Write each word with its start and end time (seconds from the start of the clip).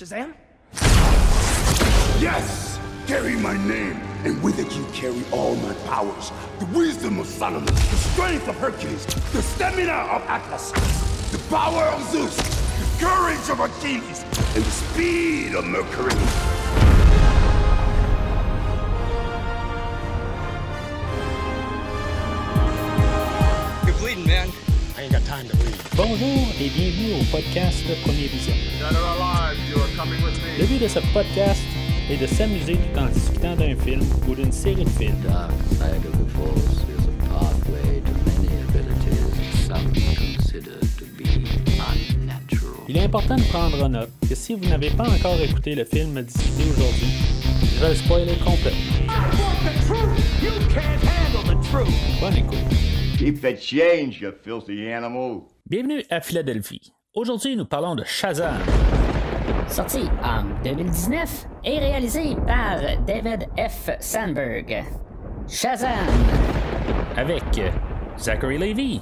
Shazam? 0.00 0.32
Yes! 2.22 2.78
Carry 3.06 3.36
my 3.36 3.54
name, 3.68 4.00
and 4.24 4.42
with 4.42 4.58
it 4.58 4.74
you 4.74 4.82
carry 4.94 5.22
all 5.30 5.56
my 5.56 5.74
powers. 5.88 6.32
The 6.58 6.64
wisdom 6.66 7.18
of 7.18 7.26
Solomon, 7.26 7.66
the 7.66 7.96
strength 8.12 8.48
of 8.48 8.56
Hercules, 8.56 9.04
the 9.34 9.42
stamina 9.42 9.92
of 9.92 10.22
Atlas, 10.22 10.70
the 11.32 11.38
power 11.50 11.84
of 11.84 12.02
Zeus, 12.10 12.34
the 12.34 13.04
courage 13.04 13.50
of 13.50 13.60
Achilles, 13.60 14.24
and 14.54 14.64
the 14.64 14.70
speed 14.70 15.54
of 15.54 15.66
Mercury. 15.66 16.14
You're 23.84 23.98
bleeding, 23.98 24.26
man. 24.26 24.48
I 24.96 25.02
ain't 25.02 25.12
got 25.12 25.24
time 25.26 25.46
to 25.48 25.56
bleed. 25.58 25.76
Bonjour 25.94 26.48
et 26.58 26.70
bienvenue 26.70 27.20
au 27.20 27.24
podcast 27.24 27.84
Premier 28.02 28.28
Vision. 28.28 28.54
Le 30.02 30.64
but 30.64 30.80
de 30.80 30.88
ce 30.88 30.98
podcast 31.12 31.60
est 32.10 32.16
de 32.16 32.26
s'amuser 32.26 32.72
tout 32.72 32.98
en 32.98 33.06
discutant 33.08 33.54
d'un 33.54 33.76
film 33.76 34.00
ou 34.26 34.34
d'une 34.34 34.50
série 34.50 34.84
de 34.84 34.88
films. 34.88 35.14
dark 35.22 35.52
side 35.72 36.06
of 36.06 36.16
the 36.18 36.30
force 36.32 36.80
is 36.88 37.06
a 37.06 37.28
pathway 37.28 38.00
to 38.00 38.12
many 38.24 38.48
abilities 38.62 39.66
some 39.66 39.92
consider 39.92 40.80
to 40.96 41.04
be 41.18 41.26
unnatural. 42.14 42.82
Il 42.88 42.96
est 42.96 43.04
important 43.04 43.36
de 43.36 43.42
prendre 43.42 43.84
en 43.84 43.90
note 43.90 44.08
que 44.26 44.34
si 44.34 44.54
vous 44.54 44.66
n'avez 44.70 44.88
pas 44.88 45.06
encore 45.06 45.38
écouté 45.38 45.74
le 45.74 45.84
film 45.84 46.22
discuté 46.22 46.70
aujourd'hui, 46.70 47.12
je 47.62 47.80
vais 47.80 47.88
le 47.90 47.94
spoiler 47.94 48.36
complètement. 48.42 49.04
Bonne 52.22 52.36
écoute. 52.38 52.58
Keep 53.18 53.42
the 53.42 53.54
change, 53.60 54.18
you 54.22 54.32
filthy 54.42 54.90
animal. 54.90 55.42
Bienvenue 55.68 56.02
à 56.08 56.22
Philadelphie. 56.22 56.90
Aujourd'hui, 57.12 57.54
nous 57.54 57.66
parlons 57.66 57.96
de 57.96 58.04
Shazam. 58.04 58.62
Sorti 59.70 60.00
en 60.24 60.42
2019 60.64 61.46
et 61.64 61.78
réalisé 61.78 62.34
par 62.44 62.80
David 63.06 63.46
F. 63.56 63.90
Sandberg. 64.00 64.84
Shazam! 65.48 65.90
avec 67.16 67.42
Zachary 68.18 68.58
Levy, 68.58 69.00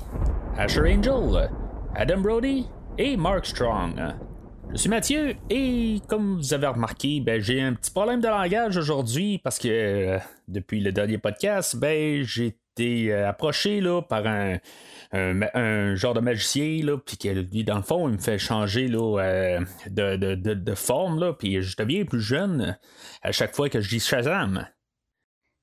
Asher 0.59 0.83
Angel, 0.93 1.51
Adam 1.95 2.21
Brody 2.21 2.67
et 2.99 3.17
Mark 3.17 3.47
Strong. 3.47 3.95
Je 4.71 4.77
suis 4.77 4.91
Mathieu 4.91 5.37
et 5.49 6.01
comme 6.07 6.37
vous 6.37 6.53
avez 6.53 6.67
remarqué, 6.67 7.21
ben, 7.21 7.41
j'ai 7.41 7.63
un 7.63 7.73
petit 7.73 7.91
problème 7.91 8.21
de 8.21 8.29
langage 8.29 8.77
aujourd'hui 8.77 9.39
parce 9.39 9.59
que 9.59 9.69
euh, 9.69 10.19
depuis 10.49 10.81
le 10.81 10.93
dernier 10.93 11.17
podcast, 11.17 11.77
ben, 11.77 12.23
j'ai 12.25 12.59
été 12.77 13.13
euh, 13.13 13.29
approché 13.29 13.81
là, 13.81 14.03
par 14.03 14.27
un, 14.27 14.59
un, 15.13 15.95
genre 15.95 16.15
de 16.15 16.21
magicien, 16.21 16.85
là, 16.85 16.99
puis 16.99 17.17
qui, 17.17 17.31
lui, 17.31 17.65
dans 17.65 17.77
le 17.77 17.83
fond, 17.83 18.09
il 18.09 18.15
me 18.15 18.19
fait 18.21 18.39
changer 18.39 18.89
là, 18.89 19.21
euh, 19.21 19.61
de, 19.89 20.17
de, 20.17 20.35
de, 20.35 20.55
de 20.55 20.75
forme, 20.75 21.19
là, 21.19 21.33
puis 21.33 21.63
je 21.63 21.77
deviens 21.77 22.05
plus 22.05 22.21
jeune 22.21 22.77
à 23.23 23.33
chaque 23.33 23.55
fois 23.55 23.69
que 23.69 23.81
je 23.81 23.89
dis 23.89 24.01
Shazam. 24.01 24.67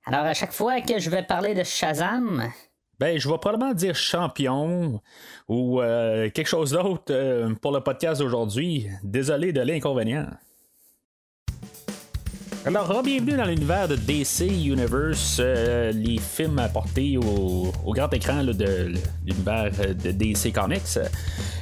Alors, 0.05 0.25
à 0.25 0.33
chaque 0.33 0.51
fois 0.53 0.81
que 0.81 0.99
je 0.99 1.09
vais 1.09 1.23
parler 1.23 1.53
de 1.53 1.63
Shazam, 1.63 2.51
Ben, 2.99 3.19
je 3.19 3.27
vais 3.27 3.37
probablement 3.37 3.73
dire 3.73 3.95
champion 3.95 5.01
ou 5.47 5.81
euh, 5.81 6.29
quelque 6.29 6.47
chose 6.47 6.71
d'autre 6.71 7.11
euh, 7.11 7.53
pour 7.55 7.71
le 7.71 7.81
podcast 7.81 8.21
d'aujourd'hui. 8.21 8.87
Désolé 9.03 9.51
de 9.51 9.61
l'inconvénient. 9.61 10.27
Alors, 12.67 13.03
bienvenue 13.03 13.37
dans 13.37 13.45
l'univers 13.45 13.87
de 13.87 13.95
DC 13.95 14.41
Universe, 14.41 15.37
euh, 15.39 15.91
les 15.91 16.17
films 16.17 16.57
apportés 16.57 17.15
au, 17.15 17.71
au 17.85 17.93
grand 17.93 18.11
écran 18.11 18.43
de 18.43 18.91
l'univers 19.23 19.71
euh, 19.81 19.93
de 19.93 20.09
DC 20.09 20.51
Comics. 20.51 20.97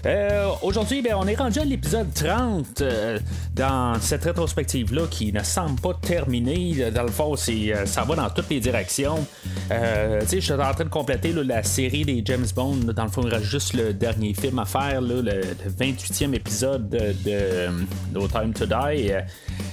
Euh, 0.05 0.47
Aujourd'hui, 0.61 1.01
ben, 1.01 1.15
on 1.17 1.27
est 1.27 1.35
rendu 1.35 1.59
à 1.59 1.65
l'épisode 1.65 2.07
30 2.13 2.79
euh, 2.79 3.19
dans 3.53 3.99
cette 3.99 4.23
rétrospective-là 4.23 5.07
qui 5.11 5.33
ne 5.33 5.43
semble 5.43 5.77
pas 5.81 5.93
terminée. 5.93 6.89
Dans 6.91 7.03
le 7.03 7.11
fond, 7.11 7.35
ça 7.35 8.03
va 8.03 8.15
dans 8.15 8.29
toutes 8.29 8.49
les 8.49 8.61
directions. 8.61 9.27
Je 9.69 10.39
suis 10.39 10.53
en 10.53 10.57
train 10.57 10.85
de 10.85 10.89
compléter 10.89 11.33
la 11.33 11.63
série 11.63 12.05
des 12.05 12.21
James 12.23 12.47
Bond. 12.55 12.93
Dans 12.95 13.03
le 13.03 13.09
fond, 13.09 13.23
il 13.25 13.33
reste 13.33 13.45
juste 13.45 13.73
le 13.73 13.93
dernier 13.93 14.33
film 14.33 14.59
à 14.59 14.65
faire, 14.65 15.02
le, 15.02 15.21
le 15.21 15.42
28e 15.67 16.33
épisode 16.33 16.89
de, 16.89 17.67
No 18.13 18.25
Time 18.30 18.53
to 18.53 18.65
Die. 18.65 19.11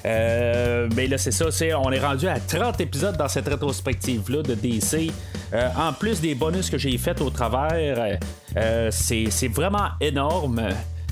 Là, 0.05 1.20
c'est 1.21 1.33
ça, 1.33 1.51
c'est, 1.51 1.75
on 1.75 1.91
est 1.93 1.99
rendu 2.01 2.27
à 2.27 2.41
30 2.41 2.81
épisodes 2.81 3.17
dans 3.17 3.29
cette 3.29 3.47
rétrospective-là 3.47 4.43
de 4.43 4.55
DC. 4.55 5.13
Euh, 5.53 5.69
en 5.77 5.93
plus 5.93 6.21
des 6.21 6.35
bonus 6.35 6.71
que 6.71 6.79
j'ai 6.79 6.97
fait 6.97 7.21
au 7.21 7.29
travers, 7.29 8.19
euh, 8.57 8.89
c'est, 8.91 9.27
c'est 9.31 9.49
vraiment 9.49 9.91
énorme. 10.01 10.63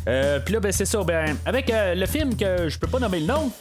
Euh, 0.09 0.41
Puis 0.43 0.55
là, 0.55 0.61
ben, 0.61 0.73
c'est 0.73 0.87
ça. 0.87 1.03
Ben, 1.05 1.37
avec 1.45 1.71
euh, 1.71 1.95
le 1.95 2.07
film 2.07 2.35
que 2.37 2.69
je 2.69 2.79
peux 2.79 2.87
pas 2.87 2.99
nommer 2.99 3.21
le 3.21 3.27
nom, 3.27 3.53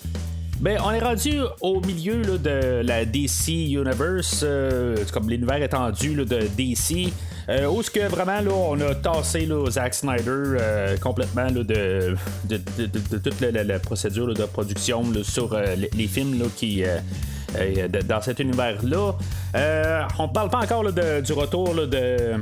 ben, 0.59 0.79
on 0.83 0.91
est 0.91 0.99
rendu 0.99 1.39
au 1.61 1.79
milieu 1.81 2.21
là, 2.23 2.37
de 2.37 2.81
la 2.83 3.05
DC 3.05 3.49
Universe, 3.49 4.41
euh, 4.43 4.95
comme 5.13 5.29
l'univers 5.29 5.61
étendu 5.61 6.15
là, 6.15 6.25
de 6.25 6.47
DC, 6.57 7.13
euh, 7.49 7.67
où 7.67 7.83
ce 7.83 7.91
que 7.91 8.07
vraiment 8.07 8.41
là, 8.41 8.51
on 8.51 8.79
a 8.81 8.95
tassé 8.95 9.45
là, 9.45 9.69
Zack 9.69 9.93
Snyder 9.93 10.23
euh, 10.27 10.97
complètement 10.97 11.43
là, 11.45 11.63
de, 11.63 12.15
de, 12.45 12.57
de- 12.57 13.17
toute 13.19 13.39
la, 13.41 13.79
procédure 13.79 14.27
là, 14.27 14.33
de 14.33 14.45
production 14.45 15.03
sur 15.23 15.53
euh, 15.53 15.75
les, 15.75 15.89
les 15.95 16.07
films 16.07 16.49
qui. 16.55 16.83
De- 17.53 18.01
dans 18.01 18.21
cet 18.21 18.39
univers-là. 18.39 19.13
Euh, 19.55 20.01
on 20.19 20.27
parle 20.27 20.49
pas 20.49 20.59
encore 20.59 20.83
de- 20.91 21.21
du 21.21 21.33
retour 21.33 21.73
de, 21.73 21.85
de, 21.85 22.37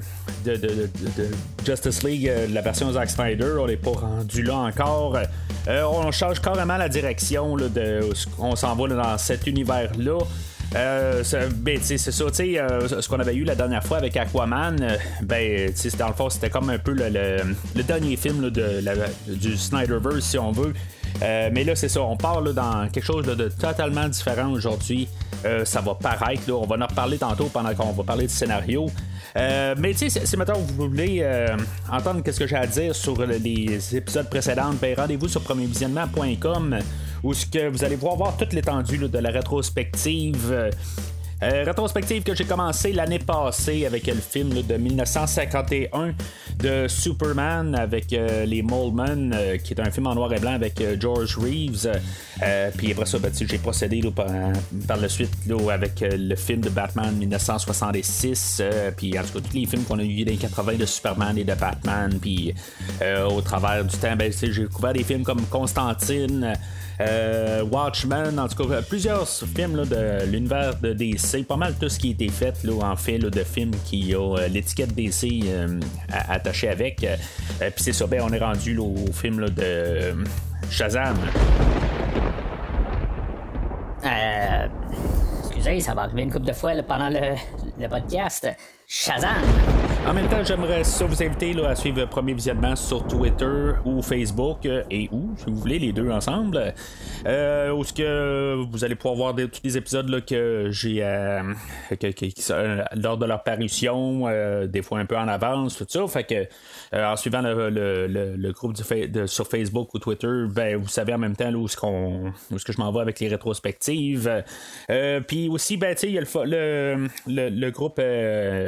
de- 0.45 0.57
de- 0.57 0.89
de 1.17 1.27
Justice 1.65 2.03
League, 2.03 2.27
euh, 2.27 2.47
la 2.51 2.61
version 2.61 2.91
Zack 2.91 3.09
Snyder. 3.09 3.53
On 3.59 3.67
n'est 3.67 3.77
pas 3.77 3.91
rendu 3.91 4.43
là 4.43 4.55
encore. 4.55 5.17
Euh, 5.67 5.83
on 5.83 6.11
change 6.11 6.39
carrément 6.41 6.77
la 6.77 6.89
direction 6.89 7.55
là, 7.55 7.67
de 7.69 8.01
on 8.39 8.55
s'en 8.55 8.75
va 8.75 8.87
dans 8.87 9.17
cet 9.17 9.47
univers-là. 9.47 10.19
Euh, 10.75 11.23
ben, 11.55 11.77
c'est 11.81 11.97
ça, 11.97 12.23
euh, 12.25 12.87
ce 13.01 13.07
qu'on 13.07 13.19
avait 13.19 13.35
eu 13.35 13.43
la 13.45 13.55
dernière 13.55 13.83
fois 13.83 13.97
avec 13.97 14.17
Aquaman, 14.17 14.75
euh, 14.81 14.97
ben, 15.21 15.71
dans 15.97 16.07
le 16.07 16.13
fond, 16.13 16.29
c'était 16.29 16.49
comme 16.49 16.69
un 16.69 16.79
peu 16.79 16.91
le, 16.91 17.83
dernier 17.83 18.17
film 18.17 18.49
de 18.49 18.81
du 19.27 19.55
Snyderverse, 19.55 20.25
si 20.25 20.37
on 20.37 20.51
veut. 20.51 20.73
Euh, 21.21 21.49
mais 21.51 21.63
là, 21.63 21.75
c'est 21.75 21.89
ça, 21.89 22.01
on 22.01 22.17
part 22.17 22.41
là, 22.41 22.53
dans 22.53 22.89
quelque 22.89 23.05
chose 23.05 23.25
de, 23.25 23.49
totalement 23.49 24.07
différent 24.07 24.51
aujourd'hui. 24.51 25.07
Euh, 25.45 25.63
ça 25.65 25.81
va 25.81 25.95
paraître, 25.95 26.43
là, 26.47 26.55
on 26.55 26.65
va 26.65 26.75
en 26.77 26.87
reparler 26.87 27.17
tantôt 27.17 27.45
pendant 27.45 27.73
qu'on 27.73 27.91
va 27.91 28.03
parler 28.03 28.27
du 28.27 28.33
scénario. 28.33 28.87
Euh, 29.37 29.75
mais 29.77 29.93
tu 29.93 30.09
sais, 30.09 30.25
si 30.25 30.37
maintenant 30.37 30.57
vous 30.57 30.87
voulez 30.87 31.25
entendre 31.91 32.21
ce 32.25 32.39
que 32.39 32.47
j'ai 32.47 32.55
à 32.55 32.67
dire 32.67 32.95
sur 32.95 33.25
les 33.25 33.95
épisodes 33.95 34.29
précédents, 34.29 34.71
ben, 34.81 34.95
rendez-vous 34.95 35.27
sur 35.27 35.41
premiervisionnement.com 35.41 36.79
où 37.23 37.33
que 37.51 37.69
vous 37.69 37.83
allez 37.83 37.95
pouvoir 37.95 38.15
voir 38.15 38.37
toute 38.37 38.53
l'étendue 38.53 38.97
de 38.97 39.19
la 39.19 39.31
rétrospective. 39.31 40.71
Euh, 41.43 41.63
rétrospective 41.65 42.23
que 42.23 42.33
j'ai 42.33 42.45
commencé 42.45 42.93
l'année 42.93 43.19
passée 43.19 43.85
avec 43.85 44.07
le 44.07 44.15
film 44.15 44.61
de 44.61 44.77
1951 44.77 46.13
de 46.59 46.87
Superman 46.87 47.75
avec 47.75 48.13
euh, 48.13 48.45
les 48.45 48.61
Molemen, 48.61 49.33
euh, 49.35 49.57
qui 49.57 49.73
est 49.73 49.81
un 49.81 49.91
film 49.91 50.07
en 50.07 50.15
noir 50.15 50.31
et 50.33 50.39
blanc 50.39 50.53
avec 50.53 50.81
George 50.99 51.37
Reeves. 51.37 51.91
Puis 52.77 52.91
après 52.91 53.05
ça, 53.05 53.19
ben, 53.19 53.31
j'ai 53.33 53.57
procédé 53.57 54.01
par, 54.11 54.97
la 54.97 55.09
suite 55.09 55.31
avec 55.71 56.03
le 56.09 56.35
film 56.35 56.61
de 56.61 56.69
Batman 56.69 57.15
1966. 57.15 58.61
euh, 58.61 58.91
puis 58.95 59.17
en 59.17 59.23
tout 59.23 59.39
cas, 59.39 59.47
tous 59.47 59.55
les 59.55 59.65
films 59.65 59.83
qu'on 59.83 59.99
a 59.99 60.03
eu 60.03 60.23
dans 60.23 60.31
les 60.31 60.37
80 60.37 60.75
de 60.75 60.85
Superman 60.85 61.37
et 61.37 61.43
de 61.43 61.53
Batman. 61.53 62.17
Puis 62.21 62.53
au 63.29 63.41
travers 63.41 63.83
du 63.83 63.97
temps, 63.97 64.15
ben, 64.15 64.31
j'ai 64.31 64.65
couvert 64.65 64.93
des 64.93 65.03
films 65.03 65.23
comme 65.23 65.45
Constantine. 65.47 66.53
Euh, 67.01 67.63
Watchmen, 67.63 68.39
en 68.39 68.47
tout 68.47 68.67
cas, 68.67 68.81
plusieurs 68.81 69.27
films 69.27 69.85
de 69.85 70.25
l'univers 70.25 70.75
de 70.79 70.93
DC, 70.93 71.45
pas 71.47 71.57
mal 71.57 71.73
tout 71.79 71.89
ce 71.89 71.99
qui 71.99 72.09
a 72.09 72.11
été 72.11 72.29
fait 72.29 72.55
en 72.81 72.95
fait 72.95 73.19
de 73.19 73.43
films 73.43 73.75
qui 73.83 74.15
ont 74.15 74.37
euh, 74.37 74.47
l'étiquette 74.47 74.93
DC 74.93 75.43
euh, 75.45 75.79
attachée 76.09 76.69
avec. 76.69 77.05
Puis 77.59 77.71
c'est 77.77 77.93
ça, 77.93 78.07
ben, 78.07 78.21
on 78.23 78.31
est 78.31 78.39
rendu 78.39 78.77
au 78.77 78.95
film 79.13 79.49
de 79.49 80.15
Shazam. 80.69 81.17
excusez, 85.47 85.79
ça 85.81 85.93
va 85.93 86.03
arriver 86.03 86.23
une 86.23 86.31
couple 86.31 86.45
de 86.45 86.53
fois 86.53 86.71
pendant 86.83 87.09
le 87.09 87.87
podcast. 87.87 88.47
Shazam! 88.87 89.41
En 90.07 90.13
même 90.13 90.27
temps, 90.29 90.43
j'aimerais 90.43 90.83
vous 90.83 91.23
inviter 91.23 91.53
là, 91.53 91.69
à 91.69 91.75
suivre 91.75 92.05
premier 92.05 92.35
visionnement 92.35 92.75
sur 92.75 93.07
Twitter 93.07 93.71
ou 93.85 94.03
Facebook 94.03 94.63
euh, 94.67 94.83
et 94.91 95.09
où, 95.11 95.33
si 95.37 95.45
vous 95.47 95.55
voulez, 95.55 95.79
les 95.79 95.91
deux 95.91 96.11
ensemble. 96.11 96.75
Euh, 97.25 97.71
où 97.71 97.83
ce 97.83 97.91
que 97.91 98.53
vous 98.69 98.83
allez 98.83 98.93
pouvoir 98.93 99.15
voir 99.15 99.33
des- 99.33 99.47
tous 99.49 99.61
les 99.63 99.77
épisodes 99.77 100.07
là, 100.07 100.21
que 100.21 100.67
j'ai 100.69 101.03
euh, 101.03 101.41
euh, 101.91 102.83
lors 102.95 103.17
de 103.17 103.25
leur 103.25 103.41
parution, 103.41 104.27
des 104.67 104.83
fois 104.83 104.99
un 104.99 105.05
peu 105.07 105.17
en 105.17 105.27
avance, 105.27 105.77
tout 105.77 105.87
ça. 105.89 106.05
Fait 106.07 106.23
que 106.23 106.45
en 106.95 107.15
suivant 107.15 107.41
le, 107.41 108.51
groupe 108.51 108.75
sur 109.25 109.47
Facebook 109.47 109.91
ou 109.95 109.99
Twitter, 109.99 110.45
ben 110.47 110.77
vous 110.77 110.87
savez 110.87 111.15
en 111.15 111.17
même 111.17 111.35
temps 111.35 111.51
où 111.53 111.67
ce 111.67 111.75
qu'on 111.77 112.31
où 112.51 112.59
ce 112.59 112.63
que 112.63 112.71
je 112.73 112.77
m'en 112.77 112.91
vais 112.91 112.99
avec 112.99 113.19
les 113.19 113.29
rétrospectives. 113.29 114.43
Puis 115.27 115.49
aussi, 115.49 115.77
ben 115.77 115.95
il 116.03 116.11
y 116.11 116.19
a 116.19 116.21
le, 116.21 117.07
le 117.27 117.69
groupe 117.71 117.99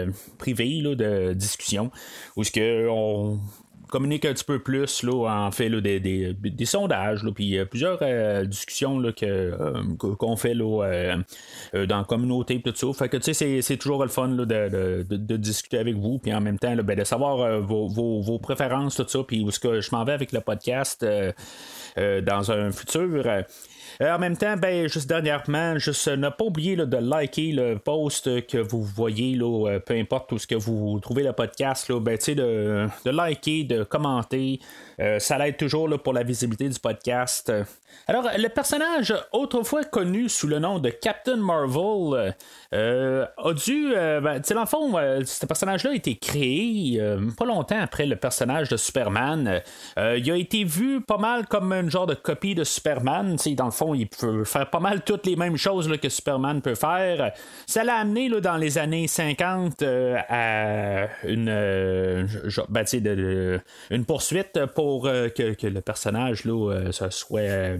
euh, 0.08 0.12
privé 0.38 0.82
là, 0.82 0.96
de 0.96 1.34
discussion 1.34 1.92
où 2.36 2.44
ce 2.44 2.52
que 2.52 2.88
on 2.90 3.40
communique 3.88 4.26
un 4.26 4.34
petit 4.34 4.44
peu 4.44 4.60
plus, 4.60 5.04
là, 5.04 5.46
en 5.48 5.52
fait, 5.52 5.70
là, 5.70 5.82
des, 5.82 6.00
des, 6.00 6.66
sondages, 6.66 7.22
puis 7.36 7.58
euh, 7.58 7.66
plusieurs 7.66 8.00
euh, 8.02 8.46
discussions 8.46 9.00
là, 9.00 9.12
que, 9.12 9.26
euh, 9.26 9.96
qu'on 9.98 10.36
fait 10.36 10.54
là, 10.54 10.84
euh, 10.84 11.86
dans 11.86 12.00
la 12.00 12.04
communauté, 12.04 12.62
tout 12.62 12.74
ça. 12.76 12.88
Fait 12.94 13.10
que, 13.10 13.18
c'est, 13.22 13.78
toujours 13.78 14.04
le 14.04 14.10
fun 14.10 14.30
de, 14.30 14.46
de, 14.46 15.06
de- 15.10 15.38
discuter 15.38 15.78
avec 15.78 15.96
vous, 15.96 16.20
puis 16.20 16.34
en 16.34 16.42
même 16.42 16.60
temps, 16.60 16.76
ben, 16.76 16.98
de 16.98 17.04
savoir 17.04 17.62
vos, 17.62 17.88
vos, 17.88 18.22
vos 18.22 18.40
préférences, 18.40 18.96
tout 18.96 19.06
ça, 19.08 19.20
puis 19.26 19.44
où 19.44 19.50
est-ce 19.50 19.60
que 19.60 19.82
je 19.82 19.90
m'en 19.92 20.04
vais 20.04 20.14
avec 20.14 20.32
le 20.32 20.42
podcast 20.42 21.06
dans 21.96 22.52
un 22.52 22.72
futur. 22.72 23.26
En 24.00 24.20
même 24.20 24.38
temps, 24.38 24.58
ben, 24.58 24.88
juste 24.88 25.08
dernièrement, 25.08 25.78
juste 25.78 26.08
ne 26.08 26.30
pas 26.30 26.44
oublier 26.44 26.76
là, 26.76 26.86
de 26.86 26.98
liker 26.98 27.52
le 27.52 27.78
post 27.78 28.46
que 28.48 28.58
vous 28.58 28.84
voyez, 28.84 29.36
là, 29.36 29.80
peu 29.80 29.96
importe 29.96 30.32
où 30.32 30.38
ce 30.38 30.48
que 30.48 30.56
vous 30.56 31.00
trouvez 31.00 31.24
le 31.24 31.34
podcast, 31.34 31.90
là, 31.90 32.00
ben, 32.00 32.18
de, 32.18 32.88
de 33.06 33.12
liker, 33.12 33.64
de 33.64 33.77
commenter. 33.84 34.60
Euh, 35.00 35.20
ça 35.20 35.38
l'aide 35.38 35.58
toujours 35.58 35.88
là, 35.88 35.98
pour 35.98 36.14
la 36.14 36.24
visibilité 36.24 36.68
du 36.70 36.80
podcast. 36.80 37.52
Alors, 38.08 38.26
le 38.38 38.48
personnage 38.50 39.14
autrefois 39.32 39.84
connu 39.84 40.30
sous 40.30 40.48
le 40.48 40.60
nom 40.60 40.80
de 40.80 40.90
Captain 40.90 41.38
Marvel 41.38 42.34
euh, 42.74 43.26
a 43.38 43.54
dû. 43.54 43.94
euh, 43.96 44.20
ben, 44.22 44.40
tu 44.42 44.48
sais, 44.50 44.54
dans 44.54 44.62
le 44.62 44.68
fond, 44.68 44.98
euh, 44.98 45.22
ce 45.26 45.46
personnage-là 45.46 45.92
a 45.92 45.94
été 45.94 46.16
créé 46.16 46.98
euh, 47.00 47.20
pas 47.38 47.46
longtemps 47.46 47.80
après 47.82 48.06
le 48.06 48.16
personnage 48.16 48.70
de 48.70 48.78
Superman. 48.78 49.62
Euh, 49.98 50.18
il 50.18 50.30
a 50.32 50.36
été 50.36 50.64
vu 50.64 51.02
pas 51.02 51.18
mal 51.18 51.48
comme 51.48 51.72
un 51.72 51.90
genre 51.90 52.08
de 52.08 52.14
copie 52.14 52.56
de 52.56 52.64
Superman. 52.64 53.36
Tu 53.38 53.50
sais, 53.50 53.56
dans 53.56 53.66
le 53.66 53.72
fond, 53.72 53.94
il 53.94 54.08
peut 54.08 54.44
faire 54.44 54.70
pas 54.70 54.80
mal 54.80 55.04
toutes 55.04 55.26
les 55.26 55.36
mêmes 55.36 55.58
choses 55.58 55.90
là, 55.90 55.98
que 55.98 56.10
Superman 56.10 56.62
peut 56.62 56.76
faire. 56.76 57.32
Ça 57.66 57.84
l'a 57.84 57.96
amené 57.96 58.30
là, 58.30 58.42
dans 58.42 58.58
les 58.58 58.78
années 58.78 59.08
50 59.08 59.82
euh, 59.82 60.18
à 60.30 61.08
une, 61.26 61.50
euh, 61.50 62.26
ben, 62.70 62.84
de- 62.84 63.00
de- 63.00 63.60
une 63.90 64.06
poursuite 64.06 64.66
pour 64.76 65.08
euh, 65.08 65.30
que, 65.30 65.68
le 65.68 65.82
personnage 65.82 66.46
là, 66.46 66.72
euh, 66.72 66.92
se 66.92 67.10
soit 67.10 67.40
euh, 67.42 67.78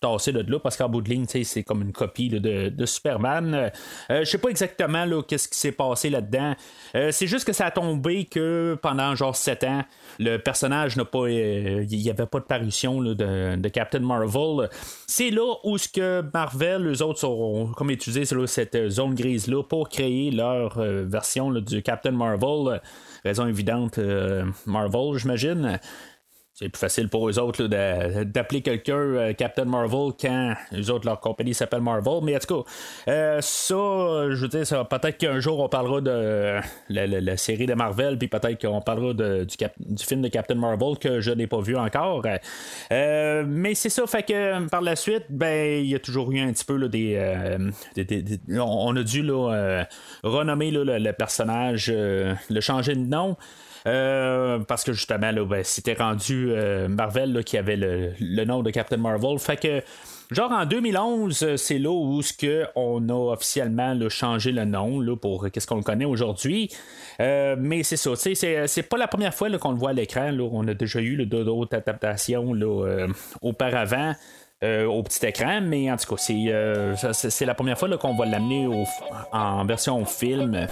tassé 0.00 0.32
de 0.32 0.50
là 0.50 0.58
parce 0.58 0.76
qu'en 0.76 0.88
bout 0.88 1.00
de 1.00 1.08
ligne, 1.08 1.26
c'est 1.26 1.62
comme 1.62 1.82
une 1.82 1.92
copie 1.92 2.28
de, 2.28 2.86
Superman. 2.86 3.70
Je 4.08 4.24
sais 4.24 4.38
pas 4.38 4.48
exactement 4.48 5.22
qu'est-ce 5.22 5.48
qui 5.48 5.58
s'est 5.58 5.72
passé 5.72 6.10
là-dedans. 6.10 6.54
C'est 6.92 7.26
juste 7.26 7.46
que 7.46 7.52
ça 7.52 7.66
a 7.66 7.70
tombé 7.70 8.24
que 8.24 8.76
pendant 8.82 9.14
genre 9.14 9.36
7 9.36 9.64
ans, 9.64 9.84
le 10.18 10.38
personnage 10.38 10.96
n'a 10.96 11.04
pas. 11.04 11.28
Il 11.28 11.86
n'y 11.86 12.10
avait 12.10 12.26
pas 12.26 12.40
de 12.40 12.44
parution 12.44 13.00
de, 13.00 13.68
Captain 13.68 14.00
Marvel. 14.00 14.68
C'est 15.06 15.30
là 15.30 15.54
où 15.64 15.78
ce 15.78 15.88
que 15.88 16.24
Marvel, 16.32 16.86
eux 16.88 17.02
autres, 17.02 17.24
ont 17.24 17.68
comme 17.68 17.90
utilisé 17.90 18.24
cette 18.46 18.88
zone 18.88 19.14
grise-là 19.14 19.62
pour 19.62 19.88
créer 19.88 20.30
leur 20.30 20.80
version 20.80 21.52
du 21.52 21.82
Captain 21.82 22.12
Marvel. 22.12 22.80
Raison 23.24 23.46
évidente, 23.46 23.98
euh, 23.98 24.44
Marvel, 24.66 25.18
j'imagine. 25.18 25.78
C'est 26.62 26.68
plus 26.68 26.78
facile 26.78 27.08
pour 27.08 27.26
eux 27.26 27.38
autres 27.38 27.62
là, 27.64 28.22
d'appeler 28.24 28.60
quelqu'un 28.60 28.92
euh, 28.98 29.32
Captain 29.32 29.64
Marvel 29.64 30.12
quand 30.20 30.52
eux 30.74 30.90
autres, 30.90 31.06
leur 31.06 31.18
compagnie 31.18 31.54
s'appelle 31.54 31.80
Marvel. 31.80 32.20
Mais 32.22 32.36
en 32.36 32.38
tout 32.38 32.62
cas, 32.62 32.70
euh, 33.08 33.38
ça, 33.40 33.74
je 33.74 34.34
veux 34.42 34.48
dire, 34.48 34.66
ça, 34.66 34.84
peut-être 34.84 35.16
qu'un 35.16 35.40
jour 35.40 35.58
on 35.60 35.70
parlera 35.70 36.02
de 36.02 36.60
la, 36.90 37.06
la- 37.06 37.20
la 37.22 37.36
série 37.38 37.64
de 37.64 37.72
Marvel, 37.72 38.18
puis 38.18 38.28
peut-être 38.28 38.60
qu'on 38.60 38.82
parlera 38.82 39.14
du, 39.14 39.46
du 39.46 40.04
film 40.04 40.20
de 40.20 40.28
Captain 40.28 40.54
Marvel 40.56 40.98
que 40.98 41.22
je 41.22 41.30
n'ai 41.30 41.46
pas 41.46 41.62
vu 41.62 41.78
encore. 41.78 42.26
Euh, 42.92 43.44
mais 43.46 43.74
c'est 43.74 43.88
ça, 43.88 44.06
fait 44.06 44.24
que 44.24 44.68
par 44.68 44.82
la 44.82 44.96
suite, 44.96 45.24
ben, 45.30 45.80
il 45.82 45.88
y 45.88 45.94
a 45.94 45.98
toujours 45.98 46.30
eu 46.30 46.40
un 46.40 46.52
petit 46.52 46.66
peu 46.66 46.76
là, 46.76 46.88
des, 46.88 47.14
euh, 47.16 47.70
des- 47.94 48.04
des- 48.04 48.38
on, 48.60 48.94
a 48.96 49.02
dû 49.02 49.22
là, 49.22 49.50
euh, 49.54 49.84
renommer 50.24 50.70
le, 50.70 50.84
le 50.98 51.12
personnage, 51.14 51.90
euh, 51.90 52.34
le 52.50 52.60
changer 52.60 52.92
de 52.94 53.06
nom. 53.06 53.38
Euh, 53.86 54.58
parce 54.60 54.84
que 54.84 54.92
justement, 54.92 55.30
là, 55.30 55.44
ben, 55.44 55.64
c'était 55.64 55.94
rendu 55.94 56.50
euh, 56.50 56.88
Marvel 56.88 57.42
qui 57.44 57.56
avait 57.56 57.76
le, 57.76 58.44
nom 58.44 58.62
de 58.62 58.70
Captain 58.70 58.98
Marvel. 58.98 59.38
Fait 59.38 59.56
que, 59.56 59.82
genre 60.30 60.52
en 60.52 60.66
2011, 60.66 61.42
euh, 61.42 61.56
c'est 61.56 61.78
là 61.78 61.90
où 61.90 62.20
ce 62.22 62.32
que 62.32 62.66
on 62.74 63.08
a 63.08 63.32
officiellement 63.32 63.96
changé 64.08 64.52
le 64.52 64.64
nom 64.64 65.00
là, 65.00 65.16
pour 65.16 65.50
qu'est-ce 65.50 65.66
qu'on 65.66 65.76
le 65.76 65.82
connaît 65.82 66.04
aujourd'hui. 66.04 66.70
Mais 67.18 67.82
c'est 67.82 67.96
ça, 67.96 68.16
c'est, 68.16 68.34
c'est 68.66 68.82
pas 68.82 68.96
la 68.96 69.08
première 69.08 69.34
fois 69.34 69.50
qu'on 69.58 69.72
le 69.72 69.78
voit 69.78 69.90
à 69.90 69.94
l'écran. 69.94 70.32
On 70.38 70.66
a 70.68 70.74
déjà 70.74 71.00
eu 71.00 71.26
d'autres 71.26 71.76
adaptations 71.76 72.54
auparavant. 73.42 74.14
au 74.62 75.02
petit 75.02 75.26
écran, 75.26 75.60
mais 75.62 75.90
en 75.90 75.96
tout 75.96 76.14
cas, 76.14 76.22
c'est, 76.22 77.30
c'est, 77.30 77.44
la 77.44 77.54
première 77.54 77.78
fois 77.78 77.94
qu'on 77.98 78.14
va 78.14 78.24
l'amener 78.24 78.66
en 79.32 79.64
version 79.66 80.04
film. 80.06 80.66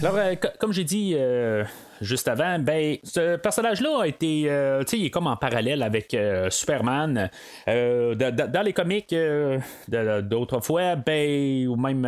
Alors, 0.00 0.16
euh, 0.16 0.34
co- 0.36 0.48
comme 0.58 0.72
j'ai 0.72 0.84
dit 0.84 1.14
euh, 1.16 1.64
juste 2.00 2.28
avant, 2.28 2.58
ben, 2.58 2.96
ce 3.02 3.36
personnage-là 3.36 4.02
a 4.02 4.06
été, 4.06 4.44
euh, 4.46 4.80
tu 4.80 4.90
sais, 4.90 4.98
il 4.98 5.06
est 5.06 5.10
comme 5.10 5.26
en 5.26 5.36
parallèle 5.36 5.82
avec 5.82 6.14
euh, 6.14 6.50
Superman. 6.50 7.30
Euh, 7.68 8.14
dans 8.14 8.62
les 8.62 8.72
comics 8.72 9.14
d'autrefois, 10.22 10.96
ben, 10.96 11.66
ou 11.66 11.76
même, 11.76 12.00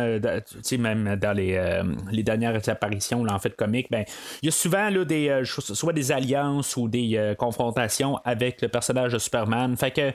même 0.79 1.15
dans 1.15 1.33
les, 1.33 2.23
dernières 2.23 2.69
apparitions, 2.69 3.23
là, 3.23 3.33
en 3.33 3.39
fait, 3.39 3.55
comics, 3.55 3.87
ben, 3.89 4.05
il 4.41 4.47
y 4.47 4.49
a 4.49 4.51
souvent 4.51 4.89
là, 4.89 5.05
des, 5.05 5.41
soit 5.45 5.93
des 5.93 6.11
alliances 6.11 6.77
ou 6.77 6.87
des 6.87 7.33
confrontations 7.37 8.19
avec 8.23 8.61
le 8.61 8.67
personnage 8.67 9.13
de 9.13 9.19
Superman. 9.19 9.75
Fait 9.77 9.91
que, 9.91 10.11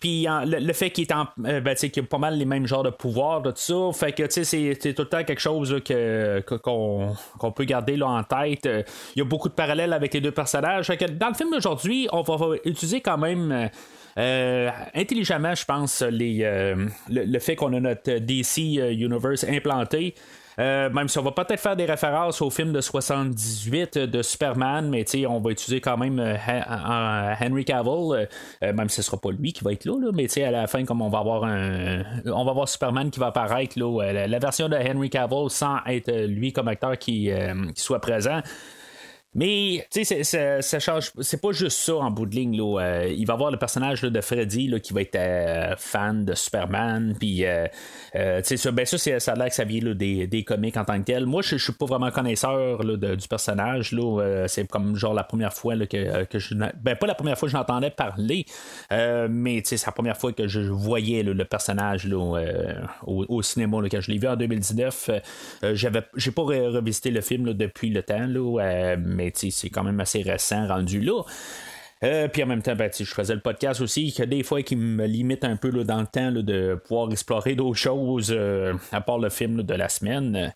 puis 0.00 0.26
le, 0.46 0.72
fait 0.72 0.90
qu'il 0.90 1.04
est 1.04 1.12
en, 1.12 1.26
euh, 1.44 1.60
ben, 1.60 1.74
qu'il 1.74 2.02
a 2.02 2.06
pas 2.06 2.18
mal 2.18 2.36
les 2.38 2.44
mêmes 2.44 2.66
genres 2.66 2.82
de 2.82 2.90
pouvoirs, 2.90 3.42
de 3.42 3.50
tout 3.50 3.56
ça, 3.58 3.90
fait 3.92 4.12
que, 4.12 4.28
c'est- 4.28 4.94
tout 4.94 5.02
le 5.02 5.08
temps 5.08 5.24
quelque 5.24 5.40
chose 5.40 5.80
que, 5.84 6.40
qu'on 6.62 7.52
peut 7.52 7.64
garder 7.64 7.96
là, 7.96 8.08
en 8.08 8.22
tête. 8.22 8.68
Euh, 8.78 8.82
Il 9.16 9.18
y 9.18 9.22
a 9.22 9.24
beaucoup 9.24 9.48
de 9.48 9.54
parallèles 9.54 9.92
avec 9.92 10.14
les 10.14 10.20
deux 10.20 10.32
personnages. 10.32 10.88
Dans 10.88 11.28
le 11.28 11.34
film 11.34 11.50
d'aujourd'hui, 11.50 12.08
on 12.12 12.22
va, 12.22 12.56
utiliser 12.64 13.00
quand 13.00 13.18
même. 13.18 13.52
euh, 13.52 13.68
euh, 14.18 14.70
intelligemment, 14.94 15.54
je 15.54 15.64
pense, 15.64 16.02
les, 16.02 16.40
euh, 16.42 16.86
le, 17.08 17.38
fait 17.38 17.54
qu'on 17.54 17.72
a 17.72 17.80
notre 17.80 18.18
DC 18.18 18.58
Universe 18.58 19.44
implanté. 19.44 20.14
Euh, 20.58 20.90
même 20.90 21.08
si 21.08 21.18
on 21.18 21.22
va 21.22 21.30
peut-être 21.30 21.60
faire 21.60 21.76
des 21.76 21.84
références 21.84 22.42
au 22.42 22.50
film 22.50 22.72
de 22.72 22.80
78 22.80 23.98
de 23.98 24.22
Superman, 24.22 24.88
mais 24.88 25.04
on 25.26 25.40
va 25.40 25.50
utiliser 25.50 25.80
quand 25.80 25.96
même 25.96 26.18
euh, 26.18 26.34
euh, 26.34 27.34
Henry 27.40 27.64
Cavill, 27.64 28.28
euh, 28.62 28.72
même 28.72 28.88
si 28.88 28.96
ce 28.96 29.02
sera 29.02 29.16
pas 29.18 29.30
lui 29.30 29.52
qui 29.52 29.62
va 29.64 29.72
être 29.72 29.84
là, 29.84 29.98
là, 30.00 30.10
mais 30.12 30.26
à 30.42 30.50
la 30.50 30.66
fin, 30.66 30.84
comme 30.84 31.02
on 31.02 31.08
va 31.08 31.18
avoir 31.18 31.44
un, 31.44 32.02
on 32.26 32.44
va 32.44 32.52
voir 32.52 32.68
Superman 32.68 33.10
qui 33.10 33.20
va 33.20 33.26
apparaître, 33.26 33.78
là, 33.78 34.02
euh, 34.02 34.26
la, 34.26 34.38
version 34.38 34.68
de 34.68 34.76
Henry 34.76 35.10
Cavill 35.10 35.50
sans 35.50 35.78
être 35.86 36.08
euh, 36.08 36.26
lui 36.26 36.52
comme 36.52 36.68
acteur 36.68 36.96
qui, 36.98 37.30
euh, 37.30 37.54
qui 37.74 37.82
soit 37.82 38.00
présent. 38.00 38.40
Mais, 39.34 39.86
tu 39.92 40.04
sais, 40.04 40.22
ça 40.62 40.80
change. 40.80 41.12
C'est 41.20 41.40
pas 41.40 41.52
juste 41.52 41.78
ça 41.78 41.96
en 41.96 42.10
bout 42.10 42.26
de 42.26 42.34
ligne. 42.34 42.56
Là. 42.56 42.80
Euh, 42.80 43.08
il 43.08 43.26
va 43.26 43.34
y 43.34 43.36
avoir 43.36 43.50
le 43.50 43.58
personnage 43.58 44.02
de 44.02 44.20
Freddy 44.20 44.68
là, 44.68 44.80
qui 44.80 44.92
va 44.92 45.02
être 45.02 45.16
euh, 45.16 45.74
fan 45.76 46.24
de 46.24 46.34
Superman. 46.34 47.14
Puis, 47.18 47.44
euh, 47.44 47.66
tu 48.42 48.56
sais, 48.56 48.72
ben, 48.72 48.86
ça, 48.86 48.98
ça 49.20 49.32
a 49.32 49.36
l'air 49.36 49.48
que 49.48 49.54
ça 49.54 49.64
vient 49.64 49.82
là, 49.82 49.94
des, 49.94 50.26
des 50.26 50.44
comics 50.44 50.76
en 50.76 50.84
tant 50.84 50.98
que 50.98 51.04
tel. 51.04 51.26
Moi, 51.26 51.42
je 51.42 51.56
suis 51.56 51.72
pas 51.72 51.86
vraiment 51.86 52.10
connaisseur 52.10 52.82
là, 52.82 52.96
du 53.16 53.28
personnage. 53.28 53.92
Là. 53.92 54.46
C'est 54.48 54.66
comme 54.68 54.96
genre 54.96 55.14
la 55.14 55.24
première 55.24 55.52
fois 55.52 55.74
là, 55.74 55.86
que, 55.86 56.24
que 56.24 56.38
je. 56.38 56.54
Ben, 56.54 56.96
pas 56.96 57.06
la 57.06 57.14
première 57.14 57.38
fois 57.38 57.48
que 57.48 57.52
j'entendais 57.52 57.90
parler, 57.90 58.44
mais 58.90 59.62
tu 59.62 59.70
sais, 59.70 59.76
c'est 59.76 59.86
la 59.86 59.92
première 59.92 60.16
fois 60.16 60.32
que 60.32 60.48
je 60.48 60.60
voyais 60.60 61.22
le 61.22 61.44
personnage 61.44 62.06
là, 62.06 62.16
au, 63.06 63.24
au 63.28 63.42
cinéma. 63.42 63.80
Là, 63.82 63.88
quand 63.90 64.00
je 64.00 64.10
l'ai 64.10 64.18
vu 64.18 64.26
en 64.26 64.36
2019, 64.36 65.10
euh, 65.62 65.74
j'avais, 65.74 66.02
j'ai 66.16 66.30
pas 66.30 66.42
re- 66.42 66.68
revisité 66.68 67.10
le 67.10 67.20
film 67.20 67.52
depuis 67.52 67.90
le 67.90 68.02
temps, 68.02 68.26
là, 68.26 68.96
mais 69.18 69.32
c'est 69.34 69.70
quand 69.70 69.82
même 69.82 70.00
assez 70.00 70.22
récent 70.22 70.66
rendu 70.66 71.00
là. 71.00 71.22
Euh, 72.04 72.28
puis 72.28 72.42
en 72.42 72.46
même 72.46 72.62
temps, 72.62 72.76
ben, 72.76 72.90
je 72.96 73.04
faisais 73.04 73.34
le 73.34 73.40
podcast 73.40 73.80
aussi, 73.80 74.12
que 74.12 74.22
des 74.22 74.42
fois 74.42 74.62
qui 74.62 74.76
me 74.76 75.04
limite 75.06 75.44
un 75.44 75.56
peu 75.56 75.70
dans 75.70 76.00
le 76.00 76.06
temps 76.06 76.30
de 76.30 76.80
pouvoir 76.86 77.10
explorer 77.10 77.54
d'autres 77.56 77.78
choses 77.78 78.32
euh, 78.34 78.74
à 78.92 79.00
part 79.00 79.18
le 79.18 79.30
film 79.30 79.62
de 79.62 79.74
la 79.74 79.88
semaine. 79.88 80.52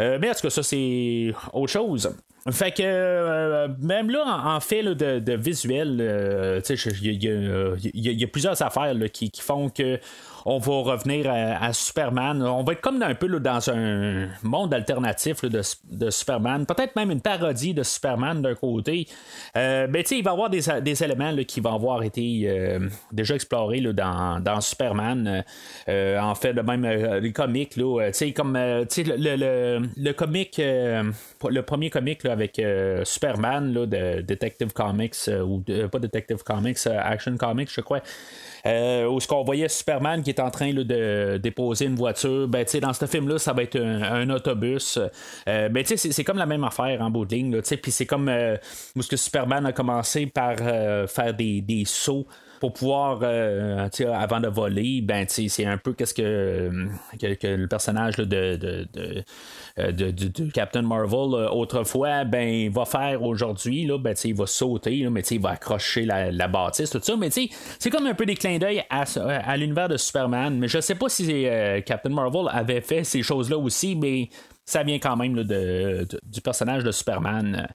Euh, 0.00 0.18
mais 0.20 0.30
en 0.30 0.34
tout 0.34 0.42
cas, 0.42 0.50
ça 0.50 0.62
c'est 0.62 1.34
autre 1.52 1.72
chose. 1.72 2.14
Fait 2.50 2.70
que 2.70 3.66
même 3.84 4.08
là, 4.08 4.40
en, 4.44 4.60
fait 4.60 4.82
de, 4.82 5.34
visuel, 5.34 6.62
il 6.70 7.94
y, 7.94 8.24
a- 8.24 8.28
plusieurs 8.28 8.62
affaires 8.62 8.94
qui 9.12 9.32
font 9.40 9.68
que 9.68 9.98
on 10.48 10.58
va 10.58 10.92
revenir 10.92 11.28
à, 11.28 11.72
Superman. 11.72 12.40
On 12.40 12.62
va 12.62 12.74
être 12.74 12.80
comme 12.80 13.02
un 13.02 13.16
peu 13.16 13.26
dans 13.40 13.68
un 13.68 14.28
monde 14.44 14.72
alternatif 14.72 15.44
de, 15.44 16.10
Superman. 16.10 16.64
Peut-être 16.66 16.94
même 16.94 17.10
une 17.10 17.20
parodie 17.20 17.74
de 17.74 17.82
Superman 17.82 18.42
d'un 18.42 18.54
côté. 18.54 19.08
Euh, 19.56 19.88
ben, 19.88 20.04
tu 20.04 20.10
sais, 20.10 20.18
il 20.18 20.22
va 20.24 20.30
y 20.30 20.34
avoir 20.34 20.48
des, 20.48 21.02
éléments 21.02 21.34
qui 21.48 21.60
vont 21.60 21.74
avoir 21.74 22.04
été 22.04 22.44
euh, 22.44 22.78
déjà 23.10 23.34
explorés 23.34 23.80
dans, 23.80 24.60
Superman. 24.60 25.44
Euh, 25.88 26.20
en 26.20 26.36
fait, 26.36 26.52
le 26.52 26.62
même 26.62 26.86
les 27.20 27.32
comics, 27.32 27.70
tu 27.70 27.82
sais, 28.12 28.32
comme 28.32 28.56
le, 28.56 30.12
comic, 30.12 30.58
le 30.58 31.60
premier 31.62 31.90
comic 31.90 32.24
avec 32.24 32.62
Superman 33.02 33.72
de 33.72 34.20
Detective 34.20 34.72
Comics, 34.72 35.28
ou 35.44 35.60
pas 35.90 35.98
Detective 35.98 36.44
Comics, 36.44 36.86
Action 36.86 37.36
Comics, 37.36 37.70
je 37.72 37.80
crois. 37.80 38.00
Euh, 38.66 39.06
où 39.06 39.20
ce 39.20 39.28
qu'on 39.28 39.44
voyait 39.44 39.68
Superman 39.68 40.22
qui 40.22 40.30
est 40.30 40.40
en 40.40 40.50
train 40.50 40.72
de 40.72 41.38
déposer 41.38 41.84
une 41.86 41.94
voiture. 41.94 42.48
Ben, 42.48 42.66
dans 42.80 42.92
ce 42.92 43.06
film-là, 43.06 43.38
ça 43.38 43.52
va 43.52 43.62
être 43.62 43.78
un, 43.78 44.28
autobus. 44.30 44.98
Euh, 45.48 45.68
ben, 45.68 45.84
c'est 45.86 46.24
comme 46.24 46.38
la 46.38 46.46
même 46.46 46.64
affaire 46.64 47.00
en 47.00 47.10
bout 47.10 47.26
c'est 47.62 48.06
comme 48.06 48.28
euh, 48.28 48.56
où 48.96 49.02
ce 49.02 49.16
Superman 49.16 49.66
a 49.66 49.72
commencé 49.72 50.26
par 50.26 50.56
euh, 50.60 51.06
faire 51.06 51.34
des 51.34 51.84
sauts 51.86 52.26
pour 52.66 52.72
pouvoir, 52.72 53.20
euh, 53.22 53.88
avant 54.12 54.40
de 54.40 54.48
voler, 54.48 55.00
ben, 55.00 55.24
c'est 55.28 55.64
un 55.64 55.78
peu 55.78 55.92
qu'est-ce 55.92 56.14
que, 56.14 56.88
que, 57.20 57.46
le 57.46 57.68
personnage 57.68 58.16
de, 58.16 58.24
de, 58.24 58.88
euh, 59.78 59.92
de, 59.92 60.50
Captain 60.50 60.82
Marvel 60.82 61.48
autrefois 61.52 62.24
ben, 62.24 62.68
va 62.70 62.84
faire 62.84 63.22
aujourd'hui. 63.22 63.88
Ben, 64.00 64.16
il 64.24 64.34
va 64.34 64.46
sauter, 64.46 64.96
là, 64.96 65.10
mais 65.10 65.20
il 65.20 65.40
va 65.40 65.50
accrocher 65.50 66.04
la, 66.06 66.48
bâtisse, 66.48 66.90
tout 66.90 67.00
ça. 67.00 67.16
Mais 67.16 67.30
c'est 67.30 67.90
comme 67.90 68.06
un 68.06 68.14
peu 68.14 68.26
des 68.26 68.34
clins 68.34 68.58
d'œil 68.58 68.82
à, 68.90 69.56
l'univers 69.56 69.88
de 69.88 69.96
Superman. 69.96 70.58
Mais 70.58 70.66
je 70.66 70.80
sais 70.80 70.96
pas 70.96 71.08
si 71.08 71.46
euh, 71.46 71.80
Captain 71.82 72.10
Marvel 72.10 72.46
avait 72.50 72.80
fait 72.80 73.04
ces 73.04 73.22
choses-là 73.22 73.58
aussi, 73.58 73.94
mais 73.94 74.28
ça 74.66 74.82
vient 74.82 74.98
quand 74.98 75.16
même 75.16 75.34
de, 75.34 76.06
du 76.24 76.40
personnage 76.40 76.82
de 76.82 76.90
Superman. 76.90 77.68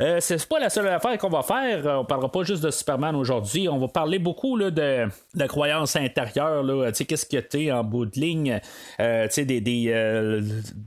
Euh, 0.00 0.18
c'est 0.20 0.46
pas 0.48 0.60
la 0.60 0.70
seule 0.70 0.86
affaire 0.86 1.18
qu'on 1.18 1.28
va 1.28 1.42
faire. 1.42 1.84
On 2.00 2.04
parlera 2.04 2.30
pas 2.30 2.44
juste 2.44 2.62
de 2.62 2.70
Superman 2.70 3.16
aujourd'hui. 3.16 3.68
On 3.68 3.78
va 3.78 3.88
parler 3.88 4.20
beaucoup 4.20 4.56
de, 4.56 5.08
la 5.34 5.48
croyance 5.48 5.96
intérieure. 5.96 6.64
Qu'est-ce 6.92 7.26
que 7.26 7.38
tu 7.38 7.72
en 7.72 7.82
bout 7.82 8.06
de 8.06 8.20
ligne? 8.20 8.60
Euh, 9.00 9.26
des, 9.36 9.60
des 9.60 9.86
euh, 9.88 10.40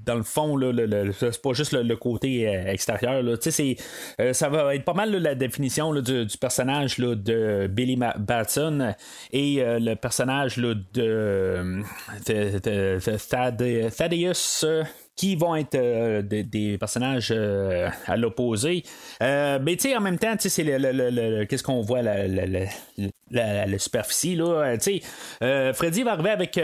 dans 0.05 0.15
le 0.15 0.23
fond, 0.23 0.55
là, 0.55 0.71
c'est 1.11 1.41
pas 1.41 1.51
juste 1.51 1.73
le, 1.73 1.95
côté 1.97 2.43
extérieur. 2.45 3.21
Ça 4.31 4.49
va 4.49 4.75
être 4.75 4.85
pas 4.85 4.93
mal 4.93 5.11
la 5.11 5.35
définition 5.35 5.93
du, 5.93 6.25
personnage 6.39 6.99
de 6.99 7.67
Billy 7.67 7.99
Batson 8.17 8.93
et 9.33 9.61
le 9.61 9.95
personnage 9.95 10.57
de 10.57 11.83
Thaddeus 13.89 14.65
qui 15.19 15.35
vont 15.35 15.53
être 15.53 15.75
euh, 15.75 16.21
des, 16.21 16.77
personnages 16.77 17.33
euh, 17.35 17.89
à 18.07 18.15
l'opposé. 18.15 18.83
Euh, 19.21 19.59
mais 19.61 19.75
tu 19.75 19.89
sais, 19.89 19.97
en 19.97 19.99
même 19.99 20.17
temps, 20.17 20.33
le, 20.41 21.43
qu'est-ce 21.43 21.61
qu'on 21.61 21.81
voit 21.81 22.01
la, 22.01 22.25
la, 22.25 23.79
superficie 23.79 24.37
là. 24.37 24.77
Freddy 25.73 26.03
va 26.03 26.13
arriver 26.13 26.29
avec 26.29 26.57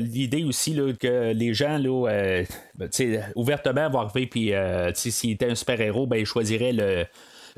l'idée 0.00 0.42
aussi 0.42 0.74
là, 0.74 0.92
que 0.92 1.32
les 1.32 1.54
gens 1.54 1.78
là, 1.78 2.42
ben, 2.74 2.90
ouvertement 3.36 3.88
vont 3.88 4.00
arriver 4.00 4.26
puis 4.26 4.52
s'il 4.94 5.30
était 5.30 5.48
un 5.48 5.54
super 5.54 5.80
héros, 5.80 6.08
ben 6.08 6.16
il 6.16 6.26
choisirait 6.26 6.72
le 6.72 7.04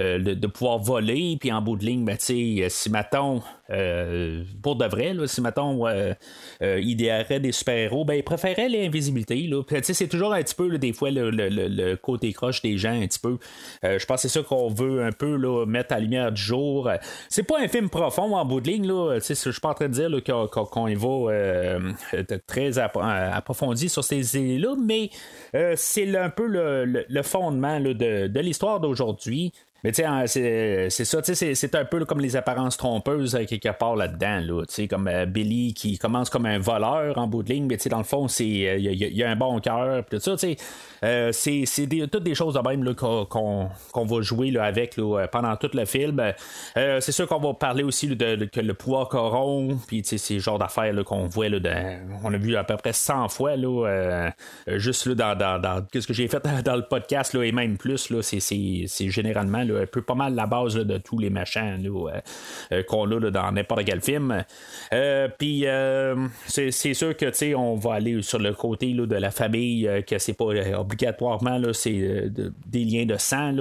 euh, 0.03 0.19
de, 0.19 0.47
pouvoir 0.47 0.79
voler, 0.79 1.37
puis 1.39 1.53
en 1.53 1.63
bout 1.63 1.77
de 1.77 1.85
ligne, 1.85 2.05
ben, 2.05 2.17
si 2.19 2.91
mettons, 2.91 3.41
euh, 3.71 4.43
pour 4.63 4.77
de 4.77 4.85
vrai, 4.87 5.15
là, 5.15 5.27
si 5.27 5.41
euh, 5.43 6.81
idéarait 6.81 7.41
des 7.41 7.53
super-héros, 7.53 8.05
ben, 8.05 8.15
il 8.15 8.25
préférait 8.25 8.69
l'invisibilité. 8.69 9.49
C'est 9.83 10.09
toujours 10.09 10.33
un 10.33 10.43
petit 10.43 10.55
peu, 10.55 10.77
des 10.79 10.93
fois, 10.93 11.11
le, 11.13 11.95
côté 11.97 12.33
croche 12.33 12.63
des 12.63 12.79
gens, 12.79 13.01
un 13.01 13.07
petit 13.07 13.19
peu. 13.19 13.39
je 13.83 14.05
pense 14.05 14.23
que 14.23 14.29
c'est 14.29 14.41
ça 14.41 14.43
qu'on 14.43 14.69
veut 14.69 15.05
un 15.05 15.13
peu 15.13 15.37
là, 15.37 15.67
mettre 15.67 15.95
à 15.95 16.01
lumière 16.01 16.33
du 16.33 16.43
jour. 16.43 16.91
C'est 17.29 17.45
pas 17.45 17.61
un 17.61 17.69
film 17.69 17.89
profond 17.89 18.35
en 18.35 18.45
bout 18.45 18.61
de 18.61 18.71
ligne. 18.71 18.87
Je 18.87 19.35
suis 19.35 19.61
pas 19.61 19.71
en 19.71 19.75
train 19.75 19.89
de 19.89 19.95
dire 19.95 20.11
qu'on 20.25 20.89
y 20.89 20.95
va 20.95 21.79
très 22.47 22.79
approfondi 22.79 23.89
sur 23.89 24.03
ces 24.03 24.37
idées-là, 24.37 24.75
mais 24.83 25.11
c'est 25.77 26.17
un 26.17 26.31
peu 26.31 26.47
le, 26.47 27.23
fondement 27.23 27.79
de, 27.79 27.93
de 28.27 28.41
l'histoire 28.41 28.81
d'aujourd'hui. 28.81 29.53
Mais 29.85 29.91
tu 29.91 30.03
c'est 30.27 30.91
ça, 30.91 31.21
c'est 31.25 31.75
un 31.75 31.85
peu 31.85 32.05
comme 32.05 32.21
les 32.21 32.37
apparences 32.37 32.77
trompeuses 32.77 33.35
euh, 33.35 33.45
quelque 33.45 33.77
part 33.77 33.97
là-dedans, 33.97 34.41
là, 34.41 34.87
comme 34.89 35.09
euh, 35.09 35.27
Billy 35.27 35.75
qui 35.75 35.99
commence 35.99 36.31
comme 36.31 36.47
un 36.47 36.61
voleur 36.61 37.19
en 37.19 37.27
bout 37.27 37.43
de 37.43 37.53
ligne, 37.53 37.67
mais 37.67 37.77
dans 37.91 37.99
le 37.99 38.05
fond, 38.05 38.29
c'est 38.29 38.47
il 38.47 38.67
euh, 38.69 38.79
y, 38.79 39.23
a 39.25 39.31
un 39.31 39.35
bon 39.35 39.59
cœur, 39.59 40.05
tout 40.09 40.21
ça, 40.21 40.37
c'est 40.39 40.57
toutes 42.13 42.23
des 42.23 42.35
choses 42.37 42.55
de 42.55 42.61
même 42.61 42.95
qu'on 42.95 43.69
va 43.95 44.23
jouer 44.23 44.53
là, 44.53 44.65
avec 44.65 44.97
là, 44.97 45.27
pendant 45.27 45.57
tout 45.57 45.71
le 45.75 45.85
film. 45.85 46.23
c'est 46.77 47.13
sûr 47.13 47.27
qu'on 47.27 47.41
va 47.41 47.55
parler 47.55 47.83
aussi 47.83 48.07
de, 48.07 48.45
que 48.45 48.61
le 48.61 48.75
pouvoir 48.75 49.09
corrompt, 49.09 49.85
puis 49.89 50.03
tu 50.03 50.11
sais, 50.11 50.19
c'est 50.19 50.35
le 50.35 50.41
genre 50.41 50.61
d'affaires 50.61 50.95
qu'on 51.05 51.27
voit, 51.27 51.47
on 52.23 52.33
a 52.33 52.37
vu 52.37 52.55
à 52.55 52.63
peu 52.63 52.77
près 52.77 52.93
100 52.93 53.29
fois, 53.31 53.57
juste 54.69 55.07
là, 55.07 55.35
dans, 55.35 55.61
dans, 55.61 55.85
ce 55.93 56.07
que 56.07 56.15
j'ai 56.15 56.29
fait 56.29 56.43
dans 56.65 56.77
le 56.77 56.83
podcast, 56.83 57.35
et 57.35 57.51
même 57.51 57.79
plus, 57.79 58.13
c'est 58.21 59.11
généralement 59.11 59.65
un 59.81 59.87
peu 59.87 60.03
pas 60.03 60.15
mal 60.15 60.35
la 60.35 60.47
base 60.47 60.75
de 60.75 60.99
tous 60.99 61.19
les 61.19 61.31
machins 61.31 61.79
euh, 61.85 62.21
euh, 62.73 62.83
qu'on 62.83 63.11
a 63.11 63.31
dans 63.31 63.53
n'importe 63.53 63.85
quel 63.85 64.01
film. 64.01 64.45
Euh, 64.93 65.29
puis 65.39 65.65
c'est 66.47 66.95
sûr 66.95 67.17
que 67.17 67.55
on 67.55 67.77
va 67.77 67.95
aller 67.95 68.23
sur 68.23 68.39
le 68.39 68.53
côté 68.53 68.93
de 68.93 69.17
la 69.17 69.31
famille, 69.31 69.89
que 70.07 70.19
c'est 70.19 70.35
pas 70.35 70.47
obligatoirement 70.79 71.61
c'est 71.73 72.31
des 72.67 72.85
liens 72.85 73.07
de 73.07 73.17
sang, 73.17 73.53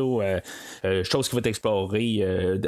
chose 1.04 1.30
qui 1.30 1.36
va 1.36 1.40
être 1.40 1.48
explorée 1.48 2.26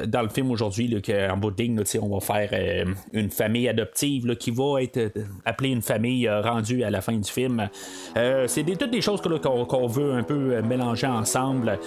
dans 0.08 0.22
le 0.22 0.30
film 0.30 0.52
aujourd'hui, 0.52 1.02
qu'en 1.02 1.38
bout 1.38 1.52
de 1.52 1.62
ligne, 1.62 1.84
on 2.02 2.18
va 2.18 2.20
faire 2.20 2.86
une 3.14 3.30
famille 3.30 3.68
adoptive 3.68 4.36
qui 4.38 4.52
va 4.52 4.82
être 4.82 5.12
appelée 5.46 5.70
une 5.70 5.82
famille 5.82 6.30
rendue 6.30 6.84
à 6.84 6.90
la 6.90 7.02
fin 7.02 7.14
du 7.14 7.30
film. 7.30 7.70
c'est 8.16 8.64
toutes 8.64 8.92
des 8.92 9.02
choses 9.02 9.22
qu'on 9.22 9.88
veut 9.88 10.14
un 10.14 10.24
peu 10.24 10.62
mélanger 10.62 11.08
ensemble, 11.08 11.80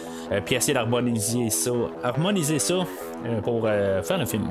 puis 0.44 0.54
essayer 0.54 0.74
d'harmoniser 0.74 1.45
ça, 1.50 1.70
harmoniser 2.02 2.58
ça 2.58 2.74
euh, 3.24 3.40
pour 3.40 3.62
euh, 3.64 4.02
faire 4.02 4.18
le 4.18 4.26
film. 4.26 4.50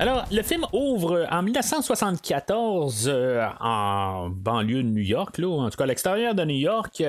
Alors, 0.00 0.24
le 0.32 0.42
film 0.42 0.64
ouvre 0.72 1.26
en 1.30 1.42
1974 1.42 3.04
euh, 3.12 3.46
en 3.60 4.30
banlieue 4.30 4.82
de 4.82 4.88
New 4.88 5.02
York, 5.02 5.36
là, 5.36 5.48
en 5.48 5.68
tout 5.68 5.76
cas 5.76 5.84
à 5.84 5.86
l'extérieur 5.86 6.34
de 6.34 6.42
New 6.42 6.56
York. 6.56 7.02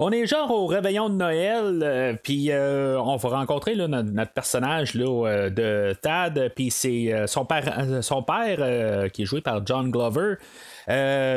On 0.00 0.10
est 0.10 0.26
genre 0.26 0.50
au 0.50 0.66
réveillon 0.66 1.08
de 1.08 1.14
Noël, 1.14 1.80
euh, 1.82 2.14
puis 2.20 2.50
euh, 2.50 2.98
on 2.98 3.16
va 3.16 3.28
rencontrer 3.28 3.76
notre, 3.76 4.32
personnage 4.32 4.94
là, 4.94 5.26
euh, 5.26 5.50
de 5.50 5.94
Tad, 6.00 6.52
puis 6.56 6.70
c'est 6.72 7.14
son 7.26 7.44
père, 7.44 9.10
qui 9.12 9.22
est 9.22 9.24
joué 9.24 9.40
par 9.40 9.64
John 9.64 9.90
Glover. 9.90 10.34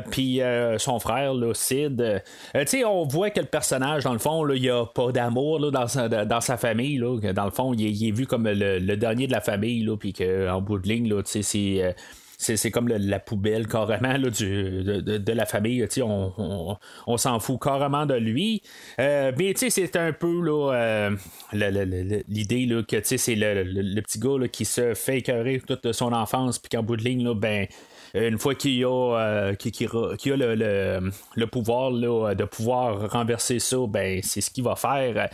puis 0.09 0.41
son 0.77 0.99
frère, 0.99 1.33
là, 1.33 1.53
Sid. 1.53 2.21
tu 2.53 2.59
sais, 2.65 2.83
on 2.83 3.03
voit 3.03 3.29
que 3.29 3.41
le 3.41 3.45
personnage, 3.45 4.03
dans 4.03 4.13
le 4.13 4.19
fond, 4.19 4.47
il 4.49 4.61
n'y 4.61 4.69
a 4.69 4.85
pas 4.85 5.11
d'amour 5.11 5.71
dans, 5.71 5.87
sa, 5.87 6.07
dans 6.09 6.41
sa 6.41 6.57
famille. 6.57 6.97
Là, 6.97 7.19
dans 7.33 7.45
le 7.45 7.51
fond, 7.51 7.73
il 7.73 8.07
est, 8.07 8.11
vu 8.11 8.25
comme 8.25 8.47
le, 8.47 8.95
dernier 8.95 9.27
de 9.27 9.33
la 9.33 9.41
famille, 9.41 9.87
puis 9.99 10.13
qu'en 10.13 10.61
bout 10.61 10.79
de 10.79 10.87
ligne, 10.87 11.13
c'est 11.25 11.95
c'est 12.37 12.71
comme 12.71 12.87
la 12.87 13.19
poubelle 13.19 13.67
carrément 13.67 14.13
là, 14.13 14.29
du, 14.29 14.83
de, 14.83 15.31
la 15.31 15.45
famille. 15.45 15.85
On, 16.03 16.77
on, 17.07 17.17
s'en 17.17 17.39
fout 17.39 17.59
carrément 17.59 18.05
de 18.05 18.13
lui. 18.13 18.61
Euh, 18.99 19.31
mais 19.37 19.53
c'est 19.55 19.95
un 19.95 20.13
peu 20.13 20.41
là, 20.41 21.09
l'idée 21.51 22.69
que 22.87 22.97
c'est 23.03 23.35
le, 23.35 24.01
petit 24.01 24.19
gars 24.19 24.47
qui 24.51 24.65
se 24.65 24.93
fait 24.93 25.17
écœurer 25.17 25.61
toute 25.65 25.91
son 25.91 26.13
enfance, 26.13 26.59
puis 26.59 26.69
qu'en 26.69 26.83
bout 26.83 26.95
de 26.95 27.03
ligne, 27.03 27.23
là, 27.23 27.33
ben 27.33 27.67
une 28.13 28.37
fois 28.37 28.55
qu'il 28.55 28.83
a, 28.85 28.89
euh, 28.89 29.53
a 29.53 30.35
le, 30.35 31.11
le, 31.35 31.47
pouvoir 31.47 31.91
là, 31.91 32.35
de 32.35 32.45
pouvoir 32.45 33.11
renverser 33.11 33.59
ça, 33.59 33.77
ben 33.87 34.21
c'est 34.23 34.41
ce 34.41 34.51
qu'il 34.51 34.63
va 34.63 34.75
faire. 34.75 35.29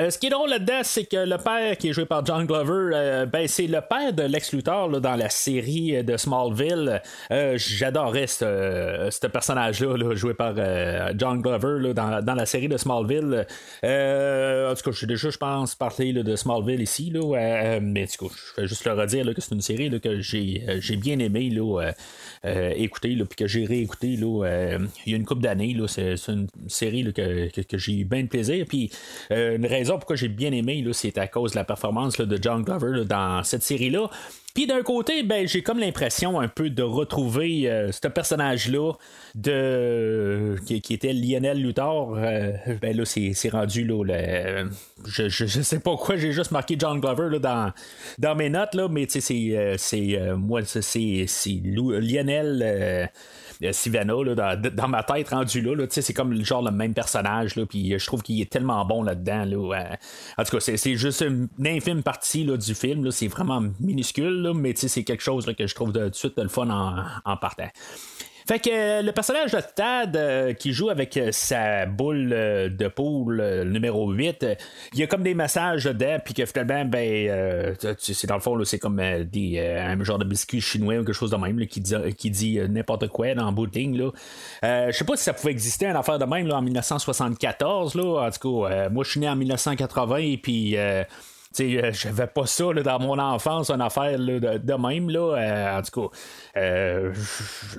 Euh, 0.00 0.10
ce 0.10 0.18
qui 0.18 0.26
est 0.26 0.30
drôle 0.30 0.50
là-dedans, 0.50 0.80
c'est 0.82 1.04
que 1.04 1.16
le 1.16 1.38
père 1.38 1.76
qui 1.78 1.88
est 1.88 1.92
joué 1.92 2.04
par 2.04 2.24
John 2.24 2.46
Glover, 2.46 2.94
euh, 2.94 3.26
ben, 3.26 3.48
c'est 3.48 3.66
le 3.66 3.80
père 3.80 4.12
de 4.12 4.22
Lex 4.22 4.52
Luthor 4.52 5.00
dans 5.00 5.16
la 5.16 5.28
série 5.28 6.02
de 6.04 6.16
Smallville. 6.16 7.00
Euh, 7.30 7.54
j'adorais 7.56 8.26
ce 8.26 9.26
personnage-là, 9.26 10.14
joué 10.14 10.34
par 10.34 10.54
John 11.16 11.40
Glover 11.40 11.94
dans, 11.94 12.34
la 12.34 12.46
série 12.46 12.68
de 12.68 12.76
Smallville. 12.76 13.46
en 13.82 14.74
tout 14.74 14.82
cas, 14.82 14.90
je 14.92 15.06
déjà, 15.06 15.30
je 15.30 15.38
pense, 15.38 15.74
parlé 15.74 16.12
de 16.12 16.36
Smallville 16.36 16.80
ici, 16.80 17.10
là, 17.10 17.80
mais 17.80 18.04
du 18.04 18.16
coup, 18.16 18.30
je 18.30 18.60
vais 18.60 18.68
juste 18.68 18.84
le 18.84 18.92
redire 18.92 19.34
que 19.34 19.40
c'est 19.40 19.54
une 19.54 19.60
série 19.60 20.00
que 20.00 20.20
j'ai 20.20 20.96
bien 20.96 21.18
aimé 21.18 21.50
là, 21.50 21.92
écouter, 22.76 23.16
puis 23.16 23.36
que 23.36 23.46
j'ai 23.46 23.64
réécouté 23.64 24.16
là, 24.16 24.78
il 25.06 25.12
y 25.12 25.14
a 25.14 25.16
une 25.16 25.24
couple 25.24 25.42
d'années. 25.42 25.76
C'est 25.86 26.16
une 26.28 26.48
série 26.66 27.10
que, 27.12 27.62
que, 27.62 27.78
j'ai 27.78 28.00
eu 28.00 28.04
bien 28.04 28.22
de 28.22 28.28
plaisir. 28.28 28.66
Puis 28.68 28.90
une 29.30 29.66
raison 29.78 29.96
pourquoi 29.96 30.16
j'ai 30.16 30.28
bien 30.28 30.52
aimé, 30.52 30.84
c'est 30.92 31.18
à 31.18 31.26
cause 31.26 31.52
de 31.52 31.56
la 31.56 31.64
performance 31.64 32.16
de 32.18 32.38
John 32.40 32.62
Glover 32.62 33.04
dans 33.04 33.42
cette 33.44 33.62
série-là. 33.62 34.10
Puis 34.54 34.66
d'un 34.66 34.82
côté, 34.82 35.22
ben, 35.22 35.46
j'ai 35.46 35.62
comme 35.62 35.78
l'impression 35.78 36.40
un 36.40 36.48
peu 36.48 36.68
de 36.68 36.82
retrouver 36.82 37.70
euh, 37.70 37.92
ce 37.92 38.08
personnage-là 38.08 38.94
de 39.36 40.56
qui, 40.66 40.92
était 40.92 41.12
Lionel 41.12 41.62
Luthor. 41.62 42.16
Euh, 42.16 42.52
ben 42.82 42.96
là, 42.96 43.04
c'est, 43.04 43.48
rendu 43.50 43.84
là. 43.84 44.02
je, 45.06 45.28
je, 45.28 45.46
je 45.46 45.62
sais 45.62 45.78
pas 45.78 45.96
quoi, 45.96 46.16
j'ai 46.16 46.32
juste 46.32 46.50
marqué 46.50 46.74
John 46.76 46.98
Glover 46.98 47.28
là, 47.30 47.38
dans, 47.38 47.72
dans 48.18 48.34
mes 48.34 48.50
notes, 48.50 48.74
là, 48.74 48.88
mais 48.88 49.06
c'est, 49.08 49.32
euh, 49.56 50.36
moi, 50.36 50.62
c'est, 50.64 51.26
Lionel. 51.62 53.10
Euh, 53.62 53.72
Sivana 53.72 54.14
là, 54.24 54.34
dans, 54.34 54.70
dans 54.74 54.88
ma 54.88 55.02
tête 55.02 55.30
rendu 55.30 55.60
là, 55.60 55.74
là 55.74 55.86
c'est 55.88 56.12
comme 56.12 56.32
le 56.32 56.44
genre 56.44 56.62
le 56.62 56.70
même 56.70 56.94
personnage 56.94 57.56
là, 57.56 57.66
puis 57.66 57.92
euh, 57.92 57.98
je 57.98 58.06
trouve 58.06 58.22
qu'il 58.22 58.40
est 58.40 58.50
tellement 58.50 58.84
bon 58.84 59.02
là-dedans 59.02 59.44
là, 59.44 59.96
en 60.36 60.44
tout 60.44 60.56
cas 60.56 60.60
c'est, 60.60 60.96
juste 60.96 61.22
une, 61.22 61.48
infime 61.64 62.02
partie 62.02 62.44
là, 62.44 62.56
du 62.56 62.74
film 62.74 63.10
c'est 63.10 63.28
vraiment 63.28 63.62
minuscule 63.80 64.52
mais 64.54 64.74
c'est 64.76 65.04
quelque 65.04 65.22
chose 65.22 65.46
que 65.56 65.66
je 65.66 65.74
trouve 65.74 65.92
de, 65.92 66.08
de 66.08 66.14
suite 66.14 66.34
le 66.36 66.48
fun 66.48 66.70
en, 66.70 67.04
en 67.24 67.36
partant 67.36 67.68
fait 68.48 68.58
que 68.58 68.70
euh, 68.72 69.02
le 69.02 69.12
personnage 69.12 69.52
de 69.52 69.60
Tad 69.60 70.16
euh, 70.16 70.52
qui 70.54 70.72
joue 70.72 70.90
avec 70.90 71.16
euh, 71.16 71.28
sa 71.32 71.86
boule 71.86 72.30
de 72.30 72.88
poule 72.88 73.64
numéro 73.66 74.10
8, 74.10 74.42
euh, 74.42 74.54
il 74.94 75.00
y 75.00 75.02
a 75.02 75.06
comme 75.06 75.22
des 75.22 75.34
massages 75.34 75.84
dedans, 75.84 76.18
puis 76.24 76.34
que 76.34 76.44
finalement, 76.46 76.84
ben, 76.84 77.76
c'est 77.98 78.26
dans 78.26 78.34
le 78.34 78.40
fond, 78.40 78.58
c'est 78.64 78.78
comme 78.78 79.00
des, 79.24 79.60
un 79.60 80.02
genre 80.02 80.18
de 80.18 80.24
biscuit 80.24 80.60
chinois 80.60 80.94
ou 80.94 81.04
quelque 81.04 81.12
chose 81.12 81.30
de 81.30 81.36
même 81.36 81.58
là, 81.58 81.66
qui 81.66 81.80
dit, 81.80 81.94
qui 82.16 82.30
dit 82.30 82.58
n'importe 82.68 83.08
quoi 83.08 83.34
dans 83.34 83.52
ligne. 83.78 83.96
Là. 83.98 84.10
Euh, 84.64 84.90
je 84.92 84.96
sais 84.96 85.04
pas 85.04 85.16
si 85.16 85.24
ça 85.24 85.32
pouvait 85.32 85.52
exister 85.52 85.86
une 85.86 85.96
affaire 85.96 86.18
de 86.18 86.24
même 86.24 86.46
là, 86.46 86.56
en 86.56 86.62
1974. 86.62 87.94
Là. 87.94 88.26
En 88.26 88.30
tout 88.30 88.64
cas, 88.64 88.72
euh, 88.72 88.90
moi 88.90 89.04
je 89.04 89.10
suis 89.10 89.20
né 89.20 89.28
en 89.28 89.36
1980 89.36 90.16
et 90.16 90.36
puis. 90.38 90.76
euh, 90.76 91.04
sais, 91.52 91.84
euh, 91.84 91.92
j'avais 91.92 92.26
pas 92.26 92.46
ça 92.46 92.72
là, 92.72 92.82
dans 92.82 92.98
mon 92.98 93.18
enfance, 93.18 93.70
une 93.70 93.80
affaire 93.80 94.18
de, 94.18 94.88
même. 94.88 95.10
Là, 95.10 95.36
Euh, 95.36 95.78
en 95.78 95.82
tout 95.82 96.00
cas, 96.00 96.16
euh, 96.56 97.14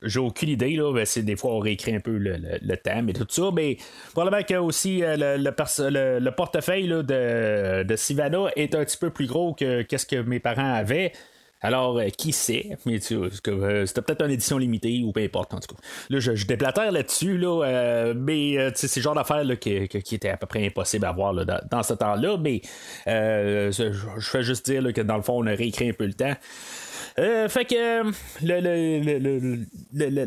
j'ai 0.04 0.20
aucune 0.20 0.50
idée. 0.50 0.76
Là, 0.76 0.94
Ben, 0.94 1.06
c'est, 1.06 1.24
des 1.24 1.36
fois, 1.36 1.52
on 1.52 1.60
réécrit 1.60 1.96
un 1.96 2.00
peu 2.00 2.18
le, 2.18 2.38
le, 2.38 2.78
thème 2.78 3.10
et 3.10 3.14
tout 3.14 3.28
ça. 3.30 3.50
Mais 3.54 3.78
probablement 4.14 4.44
que 4.44 4.56
aussi 4.56 5.02
le, 5.02 5.38
le, 5.38 6.32
portefeuille 6.32 6.88
de, 6.88 7.84
de 7.84 7.96
Sivana 7.96 8.48
est 8.56 8.76
un 8.76 8.84
petit 8.84 8.98
peu 8.98 9.10
plus 9.10 9.28
gros 9.28 9.54
que 9.54 9.86
ce 9.90 10.06
que 10.06 10.22
mes 10.22 10.40
parents 10.40 10.74
avaient. 10.74 11.12
Alors, 11.62 11.98
euh, 11.98 12.08
qui 12.10 12.32
sait? 12.32 12.78
Mais 12.86 13.00
euh, 13.12 13.86
c'était 13.86 14.02
peut-être 14.02 14.24
une 14.24 14.32
édition 14.32 14.58
limitée 14.58 15.02
ou 15.04 15.12
peu 15.12 15.22
importe, 15.22 15.54
en 15.54 15.60
tout 15.60 15.76
cas. 15.76 15.82
Là, 16.10 16.20
je, 16.20 16.34
je 16.34 16.48
là-dessus, 16.92 17.38
là, 17.38 17.64
euh, 17.66 18.14
mais 18.16 18.56
c'est 18.76 18.96
le 18.96 19.02
genre 19.02 19.16
d'affaire 19.16 19.44
qui, 19.60 19.88
qui- 19.90 20.16
était 20.16 20.30
à 20.30 20.38
peu 20.38 20.48
près 20.48 20.66
impossible 20.66 21.06
à 21.06 21.12
voir 21.12 21.34
dans, 21.34 21.60
dans 21.70 21.84
ce 21.84 21.94
temps-là. 21.94 22.38
Mais 22.38 22.62
je, 23.06 23.92
fais 24.22 24.44
juste 24.44 24.70
dire 24.70 24.94
que 24.94 25.02
dans 25.02 25.18
le 25.18 25.22
fond, 25.22 25.44
on 25.44 25.48
a 25.48 25.52
réécrit 25.52 25.90
un 25.90 25.94
peu 25.94 26.06
le 26.06 26.14
temps. 26.14 26.34
Fait 27.18 27.66
que 27.66 28.04
le, 28.42 29.66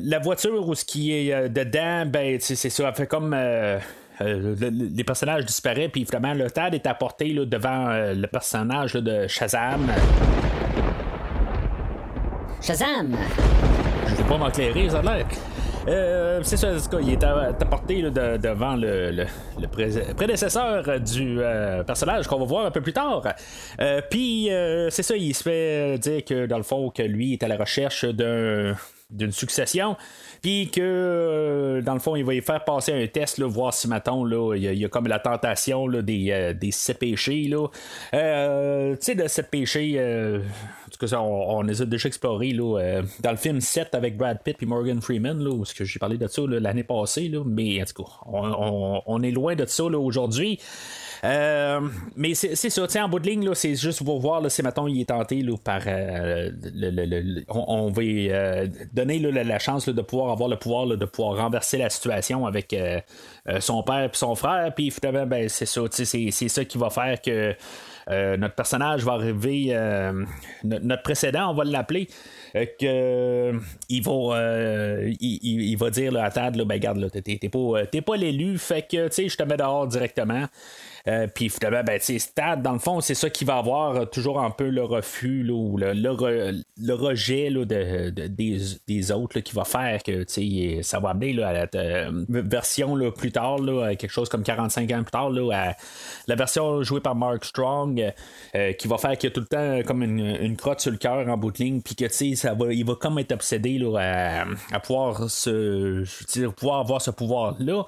la 0.08 0.18
voiture 0.18 0.68
ou 0.68 0.74
ce 0.74 0.84
qui 0.84 1.12
est 1.12 1.48
dedans, 1.48 2.04
ben 2.06 2.36
c'est 2.40 2.56
ça, 2.56 2.92
fait 2.92 3.06
comme 3.06 3.34
le- 3.34 3.78
le- 4.20 4.68
les 4.94 5.04
personnages 5.04 5.46
disparaissent, 5.46 5.90
puis 5.90 6.04
finalement 6.04 6.34
le 6.34 6.50
TAD 6.50 6.74
est 6.74 6.86
apporté 6.86 7.32
devant 7.32 7.88
le 8.14 8.26
personnage 8.26 8.92
de 8.92 9.26
Shazam. 9.26 9.90
Shazam! 12.62 13.16
Je 14.06 14.14
vais 14.14 14.22
pas 14.28 14.38
m'éclairer, 14.38 14.88
ça 14.88 15.00
a. 15.00 15.18
Euh, 15.88 16.40
c'est 16.44 16.56
ça, 16.56 16.68
il 17.00 17.10
est 17.10 17.24
apporté 17.24 18.02
de- 18.02 18.36
devant 18.36 18.76
le, 18.76 19.10
le- 19.10 19.26
le 19.60 19.66
pré- 19.66 20.14
prédécesseur 20.16 21.00
du 21.00 21.40
euh, 21.40 21.82
personnage 21.82 22.28
qu'on 22.28 22.38
va 22.38 22.44
voir 22.44 22.66
un 22.66 22.70
peu 22.70 22.80
plus 22.80 22.92
tard. 22.92 23.22
Euh, 23.80 24.00
Puis, 24.08 24.48
euh, 24.52 24.90
c'est 24.90 25.02
ça, 25.02 25.16
il 25.16 25.34
se 25.34 25.42
fait 25.42 25.98
dire 25.98 26.24
que 26.24 26.46
dans 26.46 26.56
le 26.58 26.62
fond, 26.62 26.90
que 26.90 27.02
lui 27.02 27.32
est 27.32 27.42
à 27.42 27.48
la 27.48 27.56
recherche 27.56 28.04
d'un 28.04 28.76
d'une 29.10 29.32
succession, 29.32 29.94
puis 30.42 30.68
que 30.70 30.80
euh, 30.82 31.80
dans 31.82 31.94
le 31.94 32.00
fond, 32.00 32.16
il 32.16 32.24
va 32.24 32.34
y 32.34 32.40
faire 32.40 32.64
passer 32.64 32.92
un 32.92 33.06
test, 33.06 33.38
là, 33.38 33.46
voir 33.46 33.72
si 33.72 33.86
mettons, 33.88 34.24
là, 34.24 34.54
il 34.56 34.62
y, 34.62 34.68
a- 34.68 34.72
y 34.72 34.84
a 34.84 34.88
comme 34.88 35.06
la 35.06 35.20
tentation 35.20 35.86
là, 35.86 36.02
des, 36.02 36.30
euh, 36.32 36.52
des 36.52 36.72
sept 36.72 36.98
péchés. 36.98 37.44
Là. 37.44 37.68
Euh, 38.14 38.92
tu 38.96 39.02
sais, 39.02 39.14
de 39.14 39.26
sept 39.28 39.50
péchés, 39.50 39.94
euh, 39.98 40.38
en 40.40 40.90
tout 40.90 41.06
cas, 41.06 41.16
on, 41.18 41.58
on 41.58 41.62
les 41.62 41.80
a 41.80 41.84
déjà 41.86 42.08
explorés 42.08 42.50
là, 42.50 42.78
euh, 42.80 43.02
dans 43.20 43.30
le 43.30 43.36
film 43.36 43.60
7 43.60 43.94
avec 43.94 44.16
Brad 44.16 44.42
Pitt 44.42 44.56
et 44.60 44.66
Morgan 44.66 45.00
Freeman, 45.00 45.38
là, 45.42 45.50
où 45.50 45.62
que 45.62 45.84
j'ai 45.84 45.98
parlé 45.98 46.18
de 46.18 46.26
ça 46.26 46.42
l'année 46.46 46.84
passée, 46.84 47.28
là, 47.28 47.42
mais 47.46 47.80
en 47.80 47.84
tout 47.84 48.02
cas, 48.02 48.10
on, 48.26 48.42
on- 48.44 49.02
on 49.06 49.22
est 49.22 49.30
loin 49.30 49.54
de 49.54 49.64
ça 49.66 49.84
aujourd'hui. 49.84 50.58
Euh, 51.24 51.80
mais 52.16 52.34
c'est 52.34 52.56
ça, 52.56 52.86
en 53.04 53.08
bout 53.08 53.20
de 53.20 53.28
ligne, 53.28 53.54
c'est 53.54 53.76
juste 53.76 54.04
pour 54.04 54.20
voir 54.20 54.40
là, 54.40 54.48
si 54.50 54.60
mettons 54.62 54.88
il 54.88 55.00
est 55.00 55.08
tenté 55.08 55.40
là, 55.42 55.56
par 55.56 55.82
euh, 55.86 56.50
le, 56.74 56.90
le- 56.90 57.44
on, 57.48 57.92
va 57.92 58.02
euh, 58.02 58.66
donner 58.92 59.20
la, 59.20 59.58
chance 59.60 59.88
de 59.88 60.02
pouvoir 60.02 60.32
avoir 60.32 60.48
le 60.48 60.56
pouvoir 60.56 60.86
de 60.88 61.04
pouvoir 61.04 61.36
renverser 61.36 61.78
la 61.78 61.90
situation 61.90 62.44
avec 62.44 62.74
son 63.60 63.82
père 63.84 64.04
et 64.04 64.10
son 64.14 64.34
frère, 64.34 64.72
puis 64.74 64.90
finalement 64.90 65.26
ben, 65.26 65.48
c'est 65.48 65.66
ça, 65.66 65.82
c'est 65.92 66.30
ça 66.48 66.64
qui 66.64 66.76
va 66.78 66.90
faire 66.90 67.20
que 67.22 67.54
notre 68.08 68.56
personnage 68.56 69.04
va 69.04 69.12
arriver, 69.12 69.72
no- 70.64 70.78
notre 70.80 71.02
précédent, 71.02 71.50
on 71.50 71.54
va 71.54 71.62
l'appeler, 71.64 72.08
euh, 72.56 72.66
que 72.78 73.60
il 73.88 74.02
va, 74.02 75.08
il, 75.20 75.76
va 75.76 75.90
dire 75.90 76.16
à 76.22 76.30
Tad, 76.30 76.60
ben 76.60 76.78
garde, 76.78 77.10
t'es, 77.10 77.38
pas, 77.48 78.00
pas 78.04 78.16
l'élu, 78.16 78.58
fait 78.58 78.82
que 78.82 79.06
tu 79.06 79.14
sais, 79.14 79.28
je 79.28 79.36
te 79.36 79.42
mets 79.44 79.56
dehors 79.56 79.86
directement. 79.86 80.46
Euh, 81.08 81.26
puis 81.32 81.48
finalement, 81.48 81.82
ben, 81.84 81.98
Tad, 82.34 82.62
dans 82.62 82.72
le 82.72 82.78
fond, 82.78 83.00
c'est 83.00 83.14
ça 83.14 83.28
qui 83.30 83.44
va 83.44 83.56
avoir 83.56 83.96
euh, 83.96 84.04
toujours 84.04 84.40
un 84.40 84.50
peu 84.50 84.68
le 84.68 84.84
refus 84.84 85.42
là, 85.42 85.52
ou 85.52 85.76
le, 85.76 85.92
le, 85.92 86.10
re- 86.10 86.62
le 86.80 86.94
rejet 86.94 87.50
là, 87.50 87.64
de, 87.64 88.10
de- 88.10 88.26
des, 88.28 88.58
des 88.86 89.12
autres 89.12 89.38
là, 89.38 89.42
qui 89.42 89.54
va 89.54 89.64
faire 89.64 90.02
que 90.02 90.24
ça 90.82 91.00
va 91.00 91.10
amener 91.10 91.42
à 91.42 91.52
la 91.52 91.66
euh, 91.74 92.24
version 92.28 92.96
plus 93.10 93.32
tard, 93.32 93.56
quelque 93.98 94.10
chose 94.10 94.28
comme 94.28 94.42
45 94.42 94.90
ans 94.92 95.02
plus 95.02 95.10
tard, 95.10 95.30
la 95.30 96.34
version 96.34 96.82
jouée 96.82 97.00
par 97.00 97.14
Mark 97.14 97.44
Strong, 97.44 98.12
qui 98.78 98.88
va 98.88 98.98
faire 98.98 99.16
qu'il 99.18 99.30
y 99.30 99.32
a 99.32 99.34
tout 99.34 99.40
le 99.40 99.46
temps 99.46 99.86
comme 99.86 100.02
une, 100.02 100.20
une 100.20 100.56
crotte 100.56 100.80
sur 100.80 100.90
le 100.90 100.98
cœur 100.98 101.28
en 101.28 101.36
bout 101.36 101.50
de 101.50 101.58
ligne, 101.58 101.80
puis 101.80 101.94
que 101.96 102.08
ça 102.36 102.54
va, 102.54 102.72
il 102.72 102.84
va 102.84 102.94
comme 102.94 103.18
être 103.18 103.32
obsédé 103.32 103.80
à, 103.98 104.44
à 104.72 104.80
pouvoir 104.80 105.30
se, 105.30 106.04
pouvoir 106.50 106.80
avoir 106.80 107.00
ce 107.00 107.10
pouvoir-là. 107.10 107.84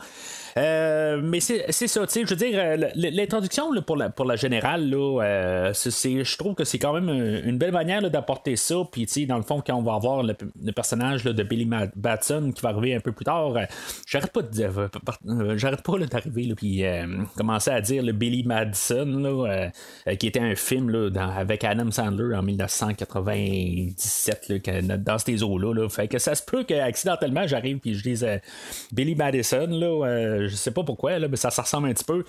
Euh, 0.57 1.21
mais 1.23 1.41
c'est 1.41 1.71
ça, 1.71 2.07
tu 2.07 2.13
sais, 2.13 2.25
je 2.25 2.31
veux 2.31 2.37
dire, 2.37 2.57
euh, 2.57 2.77
l'introduction 2.95 3.71
pour, 3.83 3.97
la, 3.97 4.09
pour 4.11 4.25
la 4.25 4.37
générale, 4.37 4.89
euh, 4.95 5.73
je 5.75 6.37
trouve 6.37 6.55
que 6.55 6.63
c'est 6.65 6.79
quand 6.79 6.93
même 6.93 7.09
une, 7.09 7.59
belle 7.59 7.73
manière 7.73 8.09
d'apporter 8.09 8.55
ça. 8.57 8.77
Puis, 8.91 9.07
tu 9.07 9.13
sais, 9.13 9.27
dans 9.27 9.37
le 9.37 9.43
fond, 9.43 9.63
quand 9.67 9.75
on 9.75 9.83
va 9.83 9.95
avoir 9.95 10.23
le, 10.23 10.35
personnage 10.73 11.25
de 11.25 11.43
Billy 11.43 11.69
Batson 11.97 12.53
qui 12.55 12.63
va 12.63 12.69
arriver 12.71 12.95
un 12.95 13.01
peu 13.01 13.13
plus 13.13 13.25
tard, 13.25 13.55
j'arrête 14.07 14.33
pas 14.33 14.43
de 14.43 14.49
dire, 14.49 14.71
j'arrête 15.57 15.83
pas 15.83 15.99
d'arriver, 15.99 16.55
puis 16.57 16.85
commencer 17.37 17.71
à 17.71 17.81
dire 17.81 18.03
le 18.03 18.13
Billy 18.13 18.45
Madison, 18.45 19.49
qui 20.19 20.27
était 20.27 20.41
un 20.41 20.55
film 20.55 20.91
là, 20.91 21.09
avec 21.37 21.65
Adam 21.65 21.91
Sandler 21.91 22.37
en 22.37 22.43
1997, 22.43 24.49
là, 24.49 24.59
dans 24.99 25.17
ces 25.19 25.43
eaux-là. 25.43 25.73
Là. 25.75 25.89
Fait 25.89 26.07
que 26.09 26.19
ça 26.19 26.35
se 26.35 26.43
peut 26.43 26.65
que 26.65 26.75
accidentellement 26.75 27.47
j'arrive 27.47 27.79
puis 27.79 27.95
je 27.95 28.03
dise 28.03 28.27
Billy 28.93 29.15
Madison, 29.15 29.69
là, 29.69 30.44
je 30.49 30.55
sais 30.57 30.71
pas 30.71 30.83
pourquoi, 30.83 31.19
là, 31.19 31.29
mais 31.29 31.37
ça, 31.37 31.49
ressemble 31.49 31.89
un 31.89 31.95
petit 31.95 32.05
peu. 32.05 32.25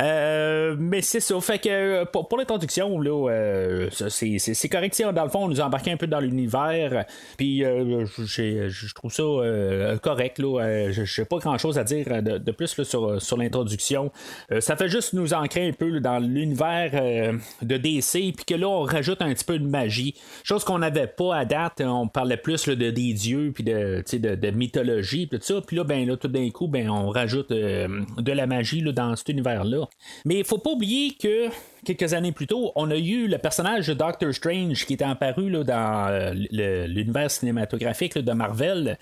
Euh, 0.00 0.76
mais 0.78 1.02
c'est 1.02 1.20
ça. 1.20 1.40
Fait 1.40 1.58
que 1.58 1.68
euh, 1.68 2.04
pour, 2.04 2.28
pour 2.28 2.38
l'introduction, 2.38 3.00
là, 3.00 3.30
euh, 3.30 3.88
c'est, 3.90 4.38
c'est, 4.38 4.54
c'est 4.54 4.68
correct. 4.68 5.00
Dans 5.14 5.24
le 5.24 5.30
fond, 5.30 5.44
on 5.44 5.48
nous 5.48 5.60
a 5.60 5.64
embarqué 5.64 5.90
un 5.92 5.96
peu 5.96 6.06
dans 6.06 6.20
l'univers. 6.20 7.04
Puis 7.36 7.64
euh, 7.64 8.06
je 8.06 8.94
trouve 8.94 9.12
ça 9.12 9.22
euh, 9.22 9.98
correct. 9.98 10.40
Euh, 10.40 10.92
je 10.92 11.20
n'ai 11.20 11.24
pas 11.24 11.38
grand 11.38 11.58
chose 11.58 11.78
à 11.78 11.84
dire 11.84 12.22
de, 12.22 12.38
de 12.38 12.52
plus 12.52 12.76
là, 12.76 12.84
sur, 12.84 13.20
sur 13.20 13.36
l'introduction. 13.36 14.10
Euh, 14.52 14.60
ça 14.60 14.76
fait 14.76 14.88
juste 14.88 15.12
nous 15.12 15.34
ancrer 15.34 15.68
un 15.68 15.72
peu 15.72 16.00
dans 16.00 16.18
l'univers 16.18 16.90
euh, 16.94 17.32
de 17.62 17.76
DC. 17.76 18.10
Puis 18.10 18.44
que 18.46 18.54
là, 18.54 18.68
on 18.68 18.82
rajoute 18.82 19.22
un 19.22 19.32
petit 19.32 19.44
peu 19.44 19.58
de 19.58 19.66
magie. 19.66 20.14
Chose 20.44 20.64
qu'on 20.64 20.78
n'avait 20.78 21.06
pas 21.06 21.36
à 21.36 21.44
date. 21.44 21.82
On 21.84 22.08
parlait 22.08 22.36
plus 22.36 22.68
de 22.68 22.90
des 22.90 23.12
dieux. 23.12 23.52
Puis 23.54 23.64
de, 23.64 24.02
de, 24.12 24.34
de 24.34 24.50
mythologie. 24.50 25.28
Tout 25.28 25.38
ça. 25.40 25.60
Puis 25.66 25.76
là, 25.76 25.84
ben, 25.84 26.06
là, 26.06 26.16
tout 26.16 26.28
d'un 26.28 26.48
coup, 26.50 26.68
ben, 26.68 26.90
on 26.90 27.08
rajoute 27.08 27.39
euh, 27.50 28.00
de 28.18 28.32
la 28.32 28.46
magie 28.46 28.82
dans 28.82 29.16
cet 29.16 29.28
univers-là. 29.28 29.88
Mais 30.24 30.38
il 30.38 30.44
faut 30.44 30.58
pas 30.58 30.70
oublier 30.70 31.14
que 31.20 31.48
quelques 31.84 32.14
années 32.14 32.32
plus 32.32 32.46
tôt, 32.46 32.72
on 32.76 32.90
a 32.90 32.96
eu 32.96 33.26
le 33.26 33.38
personnage 33.38 33.86
de 33.88 33.94
Doctor 33.94 34.32
Strange 34.32 34.84
qui 34.86 34.94
était 34.94 35.04
apparu 35.04 35.50
là, 35.50 35.64
dans 35.64 36.08
euh, 36.08 36.86
l'univers 36.86 37.30
cinématographique 37.30 38.18
de 38.18 38.32
Marvel, 38.32 38.98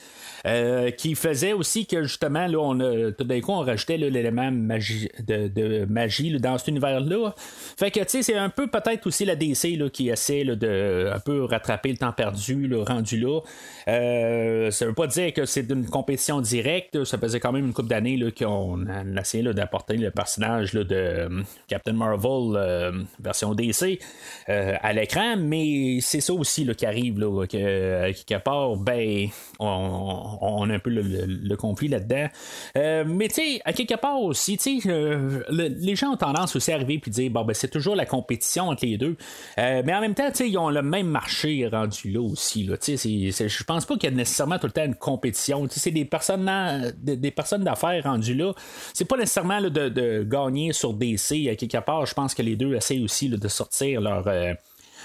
euh, 0.46 0.90
qui 0.90 1.14
faisait 1.14 1.52
aussi 1.52 1.86
que 1.86 2.04
justement, 2.04 2.46
là, 2.46 2.58
on 2.58 2.80
a, 2.80 3.12
tout 3.12 3.24
d'un 3.24 3.40
coup, 3.40 3.52
on 3.52 3.60
rajoutait 3.60 3.96
l'élément 3.96 4.50
magie, 4.50 5.08
de, 5.26 5.84
magie 5.86 6.38
dans 6.38 6.58
cet 6.58 6.68
univers-là. 6.68 7.34
Fait 7.36 7.90
que, 7.90 8.00
tu 8.00 8.06
sais, 8.08 8.22
c'est 8.22 8.36
un 8.36 8.50
peu 8.50 8.66
peut-être 8.66 9.06
aussi 9.06 9.24
la 9.24 9.36
DC 9.36 9.90
qui 9.92 10.08
essaie 10.08 10.44
de 10.44 11.10
un 11.12 11.20
peu 11.20 11.44
rattraper 11.44 11.90
le 11.90 11.98
temps 11.98 12.12
perdu, 12.12 12.70
rendu 12.74 13.18
là. 13.18 13.40
Euh, 13.88 14.70
ça 14.70 14.86
veut 14.86 14.94
pas 14.94 15.06
dire 15.06 15.32
que 15.32 15.44
c'est 15.46 15.70
une 15.70 15.86
compétition 15.86 16.40
directe, 16.40 17.04
ça 17.04 17.18
faisait 17.18 17.40
quand 17.40 17.52
même 17.52 17.66
une 17.66 17.72
couple 17.72 17.88
d'années 17.88 18.18
qu'on 18.38 18.76
là, 18.76 19.52
d'apporter 19.52 19.96
le 19.96 20.10
personnage 20.10 20.72
de 20.72 20.86
euh, 20.90 21.42
Captain 21.68 21.92
Marvel 21.92 22.56
version 23.20 23.54
DC 23.54 24.00
euh, 24.48 24.74
à 24.80 24.92
l'écran, 24.92 25.36
mais 25.36 25.98
c'est 26.00 26.20
ça 26.20 26.32
aussi 26.32 26.66
qui 26.74 26.86
arrive, 26.86 27.18
là, 27.18 27.46
que, 27.46 27.56
euh, 27.56 28.12
quelque 28.12 28.42
part, 28.42 28.76
ben, 28.76 29.28
on, 29.58 30.68
a 30.70 30.74
un 30.74 30.78
peu 30.78 30.90
le, 30.90 31.56
conflit 31.56 31.88
là-dedans. 31.88 32.28
Euh, 32.76 33.04
mais 33.06 33.28
tu 33.28 33.34
sais, 33.34 33.60
à 33.64 33.72
quelque 33.72 33.96
part 33.96 34.20
aussi, 34.20 34.56
tu 34.56 34.80
sais, 34.80 34.88
euh, 34.90 35.42
le- 35.50 35.68
les 35.68 35.96
gens 35.96 36.12
ont 36.12 36.16
tendance 36.16 36.54
aussi 36.56 36.70
à 36.72 36.76
arriver 36.76 36.98
puis 36.98 37.10
dire, 37.10 37.30
bon, 37.30 37.44
ben, 37.44 37.54
c'est 37.54 37.70
toujours 37.70 37.96
la 37.96 38.06
compétition 38.06 38.68
entre 38.68 38.84
les 38.84 38.96
deux. 38.96 39.16
Euh, 39.58 39.82
mais 39.84 39.94
en 39.94 40.00
même 40.00 40.14
temps, 40.14 40.30
tu 40.30 40.36
sais, 40.36 40.48
ils 40.50 40.58
ont 40.58 40.70
le 40.70 40.82
même 40.82 41.08
marché 41.08 41.66
rendu 41.66 42.10
là 42.10 42.20
aussi. 42.20 42.64
Là, 42.64 42.76
tu 42.76 42.96
sais, 42.96 43.48
je 43.48 43.64
pense 43.64 43.84
pas 43.86 43.96
qu'il 43.96 44.10
y 44.10 44.12
a 44.12 44.16
nécessairement 44.16 44.58
tout 44.58 44.66
le 44.66 44.72
temps 44.72 44.84
une 44.84 44.94
compétition. 44.94 45.66
Tu 45.66 45.74
sais, 45.74 45.80
c'est 45.80 45.90
des 45.90 46.04
personnes, 46.04 46.48
des, 46.98 47.16
des 47.16 47.30
personnes 47.30 47.64
d'affaires 47.64 48.04
rendues 48.04 48.34
là. 48.34 48.52
C'est 48.94 49.04
pas 49.06 49.16
nécessairement 49.16 49.60
de, 49.60 49.88
de 49.88 50.22
gagner 50.22 50.72
sur 50.72 50.92
DC 50.94 51.48
à 51.50 51.56
quelque 51.56 51.78
part. 51.84 52.06
Je 52.06 52.14
pense 52.14 52.34
que 52.34 52.42
les 52.42 52.56
deux 52.58 52.74
essayent 52.74 53.04
aussi 53.04 53.28
de 53.30 53.48
sortir 53.48 54.00
leur. 54.02 54.26
euh, 54.28 54.52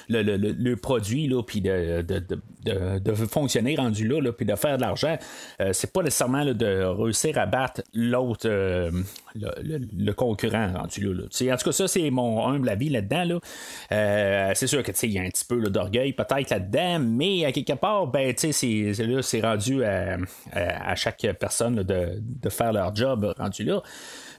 le, 0.10 0.22
le- 0.22 0.36
le- 0.38 0.76
produit, 0.76 1.28
là, 1.28 1.42
puis 1.44 1.62
de, 1.62 2.02
de, 2.02 2.20
de, 2.66 3.00
de- 3.00 3.14
fonctionner 3.14 3.76
rendu 3.76 4.06
là, 4.06 4.34
puis 4.34 4.46
de 4.46 4.56
faire 4.56 4.76
de 4.76 4.82
l'argent. 4.82 5.18
Euh, 5.62 5.72
c'est 5.72 5.94
pas 5.94 6.04
nécessairement 6.04 6.44
de 6.44 6.84
réussir 6.84 7.38
à 7.38 7.46
battre 7.46 7.84
l'autre, 7.94 8.50
euh, 8.50 8.92
le, 9.36 10.12
concurrent 10.12 10.74
rendu 10.76 11.02
là. 11.14 11.24
En 11.54 11.58
tout 11.58 11.66
cas, 11.66 11.72
ça, 11.72 11.88
c'est 11.88 12.10
mon 12.10 12.46
humble 12.46 12.68
avis 12.68 12.90
là-dedans. 12.90 13.24
Là. 13.24 13.40
Euh, 13.94 14.52
c'est 14.56 14.68
sûr 14.68 14.84
que 14.84 14.92
tu 14.92 14.98
sais, 14.98 15.08
il 15.08 15.14
y 15.14 15.20
a 15.20 15.22
un 15.22 15.30
petit 15.30 15.46
peu 15.46 15.62
d'orgueil 15.70 16.12
peut-être 16.12 16.50
là-dedans, 16.50 17.00
mais 17.00 17.46
à 17.46 17.52
quelque 17.54 17.74
part, 17.74 18.08
ben, 18.08 18.34
c'est, 18.36 18.52
c'est 18.52 19.42
rendu 19.42 19.86
à, 19.86 20.18
à- 20.52 20.92
à 20.92 20.96
chaque 20.96 21.26
personne 21.40 21.76
de 21.84 22.50
faire 22.50 22.74
leur 22.74 22.94
job 22.94 23.34
rendu 23.38 23.64
là. 23.64 23.82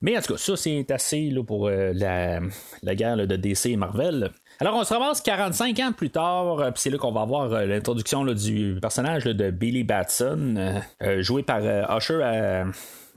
Mais 0.03 0.17
en 0.17 0.21
tout 0.21 0.35
cas, 0.35 0.39
ça, 0.39 0.57
c'est 0.57 0.91
assez 0.91 1.31
là, 1.31 1.43
pour 1.43 1.69
euh, 1.69 1.93
la, 1.95 2.41
la 2.83 2.95
guerre 2.95 3.17
de 3.17 3.37
DC 3.37 3.67
et 3.67 3.77
Marvel. 3.77 4.31
Alors, 4.61 4.77
on 4.77 4.85
se 4.85 4.95
ramasse 4.95 5.21
45 5.21 5.79
ans 5.81 5.93
plus 5.93 6.11
tard, 6.11 6.61
euh, 6.61 6.71
puis 6.71 6.81
c'est 6.81 6.91
là 6.91 6.99
qu'on 6.99 7.11
va 7.13 7.23
avoir 7.23 7.53
euh, 7.53 7.67
l'introduction 7.67 8.25
du 8.25 8.79
personnage 8.81 9.25
de 9.25 9.51
Billy 9.51 9.83
Batson, 9.83 10.83
joué 11.19 11.43
par 11.43 11.61
Usher 11.97 12.21
euh, 12.23 12.65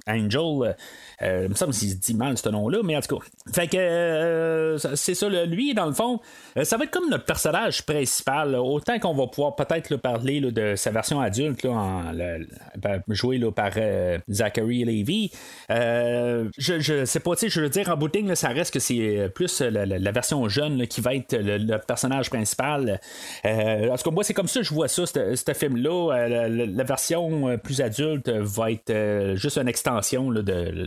Angel. 0.08 0.76
Euh, 1.24 1.42
il 1.46 1.50
me 1.50 1.56
semble 1.56 1.74
qu'il 1.74 1.90
se 1.90 1.96
dit 1.96 2.14
mal 2.14 2.38
ce 2.38 2.48
nom-là, 2.50 2.80
mais 2.84 2.96
en 2.96 3.02
tout 3.02 3.18
cas. 3.18 3.26
Fait 3.54 3.68
que 3.68 3.78
euh, 3.78 4.78
c'est 4.96 5.16
ça, 5.16 5.28
lui, 5.30 5.74
dans 5.74 5.88
le 5.88 5.94
fond, 5.94 6.20
euh, 6.58 6.64
ça 6.64 6.78
va 6.78 6.84
être 6.84 6.92
comme 6.92 7.10
notre 7.10 7.26
personnage 7.26 7.84
principal. 7.86 8.56
autant 8.56 9.00
qu'on 9.00 9.16
va 9.16 9.26
pouvoir 9.28 9.56
peut-être 9.56 9.90
là, 9.90 9.98
parler 9.98 10.40
là, 10.40 10.52
de 10.52 10.76
sa 10.76 10.92
version 10.92 11.20
adulte, 11.20 11.64
là, 11.64 12.12
le- 12.14 12.48
jouée 13.10 13.40
par 13.56 13.72
euh, 13.78 14.20
Zachary 14.30 14.84
Levy. 14.84 15.32
Euh, 15.72 16.50
je, 16.58 16.80
je 16.80 17.06
sais 17.06 17.20
pas, 17.20 17.32
je 17.42 17.62
veux 17.62 17.70
dire, 17.70 17.90
en 17.90 17.98
bout 17.98 18.10
de 18.10 18.18
ligne, 18.18 18.36
ça 18.36 18.50
reste 18.50 18.74
que 18.74 18.80
c'est 18.80 19.18
euh, 19.18 19.30
plus 19.30 19.62
euh, 19.62 19.70
la, 19.72 20.12
version 20.12 20.48
jeune 20.48 20.86
qui 20.88 21.02
va 21.02 21.16
être 21.16 21.36
le, 21.36 21.58
le 21.58 21.78
personnage 21.80 22.30
principal. 22.30 23.00
Euh, 23.46 23.90
en 23.90 23.98
tout 23.98 24.04
cas, 24.04 24.12
moi, 24.12 24.24
c'est 24.24 24.34
comme 24.34 24.48
ça 24.48 24.60
que 24.60 24.66
je 24.66 24.74
vois 24.74 24.88
ça, 24.88 25.06
ce 25.06 25.54
film-là. 25.54 26.14
Euh, 26.16 26.28
la, 26.48 26.66
la- 26.66 26.84
version 26.84 27.50
euh, 27.50 27.58
plus 27.58 27.82
adulte 27.82 28.30
va 28.30 28.72
être 28.72 28.92
euh, 28.92 29.36
juste 29.36 29.58
une 29.58 29.68
extension 29.68 29.97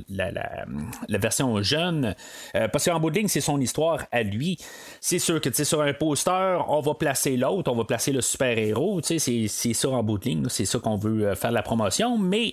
la, 0.08 1.18
version 1.18 1.62
jeune. 1.62 2.14
Euh, 2.56 2.68
parce 2.68 2.84
qu'en 2.84 3.00
bout 3.00 3.10
de 3.10 3.18
ligne, 3.18 3.28
c'est 3.28 3.40
son 3.40 3.60
histoire 3.60 4.04
à 4.12 4.22
lui. 4.22 4.58
C'est 5.00 5.18
sûr 5.18 5.40
que 5.40 5.50
sur 5.64 5.82
un 5.82 5.92
poster, 5.92 6.64
on 6.68 6.80
va 6.80 6.94
placer 6.94 7.36
l'autre, 7.36 7.70
on 7.72 7.76
va 7.76 7.84
placer 7.84 8.12
le 8.12 8.20
super-héros. 8.20 9.00
C'est 9.02 9.48
ça 9.48 9.88
en 9.88 10.02
bout 10.02 10.18
de 10.18 10.24
ligne. 10.24 10.46
C'est 10.48 10.64
ça 10.64 10.78
qu'on 10.78 10.96
veut 10.96 11.28
euh, 11.28 11.34
faire 11.34 11.52
la 11.52 11.62
promotion. 11.62 12.18
Mais 12.18 12.52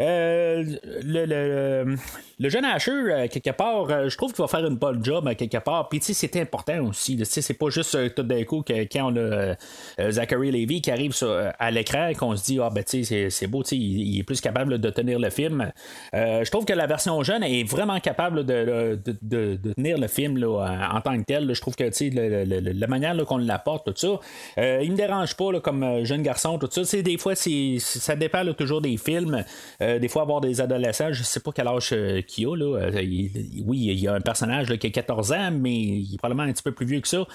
euh, 0.00 0.64
le, 1.02 1.96
le 2.40 2.48
jeune 2.48 2.64
Asher, 2.64 2.92
euh, 2.92 3.26
quelque 3.28 3.50
part, 3.50 3.90
euh, 3.90 4.08
je 4.08 4.16
trouve 4.16 4.32
qu'il 4.32 4.42
va 4.42 4.48
faire 4.48 4.64
une 4.64 4.76
bonne 4.76 5.04
job 5.04 5.26
à 5.26 5.34
quelque 5.34 5.58
part. 5.58 5.88
Puis, 5.88 5.98
tu 5.98 6.06
sais, 6.06 6.14
c'est 6.14 6.40
important 6.40 6.78
aussi. 6.84 7.16
Tu 7.16 7.24
sais, 7.24 7.42
C'est 7.42 7.54
pas 7.54 7.68
juste 7.68 7.94
euh, 7.96 8.08
tout 8.08 8.22
d'un 8.22 8.44
coup 8.44 8.62
que 8.62 8.72
quand 8.84 9.12
on 9.12 9.16
a 9.16 9.18
euh, 9.18 9.54
euh, 9.98 10.10
Zachary 10.12 10.50
Levy 10.52 10.80
qui 10.80 10.90
arrive 10.90 11.12
sur- 11.12 11.28
euh, 11.30 11.50
à 11.58 11.70
l'écran 11.72 12.12
qu'on 12.16 12.36
se 12.36 12.44
dit, 12.44 12.60
ah, 12.62 12.70
ben, 12.70 12.84
tu 12.84 13.02
sais, 13.04 13.28
c'est- 13.30 13.46
beau, 13.48 13.62
tu 13.64 13.70
sais, 13.70 13.76
il, 13.76 14.20
est 14.20 14.22
plus 14.22 14.40
capable 14.40 14.78
de 14.78 14.90
tenir 14.90 15.18
le 15.18 15.30
film. 15.30 15.70
Euh, 16.14 16.44
je 16.44 16.50
trouve 16.50 16.64
que 16.64 16.72
la 16.72 16.86
version 16.86 17.20
jeune 17.24 17.42
est 17.42 17.64
vraiment 17.64 17.98
capable 17.98 18.44
de, 18.46 18.98
de, 19.04 19.16
de- 19.56 19.72
tenir 19.74 19.98
le 19.98 20.06
film 20.06 20.36
là, 20.38 20.90
en, 20.94 21.00
tant 21.00 21.18
que 21.18 21.24
tel. 21.24 21.52
Je 21.52 21.60
trouve 21.60 21.74
que, 21.74 21.84
tu 21.90 21.92
sais, 21.92 22.10
la 22.10 22.86
manière 22.86 23.16
qu'on 23.26 23.38
l'apporte, 23.38 23.86
tout 23.86 23.94
ça, 23.96 24.20
euh, 24.58 24.80
il 24.84 24.92
me 24.92 24.96
dérange 24.96 25.34
pas 25.34 25.58
comme 25.60 25.82
euh, 25.82 26.04
jeune 26.04 26.22
garçon, 26.22 26.58
tout 26.58 26.68
ça. 26.70 26.84
Tu 26.84 27.02
des 27.02 27.18
fois, 27.18 27.34
c'est, 27.34 27.78
ça 27.80 28.14
dépend 28.14 28.44
toujours 28.52 28.80
des 28.80 28.96
films. 28.96 29.44
Euh, 29.82 29.98
des 29.98 30.08
fois, 30.08 30.22
avoir 30.22 30.40
des 30.40 30.60
adolescents, 30.60 31.12
je 31.12 31.22
sais 31.24 31.40
pas 31.40 31.50
quel 31.52 31.66
âge 31.66 31.90
euh, 31.92 32.22
qu'il. 32.28 32.46
Euh, 32.46 32.90
oui, 33.66 33.78
il 33.78 33.98
y 33.98 34.06
a 34.06 34.14
un 34.14 34.20
personnage 34.20 34.72
qui 34.76 34.86
a 34.86 34.90
14 34.90 35.32
ans, 35.32 35.50
mais 35.50 35.74
il 35.74 36.14
est 36.14 36.18
probablement 36.18 36.48
un 36.48 36.52
petit 36.52 36.62
peu 36.62 36.72
plus 36.72 36.86
vieux 36.86 37.00
que 37.00 37.08
ça. 37.08 37.26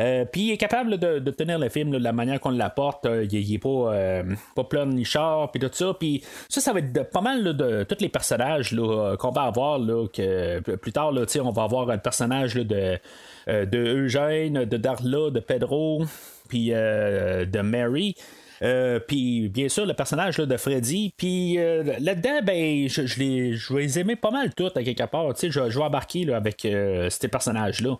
Euh, 0.00 0.24
Puis 0.30 0.42
il 0.42 0.50
est 0.52 0.58
capable 0.58 0.98
de, 0.98 1.30
tenir 1.30 1.58
le 1.58 1.68
film 1.68 1.90
de 1.90 1.98
la 1.98 2.12
manière 2.12 2.40
qu'on 2.40 2.50
l'apporte. 2.50 3.06
Euh, 3.06 3.24
il, 3.24 3.38
il 3.38 3.54
est 3.54 3.58
pas, 3.58 3.68
euh, 3.68 4.22
pas 4.54 4.64
pleurnichard, 4.64 5.50
puis 5.50 5.60
tout 5.60 5.70
ça. 5.72 5.94
Puis 5.98 6.22
ça, 6.48 6.60
ça 6.60 6.72
va 6.72 6.80
être 6.80 7.10
pas 7.10 7.20
mal 7.20 7.56
de 7.56 7.84
tous 7.84 8.00
les 8.00 8.08
personnages 8.08 8.74
qu'on 9.18 9.30
va 9.30 9.42
avoir. 9.42 9.80
Plus 9.80 10.92
tard, 10.92 11.12
on 11.12 11.50
va 11.50 11.62
avoir 11.62 11.90
un 11.90 11.98
personnage 11.98 12.54
de, 12.54 12.98
de 13.46 13.78
Eugène, 13.78 14.64
de 14.64 14.76
Darla, 14.76 15.30
de 15.30 15.40
Pedro, 15.40 16.04
puis 16.48 16.70
de 16.70 17.60
Mary. 17.60 18.16
Euh, 18.62 19.00
puis 19.00 19.48
bien 19.48 19.68
sûr 19.70 19.86
le 19.86 19.94
personnage 19.94 20.36
de 20.36 20.56
Freddy 20.58 21.14
puis 21.16 21.58
euh, 21.58 21.82
là-dedans 21.98 22.40
ben 22.42 22.88
je, 22.88 23.74
les 23.78 23.98
aimer 23.98 24.16
pas 24.16 24.30
mal 24.30 24.52
toutes 24.54 24.76
à 24.76 24.82
quelque 24.82 25.04
part. 25.04 25.34
Je, 25.40 25.48
je 25.50 25.78
vais 25.78 25.84
embarquer 25.84 26.30
avec 26.32 26.64
euh, 26.64 27.08
ces 27.08 27.28
personnages 27.28 27.80
là 27.80 27.96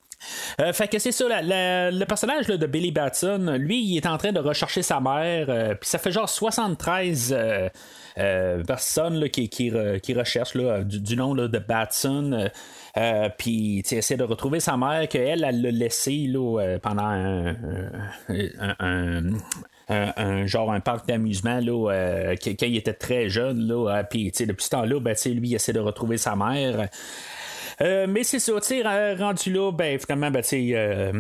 fait 0.73 0.88
que 0.88 0.99
c'est 0.99 1.12
ça 1.12 1.25
le 1.31 2.05
personnage 2.05 2.46
de 2.46 2.66
Billy 2.66 2.90
Batson 2.92 3.57
lui 3.59 3.83
il 3.83 3.96
est 3.96 4.07
en 4.07 4.18
train 4.18 4.33
de 4.33 4.40
rechercher 4.40 4.83
sa 4.83 5.01
mère 5.01 5.46
puis 5.81 5.88
ça 5.88 5.99
fait 5.99 6.12
genre 6.12 6.29
73 6.29 7.35
euh, 8.18 8.62
personnes 8.64 9.14
là, 9.14 9.29
qui, 9.29 9.49
qui, 9.49 9.73
qui 10.03 10.14
recherchent 10.14 10.55
là, 10.55 10.83
du, 10.83 11.16
nom 11.16 11.35
de 11.35 11.59
Batson. 11.59 12.51
Euh, 12.96 13.29
puis 13.38 13.85
essaie 13.90 14.16
de 14.16 14.25
retrouver 14.25 14.61
sa 14.61 14.77
mère 14.77 15.07
qu'elle 15.09 15.44
elle 15.44 15.62
l'a 15.62 15.70
laissé 15.70 16.27
là, 16.27 16.61
euh, 16.61 16.79
pendant 16.79 17.05
un- 17.05 17.55
un, 19.90 20.12
un 20.16 20.46
genre 20.46 20.72
un 20.72 20.81
parc 20.81 21.07
d'amusement 21.07 21.61
là, 21.61 21.90
euh, 21.92 22.37
quand 22.42 22.66
il 22.66 22.76
était 22.76 22.92
très 22.94 23.29
jeune 23.29 23.66
là, 23.66 23.98
euh, 23.98 24.03
puis 24.09 24.31
depuis 24.31 24.64
ce 24.64 24.70
temps-là, 24.70 25.00
ben, 25.00 25.14
lui 25.26 25.48
il 25.48 25.55
essaie 25.55 25.72
de 25.72 25.81
retrouver 25.81 26.16
sa 26.16 26.37
mère. 26.37 26.88
Euh, 27.82 28.06
mais 28.06 28.24
c'est 28.24 28.38
ça, 28.38 28.52
tu 28.60 28.82
rendu 28.82 29.52
là, 29.52 29.72
ben 29.72 29.98
finalement, 29.98 30.30
ben, 30.30 30.42
euh, 30.52 31.12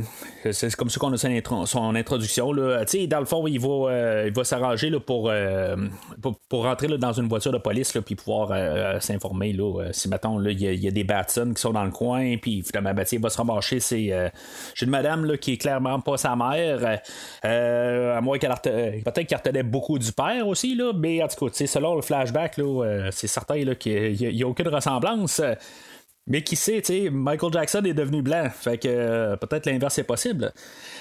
c'est 0.52 0.76
comme 0.76 0.90
ça 0.90 1.00
qu'on 1.00 1.10
a 1.12 1.16
son, 1.16 1.28
intro- 1.28 1.64
son 1.64 1.94
introduction. 1.94 2.52
Sais, 2.86 3.06
dans 3.06 3.20
le 3.20 3.24
fond, 3.24 3.46
il 3.46 3.58
va, 3.58 3.90
euh, 3.90 4.30
va 4.34 4.44
s'arranger 4.44 4.90
pour, 5.00 5.30
euh, 5.30 5.74
pour, 6.20 6.38
pour 6.50 6.64
rentrer 6.64 6.88
là, 6.88 6.98
dans 6.98 7.14
une 7.14 7.28
voiture 7.28 7.50
de 7.52 7.56
police 7.58 7.94
là, 7.94 8.02
puis 8.02 8.14
pouvoir 8.14 8.50
euh, 8.52 9.00
s'informer. 9.00 9.56
Euh, 9.58 9.88
si, 9.92 10.10
mettons, 10.10 10.38
là, 10.38 10.50
il 10.50 10.60
y, 10.60 10.86
a- 10.86 10.90
des 10.90 11.04
Batson 11.04 11.52
qui 11.54 11.62
sont 11.62 11.72
dans 11.72 11.84
le 11.84 11.92
coin, 11.92 12.36
puis 12.36 12.62
finalement, 12.62 12.92
ben, 12.92 13.06
il 13.10 13.20
va 13.20 13.30
se 13.30 13.38
ramarcher. 13.38 13.80
C'est 13.80 14.12
euh, 14.12 14.28
j'ai 14.74 14.84
une 14.84 14.90
madame 14.92 15.24
là, 15.24 15.38
qui 15.38 15.54
est 15.54 15.56
clairement 15.56 15.98
pas 16.00 16.18
sa 16.18 16.36
mère, 16.36 16.98
euh, 17.44 18.18
à 18.18 18.20
moins 18.20 18.38
qu'elle 18.38 18.52
euh, 18.66 18.90
peut-être 19.02 19.26
qu'elle 19.26 19.38
retenait 19.38 19.62
beaucoup 19.62 19.98
du 19.98 20.12
père 20.12 20.46
aussi, 20.46 20.74
là, 20.74 20.92
mais 20.94 21.22
en 21.22 21.28
tout 21.28 21.46
cas, 21.46 21.66
selon 21.66 21.94
le 21.94 22.02
flashback, 22.02 22.58
euh, 22.58 23.08
c'est 23.12 23.28
certain 23.28 23.64
qu'il 23.76 24.12
n'y 24.12 24.42
a, 24.42 24.46
aucune 24.46 24.68
ressemblance. 24.68 25.40
Mais 26.30 26.42
qui 26.42 26.54
sait, 26.54 26.80
tu 26.80 27.10
Michael 27.10 27.52
Jackson 27.52 27.82
est 27.84 27.92
devenu 27.92 28.22
blanc. 28.22 28.48
Fait 28.54 28.78
que 28.78 28.88
euh, 28.88 29.36
peut-être 29.36 29.66
l'inverse 29.66 29.98
est 29.98 30.04
possible. 30.04 30.52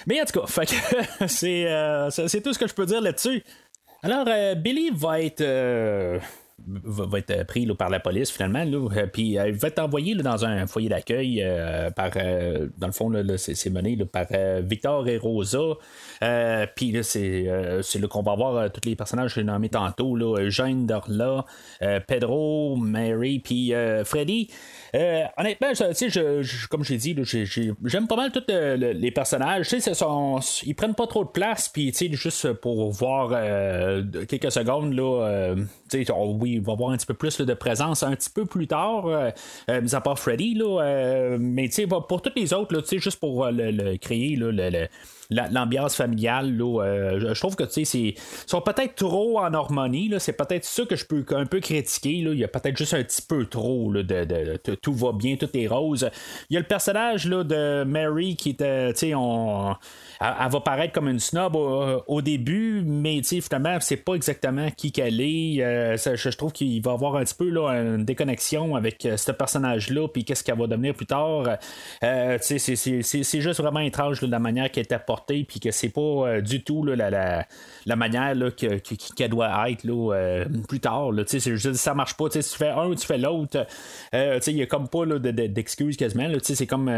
Mais 0.08 0.20
en 0.20 0.26
tout 0.26 0.42
cas, 0.42 0.48
fait 0.48 0.66
que 0.66 0.74
c'est, 1.28 1.68
euh, 1.68 2.10
c'est 2.10 2.28
c'est 2.28 2.42
tout 2.42 2.52
ce 2.52 2.60
que 2.60 2.68
je 2.68 2.74
peux 2.74 2.88
dire 2.88 3.00
là-dessus. 3.00 3.44
Alors, 4.02 4.26
euh, 4.28 4.56
Billy 4.56 4.90
va 4.92 5.22
être. 5.22 5.42
être 5.42 6.22
pris 7.46 7.66
là, 7.66 7.76
par 7.76 7.90
la 7.90 8.00
police 8.00 8.32
finalement 8.32 8.64
là, 8.66 9.08
puis 9.08 9.38
il 9.38 9.54
va 9.54 9.68
être 9.70 9.80
envoyé 9.80 10.14
là, 10.14 10.24
dans 10.24 10.46
un 10.46 10.68
foyer 10.68 10.90
d'accueil 10.90 11.42
par 11.96 12.12
dans 12.12 12.88
le 12.88 12.92
fond 12.92 13.10
c'est, 13.38 13.56
c'est 13.56 13.70
mené 13.70 13.98
par 14.06 14.26
Victor 14.64 15.08
et 15.08 15.18
Rosa 15.18 15.78
puis 16.76 16.92
là 16.92 17.02
c'est, 17.02 17.80
c'est 17.82 18.00
là 18.00 18.10
qu'on 18.10 18.24
va 18.24 18.36
voir 18.36 18.70
tous 18.74 18.90
les 18.90 18.98
personnages 18.98 19.36
que 19.36 19.40
j'ai 19.40 19.46
nommés 19.46 19.70
tantôt 19.70 20.18
là, 20.18 20.38
Eugène 20.38 20.86
Dorla 20.86 21.46
Pedro 22.08 22.76
Mary 22.76 23.40
puis 23.40 23.72
Freddy 24.04 24.50
euh, 24.96 25.24
honnêtement, 25.38 25.70
je- 25.74 26.08
je, 26.10 26.42
je- 26.42 26.68
comme 26.68 26.84
j'ai 26.84 26.98
dit, 26.98 27.16
j'aime 27.86 28.08
pas 28.08 28.16
mal 28.16 28.32
tous 28.32 28.44
euh, 28.50 28.78
le- 28.78 28.92
les 28.92 29.12
personnages. 29.12 29.68
Sont- 29.70 30.40
ils 30.66 30.76
prennent 30.76 30.96
pas 30.96 31.08
trop 31.08 31.24
de 31.24 31.30
place, 31.30 31.70
puis 31.70 31.94
juste 32.14 32.54
pour 32.54 32.92
voir 32.92 33.32
euh, 33.34 34.04
quelques 34.28 34.52
secondes, 34.52 34.94
là, 34.94 35.26
euh, 35.28 35.56
on- 36.14 36.38
oui, 36.40 36.60
va 36.60 36.72
y 36.72 36.76
avoir 36.76 36.92
un 36.92 36.98
petit 36.98 37.06
peu 37.06 37.14
plus 37.14 37.38
de 37.40 37.54
présence 37.54 38.04
un 38.04 38.16
petit 38.16 38.30
peu 38.30 38.46
plus 38.46 38.68
tard, 38.68 39.06
euh, 39.08 39.32
mis 39.82 39.96
à 39.96 40.02
part 40.02 40.18
Freddy, 40.20 40.54
là, 40.56 41.38
mais 41.40 41.70
pour 41.88 42.08
pour 42.08 42.22
tous 42.22 42.32
les 42.36 42.54
autres, 42.54 42.74
là, 42.76 42.82
juste 43.00 43.20
pour 43.20 43.46
le, 43.72 43.98
créer 43.98 44.36
le- 44.70 44.88
l'ambiance 45.30 45.96
familiale. 45.96 46.58
Là, 46.58 46.84
euh, 46.84 47.34
je 47.34 47.40
trouve 47.40 47.56
que 47.56 47.64
tu 47.64 47.86
sais, 47.86 48.00
ils 48.00 48.16
sont 48.48 48.62
peut-être 48.62 48.96
trop 48.96 49.40
en 49.40 49.54
harmonie. 49.54 50.12
C'est 50.20 50.34
peut-être 50.34 50.66
ça 50.66 50.86
que 50.86 50.96
je 50.96 51.06
peux 51.06 51.24
un 51.32 51.46
peu 51.46 51.60
critiquer. 51.60 52.22
Là. 52.22 52.32
Il 52.34 52.40
y 52.40 52.44
a 52.44 52.48
peut-être 52.48 52.78
juste 52.78 52.94
un 52.94 53.04
petit 53.04 53.22
peu 53.22 53.46
trop 53.46 53.94
de, 53.94 54.02
de, 54.02 54.76
tout 54.76 54.94
va 54.94 55.12
bien, 55.12 55.36
tout 55.36 55.50
est 55.56 55.68
rose. 55.68 56.10
Il 56.50 56.56
y 56.56 56.58
a 56.58 56.60
le 56.60 56.68
personnage 56.68 57.28
là, 57.28 57.44
de 57.44 57.84
Mary 57.84 58.36
qui 58.36 58.52
était, 58.52 58.94
tu 58.94 59.00
sais, 59.00 59.16
on 59.16 59.76
elle, 60.22 60.50
va 60.50 60.60
paraître 60.60 60.92
comme 60.92 61.08
une 61.08 61.20
snob 61.20 61.56
au, 61.56 62.22
début, 62.22 62.84
mais 62.86 63.22
finalement, 63.24 63.78
c'est 63.80 63.98
pas 63.98 64.16
exactement 64.16 64.70
qui 64.76 64.92
qu'elle 64.92 65.22
est. 65.22 65.64
Euh, 65.64 65.96
je, 65.96 66.30
trouve 66.36 66.52
qu'il 66.52 66.82
va 66.82 66.92
avoir 66.92 67.16
un 67.16 67.24
petit 67.24 67.36
peu 67.36 67.50
là, 67.50 67.70
une 67.70 68.04
déconnexion 68.04 68.76
avec 68.76 69.06
euh, 69.06 69.16
ce 69.16 69.32
personnage-là, 69.32 70.10
puis 70.10 70.26
qu'est-ce 70.26 70.44
qu'elle 70.44 70.58
va 70.58 70.68
devenir 70.68 70.94
plus 70.94 71.06
tard. 71.06 71.58
Euh, 72.04 72.38
c'est, 72.42 73.40
juste 73.40 73.62
vraiment 73.62 73.80
étrange 73.80 74.22
la 74.22 74.40
manière 74.40 74.70
qu'elle 74.72 74.84
est 74.84 74.94
apportée, 74.94 75.46
puis 75.48 75.62
que 75.62 75.72
c'est 75.72 75.90
pas 75.90 76.42
du 76.42 76.64
tout 76.64 76.84
la, 76.84 77.46
manière 77.96 78.36
qu'elle 79.16 79.30
doit 79.30 79.70
être 79.70 80.68
plus 80.68 80.82
tard. 80.82 81.14
Là, 81.14 81.24
je, 81.32 81.74
ça 81.74 81.94
marche 81.94 82.16
pas. 82.16 82.28
Tu 82.28 82.42
fais 82.42 82.70
un 82.70 82.88
ou 82.88 82.96
tu 82.96 83.08
fais 83.08 83.18
l'autre. 83.18 83.66
il 84.12 84.58
y 84.58 84.62
a 84.62 84.66
comme 84.66 84.90
pas 84.90 85.06
d'excuses 85.06 85.96
quasiment. 85.96 86.28
c'est 86.42 86.68
comme 86.68 86.92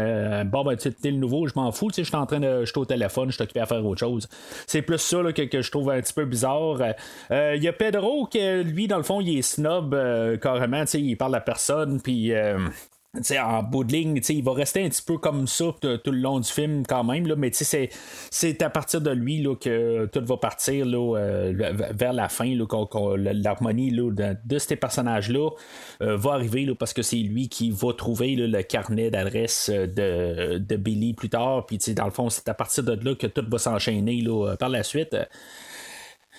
bon, 0.46 0.64
ben, 0.64 0.76
tu 0.76 0.92
le 1.04 1.10
nouveau, 1.12 1.46
je 1.46 1.52
m'en 1.54 1.70
fous. 1.70 1.90
Je 1.96 2.02
suis 2.02 2.16
en 2.16 2.26
train 2.26 2.40
de. 2.40 2.64
Je 2.64 2.72
au 2.74 2.84
téléphone 2.84 3.11
je 3.28 3.42
occupé 3.42 3.60
à 3.60 3.66
faire 3.66 3.84
autre 3.84 4.00
chose. 4.00 4.28
C'est 4.66 4.82
plus 4.82 4.98
ça 4.98 5.18
que, 5.32 5.62
je 5.62 5.70
trouve 5.70 5.90
un 5.90 6.00
petit 6.00 6.12
peu 6.12 6.24
bizarre. 6.24 6.76
Il 6.78 6.82
euh, 6.82 7.52
euh, 7.52 7.56
y 7.56 7.68
a 7.68 7.72
Pedro 7.72 8.26
que 8.26 8.62
lui, 8.62 8.88
dans 8.88 8.96
le 8.96 9.02
fond, 9.02 9.20
il 9.20 9.38
est 9.38 9.42
snob 9.42 9.94
euh, 9.94 10.36
carrément, 10.36 10.84
il 10.94 11.16
parle 11.16 11.34
à 11.34 11.40
personne, 11.40 12.00
puis 12.00 12.32
en 13.14 13.62
bout 13.62 13.84
de 13.84 13.92
ligne, 13.92 14.20
il 14.26 14.42
va 14.42 14.54
rester 14.54 14.82
un 14.82 14.88
petit 14.88 15.02
peu 15.02 15.18
comme 15.18 15.46
ça 15.46 15.66
tout 15.82 16.10
le 16.10 16.18
long 16.18 16.40
du 16.40 16.50
film 16.50 16.86
quand 16.86 17.04
même, 17.04 17.26
là, 17.26 17.36
mais 17.36 17.50
c'est, 17.52 17.90
c'est 18.30 18.62
à 18.62 18.70
partir 18.70 19.02
de 19.02 19.10
lui 19.10 19.42
là, 19.42 19.54
que 19.54 20.06
tout 20.06 20.24
va 20.24 20.38
partir 20.38 20.86
là, 20.86 21.18
euh, 21.18 21.72
vers 21.90 22.14
la 22.14 22.30
fin, 22.30 22.46
là, 22.54 22.64
l'harmonie 23.16 23.92
de, 23.92 24.36
de, 24.42 24.58
ces 24.58 24.76
personnages-là 24.76 25.50
euh, 26.00 26.16
va 26.16 26.32
arriver 26.32 26.74
parce 26.74 26.94
que 26.94 27.02
c'est 27.02 27.16
lui 27.16 27.50
qui 27.50 27.70
va 27.70 27.92
trouver 27.92 28.34
le 28.34 28.62
carnet 28.62 29.10
d'adresse 29.10 29.68
de, 29.68 30.56
de 30.56 30.76
Billy 30.76 31.12
plus 31.12 31.28
tard, 31.28 31.66
puis 31.66 31.78
dans 31.94 32.06
le 32.06 32.12
fond, 32.12 32.30
c'est 32.30 32.48
à 32.48 32.54
partir 32.54 32.82
de 32.82 32.92
là 32.92 33.14
que 33.14 33.26
tout 33.26 33.44
va 33.46 33.58
s'enchaîner 33.58 34.24
par 34.58 34.70
la 34.70 34.82
suite. 34.82 35.14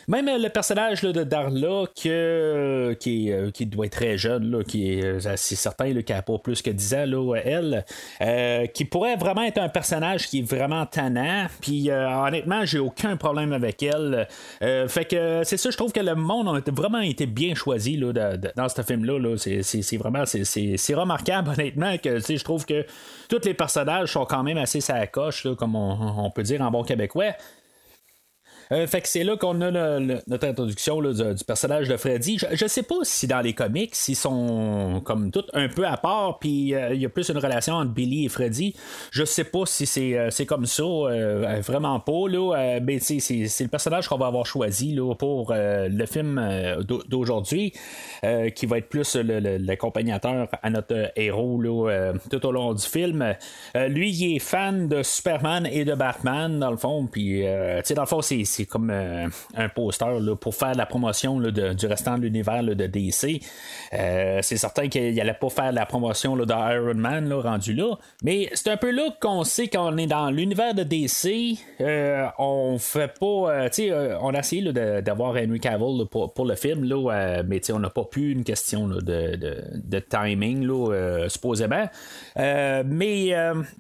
Même 0.08 0.28
euh, 0.28 0.38
le 0.38 0.50
personnage 0.50 1.02
de 1.02 1.24
Darla, 1.24 1.86
euh, 2.06 2.96
qui, 2.96 3.32
euh, 3.32 3.52
qui, 3.52 3.66
doit 3.66 3.86
être 3.86 3.94
très 3.94 4.18
jeune, 4.18 4.64
qui 4.66 4.92
est 4.92 5.26
assez 5.26 5.56
certain 5.56 5.94
qu'elle 6.02 6.16
n'a 6.16 6.22
pas 6.22 6.38
plus 6.38 6.62
que 6.62 6.70
10 6.70 6.94
ans, 6.94 7.34
elle, 7.36 7.86
qui 8.74 8.86
pourrait 8.86 9.16
vraiment 9.16 9.44
être 9.44 9.60
un 9.60 9.70
personnage 9.70 10.28
qui 10.28 10.40
est 10.40 10.50
vraiment 10.50 10.86
tannant. 10.86 11.48
Puis 11.62 11.90
honnêtement, 11.92 12.66
j'ai 12.66 12.80
aucun 12.80 13.18
problème 13.18 13.54
avec 13.54 13.84
elle. 13.84 14.28
fait 14.60 15.06
que 15.06 15.42
c'est 15.44 15.58
ça, 15.58 15.70
je 15.70 15.78
trouve 15.78 15.92
que 15.92 16.00
le 16.00 16.16
monde 16.16 16.48
a 16.48 16.72
vraiment 16.72 17.02
été 17.02 17.26
bien 17.26 17.56
choisi 17.56 17.98
dans 17.98 18.70
ce 18.70 18.82
film-là. 18.82 19.20
-là, 19.20 19.62
c'est 19.62 19.98
vraiment 19.98 20.24
c'est 20.26 20.94
remarquable, 20.96 21.50
honnêtement, 21.54 21.98
que 21.98 22.20
je 22.20 22.44
trouve 22.44 22.66
que 22.66 22.86
tous 23.30 23.42
les 23.46 23.54
personnages 23.54 24.12
sont 24.12 24.26
quand 24.26 24.44
même 24.44 24.58
assez 24.58 24.82
sacoches, 24.82 25.48
comme 25.58 25.76
on 25.76 26.30
peut 26.32 26.44
dire 26.44 26.62
en 26.62 26.72
bon 26.72 26.84
québécois. 26.84 27.34
Euh, 28.74 28.88
fait 28.88 29.02
que 29.02 29.08
c'est 29.08 29.24
là 29.24 29.38
qu'on 29.38 29.62
a 29.62 29.72
notre 29.72 30.48
introduction 30.48 31.02
du, 31.02 31.44
personnage 31.46 31.88
de 31.88 31.98
Freddy. 31.98 32.40
Je, 32.40 32.68
sais 32.68 32.84
pas 32.84 32.96
si 33.04 33.28
dans 33.28 33.42
les 33.42 33.54
comics, 33.54 33.94
ils 34.08 34.16
sont 34.16 35.02
comme 35.04 35.32
tout 35.32 35.44
un 35.54 35.68
peu 35.68 35.86
à 35.86 35.98
part, 35.98 36.40
puis 36.40 36.74
euh, 36.74 36.94
il 36.94 37.02
y 37.02 37.06
a 37.06 37.10
plus 37.10 37.30
une 37.30 37.38
relation 37.38 37.76
entre 37.76 37.92
Billy 37.92 38.26
et 38.26 38.30
Freddy. 38.30 38.76
Je 39.12 39.26
sais 39.26 39.44
pas 39.44 39.66
si 39.66 39.86
c'est, 39.86 40.18
euh, 40.18 40.30
comme 40.48 40.66
ça, 40.66 40.84
vraiment 41.62 42.00
pas. 42.00 42.28
Là, 42.28 42.80
mais 42.82 43.00
c'est, 43.00 43.18
le 43.18 43.68
personnage 43.68 44.08
qu'on 44.08 44.18
va 44.18 44.28
avoir 44.28 44.46
choisi 44.46 44.94
là, 44.94 45.14
pour 45.14 45.54
le 45.54 46.06
film 46.06 46.84
d'aujourd'hui, 47.08 47.74
qui 48.56 48.66
va 48.66 48.78
être 48.78 48.90
plus 48.90 49.16
l'accompagnateur 49.16 50.48
à 50.62 50.70
notre 50.70 51.12
héros 51.16 51.62
tout 52.30 52.46
au 52.46 52.52
long 52.52 52.74
du 52.74 52.84
film. 52.84 53.36
lui, 53.76 54.12
il 54.12 54.36
est 54.36 54.40
fan 54.40 54.88
de 54.88 55.04
Superman 55.04 55.68
et 55.72 55.86
de 55.86 55.94
Batman, 55.94 56.60
dans 56.60 56.72
le 56.72 56.78
fond, 56.78 57.08
puis 57.12 57.44
dans 57.44 58.02
le 58.02 58.08
fond, 58.08 58.22
c'est 58.22 58.63
comme 58.66 58.90
euh, 58.90 59.28
un 59.56 59.70
poster 59.70 60.08
pour 60.40 60.56
faire 60.56 60.76
la 60.76 60.86
promotion 60.86 61.40
du 61.40 61.86
restant 61.86 62.18
de 62.18 62.24
l'univers 62.24 62.64
de 62.64 62.88
DC. 62.88 63.42
Euh, 63.94 64.40
c'est 64.42 64.58
certain 64.58 64.88
qu'il 64.90 65.16
n'allait 65.16 65.34
pas 65.34 65.50
faire 65.50 65.72
la 65.72 65.86
promotion 65.86 66.36
de 66.36 66.46
Iron 66.52 66.96
Man 66.96 67.32
rendu 67.34 67.74
là. 67.74 67.96
Mais 68.24 68.50
c'est 68.54 68.70
un 68.70 68.78
peu 68.78 68.92
là 68.92 69.10
qu'on 69.22 69.44
sait 69.44 69.68
qu'on 69.68 69.98
est 69.98 70.08
dans 70.08 70.30
l'univers 70.30 70.74
de 70.74 70.84
DC. 70.84 71.58
Euh, 71.82 72.28
on 72.38 72.78
fait 72.78 73.14
pas. 73.20 73.26
on 74.22 74.34
a 74.34 74.40
essayé 74.40 74.74
d'avoir 75.02 75.32
Henry 75.32 75.60
Cavill 75.60 76.06
pour, 76.10 76.46
le 76.46 76.56
film, 76.56 76.84
là, 76.84 77.44
mais 77.44 77.62
on 77.72 77.80
n'a 77.80 77.90
pas 77.90 78.04
pu 78.04 78.32
une 78.32 78.44
question 78.44 78.88
de, 78.88 80.00
timing, 80.10 80.68
supposément. 81.30 81.88
mais 82.36 83.36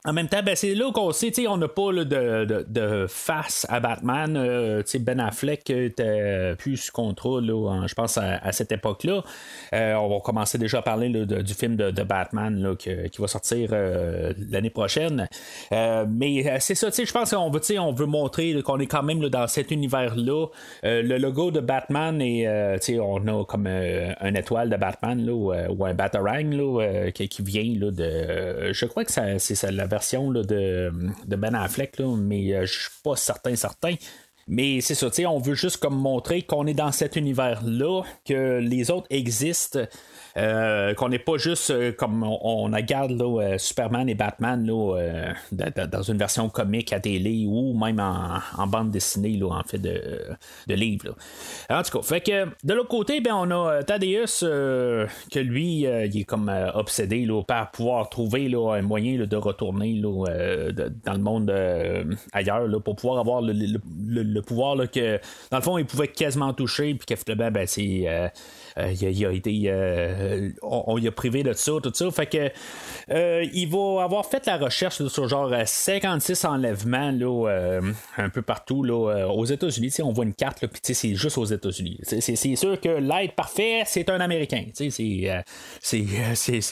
en 0.06 0.14
même 0.14 0.28
temps, 0.28 0.44
ben, 0.44 0.56
c'est 0.56 0.76
là 0.76 0.92
qu'on 0.92 1.12
sait 1.12 1.32
on 1.48 1.58
n'a 1.58 1.68
pas 1.68 1.92
de, 1.92 2.66
de, 2.68 3.06
face 3.08 3.66
à 3.70 3.80
Batman. 3.80 4.73
Euh, 4.74 5.00
ben 5.00 5.20
Affleck 5.20 5.70
était 5.70 6.56
plus 6.58 6.78
sous 6.78 6.92
contrôle, 6.92 7.48
je 7.48 7.94
pense, 7.94 8.18
à, 8.18 8.52
cette 8.52 8.72
époque-là. 8.72 9.24
Euh, 9.74 9.94
on 9.96 10.10
va 10.10 10.20
commencer 10.20 10.58
déjà 10.58 10.80
à 10.80 10.82
parler 10.82 11.10
du 11.10 11.54
film 11.54 11.76
de, 11.76 12.04
Batman 12.04 12.76
qui 12.78 13.22
va 13.22 13.28
sortir 13.28 13.70
euh, 13.72 14.34
l'année 14.50 14.70
prochaine. 14.70 15.28
mais 15.72 16.60
c'est 16.60 16.76
ça, 16.76 16.90
je 16.90 17.12
pense 17.12 17.32
qu'on 17.32 17.50
veut, 17.50 17.62
on 17.80 17.94
veut 17.94 18.06
montrer 18.06 18.62
qu'on 18.62 18.80
est 18.80 18.88
quand 18.88 19.04
même 19.04 19.28
dans 19.30 19.48
cet 19.48 19.72
univers-là. 19.72 20.48
le 20.84 21.18
logo 21.18 21.52
de 21.52 21.60
Batman, 21.60 22.22
et 22.22 22.48
on 23.00 23.28
a 23.28 23.46
comme 23.46 23.68
un 23.68 24.36
étoile 24.36 24.70
de 24.70 24.78
Batman 24.78 25.30
ou, 25.30 25.52
un 25.52 25.94
Batarang 25.94 27.12
qui, 27.14 27.42
vient 27.42 27.92
de. 27.92 28.72
je 28.72 28.86
crois 28.86 29.06
que 29.06 29.12
c'est 29.12 29.72
la 29.72 29.86
version 29.86 30.32
de, 30.32 30.42
de 30.44 31.36
Ben 31.36 31.56
Affleck, 31.56 32.00
mais 32.00 32.66
je 32.66 32.80
suis 32.80 32.92
pas 33.04 33.16
certain, 33.16 33.56
certain. 33.56 33.96
Mais 34.48 34.82
c'est 34.82 34.96
ça, 34.96 35.08
on 35.30 35.40
veut 35.40 35.54
juste 35.54 35.78
comme 35.78 35.96
montrer 35.96 36.42
qu'on 36.42 36.68
est 36.68 36.74
dans 36.74 36.92
cet 36.92 37.16
univers-là, 37.16 38.04
que 38.26 38.60
les 38.60 38.92
autres 38.92 39.08
existent, 39.10 39.80
euh, 40.36 40.96
qu'on 40.96 41.10
n'est 41.10 41.20
pas 41.20 41.38
juste 41.38 41.70
euh, 41.70 41.92
comme 41.92 42.24
on, 42.24 42.64
regarde 42.64 43.12
là, 43.12 43.42
euh, 43.42 43.58
Superman 43.60 44.10
et 44.10 44.16
Batman 44.16 44.66
là, 44.66 45.34
dans 45.86 46.02
une 46.02 46.18
version 46.18 46.50
comique 46.50 46.92
à 46.92 47.00
télé 47.00 47.46
ou 47.48 47.78
même 47.78 48.00
en, 48.00 48.68
bande 48.68 48.90
dessinée 48.90 49.38
là, 49.38 49.60
en 49.60 49.64
fait 49.64 49.78
de, 49.78 50.02
de 50.68 50.74
livres. 50.74 51.16
En 51.70 51.84
tout 51.84 52.00
cas, 52.00 52.04
fait 52.04 52.22
que 52.22 52.46
de 52.64 52.74
l'autre 52.74 52.90
côté, 52.90 53.22
ben, 53.22 53.36
on 53.36 53.52
a 53.52 53.84
Thaddeus 53.84 54.40
que 54.42 55.40
lui, 55.40 55.82
il 55.82 56.20
est 56.20 56.24
comme 56.24 56.52
obsédé 56.74 57.28
par 57.48 57.70
pouvoir 57.70 58.10
trouver 58.10 58.52
un 58.56 58.82
moyen 58.82 59.24
de 59.26 59.36
retourner 59.36 60.02
dans 60.02 61.14
le 61.14 61.20
monde 61.20 61.54
ailleurs 62.32 62.68
pour 62.84 62.96
pouvoir 62.96 63.20
avoir 63.20 63.42
le, 63.44 64.40
pouvoir 64.42 64.76
là, 64.76 64.88
que 64.88 65.20
dans 65.52 65.58
le 65.58 65.64
fond 65.64 65.78
il 65.78 65.86
pouvait 65.86 66.08
quasiment 66.08 66.54
toucher 66.54 66.96
puis 66.96 67.06
qu'effectivement 67.06 67.52
ben, 67.52 67.68
c'est 67.68 67.84
il, 68.78 69.26
a, 69.26 69.32
été. 69.32 69.70
On, 70.62 70.98
y 70.98 71.08
a 71.08 71.12
privé 71.12 71.44
de 71.44 71.54
ça, 71.54 71.72
tout 71.82 71.92
ça. 71.94 72.12
Fait 72.12 72.26
que. 72.26 72.52
Euh, 73.12 73.46
il 73.54 73.68
va 73.70 74.04
avoir 74.04 74.26
fait 74.26 74.46
la 74.46 74.58
recherche 74.58 75.06
sur 75.08 75.28
genre 75.28 75.54
56 75.66 76.46
enlèvements 76.46 77.12
là, 77.12 77.80
un 78.18 78.30
peu 78.30 78.42
partout 78.42 78.84
là, 78.84 79.28
aux 79.28 79.46
États-Unis. 79.46 79.94
On 80.04 80.12
voit 80.12 80.26
une 80.26 80.34
carte, 80.34 80.66
puis 80.66 80.94
c'est 80.94 81.16
juste 81.16 81.38
aux 81.38 81.46
États-Unis. 81.46 82.00
C'est 82.04 82.56
sûr 82.56 82.80
que 82.80 82.90
l'être 82.90 83.36
parfait, 83.36 83.84
c'est 83.86 84.10
un 84.10 84.20
Américain. 84.20 84.66
C'est 84.74 84.90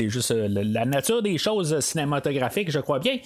juste 0.09 0.31
la 0.31 0.85
nature 0.85 1.21
des 1.21 1.37
choses 1.37 1.79
cinématographiques, 1.79 2.71
je 2.71 2.79
crois 2.79 2.99
bien. 2.99 3.17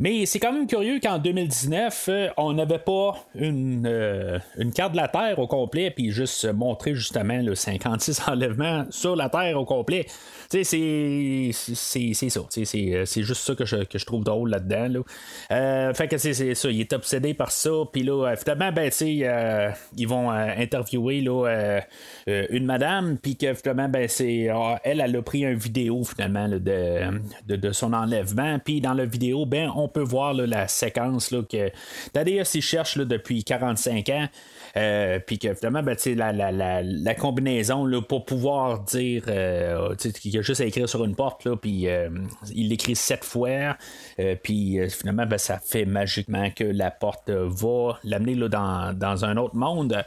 Mais 0.00 0.24
c'est 0.24 0.38
quand 0.38 0.54
même 0.54 0.66
curieux 0.66 0.98
qu'en 0.98 1.18
2019, 1.18 2.06
euh, 2.08 2.28
on 2.38 2.54
n'avait 2.54 2.78
pas 2.78 3.22
une, 3.34 3.86
euh, 3.86 4.38
une, 4.56 4.72
carte 4.72 4.92
de 4.92 4.96
la 4.96 5.08
Terre 5.08 5.38
au 5.38 5.46
complet, 5.46 5.90
puis 5.90 6.10
juste 6.10 6.50
montrer 6.54 6.94
justement 6.94 7.36
le 7.36 7.54
56 7.54 8.22
enlèvements 8.28 8.86
sur 8.88 9.14
la 9.14 9.28
Terre 9.28 9.60
au 9.60 9.66
complet. 9.66 10.06
C'est 10.48 10.64
ça. 10.64 10.76
Euh, 10.78 11.52
c'est 11.52 13.22
juste 13.22 13.42
ça 13.42 13.54
que 13.54 13.66
je, 13.66 13.84
que 13.84 13.98
je 13.98 14.06
trouve 14.06 14.24
drôle 14.24 14.48
là-dedans. 14.48 15.02
Là. 15.50 15.92
fait 15.92 16.08
que 16.08 16.16
c'est 16.16 16.54
ça. 16.54 16.70
Il 16.70 16.80
est 16.80 16.94
obsédé 16.94 17.34
par 17.34 17.52
ça. 17.52 17.70
Puis 17.92 18.02
là, 18.02 18.34
finalement, 18.36 18.72
ben, 18.72 18.90
ils 19.00 20.08
vont 20.08 20.30
interviewer 20.30 21.20
là, 21.20 21.80
une 22.26 22.64
madame. 22.64 23.18
Puis 23.18 23.36
que 23.36 23.52
finalement, 23.52 23.90
ben, 23.90 24.08
c'est 24.08 24.48
elle, 24.82 25.00
elle 25.00 25.14
a 25.14 25.22
pris 25.22 25.42
une 25.42 25.58
vidéo 25.58 26.02
finalement 26.04 26.48
de, 26.48 26.58
de, 26.58 27.56
de, 27.56 27.72
son 27.72 27.92
enlèvement. 27.92 28.58
Puis 28.58 28.80
dans 28.80 28.94
la 28.94 29.04
vidéo, 29.04 29.46
ben, 29.46 29.70
on 29.76 29.89
peut 29.90 30.00
voir 30.00 30.34
la 30.34 30.68
séquence 30.68 31.30
là, 31.30 31.42
que 31.42 31.70
Thaddeus 32.12 32.54
il 32.54 32.62
cherche 32.62 32.98
depuis 32.98 33.44
45 33.44 34.08
ans. 34.10 34.28
Euh, 34.76 35.18
puis 35.18 35.38
que 35.38 35.52
finalement, 35.54 35.82
ben, 35.82 35.96
la, 36.06 36.32
la, 36.32 36.52
la, 36.52 36.82
la, 36.82 37.14
combinaison 37.14 37.84
là, 37.84 38.00
pour 38.00 38.24
pouvoir 38.24 38.80
dire 38.80 39.24
euh, 39.28 39.94
qu'il 39.96 40.38
a 40.38 40.42
juste 40.42 40.60
à 40.60 40.64
écrire 40.64 40.88
sur 40.88 41.04
une 41.04 41.16
porte, 41.16 41.48
puis 41.56 41.88
euh, 41.88 42.08
il 42.54 42.68
l'écrit 42.68 42.94
sept 42.94 43.24
fois, 43.24 43.76
euh, 44.20 44.36
puis 44.40 44.78
finalement, 44.88 45.26
ben, 45.26 45.38
ça 45.38 45.58
fait 45.58 45.84
magiquement 45.84 46.50
que 46.50 46.64
la 46.64 46.90
porte 46.90 47.30
va 47.30 47.98
l'amener 48.04 48.36
dans, 48.48 48.96
dans 48.96 49.24
un 49.24 49.36
autre 49.36 49.56
monde. 49.56 50.04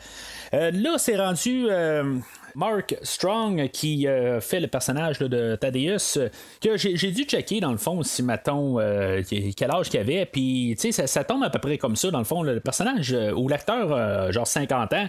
là, 0.51 0.97
c'est 0.97 1.17
rendu 1.17 1.67
Mark 2.55 2.95
Strong 3.01 3.69
qui 3.69 4.07
euh, 4.07 4.39
fait 4.41 4.59
le 4.59 4.67
personnage 4.67 5.19
de 5.19 5.55
Thaddeus, 5.55 6.19
que 6.61 6.77
j'ai 6.77 7.11
dû 7.11 7.23
checker 7.23 7.59
dans 7.59 7.71
le 7.71 7.77
fond 7.77 8.03
si 8.03 8.23
mettons 8.23 8.79
euh, 8.79 9.21
quel 9.55 9.71
âge 9.71 9.89
qu'il 9.89 9.99
avait, 9.99 10.25
puis 10.25 10.75
tu 10.79 10.91
sais 10.91 11.07
ça, 11.07 11.23
tombe 11.23 11.43
à 11.43 11.49
peu 11.49 11.59
près 11.59 11.77
comme 11.77 11.95
ça 11.95 12.11
dans 12.11 12.19
le 12.19 12.25
fond 12.25 12.43
le 12.43 12.59
personnage 12.59 13.13
euh, 13.13 13.31
ou 13.31 13.47
l'acteur 13.47 14.31
genre 14.31 14.47
50 14.47 14.93
ans, 14.93 15.07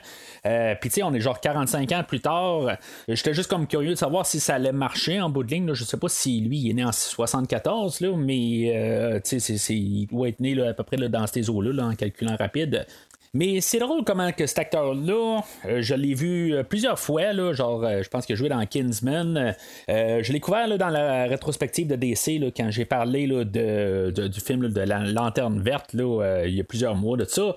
puis 0.81 0.91
tu 0.91 0.95
sais 0.95 1.03
on 1.03 1.13
est 1.13 1.21
genre 1.21 1.41
45 1.41 1.93
ans 1.93 2.05
plus 2.07 2.21
tard, 2.21 2.77
j'étais 3.09 3.35
juste 3.35 3.51
comme 3.51 3.67
curieux 3.67 3.91
de 3.91 3.95
savoir 3.95 4.27
si 4.27 4.41
ça 4.41 4.55
allait 4.55 4.73
marcher 4.73 5.21
en 5.21 5.29
bout 5.29 5.43
de 5.45 5.51
ligne, 5.51 5.75
je 5.75 5.85
sais 5.85 5.97
pas 5.97 6.09
si 6.09 6.41
lui 6.41 6.59
il 6.59 6.71
est 6.71 6.75
né 6.75 6.85
en 6.85 6.93
74 6.93 8.01
là, 8.01 8.17
mais 8.17 9.21
tu 9.25 9.41
sais 9.41 9.75
il 9.75 10.07
doit 10.07 10.29
être 10.29 10.41
né 10.41 10.61
à 10.61 10.75
peu 10.75 10.85
près 10.85 10.97
dans 10.97 11.27
ces 11.27 11.51
eaux 11.51 11.61
là 11.61 11.85
en 11.85 11.95
calculant 11.95 12.37
rapide. 12.37 12.87
Mais 13.35 13.61
c'est 13.61 13.81
drôle 13.81 14.05
comment 14.05 14.31
que 14.31 14.47
cet 14.47 14.61
acteur-là, 14.61 15.41
euh, 15.67 15.83
je 15.83 15.95
l'ai 15.95 16.15
vu 16.15 16.55
euh, 16.55 16.63
plusieurs 16.63 17.01
fois, 17.01 17.33
là, 17.33 17.53
genre, 17.53 17.85
euh, 17.85 18.01
je 18.01 18.09
pense 18.09 18.27
qu'il 18.27 18.35
a 18.35 18.37
joué 18.37 18.49
dans 18.49 18.65
Kinsman. 18.65 19.57
je 19.89 20.33
l'ai 20.33 20.39
couvert 20.39 20.69
là, 20.69 20.79
dans 20.79 20.89
la 20.89 21.25
rétrospective 21.25 21.89
de 21.89 21.97
DC 21.97 22.39
là, 22.39 22.47
quand 22.57 22.71
j'ai 22.71 22.85
parlé 22.85 23.27
là, 23.27 23.45
de, 23.45 24.13
du 24.29 24.41
film 24.41 24.69
de 24.69 24.81
la 24.81 25.01
Lanterne 25.01 25.61
Verte 25.61 25.91
il 25.95 26.55
y 26.55 26.61
a 26.61 26.65
plusieurs 26.65 26.95
mois 26.95 27.17
de 27.17 27.25
ça. 27.25 27.57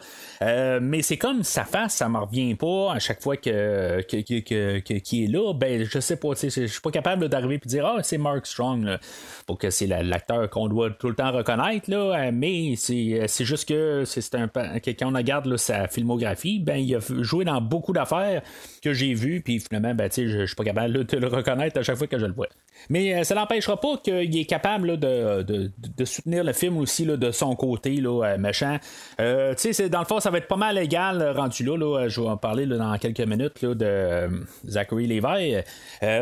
mais 0.82 1.02
c'est 1.04 1.18
comme 1.18 1.44
sa 1.44 1.64
face, 1.64 1.96
ça 1.96 2.10
me 2.10 2.18
revient 2.18 2.56
pas 2.56 2.94
à 2.94 3.00
chaque 3.00 3.22
fois 3.22 3.38
que, 3.38 4.02
qu'il 4.02 5.24
est 5.24 5.28
là. 5.28 5.54
Ben, 5.54 5.84
je 5.84 6.00
sais 6.00 6.16
pas, 6.16 6.30
je 6.42 6.66
suis 6.66 6.82
pas 6.82 6.92
capable 6.92 7.30
d'arriver 7.30 7.56
et 7.64 7.68
dire 7.68 7.86
Ah, 7.86 8.02
c'est 8.02 8.18
Mark 8.18 8.48
Strong, 8.48 8.98
pour 9.46 9.58
que 9.58 9.70
c'est 9.70 9.88
l'acteur 9.88 10.50
qu'on 10.50 10.68
doit 10.68 10.90
tout 10.90 11.10
le 11.10 11.16
temps 11.16 11.32
reconnaître. 11.32 11.90
Là, 11.92 12.32
mais 12.32 12.74
c'est, 12.76 13.28
juste 13.46 13.68
que 13.68 14.04
c'est 14.06 14.36
un 14.36 14.48
quelqu'un 14.80 15.08
on 15.08 15.18
regarde 15.18 15.46
là, 15.46 15.58
sa 15.68 15.88
filmographie, 15.88 16.60
ben, 16.60 16.78
il 16.78 16.96
a 16.96 17.00
joué 17.22 17.46
dans 17.46 17.62
beaucoup 17.62 17.94
d'affaires 17.94 18.42
que 18.82 18.94
j'ai 18.94 19.14
vues, 19.14 19.42
puis 19.42 19.60
finalement, 19.60 19.94
ben, 19.94 20.10
je, 20.16 20.28
je 20.28 20.46
suis 20.46 20.56
pas 20.56 20.64
capable 20.64 21.06
de 21.06 21.18
le 21.18 21.28
reconnaître 21.28 21.80
à 21.80 21.84
chaque 21.84 21.98
fois 21.98 22.08
que 22.08 22.20
je 22.20 22.26
le 22.26 22.34
vois. 22.34 22.48
Mais 22.90 23.14
euh, 23.14 23.24
ça 23.24 23.36
n'empêchera 23.36 23.80
pas 23.80 23.98
qu'il 23.98 24.38
est 24.38 24.46
capable 24.46 24.98
de, 24.98 25.44
de, 25.44 26.06
soutenir 26.06 26.44
le 26.44 26.54
film 26.54 26.78
aussi 26.78 27.06
là, 27.06 27.18
de 27.18 27.32
son 27.32 27.56
côté, 27.56 27.96
là, 27.98 28.24
euh, 28.24 28.38
méchant. 28.38 28.78
Euh, 29.20 29.54
dans 29.92 30.00
le 30.00 30.06
fond, 30.06 30.20
ça 30.20 30.30
va 30.30 30.38
être 30.38 30.48
pas 30.48 30.56
mal 30.56 30.78
égal 30.78 31.34
rendu 31.36 31.64
là. 31.64 31.78
là 31.78 32.08
je 32.08 32.22
vais 32.22 32.28
en 32.28 32.38
parler 32.38 32.66
dans 32.66 32.98
quelques 32.98 33.22
minutes 33.22 33.62
là, 33.62 33.74
de 33.74 34.30
Zachary 34.66 35.08
Levi. 35.08 35.56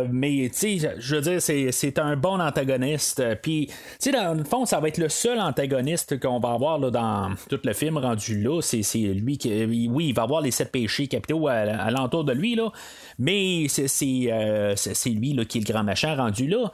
mais 0.10 0.50
je 0.50 1.15
veux 1.15 1.22
dire, 1.22 1.41
c'est 1.41 2.00
un 2.00 2.15
bon 2.15 2.39
antagoniste. 2.39 3.24
Puis, 3.41 3.70
dans 4.12 4.38
le 4.38 4.44
fond, 4.44 4.65
ça 4.65 4.80
va 4.80 4.88
être 4.88 4.98
le 4.98 5.10
seul 5.10 5.39
antagoniste 5.39 6.20
qu'on 6.20 6.39
va 6.39 6.54
avoir 6.54 6.80
là, 6.80 6.89
dans 6.89 7.36
tout 7.50 7.60
le 7.63 7.74
film 7.74 7.98
rendu 7.98 8.41
là. 8.41 8.62
C'est 8.62 8.98
lui 8.98 9.38
oui, 9.91 10.08
il 10.08 10.13
va 10.13 10.24
avoir 10.24 10.41
les 10.41 10.52
sept 10.52 10.72
péchés 10.72 11.08
capitaux 11.08 11.48
à, 11.48 11.91
l'entour 11.91 12.24
de 12.24 12.34
lui, 12.34 12.55
là, 12.56 12.72
mais 13.20 13.68
c'est, 13.68 13.88
euh, 14.32 14.76
lui 15.06 15.34
là, 15.34 15.46
qui 15.46 15.60
est 15.60 15.68
le 15.68 15.72
grand 15.72 15.84
machin 15.84 16.15
rendu 16.15 16.48
là. 16.48 16.72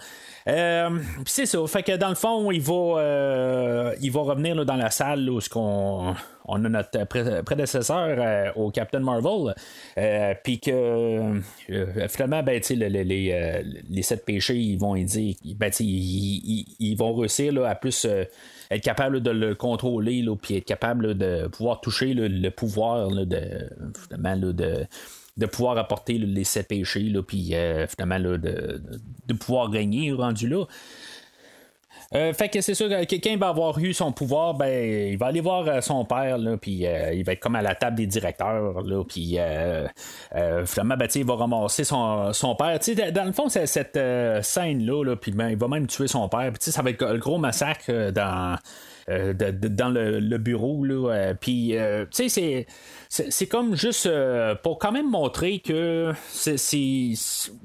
Euh, 0.48 1.00
c'est 1.26 1.46
ça. 1.46 1.60
Fait 1.68 1.84
que 1.84 1.96
dans 1.98 2.10
le 2.10 2.16
fond, 2.16 2.50
il 2.52 2.62
va, 2.62 2.74
euh, 2.74 3.96
il 4.02 4.12
va 4.12 4.22
revenir 4.22 4.66
dans 4.66 4.76
la 4.76 4.90
salle 4.90 5.30
où 5.30 5.40
on, 5.56 6.16
on 6.46 6.66
a 6.66 6.70
notre 6.70 7.44
prédécesseur 7.44 8.58
au 8.58 8.72
Captain 8.72 9.02
Marvel. 9.02 9.54
Puis 10.44 10.60
que 10.60 11.42
finalement, 12.10 12.42
ben, 12.42 12.60
les, 12.70 13.64
les, 13.90 14.02
sept 14.02 14.26
péchés, 14.26 14.58
ils 14.58 14.80
vont 14.80 14.96
dire, 14.96 15.36
ben, 15.56 15.72
ils, 15.80 16.96
vont 16.98 17.14
réussir 17.14 17.64
à 17.64 17.76
plus 17.76 18.08
être 18.72 18.84
capable 18.84 19.22
de 19.22 19.32
le 19.32 19.54
contrôler, 19.54 20.26
puis 20.42 20.56
être 20.56 20.66
capable 20.66 21.16
de 21.18 21.48
pouvoir 21.48 21.82
toucher 21.82 22.14
le 22.14 22.50
pouvoir 22.50 23.10
de, 23.10 23.26
de, 23.26 24.88
de 25.38 25.46
pouvoir 25.46 25.78
apporter 25.78 26.18
les 26.18 26.44
sept 26.44 26.68
péchés, 26.68 27.12
puis 27.28 27.56
euh, 27.56 27.88
finalement 27.88 28.20
de, 28.20 28.82
de, 29.28 29.34
pouvoir 29.34 29.70
gagner 29.70 30.12
rendu 30.12 30.48
là. 30.48 30.66
Euh, 32.14 32.34
fait 32.34 32.50
que 32.50 32.60
c'est 32.60 32.74
sûr 32.74 32.90
que 32.90 33.06
quelqu'un 33.06 33.38
va 33.38 33.48
avoir 33.48 33.80
eu 33.80 33.94
son 33.94 34.12
pouvoir, 34.12 34.54
ben 34.56 35.12
il 35.12 35.18
va 35.18 35.28
aller 35.28 35.40
voir 35.40 35.66
euh, 35.66 35.80
son 35.80 36.04
père, 36.04 36.38
là, 36.38 36.58
puis 36.58 36.84
il 37.14 37.24
va 37.24 37.32
être 37.32 37.40
comme 37.40 37.56
à 37.56 37.62
la 37.62 37.74
table 37.74 37.96
des 37.96 38.08
directeurs, 38.08 38.82
là, 38.82 39.04
puis 39.06 39.38
finalement, 40.66 40.98
ben, 40.98 41.08
il 41.16 41.26
va 41.26 41.36
ramasser 41.36 41.86
son, 41.86 42.34
son 42.34 42.56
père. 42.56 42.80
dans 43.14 43.26
le 43.26 43.32
fond, 43.32 43.48
c'est 43.48 43.66
cette 43.66 44.00
scène-là, 44.44 45.04
là, 45.06 45.16
puis 45.16 45.32
ben, 45.32 45.50
il 45.50 45.58
va 45.58 45.70
même 45.70 45.88
tuer 45.88 46.08
son 46.08 46.28
père. 46.28 46.52
Puis 46.52 46.72
ça 46.72 46.82
va 46.82 46.90
être 46.90 47.06
le 47.06 47.20
gros 47.20 47.38
massacre 47.38 48.12
dans 48.12 48.58
euh, 49.10 49.34
dans 49.34 49.90
le, 49.90 50.38
bureau. 50.38 50.84
Là, 50.84 51.34
puis, 51.40 51.76
euh, 51.78 52.06
c'est, 52.12 52.68
comme 53.50 53.76
juste 53.76 54.06
euh, 54.06 54.56
pour 54.56 54.80
quand 54.80 54.92
même 54.92 55.10
montrer 55.10 55.60
que 55.60 56.14
c'est, 56.30 56.56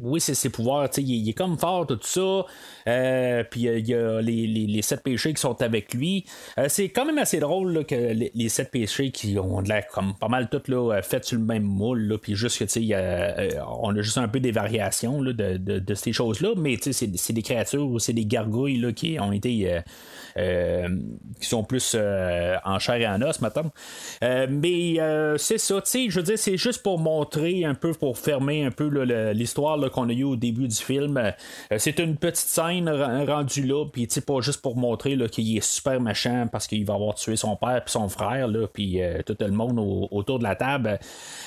oui, 0.01 0.21
c'est 0.21 0.35
ses 0.35 0.51
pouvoirs. 0.51 0.89
Il, 0.97 1.09
il 1.09 1.29
est 1.29 1.35
comme 1.35 1.59
fort, 1.59 1.87
tout 1.87 1.99
ça. 2.03 2.45
puis 3.51 3.63
il 3.63 3.89
y 3.89 3.95
a 3.95 4.21
les, 4.21 4.83
sept 4.83 5.03
péchés 5.03 5.35
qui 5.35 5.41
sont 5.41 5.61
avec 5.63 5.95
lui. 5.95 6.25
c'est 6.69 6.89
quand 6.89 7.05
même 7.05 7.19
assez 7.19 7.39
drôle 7.39 7.85
que 7.87 7.95
les, 7.95 8.49
sept 8.49 8.71
péchés 8.71 9.11
qui 9.11 9.39
ont 9.39 9.61
l'air 9.61 9.87
comme 9.89 10.15
pas 10.15 10.29
mal 10.29 10.49
toutes 10.49 10.69
là, 10.69 11.01
faites 11.03 11.25
sur 11.25 11.39
le 11.39 11.45
même 11.45 11.65
moule. 11.65 12.19
Puis 12.21 12.35
juste 12.35 12.59
que 12.59 12.65
tu 12.65 12.89
sais, 12.89 13.61
on 13.67 13.97
a 13.97 14.03
juste 14.03 14.19
un 14.19 14.29
peu 14.29 14.41
des 14.41 14.53
variations 14.53 15.23
de, 15.23 15.33
de, 15.33 15.95
ces 15.95 16.13
choses-là. 16.13 16.55
Mais 16.57 16.77
c'est, 16.81 17.33
des 17.33 17.43
créatures 17.43 17.87
ou 17.87 17.99
c'est 17.99 18.13
des 18.13 18.27
gargouilles 18.27 18.79
là, 18.79 18.93
qui 18.93 19.19
ont 19.21 19.33
été 19.33 19.83
euh, 20.39 20.89
qui 21.41 21.49
sont 21.49 21.65
plus 21.65 21.95
euh, 21.95 22.57
en 22.65 22.79
chair 22.79 22.97
et 22.97 23.07
en 23.07 23.23
os, 23.23 23.41
maintenant. 23.41 23.71
Euh, 24.23 24.47
mais 24.51 24.97
c'est 25.39 25.59
ça, 25.59 25.81
tu 25.81 25.91
sais, 25.91 26.07
je 26.11 26.21
veux 26.21 26.25
dire, 26.25 26.39
c'est 26.39 26.57
juste 26.57 26.83
pour 26.83 26.99
montrer 26.99 27.65
un 27.65 27.75
peu, 27.75 27.93
pour 27.93 28.19
fermer 28.19 28.65
un 28.65 28.71
peu 28.71 28.89
l'histoire 29.33 29.79
qu'on 29.91 30.09
a 30.09 30.13
eu 30.13 30.25
au 30.25 30.37
début 30.37 30.69
du 30.69 30.77
film. 30.77 31.33
c'est 31.77 31.99
une 31.99 32.17
petite 32.17 32.49
scène 32.49 32.89
rendue 32.89 33.65
là, 33.65 33.85
puis 33.87 34.07
tu 34.07 34.15
sais, 34.15 34.21
pas 34.21 34.41
juste 34.41 34.63
pour 34.63 34.77
montrer 34.77 35.17
qu'il 35.29 35.57
est 35.57 35.65
super 35.65 36.01
méchant 36.01 36.49
parce 36.51 36.67
qu'il 36.67 36.85
va 36.85 36.95
avoir 36.95 37.15
tué 37.15 37.37
son 37.37 37.57
père 37.57 37.83
puis 37.85 37.93
son 37.93 38.09
frère, 38.09 38.49
là, 38.49 38.67
puis 38.67 39.01
tout 39.25 39.37
le 39.39 39.51
monde 39.51 39.79
autour 40.11 40.39
de 40.39 40.45
la 40.45 40.55
table. 40.55 40.99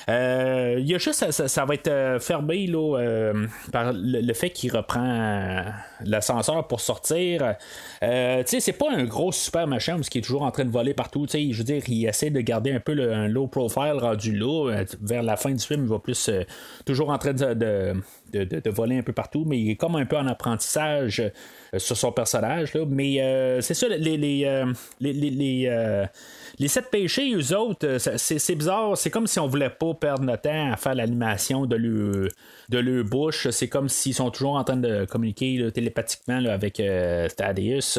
Il 0.08 0.86
y 0.86 0.94
a 0.94 0.98
juste, 0.98 1.30
ça, 1.30 1.64
va 1.64 1.74
être 1.74 2.18
fermé 2.20 2.66
là, 2.66 3.32
par 3.72 3.92
le, 3.94 4.32
fait 4.32 4.50
qu'il 4.50 4.74
reprend 4.74 5.64
l'ascenseur 6.04 6.66
pour 6.66 6.80
sortir. 6.80 7.54
tu 8.00 8.06
sais, 8.06 8.60
c'est 8.60 8.72
pas 8.72 8.90
un 8.90 9.04
gros 9.04 9.32
super 9.32 9.66
machin 9.66 9.96
parce 9.96 10.08
qu'il 10.08 10.20
est 10.20 10.24
toujours 10.24 10.42
en 10.42 10.50
train 10.50 10.64
de 10.64 10.70
voler 10.70 10.94
partout. 10.94 11.26
je 11.30 11.56
veux 11.56 11.64
dire, 11.64 11.82
il 11.88 12.06
essaie 12.06 12.30
de 12.30 12.40
garder 12.40 12.72
un 12.72 12.80
peu 12.80 12.94
le, 12.94 13.12
un 13.12 13.28
low 13.28 13.46
profile 13.46 13.79
rendu 13.98 14.36
là. 14.36 14.70
Euh, 14.70 14.84
vers 15.00 15.22
la 15.22 15.36
fin 15.36 15.50
du 15.50 15.64
film, 15.64 15.84
il 15.84 15.88
va 15.88 15.98
plus 15.98 16.28
euh, 16.28 16.44
toujours 16.84 17.10
en 17.10 17.18
train 17.18 17.32
de, 17.32 17.94
voler 18.70 18.98
un 18.98 19.02
peu 19.02 19.12
partout, 19.12 19.44
mais 19.46 19.58
il 19.58 19.70
est 19.70 19.76
comme 19.76 19.96
un 19.96 20.06
peu 20.06 20.16
en 20.16 20.26
apprentissage 20.26 21.20
euh, 21.20 21.78
sur 21.78 21.96
son 21.96 22.12
personnage. 22.12 22.74
Mais 22.88 23.60
c'est 23.60 23.74
ça, 23.74 23.88
les, 23.88 24.16
les, 24.16 24.64
les 25.00 26.06
les 26.60 26.68
sept 26.68 26.90
péchés, 26.90 27.32
eux 27.34 27.56
autres, 27.56 27.86
euh, 27.86 27.98
c'est 27.98 28.54
bizarre. 28.54 28.96
C'est 28.96 29.08
comme 29.08 29.26
si 29.26 29.38
on 29.38 29.46
voulait 29.46 29.70
pas 29.70 29.94
perdre 29.94 30.24
notre 30.24 30.42
temps 30.42 30.72
à 30.72 30.76
faire 30.76 30.94
l'animation 30.94 31.64
de 31.64 31.76
leur, 31.76 32.28
de 32.68 33.02
bouche. 33.02 33.48
C'est 33.50 33.68
comme 33.68 33.88
s'ils 33.88 34.14
sont 34.14 34.30
toujours 34.30 34.56
en 34.56 34.64
train 34.64 34.76
de 34.76 35.06
communiquer 35.06 35.70
télépathiquement 35.72 36.44
avec 36.46 36.78
euh, 36.78 37.28
Thaddeus. 37.28 37.98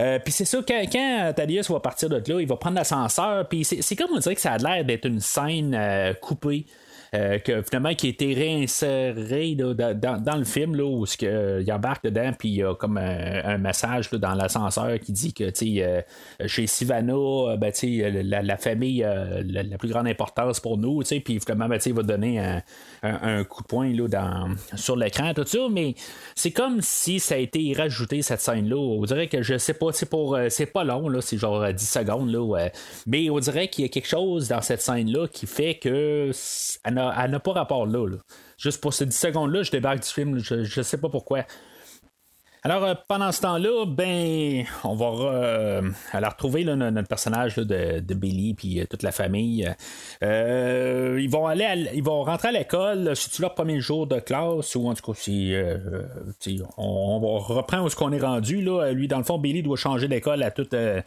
Euh, 0.00 0.18
puis 0.18 0.32
c'est 0.32 0.44
ça, 0.44 0.58
quand, 0.66 0.82
quand, 0.90 1.32
Thaddeus 1.36 1.70
va 1.70 1.78
partir 1.78 2.08
de 2.08 2.16
là, 2.16 2.40
il 2.40 2.48
va 2.48 2.56
prendre 2.56 2.76
l'ascenseur. 2.76 3.48
Puis 3.48 3.64
c'est 3.64 3.96
comme 3.96 4.10
on 4.12 4.18
dirait 4.18 4.34
que 4.34 4.40
ça 4.40 4.52
a 4.52 4.58
l'air 4.58 4.84
d'être 4.84 5.06
une 5.06 5.20
scène 5.20 5.78
coupée. 6.20 6.66
Euh, 7.14 7.38
que 7.38 7.62
finalement 7.62 7.94
qui 7.94 8.08
a 8.08 8.10
été 8.10 8.34
réinséré 8.34 9.54
dans, 9.54 10.36
le 10.36 10.44
film 10.44 10.74
là, 10.74 10.84
où 10.84 11.04
que, 11.04 11.62
il 11.62 11.72
embarque 11.72 12.02
dedans 12.04 12.32
puis 12.36 12.48
il 12.48 12.54
y 12.56 12.62
a 12.64 12.74
comme 12.74 12.98
un, 12.98 13.58
message 13.58 14.10
dans 14.10 14.34
l'ascenseur 14.34 14.98
qui 14.98 15.12
dit 15.12 15.32
que 15.32 15.44
euh, 15.44 16.02
chez 16.46 16.66
Sivana 16.66 17.12
euh, 17.12 17.56
ben, 17.56 17.72
la, 18.24 18.42
la, 18.42 18.56
famille 18.56 19.04
a 19.04 19.42
la, 19.44 19.78
plus 19.78 19.90
grande 19.90 20.08
importance 20.08 20.58
pour 20.58 20.76
nous 20.76 21.02
puis 21.24 21.38
finalement 21.38 21.68
ben, 21.68 21.78
il 21.84 21.94
va 21.94 22.02
donner 22.02 22.60
un, 23.02 23.44
coup 23.44 23.62
de 23.62 23.68
poing 23.68 23.92
là, 23.92 24.08
dans, 24.08 24.48
sur 24.74 24.96
l'écran 24.96 25.34
tout 25.34 25.46
ça 25.46 25.68
mais 25.70 25.94
c'est 26.34 26.50
comme 26.50 26.80
si 26.80 27.20
ça 27.20 27.36
a 27.36 27.38
été 27.38 27.74
rajouté 27.76 28.22
cette 28.22 28.40
scène 28.40 28.68
là 28.68 28.76
on 28.76 29.02
dirait 29.02 29.28
que 29.28 29.42
je 29.42 29.56
sais 29.56 29.74
pas 29.74 29.92
c'est 29.92 30.08
pour 30.08 30.36
c'est 30.48 30.66
pas 30.66 30.82
long 30.82 31.08
là 31.08 31.20
c'est 31.20 31.38
genre 31.38 31.72
10 31.72 31.88
secondes 31.88 32.32
là 32.32 32.70
mais 33.06 33.30
on 33.30 33.38
dirait 33.38 33.68
qu'il 33.68 33.84
y 33.84 33.86
a 33.86 33.88
quelque 33.88 34.08
chose 34.08 34.48
dans 34.48 34.62
cette 34.62 34.82
scène 34.82 35.12
là 35.12 35.28
qui 35.28 35.46
fait 35.46 35.76
que 35.76 36.32
n'a 37.28 37.40
pas 37.40 37.52
rapport 37.52 37.86
là, 37.86 38.06
Juste 38.58 38.80
pour 38.80 38.94
ces 38.94 39.06
10 39.06 39.16
secondes-là, 39.16 39.62
je 39.62 39.70
débarque 39.70 40.00
du 40.00 40.08
film, 40.08 40.38
je, 40.38 40.54
ne 40.54 40.82
sais 40.82 40.98
pas 40.98 41.08
pourquoi. 41.08 41.44
Alors, 42.66 42.82
euh, 42.84 42.94
pendant 43.08 43.30
ce 43.30 43.42
temps-là, 43.42 43.84
ben, 43.84 44.64
on 44.84 44.94
va 44.94 45.06
euh, 45.34 45.82
aller 46.12 46.26
retrouver 46.26 46.64
là, 46.64 46.74
no- 46.76 46.90
notre 46.90 47.08
personnage 47.08 47.58
là, 47.58 47.64
de, 48.00 48.14
Billy 48.14 48.54
puis 48.54 48.80
euh, 48.80 48.86
toute 48.88 49.02
la 49.02 49.12
famille. 49.12 49.70
Euh, 50.22 51.18
ils 51.20 51.28
vont 51.28 51.46
aller, 51.46 51.90
ils 51.92 52.02
vont 52.02 52.22
rentrer 52.22 52.48
à 52.48 52.52
l'école. 52.52 53.14
C'est-tu 53.16 53.42
leur 53.42 53.54
premier 53.54 53.80
jour 53.80 54.06
de 54.06 54.18
classe 54.18 54.76
ou 54.76 54.88
en 54.88 54.94
tout 54.94 55.12
cas, 55.12 55.18
on, 56.78 57.20
on 57.22 57.38
reprend 57.38 57.82
où 57.82 57.90
ce 57.90 57.96
qu'on 57.96 58.12
est 58.12 58.20
rendu. 58.20 58.62
Là. 58.62 58.92
Lui, 58.92 59.08
dans 59.08 59.18
le 59.18 59.24
fond, 59.24 59.36
Billy 59.36 59.62
doit 59.62 59.76
changer 59.76 60.08
d'école 60.08 60.42
à 60.42 60.50
toutes, 60.50 60.72
les, 60.72 61.02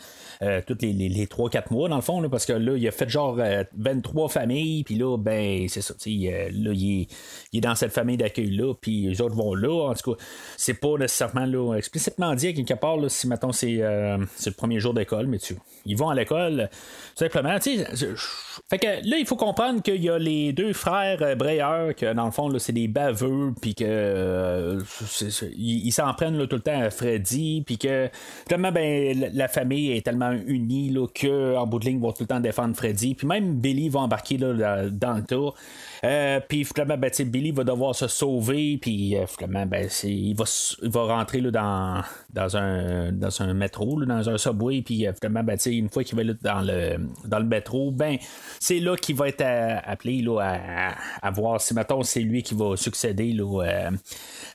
les, 0.93 1.09
les 1.09 1.25
3-4 1.25 1.73
mois, 1.73 1.89
dans 1.89 1.95
le 1.95 2.03
fond, 2.03 2.21
là, 2.21 2.29
parce 2.29 2.45
que 2.45 2.53
là, 2.53 2.77
il 2.77 2.87
a 2.87 2.91
fait 2.91 3.09
genre 3.09 3.35
euh, 3.39 3.63
23 3.75 4.29
familles, 4.29 4.83
puis 4.83 4.93
là, 4.93 5.17
ben, 5.17 5.67
c'est 5.69 5.81
ça, 5.81 5.95
là, 5.95 6.01
il 6.05 7.01
est, 7.01 7.07
il 7.51 7.57
est 7.57 7.61
dans 7.61 7.73
cette 7.73 7.93
famille 7.93 8.17
d'accueil-là, 8.17 8.75
puis 8.79 9.07
les 9.07 9.21
autres 9.21 9.35
vont 9.35 9.55
là. 9.55 9.89
En 9.89 9.95
tout 9.95 10.13
cas, 10.13 10.23
c'est 10.55 10.75
pas 10.75 10.97
nécessairement 10.99 11.46
explicitement 11.75 12.33
dit 12.35 12.47
à 12.47 12.53
quelque 12.53 12.73
part, 12.73 12.97
si 13.09 13.27
mettons 13.27 13.51
c'est, 13.51 13.81
euh, 13.81 14.17
c'est 14.35 14.49
le 14.49 14.55
premier 14.55 14.79
jour 14.79 14.93
d'école, 14.93 15.27
mais 15.27 15.39
tu, 15.39 15.55
ils 15.85 15.97
vont 15.97 16.09
à 16.09 16.15
l'école, 16.15 16.69
tout 17.15 17.23
simplement. 17.23 17.57
Fait 17.59 18.79
que 18.79 18.87
là, 18.87 19.17
il 19.17 19.25
faut 19.25 19.35
comprendre 19.35 19.81
qu'il 19.81 20.03
y 20.03 20.09
a 20.09 20.17
les 20.17 20.53
deux 20.53 20.73
frères 20.73 21.19
euh, 21.21 21.93
que 21.93 22.13
dans 22.13 22.25
le 22.25 22.31
fond, 22.31 22.49
là, 22.49 22.59
c'est 22.59 22.73
des 22.73 22.87
baveux, 22.87 23.53
puis 23.61 23.75
que 23.75 23.85
euh, 23.87 24.81
ils 25.57 25.91
s'en 25.91 26.13
prennent 26.13 26.47
tout 26.47 26.55
le 26.55 26.61
temps 26.61 26.79
à 26.81 26.89
Freddy, 26.89 27.63
puis 27.65 27.77
que 27.77 28.09
finalement, 28.47 28.71
ben, 28.71 29.31
la- 29.33 29.47
famille 29.47 29.91
est 29.91 30.01
tellement 30.05 30.31
unie 30.31 30.89
là, 30.89 31.07
que 31.07 31.55
en 31.55 31.65
bout 31.65 31.79
de 31.79 31.85
ligne, 31.85 31.97
ils 31.97 32.01
vont 32.01 32.11
tout 32.11 32.23
le 32.23 32.27
temps 32.27 32.39
défendre 32.39 32.75
Freddy, 32.75 33.15
puis 33.15 33.25
même 33.25 33.55
Billy 33.55 33.89
va 33.89 34.01
embarquer 34.01 34.37
là, 34.37 34.89
dans 34.89 35.13
le 35.13 35.23
tour. 35.23 35.55
Euh, 36.03 36.39
puis 36.47 36.63
finalement, 36.65 36.97
ben, 36.97 37.09
Billy 37.25 37.51
va 37.51 37.63
devoir 37.63 37.95
se 37.95 38.07
sauver, 38.07 38.77
puis 38.81 39.15
euh, 39.17 39.25
finalement, 39.27 39.65
ben, 39.65 39.87
il, 40.03 40.35
va, 40.35 40.45
il 40.83 40.89
va 40.89 41.03
rentrer 41.03 41.41
là, 41.41 41.51
dans, 41.51 42.01
dans, 42.33 42.57
un, 42.57 43.11
dans 43.11 43.41
un 43.41 43.53
métro, 43.53 43.99
là, 43.99 44.05
dans 44.05 44.29
un 44.29 44.37
subway, 44.37 44.81
puis 44.81 45.07
euh, 45.07 45.13
finalement, 45.19 45.43
ben, 45.43 45.57
une 45.65 45.89
fois 45.89 46.03
qu'il 46.03 46.15
va 46.15 46.23
être 46.23 46.43
dans 46.43 46.61
le, 46.61 46.97
dans 47.25 47.39
le 47.39 47.45
métro, 47.45 47.91
ben, 47.91 48.17
c'est 48.59 48.79
là 48.79 48.95
qu'il 48.95 49.15
va 49.15 49.29
être 49.29 49.41
euh, 49.41 49.77
appelé 49.83 50.21
là, 50.21 50.93
à, 51.21 51.31
voir 51.31 51.59
si, 51.61 51.73
mettons, 51.73 52.03
c'est 52.03 52.21
lui 52.21 52.43
qui 52.43 52.53
va 52.55 52.75
succéder 52.77 53.33
là, 53.33 53.89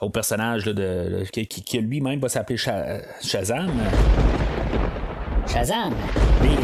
au 0.01 0.11
personnage 0.11 0.67
là, 0.67 0.73
de, 0.73 1.25
qui, 1.33 1.47
qui- 1.47 1.79
lui-même 1.81 2.21
va 2.21 2.29
s'appeler 2.29 2.57
Sha- 2.57 3.01
Shazam. 3.21 3.71
Shazam! 5.47 5.93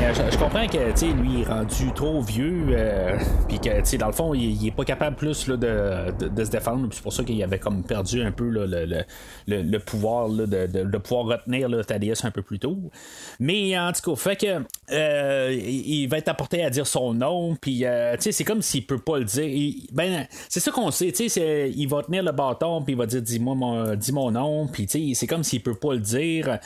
Euh, 0.08 0.30
je, 0.32 0.38
comprends 0.38 0.66
que 0.66 0.98
tu 0.98 1.12
lui 1.12 1.28
il 1.34 1.40
est 1.42 1.44
rendu 1.44 1.92
trop 1.94 2.20
vieux, 2.20 2.66
euh, 2.70 3.18
puis 3.48 3.58
que 3.58 3.88
tu 3.88 3.98
dans 3.98 4.06
le 4.06 4.12
fond, 4.12 4.32
il, 4.32 4.62
il 4.62 4.68
est 4.68 4.72
pas 4.72 4.84
capable 4.84 5.16
plus 5.16 5.46
là, 5.48 5.56
de, 5.56 6.28
de, 6.28 6.44
se 6.44 6.50
défendre. 6.50 6.88
C'est 6.92 7.02
pour 7.02 7.12
ça 7.12 7.24
qu'il 7.24 7.42
avait 7.42 7.58
comme 7.58 7.82
perdu 7.82 8.22
un 8.22 8.30
peu 8.30 8.48
le, 8.48 8.66
le, 8.66 8.86
le, 9.46 9.62
le 9.62 9.78
pouvoir 9.78 10.28
là, 10.28 10.46
de, 10.46 10.66
de, 10.66 10.98
pouvoir 10.98 11.26
retenir 11.26 11.68
là, 11.68 11.84
Thaddeus 11.84 12.24
un 12.24 12.30
peu 12.30 12.42
plus 12.42 12.58
tôt. 12.58 12.78
Mais 13.38 13.78
en 13.78 13.92
tout 13.92 14.10
cas, 14.10 14.16
fait 14.16 14.36
que 14.36 14.64
euh, 14.92 15.52
il 15.52 16.06
va 16.06 16.18
être 16.18 16.28
apporté 16.28 16.64
à 16.64 16.70
dire 16.70 16.86
son 16.86 17.14
nom, 17.14 17.56
puis 17.60 17.84
c'est 18.18 18.44
comme 18.44 18.62
s'il 18.62 18.86
peut 18.86 18.98
pas 18.98 19.18
le 19.18 19.24
dire. 19.24 19.74
Ben, 19.92 20.26
c'est 20.48 20.60
ça 20.60 20.70
qu'on 20.70 20.90
sait, 20.90 21.12
tu 21.12 21.28
sais, 21.28 21.70
il 21.74 21.86
va 21.86 22.02
tenir 22.02 22.22
le 22.22 22.32
bâton, 22.32 22.82
puis 22.82 22.94
il 22.94 22.98
va 22.98 23.06
dire 23.06 23.22
dis-moi 23.22 23.54
mon, 23.54 23.94
dis 23.94 24.12
mon 24.12 24.30
nom, 24.30 24.66
puis 24.68 24.86
c'est 25.14 25.26
comme 25.26 25.44
s'il 25.44 25.62
peut 25.62 25.74
pas 25.74 25.94
le 25.94 26.00
dire. 26.00 26.58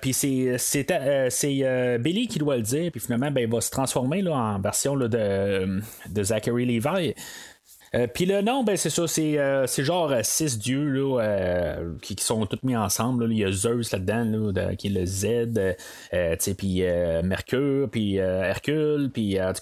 Puis 0.00 0.12
c'est 0.12 0.90
c'est 1.32 1.58
euh, 1.64 1.96
euh, 1.96 1.98
Billy 1.98 2.28
qui 2.28 2.38
doit 2.38 2.56
le 2.56 2.62
dire, 2.62 2.90
puis 2.92 3.00
finalement, 3.00 3.30
ben, 3.30 3.40
il 3.42 3.50
va 3.50 3.60
se 3.60 3.70
transformer 3.70 4.22
là, 4.22 4.34
en 4.36 4.60
version 4.60 4.94
là, 4.94 5.08
de, 5.08 5.80
de 6.10 6.22
Zachary 6.22 6.66
Levi. 6.66 7.14
Euh, 7.94 8.06
Puis 8.06 8.24
le 8.24 8.40
nom, 8.40 8.64
ben 8.64 8.74
c'est 8.78 8.88
ça, 8.88 9.06
c'est, 9.06 9.38
euh, 9.38 9.66
genre 9.84 10.10
euh, 10.12 10.20
six 10.22 10.58
dieux 10.58 10.88
là, 10.88 11.20
euh, 11.20 11.92
qui, 12.00 12.16
qui 12.16 12.24
sont 12.24 12.46
tous 12.46 12.58
mis 12.62 12.74
ensemble. 12.74 13.26
là. 13.26 13.32
Il 13.32 13.38
y 13.38 13.44
a 13.44 13.52
Zeus 13.52 13.92
là-dedans, 13.92 14.24
là, 14.24 14.52
de- 14.52 14.74
qui 14.76 14.86
est 14.86 14.90
le 14.90 15.04
Z, 15.04 15.26
euh, 16.14 16.36
puis 16.56 16.84
euh, 16.84 17.22
Mercure, 17.22 17.90
puis 17.90 18.18
euh, 18.18 18.42
Hercule, 18.44 19.10
puis 19.12 19.38
euh, 19.38 19.52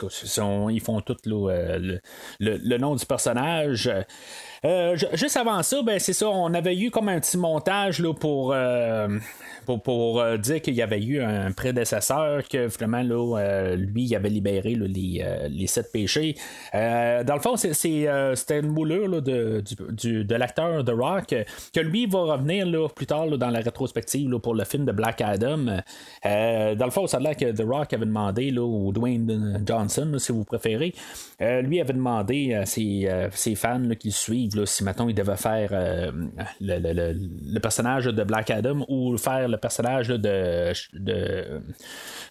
ils 0.70 0.80
font 0.80 1.00
tout 1.00 1.16
euh, 1.26 1.78
le, 1.78 2.00
le- 2.38 2.56
le 2.62 2.78
nom 2.78 2.94
du 2.94 3.04
personnage. 3.04 3.90
Euh, 4.64 4.94
ju- 4.94 5.06
juste 5.14 5.38
avant 5.38 5.62
ça, 5.62 5.82
ben 5.82 5.98
c'est 5.98 6.12
ça, 6.12 6.28
on 6.28 6.52
avait 6.52 6.76
eu 6.76 6.90
comme 6.90 7.08
un 7.08 7.18
petit 7.18 7.38
montage 7.38 7.98
là, 7.98 8.12
pour, 8.12 8.52
euh, 8.52 9.08
pour, 9.64 9.82
pour, 9.82 10.20
euh, 10.20 10.36
dire 10.36 10.60
qu'il 10.60 10.74
y 10.74 10.82
avait 10.82 11.02
eu 11.02 11.22
un 11.22 11.50
prédécesseur, 11.52 12.46
que 12.46 12.68
finalement, 12.68 13.02
là, 13.02 13.74
lui, 13.74 14.02
il 14.04 14.14
avait 14.14 14.28
libéré 14.28 14.74
les, 14.74 15.24
les 15.48 15.66
sept 15.66 15.90
péchés. 15.90 16.34
Dans 16.74 17.34
le 17.34 17.40
fond, 17.40 17.56
c'est, 17.56 17.72
c'était 17.72 18.60
une 18.60 18.68
moulure 18.68 19.08
là, 19.08 19.20
de, 19.22 19.62
du, 19.92 20.24
de 20.24 20.34
l'acteur 20.34 20.84
The 20.84 20.90
Rock, 20.90 21.34
que 21.72 21.80
lui 21.80 22.06
va 22.06 22.20
revenir 22.20 22.66
plus 22.92 23.06
tard 23.06 23.28
dans 23.38 23.50
la 23.50 23.60
rétrospective 23.60 24.28
pour 24.40 24.54
le 24.54 24.64
film 24.64 24.84
de 24.84 24.92
Black 24.92 25.22
Adam. 25.22 25.82
Dans 26.24 26.84
le 26.84 26.90
fond, 26.90 27.06
ça 27.06 27.16
a 27.16 27.20
l'air 27.20 27.36
que 27.36 27.50
The 27.50 27.64
Rock 27.66 27.92
avait 27.94 28.06
demandé, 28.06 28.50
là, 28.50 28.92
Dwayne 28.92 29.62
Johnson, 29.66 30.12
si 30.18 30.32
vous 30.32 30.44
préférez, 30.44 30.92
lui 31.40 31.80
avait 31.80 31.94
demandé 31.94 32.54
à 32.54 32.66
ses, 32.66 33.08
ses 33.32 33.54
fans 33.54 33.88
qui 33.98 34.08
le 34.08 34.12
suivent 34.12 34.49
si 34.66 34.84
maintenant 34.84 35.08
il 35.08 35.14
devait 35.14 35.36
faire 35.36 35.70
euh, 35.72 36.10
le, 36.60 36.78
le- 36.78 37.12
le- 37.52 37.60
personnage 37.60 38.06
de 38.06 38.24
Black 38.24 38.50
Adam 38.50 38.84
ou 38.88 39.16
faire 39.18 39.48
le 39.48 39.56
personnage 39.56 40.08
de, 40.08 40.16
de, 40.16 40.72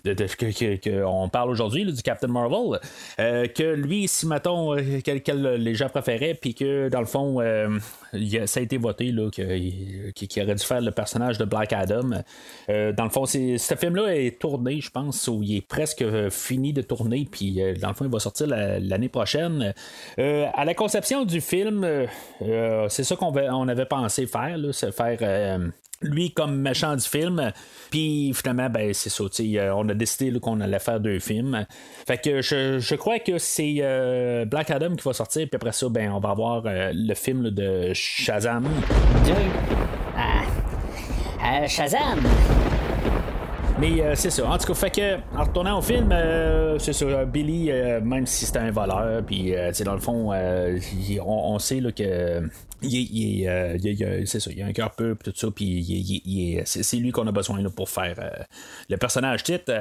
de- 0.03 0.13
de- 0.13 0.23
que, 0.25 0.45
que- 0.57 0.75
que 0.77 1.03
on 1.03 1.29
parle 1.29 1.49
aujourd'hui 1.49 1.85
du 1.91 2.01
Captain 2.01 2.27
Marvel 2.27 2.79
euh, 3.19 3.47
que 3.47 3.63
lui 3.75 4.07
si 4.07 4.25
mettons 4.27 4.75
euh, 4.77 4.99
quel, 5.03 5.21
quel 5.21 5.41
les 5.55 5.75
gens 5.75 5.89
préféraient 5.89 6.33
puis 6.33 6.53
que 6.55 6.89
dans 6.89 6.99
le 7.01 7.05
fond 7.05 7.39
ça 8.45 8.59
a 8.59 8.63
été 8.63 8.77
voté 8.77 9.13
qu'il 9.33 10.43
aurait 10.43 10.55
dû 10.55 10.63
faire 10.65 10.81
le 10.81 10.91
personnage 10.91 11.37
de 11.37 11.45
Black 11.45 11.73
Adam. 11.73 12.09
Dans 12.67 13.03
le 13.03 13.09
fond 13.09 13.25
ce 13.25 13.75
film 13.79 13.95
là 13.95 14.15
est 14.15 14.39
tourné 14.39 14.81
je 14.81 14.89
pense 14.89 15.27
ou 15.27 15.41
il 15.43 15.57
est 15.57 15.67
presque 15.67 16.03
fini 16.29 16.73
de 16.73 16.81
tourner 16.81 17.27
puis 17.29 17.59
dans 17.81 17.89
le 17.89 17.93
fond 17.93 18.05
il 18.05 18.11
va 18.11 18.19
sortir 18.19 18.47
la- 18.47 18.79
l'année 18.79 19.09
prochaine. 19.09 19.73
À 20.17 20.65
la 20.65 20.73
conception 20.73 21.25
du 21.25 21.41
film 21.41 21.85
euh, 22.41 22.87
c'est 22.89 23.03
ça 23.03 23.15
qu'on 23.15 23.31
va- 23.31 23.55
on 23.55 23.67
avait 23.67 23.85
pensé 23.85 24.25
faire 24.27 24.57
c'est 24.71 24.91
faire 24.91 25.17
euh, 25.21 25.67
lui 26.01 26.31
comme 26.31 26.55
méchant 26.59 26.95
du 26.95 27.05
film. 27.07 27.51
Puis 27.89 28.31
finalement, 28.33 28.69
ben 28.69 28.93
c'est 28.93 29.09
ça. 29.09 29.23
euh, 29.23 29.73
on 29.75 29.87
a 29.89 29.93
décidé 29.93 30.39
qu'on 30.39 30.59
allait 30.61 30.79
faire 30.79 30.99
deux 30.99 31.19
films. 31.19 31.65
Fait 32.07 32.17
que 32.21 32.41
je, 32.41 32.95
crois 32.95 33.19
que 33.19 33.37
c'est 33.37 34.45
Black 34.45 34.71
Adam 34.71 34.95
qui 34.95 35.03
va 35.03 35.13
sortir. 35.13 35.47
Puis 35.49 35.55
après 35.55 35.71
ça, 35.71 35.89
ben 35.89 36.11
on 36.11 36.19
va 36.19 36.29
avoir 36.29 36.63
le 36.65 37.13
film 37.15 37.49
de 37.49 37.91
Shazam. 37.93 38.63
Deux. 39.25 39.33
Ah. 40.15 41.65
Shazam! 41.67 42.19
Mais 43.79 44.01
euh, 44.01 44.13
c'est 44.15 44.29
ça. 44.29 44.45
En 44.49 44.57
tout 44.57 44.67
cas, 44.67 44.73
fait 44.73 44.89
que 44.91 45.15
en 45.37 45.43
retournant 45.45 45.79
au 45.79 45.81
film, 45.81 46.09
euh, 46.11 46.77
c'est 46.79 46.91
ça. 46.91 47.05
euh, 47.05 47.25
Billy, 47.25 47.71
même 48.03 48.25
si 48.25 48.45
c'est 48.45 48.57
un 48.57 48.71
voleur, 48.71 49.23
puis 49.25 49.53
dans 49.85 49.93
le 49.93 49.99
fond, 49.99 50.31
on, 51.25 51.59
sait 51.59 51.79
là, 51.79 51.91
que. 51.91 52.41
Il, 52.81 52.95
est- 52.95 53.09
il 53.11 53.43
est, 53.45 53.77
il 53.77 53.87
est- 53.87 53.93
il 53.93 54.03
est- 54.03 54.25
c'est 54.25 54.39
ça, 54.39 54.51
il 54.53 54.61
a 54.61 54.65
un 54.65 54.71
cœur 54.71 54.91
peu 54.91 55.15
tout 55.21 55.33
ça, 55.35 55.47
puis 55.53 56.63
c'est, 56.65 56.95
lui 56.97 57.11
qu'on 57.11 57.27
a 57.27 57.31
besoin 57.31 57.61
là, 57.61 57.69
pour 57.69 57.89
faire 57.89 58.15
le 58.89 58.97
personnage 58.97 59.43
titre. 59.43 59.71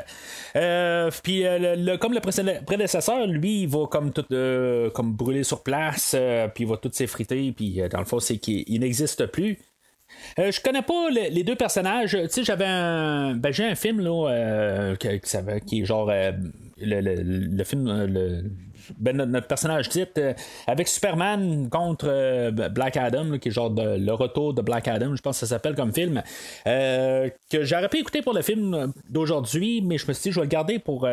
Puis 1.22 1.42
le, 1.44 1.96
comme 1.96 2.12
le 2.14 2.20
prédécesseur, 2.64 3.26
lui, 3.26 3.62
il 3.62 3.68
va 3.68 3.86
comme 3.86 4.12
tout 4.12 4.24
comme 4.94 5.12
brûler 5.12 5.44
sur 5.44 5.62
place, 5.62 6.16
puis 6.54 6.64
il 6.64 6.70
va 6.70 6.76
tout 6.76 6.90
s'effriter, 6.92 7.52
puis 7.52 7.80
dans 7.90 7.98
le 8.00 8.04
fond, 8.04 8.18
c'est 8.20 8.38
qu'il 8.38 8.64
il 8.66 8.80
n'existe 8.80 9.26
plus. 9.26 9.58
Euh, 10.38 10.50
je 10.52 10.60
connais 10.60 10.82
pas 10.82 11.10
le- 11.10 11.30
les 11.30 11.42
deux 11.44 11.56
personnages. 11.56 12.12
Tu 12.12 12.28
sais, 12.30 12.44
j'avais 12.44 12.66
un. 12.66 13.34
Ben, 13.34 13.52
j'ai 13.52 13.64
un 13.64 13.74
film, 13.74 14.00
là, 14.00 14.28
euh, 14.30 14.96
qui 14.96 15.80
est 15.80 15.84
genre. 15.84 16.08
euh, 16.10 16.32
le, 16.80 17.00
le- 17.00 17.22
le 17.22 17.64
film. 17.64 17.88
Ben, 18.98 19.16
notre, 19.16 19.46
personnage 19.46 19.88
titre 19.88 20.12
euh, 20.18 20.32
avec 20.66 20.88
Superman 20.88 21.68
contre 21.70 22.06
euh, 22.08 22.50
Black 22.50 22.96
Adam, 22.96 23.38
qui 23.38 23.48
est 23.48 23.52
genre 23.52 23.72
le 23.76 24.12
retour 24.12 24.54
de 24.54 24.62
Black 24.62 24.88
Adam, 24.88 25.14
je 25.14 25.22
pense 25.22 25.40
que 25.40 25.46
ça 25.46 25.54
s'appelle 25.54 25.74
comme 25.74 25.92
film. 25.92 26.22
euh, 26.66 27.28
que 27.50 27.64
j'aurais 27.64 27.88
pu 27.88 27.98
écouter 27.98 28.22
pour 28.22 28.34
le 28.34 28.42
film 28.42 28.92
d'aujourd'hui, 29.08 29.82
mais 29.82 29.98
je 29.98 30.06
me 30.06 30.12
suis 30.12 30.30
dit, 30.30 30.32
je 30.32 30.40
vais 30.40 30.46
le 30.46 30.50
garder 30.50 30.78
pour 30.78 31.08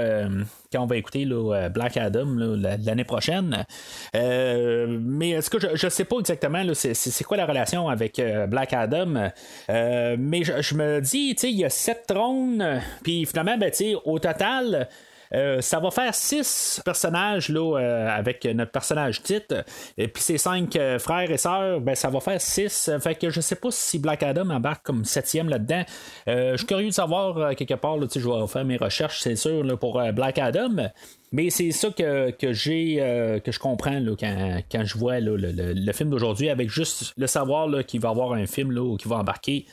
quand 0.72 0.82
on 0.82 0.86
va 0.86 0.98
écouter 0.98 1.28
Black 1.74 1.98
Adam 1.98 2.26
l'année 2.36 3.04
prochaine. 3.04 3.66
Mais 4.14 5.30
est-ce 5.32 5.50
que 5.50 5.60
je, 5.60 5.68
je 5.74 5.88
sais 5.88 6.06
pas 6.06 6.18
exactement 6.20 6.64
c'est, 6.74 7.24
quoi 7.24 7.38
la 7.38 7.46
relation 7.46 7.88
avec 7.88 8.22
Black 8.50 8.74
Adam? 8.74 9.32
Mais 9.70 10.44
je, 10.44 10.76
me 10.76 11.00
dis, 11.00 11.36
il 11.44 11.52
y 11.52 11.66
a 11.66 11.70
sept 11.70 12.06
trônes, 12.08 12.82
puis 13.04 13.26
finalement, 13.26 13.58
ben, 13.58 13.72
au 14.06 14.20
total. 14.20 14.88
Euh, 15.34 15.62
ça 15.62 15.80
va 15.80 15.92
faire 15.92 16.14
six 16.14 16.82
personnages 16.86 17.50
là, 17.50 17.78
euh, 17.80 18.10
avec 18.10 18.46
notre 18.46 18.72
personnage 18.72 19.24
titre. 19.24 19.64
Et 19.98 20.08
puis 20.08 20.22
ces 20.22 20.38
cinq 20.38 20.76
euh, 20.76 21.00
frères 21.00 21.30
et 21.32 21.38
sœurs, 21.38 21.82
ben, 21.82 21.96
ça 21.96 22.10
va 22.10 22.20
faire 22.20 22.40
six. 22.42 22.92
Fait 23.02 23.16
que 23.16 23.30
je 23.30 23.42
sais 23.42 23.56
pas 23.56 23.70
si 23.72 24.00
Black 24.00 24.24
Adam 24.24 24.50
embarque 24.50 24.86
comme 24.86 25.06
septième 25.06 25.50
là-dedans. 25.50 25.84
Je 26.28 26.56
suis 26.58 26.68
curieux 26.68 26.90
de 26.90 26.94
savoir 26.94 27.56
quelque 27.56 27.74
part. 27.76 27.98
Là, 27.98 28.08
je 28.14 28.20
vais 28.20 28.48
faire 28.48 28.66
mes 28.66 28.78
recherches, 28.78 29.20
c'est 29.22 29.36
sûr, 29.36 29.64
pour 29.80 30.02
Black 30.14 30.38
Adam. 30.38 30.90
Mais 31.32 31.50
c'est 31.50 31.72
ça 31.72 31.90
que, 31.90 32.32
que 32.32 32.54
j'ai 32.54 32.98
que 33.44 33.52
je 33.52 33.60
comprends 33.60 34.00
quand, 34.20 34.62
quand 34.72 34.86
je 34.86 34.98
vois 34.98 35.20
le, 35.20 35.36
le- 35.36 35.74
le 35.74 35.94
film 35.94 36.10
d'aujourd'hui 36.10 36.50
avec 36.50 36.70
juste 36.70 37.14
le 37.18 37.28
savoir 37.28 37.68
qu'il 37.86 38.00
va 38.00 38.10
avoir 38.10 38.34
un 38.34 38.46
film 38.46 38.72
là, 38.72 38.82
où 38.82 38.96
qu'il 38.98 39.10
va 39.10 39.18
embarquer. 39.18 39.66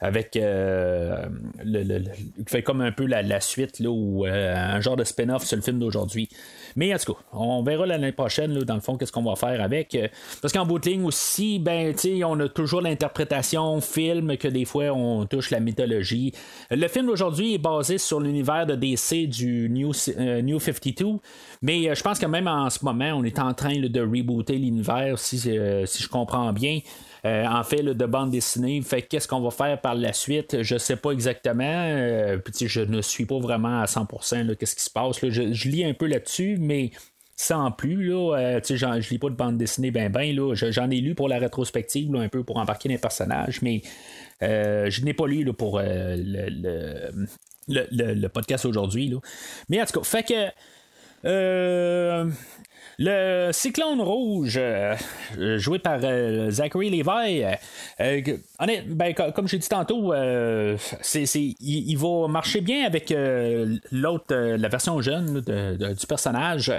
Avec 0.00 0.36
euh, 0.36 1.26
le, 1.64 2.04
fait 2.46 2.62
comme 2.62 2.80
un 2.80 2.92
peu 2.92 3.06
la, 3.06 3.40
suite 3.40 3.80
là, 3.80 3.90
ou 3.90 4.26
euh, 4.26 4.54
un 4.54 4.80
genre 4.80 4.96
de 4.96 5.02
spin-off 5.02 5.44
sur 5.44 5.56
le 5.56 5.62
film 5.62 5.80
d'aujourd'hui. 5.80 6.28
Mais 6.76 6.94
en 6.94 6.98
tout 6.98 7.14
cas, 7.14 7.20
on 7.32 7.62
verra 7.64 7.86
l'année 7.86 8.12
prochaine, 8.12 8.52
là, 8.52 8.64
dans 8.64 8.76
le 8.76 8.80
fond, 8.80 8.96
qu'est-ce 8.96 9.10
qu'on 9.10 9.24
va 9.24 9.34
faire 9.34 9.60
avec. 9.60 9.94
euh, 9.96 10.06
Parce 10.40 10.52
qu'en 10.52 10.66
bout 10.66 10.78
de 10.78 10.88
ligne 10.88 11.04
aussi, 11.04 11.58
ben, 11.58 11.94
on 12.24 12.38
a 12.38 12.48
toujours 12.48 12.80
l'interprétation 12.80 13.80
film 13.80 14.36
que 14.36 14.46
des 14.46 14.64
fois 14.64 14.92
on 14.92 15.26
touche 15.26 15.50
la 15.50 15.58
mythologie. 15.58 16.32
Le 16.70 16.86
film 16.86 17.06
d'aujourd'hui 17.06 17.54
est 17.54 17.58
basé 17.58 17.98
sur 17.98 18.20
l'univers 18.20 18.66
de 18.66 18.76
DC 18.76 19.28
du 19.28 19.68
New, 19.68 19.90
euh, 20.16 20.42
New 20.42 20.60
52, 20.60 21.18
mais 21.62 21.92
je 21.94 22.02
pense 22.02 22.20
que 22.20 22.26
même 22.26 22.46
en 22.46 22.70
ce 22.70 22.84
moment, 22.84 23.14
on 23.14 23.24
est 23.24 23.40
en 23.40 23.52
train 23.52 23.80
de 23.80 24.00
rebooter 24.00 24.58
l'univers, 24.58 25.18
si 25.18 25.38
je 25.40 26.08
comprends 26.08 26.52
bien. 26.52 26.80
Euh, 27.24 27.44
en 27.46 27.64
fait, 27.64 27.82
là, 27.82 27.94
de 27.94 28.06
bande 28.06 28.30
dessinée. 28.30 28.80
Fait 28.82 29.02
que 29.02 29.08
qu'est-ce 29.08 29.26
qu'on 29.28 29.40
va 29.40 29.50
faire 29.50 29.80
par 29.80 29.94
la 29.94 30.12
suite? 30.12 30.62
Je 30.62 30.78
sais 30.78 30.96
pas 30.96 31.10
exactement. 31.12 31.64
Euh, 31.64 32.38
je 32.60 32.80
ne 32.80 33.02
suis 33.02 33.26
pas 33.26 33.38
vraiment 33.38 33.80
à 33.80 33.86
100% 33.86 34.46
là, 34.46 34.54
qu'est-ce 34.54 34.76
qui 34.76 34.82
se 34.84 34.90
passe. 34.90 35.18
Je, 35.22 35.68
lis 35.68 35.84
un 35.84 35.94
peu 35.94 36.06
là-dessus, 36.06 36.56
mais 36.60 36.90
sans 37.36 37.70
plus. 37.70 38.08
Là, 38.08 38.36
Euh, 38.36 38.60
je 38.64 39.10
lis 39.10 39.18
pas 39.18 39.30
de 39.30 39.34
bande 39.34 39.58
dessinée 39.58 39.90
ben 39.90 40.10
ben. 40.10 40.34
Là. 40.34 40.54
Je- 40.54 40.70
J'en 40.70 40.90
ai 40.90 41.00
lu 41.00 41.14
pour 41.14 41.28
la 41.28 41.38
rétrospective, 41.38 42.14
un 42.16 42.28
peu 42.28 42.44
pour 42.44 42.56
embarquer 42.58 42.88
les 42.88 42.98
personnages, 42.98 43.62
mais 43.62 43.82
euh, 44.42 44.88
je 44.90 45.04
n'ai 45.04 45.14
pas 45.14 45.26
lu 45.26 45.44
pour 45.52 45.80
le, 45.80 47.10
podcast 48.28 48.64
aujourd'hui. 48.64 49.12
Mais 49.68 49.82
en 49.82 49.86
tout 49.86 50.00
cas, 50.00 50.04
fait 50.04 50.22
que. 50.22 50.50
Le 53.00 53.50
Cyclone 53.52 54.00
Rouge, 54.00 54.56
euh, 54.60 54.96
euh, 55.38 55.56
joué 55.56 55.78
par 55.78 56.00
euh, 56.02 56.50
Zachary 56.50 56.90
Levi, 56.90 57.44
ben, 57.98 59.14
co- 59.14 59.30
comme 59.32 59.46
j'ai 59.46 59.58
dit 59.58 59.68
tantôt, 59.68 60.12
c'est, 61.00 61.22
il, 61.32 61.56
il 61.60 61.96
va 61.96 62.26
marcher 62.26 62.60
bien 62.60 62.84
avec 62.84 63.14
l'autre, 63.92 64.34
la 64.34 64.68
version 64.68 65.00
jeune 65.00 65.40
de- 65.40 65.94
du 65.94 66.06
personnage. 66.06 66.72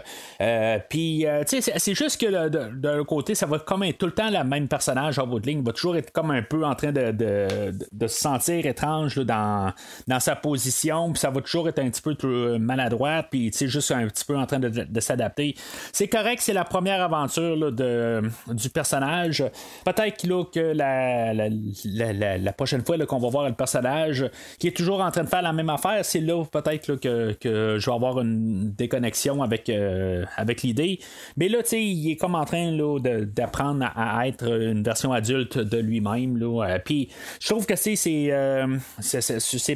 Puis, 0.90 1.26
c'est, 1.46 1.96
juste 1.96 2.20
que 2.20 2.28
l'autre 2.28 3.04
côté, 3.04 3.34
ça 3.34 3.46
va 3.46 3.60
comme 3.60 3.84
être 3.84 3.98
tout 3.98 4.06
le 4.06 4.12
temps 4.12 4.30
le 4.30 4.44
même 4.44 4.68
personnage 4.68 5.20
en 5.20 5.28
bout 5.28 5.40
de 5.40 5.48
ligne. 5.48 5.60
Il 5.60 5.66
va 5.66 5.72
toujours 5.72 5.96
être 5.96 6.12
comme 6.12 6.32
un 6.32 6.42
peu 6.44 6.66
en 6.66 6.76
train 6.76 6.92
de, 6.92 7.12
de, 7.12 8.08
se 8.08 8.20
sentir 8.20 8.66
étrange 8.66 9.16
dans, 9.18 9.72
dans 10.08 10.20
sa 10.20 10.36
position. 10.36 11.12
Puis 11.14 11.20
ça 11.20 11.30
va 11.30 11.40
toujours 11.42 11.70
être 11.70 11.80
un 11.80 11.90
petit 11.90 12.02
peu 12.02 12.58
maladroit. 12.58 13.24
Puis, 13.24 13.52
tu 13.52 13.70
juste 13.70 13.92
un 13.92 14.08
petit 14.08 14.26
peu 14.26 14.38
en 14.38 14.46
train 14.46 14.60
de, 14.60 14.68
de 14.70 15.00
s'adapter. 15.00 15.56
C'est 15.94 16.09
correct, 16.10 16.42
c'est 16.42 16.54
la 16.54 16.66
première 16.66 17.02
aventure 17.02 17.72
de, 17.72 18.22
du 18.48 18.70
personnage. 18.70 19.44
Peut-être 19.86 20.18
que 20.52 20.60
la, 20.60 21.34
la, 21.34 22.54
prochaine 22.54 22.84
fois 22.86 22.98
qu'on 23.06 23.20
va 23.20 23.30
voir 23.30 23.48
le 23.48 23.56
personnage 23.56 24.30
qui 24.60 24.68
est 24.68 24.76
toujours 24.76 25.02
en 25.02 25.12
train 25.12 25.24
de 25.24 25.30
faire 25.30 25.42
la 25.42 25.54
même 25.54 25.70
affaire, 25.70 26.04
c'est 26.04 26.20
là 26.20 26.44
peut-être 26.46 26.96
que, 26.96 27.34
que 27.34 27.78
je 27.80 27.90
vais 27.90 27.96
avoir 27.96 28.20
une 28.20 28.72
déconnexion 28.72 29.42
avec, 29.42 29.70
euh, 29.70 30.26
avec 30.36 30.62
l'idée. 30.64 31.00
Mais 31.38 31.50
là, 31.50 31.64
tu 31.64 31.70
sais, 31.70 31.84
il 31.84 32.12
est 32.12 32.16
comme 32.18 32.36
en 32.36 32.46
train 32.46 32.72
d'apprendre 33.00 33.86
à, 33.96 34.28
être 34.28 34.48
une 34.48 34.84
version 34.84 35.12
adulte 35.12 35.58
de 35.58 35.78
lui-même. 35.78 36.42
Euh, 36.42 36.80
Puis 36.84 37.10
je 37.40 37.50
trouve 37.50 37.66
que 37.66 37.76
c'est, 37.76 37.96
c'est, 37.96 38.30
euh, 38.32 38.68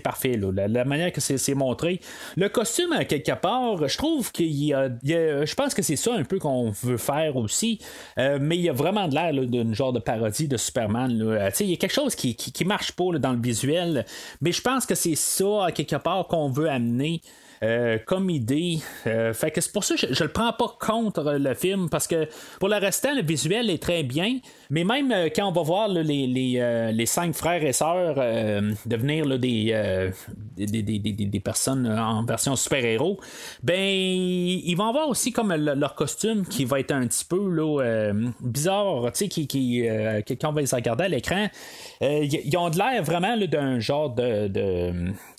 parfait. 0.03 0.39
La, 0.53 0.85
manière 0.85 1.11
que 1.11 1.21
c'est, 1.21 1.53
montré. 1.53 1.99
Le 2.35 2.49
costume, 2.49 2.93
quelque 3.07 3.33
part, 3.33 3.87
je 3.87 3.97
trouve 3.97 4.31
qu'il 4.31 4.47
il 4.47 4.67
y 4.67 4.73
a- 4.73 5.45
Je 5.45 5.55
pense 5.55 5.73
que 5.73 5.81
c'est 5.81 5.95
ça 5.95 6.22
un 6.23 6.25
peu 6.25 6.39
qu'on 6.39 6.71
veut 6.71 6.97
faire 6.97 7.35
aussi. 7.35 7.79
Euh, 8.17 8.37
mais 8.41 8.55
il 8.57 8.61
y 8.61 8.69
a 8.69 8.73
vraiment 8.73 9.07
de 9.07 9.13
l'air 9.13 9.33
d'une 9.33 9.75
genre 9.75 9.91
de 9.91 9.99
parodie 9.99 10.47
de 10.47 10.57
Superman. 10.57 11.21
Euh, 11.21 11.49
Il 11.59 11.69
y 11.69 11.73
a 11.73 11.77
quelque 11.77 11.93
chose 11.93 12.15
qui, 12.15 12.35
qui, 12.35 12.65
marche 12.65 12.93
pas 12.93 13.17
dans 13.19 13.33
le 13.33 13.41
visuel. 13.41 14.05
Mais 14.41 14.51
je 14.51 14.61
pense 14.61 14.85
que 14.85 14.95
c'est 14.95 15.15
ça, 15.15 15.67
quelque 15.73 15.97
part, 15.97 16.27
qu'on 16.27 16.49
veut 16.49 16.69
amener. 16.69 17.21
Euh, 17.63 17.97
comme 18.05 18.29
idée. 18.29 18.79
Euh, 19.07 19.33
fait 19.33 19.51
que 19.51 19.61
c'est 19.61 19.71
pour 19.71 19.83
ça 19.83 19.95
que 19.95 20.07
je, 20.07 20.13
je 20.13 20.23
le 20.23 20.31
prends 20.31 20.51
pas 20.53 20.75
contre 20.79 21.33
le 21.39 21.53
film 21.53 21.89
parce 21.89 22.07
que 22.07 22.27
pour 22.59 22.69
le 22.69 22.75
restant, 22.75 23.15
le 23.15 23.21
visuel 23.23 23.69
est 23.69 23.81
très 23.81 24.03
bien. 24.03 24.39
Mais 24.69 24.83
même 24.83 25.11
euh, 25.11 25.29
quand 25.35 25.47
on 25.47 25.51
va 25.51 25.61
voir 25.63 25.87
les, 25.87 26.27
les, 26.27 26.91
les 26.93 27.05
cinq 27.05 27.33
frères 27.33 27.63
et 27.63 27.73
sœurs 27.73 28.15
devenir 28.85 29.39
des, 29.39 30.11
des, 30.57 30.81
des, 30.81 30.99
des- 30.99 31.39
personnes 31.39 31.87
en 31.87 32.23
version 32.25 32.55
super-héros, 32.55 33.19
ben 33.61 33.79
ils 33.79 34.75
vont 34.75 34.87
avoir 34.89 35.07
aussi 35.09 35.31
comme 35.31 35.53
le- 35.53 35.73
leur 35.75 35.95
costume 35.95 36.45
qui 36.45 36.65
va 36.65 36.79
être 36.79 36.91
un 36.91 37.07
petit 37.07 37.25
peu 37.25 37.39
bizarre, 38.41 39.11
tu 39.13 39.19
sais, 39.19 39.27
qui, 39.27 39.47
qui, 39.47 39.85
quand 40.39 40.49
on 40.49 40.53
va 40.53 40.61
les 40.61 40.67
regarder 40.71 41.03
à 41.05 41.07
l'écran, 41.09 41.47
ils 42.01 42.57
ont 42.57 42.69
de 42.69 42.77
l'air 42.77 43.03
vraiment 43.03 43.37
d'un 43.37 43.79
genre 43.79 44.09
de, 44.09 44.47
de, 44.47 44.91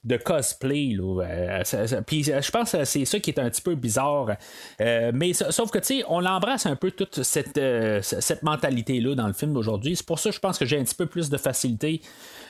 de 0.05 0.17
cosplay. 0.17 0.97
Euh, 0.99 1.63
puis 2.07 2.31
euh, 2.31 2.41
je 2.43 2.51
pense 2.51 2.73
que 2.73 2.85
c'est 2.85 3.05
ça 3.05 3.19
qui 3.21 3.31
est 3.31 3.39
un 3.41 3.49
petit 3.49 3.63
peu 3.63 3.75
bizarre. 3.75 4.37
Euh, 4.81 5.11
mais 5.15 5.33
sa- 5.33 5.51
sauf 5.51 5.71
que 5.71 5.79
tu 5.79 5.87
sais, 6.01 6.05
on 6.09 6.25
embrasse 6.25 6.67
un 6.67 6.77
peu 6.77 6.91
toute 6.91 7.23
cette, 7.23 7.61
cette 8.03 8.43
mentalité-là 8.43 9.15
dans 9.15 9.27
le 9.27 9.33
film 9.33 9.53
d'aujourd'hui. 9.55 9.97
C'est 9.97 10.07
pour 10.07 10.19
ça 10.19 10.31
que 10.31 10.37
je 10.37 10.41
pense 10.41 10.59
que 10.59 10.65
j'ai 10.67 10.79
un 10.79 10.85
petit 10.85 10.95
peu 10.95 11.07
plus 11.07 11.31
de 11.31 11.37
facilité 11.37 12.01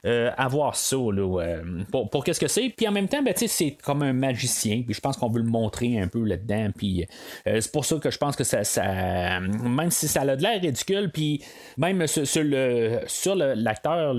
euh, 0.07 0.31
à 0.37 0.49
voir 0.49 0.77
ça 0.77 0.97
là, 0.97 1.41
euh, 1.41 1.63
pour, 1.91 2.25
qu'est-ce 2.25 2.41
que 2.41 2.49
c'est. 2.49 2.69
Puis 2.69 2.87
en 2.87 2.93
même 2.93 3.09
temps, 3.09 3.23
ben, 3.23 3.33
c'est 3.35 3.77
comme 3.83 4.03
un 4.03 4.13
magicien. 4.13 4.83
Puis 4.85 4.95
je 4.95 5.01
pense 5.01 5.17
qu'on 5.17 5.31
veut 5.31 5.41
le 5.41 5.49
montrer 5.49 5.99
un 5.99 6.09
peu 6.09 6.23
là-dedans. 6.25 6.69
Puis 6.77 7.07
euh, 7.47 7.61
c'est 7.61 7.73
pour 7.73 7.87
ça 7.87 7.97
que 7.97 8.11
je 8.11 8.19
pense 8.19 8.37
que 8.37 8.45
ça, 8.45 8.61
même 9.41 9.91
si 9.91 10.07
ça 10.07 10.21
a 10.21 10.37
de 10.37 10.43
l'air 10.43 10.61
ridicule, 10.61 11.11
puis 11.11 11.43
même 11.79 12.07
sur, 12.07 12.45
le 12.45 13.01
sur 13.07 13.35
l'acteur 13.35 14.15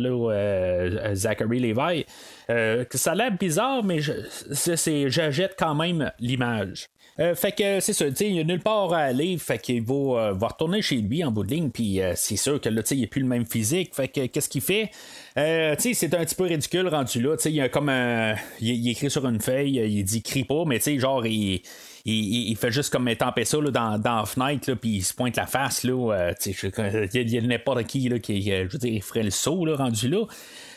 Zachary 1.14 1.60
Levi, 1.60 2.06
que 2.48 2.98
ça 2.98 3.12
a 3.12 3.16
l'air 3.16 3.32
bizarre, 3.32 3.84
mais 3.84 4.00
je 4.02 5.30
jette 5.32 5.56
quand 5.58 5.76
même 5.76 6.12
l'image. 6.20 6.90
Euh, 7.18 7.34
fait 7.34 7.54
que 7.54 7.80
c'est 7.80 7.94
ça, 7.94 8.06
il 8.20 8.34
n'y 8.34 8.42
a 8.42 8.44
nulle 8.44 8.60
part 8.62 8.92
à 8.92 8.98
aller, 9.00 9.38
fait 9.38 9.58
qu'il 9.58 9.82
va, 9.84 9.94
euh, 9.94 10.34
va 10.34 10.48
retourner 10.48 10.82
chez 10.82 10.98
lui 10.98 11.24
en 11.24 11.32
bout 11.32 11.46
de 11.46 11.52
ligne, 11.54 11.70
puis 11.70 12.02
euh, 12.02 12.12
c'est 12.16 12.36
sûr 12.36 12.60
que 12.60 12.68
là, 12.68 12.82
il 12.92 13.02
n'a 13.02 13.08
plus 13.08 13.22
le 13.22 13.28
même 13.28 13.46
physique, 13.46 13.96
fait 13.96 14.10
que 14.10 14.26
qu'est-ce 14.26 14.50
qu'il 14.50 14.60
fait? 14.60 14.90
Euh, 15.38 15.76
c'est 15.80 16.14
un 16.14 16.26
petit 16.26 16.36
peu 16.36 16.44
ridicule 16.44 16.90
rendu 16.90 17.22
là, 17.22 17.38
il 17.46 17.52
y 17.52 17.62
a 17.62 17.70
comme 17.70 17.88
un. 17.88 18.36
Il, 18.60 18.90
écrit 18.90 19.10
sur 19.10 19.26
une 19.26 19.40
feuille, 19.40 19.76
il 19.78 20.04
dit 20.04 20.22
crie 20.22 20.44
pas, 20.44 20.64
mais 20.66 20.80
genre, 21.00 21.26
il. 21.26 21.62
Il, 22.08 22.50
il- 22.52 22.56
fait 22.56 22.72
juste 22.72 22.92
comme 22.92 23.08
étamper 23.08 23.46
ça 23.46 23.60
là, 23.60 23.72
dans, 23.72 23.98
dans 23.98 24.18
la 24.18 24.26
fenêtre, 24.26 24.74
puis 24.76 24.98
il 24.98 25.02
se 25.02 25.12
pointe 25.12 25.36
la 25.38 25.48
face. 25.48 25.84
Là, 25.84 26.14
euh, 26.14 26.34
il 26.46 27.32
y 27.34 27.38
a, 27.38 27.42
a 27.42 27.48
n'importe 27.48 27.84
qui 27.86 28.08
là, 28.10 28.20
qui 28.20 28.44
je 28.44 28.72
veux 28.72 28.78
dire, 28.78 29.04
ferait 29.04 29.24
le 29.24 29.32
saut 29.32 29.66
là, 29.66 29.76
rendu 29.76 30.08
là. 30.08 30.24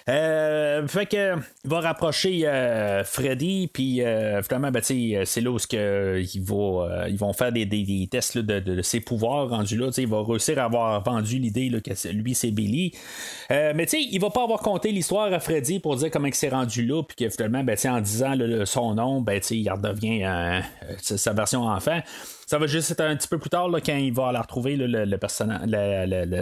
Euh, 0.08 0.86
fait 0.88 1.04
que 1.06 1.36
il 1.64 1.70
va 1.70 1.80
rapprocher 1.80 2.46
euh, 2.46 3.04
Freddy, 3.04 3.68
puis 3.70 4.02
euh, 4.02 4.42
finalement, 4.42 4.70
ben, 4.70 4.80
tu 4.80 5.12
sais, 5.12 5.22
c'est 5.26 5.40
là 5.42 5.50
où 5.50 5.58
ce 5.58 5.66
que, 5.66 6.22
il 6.34 6.40
va, 6.42 6.54
euh, 7.04 7.08
ils 7.08 7.18
vont 7.18 7.32
faire 7.34 7.52
des, 7.52 7.66
des- 7.66 7.82
des 7.82 8.06
tests 8.10 8.34
là, 8.36 8.42
de, 8.42 8.60
de- 8.60 8.82
ses 8.82 9.00
pouvoirs 9.00 9.50
rendus 9.50 9.76
là. 9.76 9.90
Il 9.98 10.08
va 10.08 10.22
réussir 10.22 10.58
à 10.58 10.64
avoir 10.64 11.02
vendu 11.02 11.38
l'idée 11.38 11.70
que 11.82 12.08
lui, 12.08 12.34
c'est 12.34 12.50
Billy. 12.50 12.92
Euh, 13.50 13.72
mais 13.74 13.84
tu 13.86 13.98
il 13.98 14.18
va 14.18 14.30
pas 14.30 14.44
avoir 14.44 14.60
conté 14.60 14.92
l'histoire 14.92 15.30
à 15.32 15.40
Freddy 15.40 15.78
pour 15.78 15.96
dire 15.96 16.10
comment 16.10 16.28
il 16.28 16.34
s'est 16.34 16.48
rendu 16.48 16.86
là, 16.86 17.02
puis 17.02 17.16
que 17.16 17.28
finalement, 17.28 17.62
ben, 17.62 17.76
en 17.86 18.00
disant 18.00 18.34
son 18.64 18.94
nom, 18.94 19.20
ben, 19.20 19.40
il 19.50 19.70
redevient 19.70 20.24
euh, 20.24 20.60
euh, 20.84 20.94
sa 21.00 21.32
version 21.34 21.64
enfant. 21.64 22.00
Ça 22.48 22.56
va 22.56 22.66
juste 22.66 22.92
être 22.92 23.02
un 23.02 23.14
petit 23.14 23.28
peu 23.28 23.36
plus 23.36 23.50
tard 23.50 23.68
là, 23.68 23.78
quand 23.78 23.94
il 23.94 24.10
va 24.10 24.32
la 24.32 24.40
retrouver 24.40 24.74
là, 24.74 24.86
le, 24.86 25.04
le 25.04 25.18
personnage, 25.18 25.68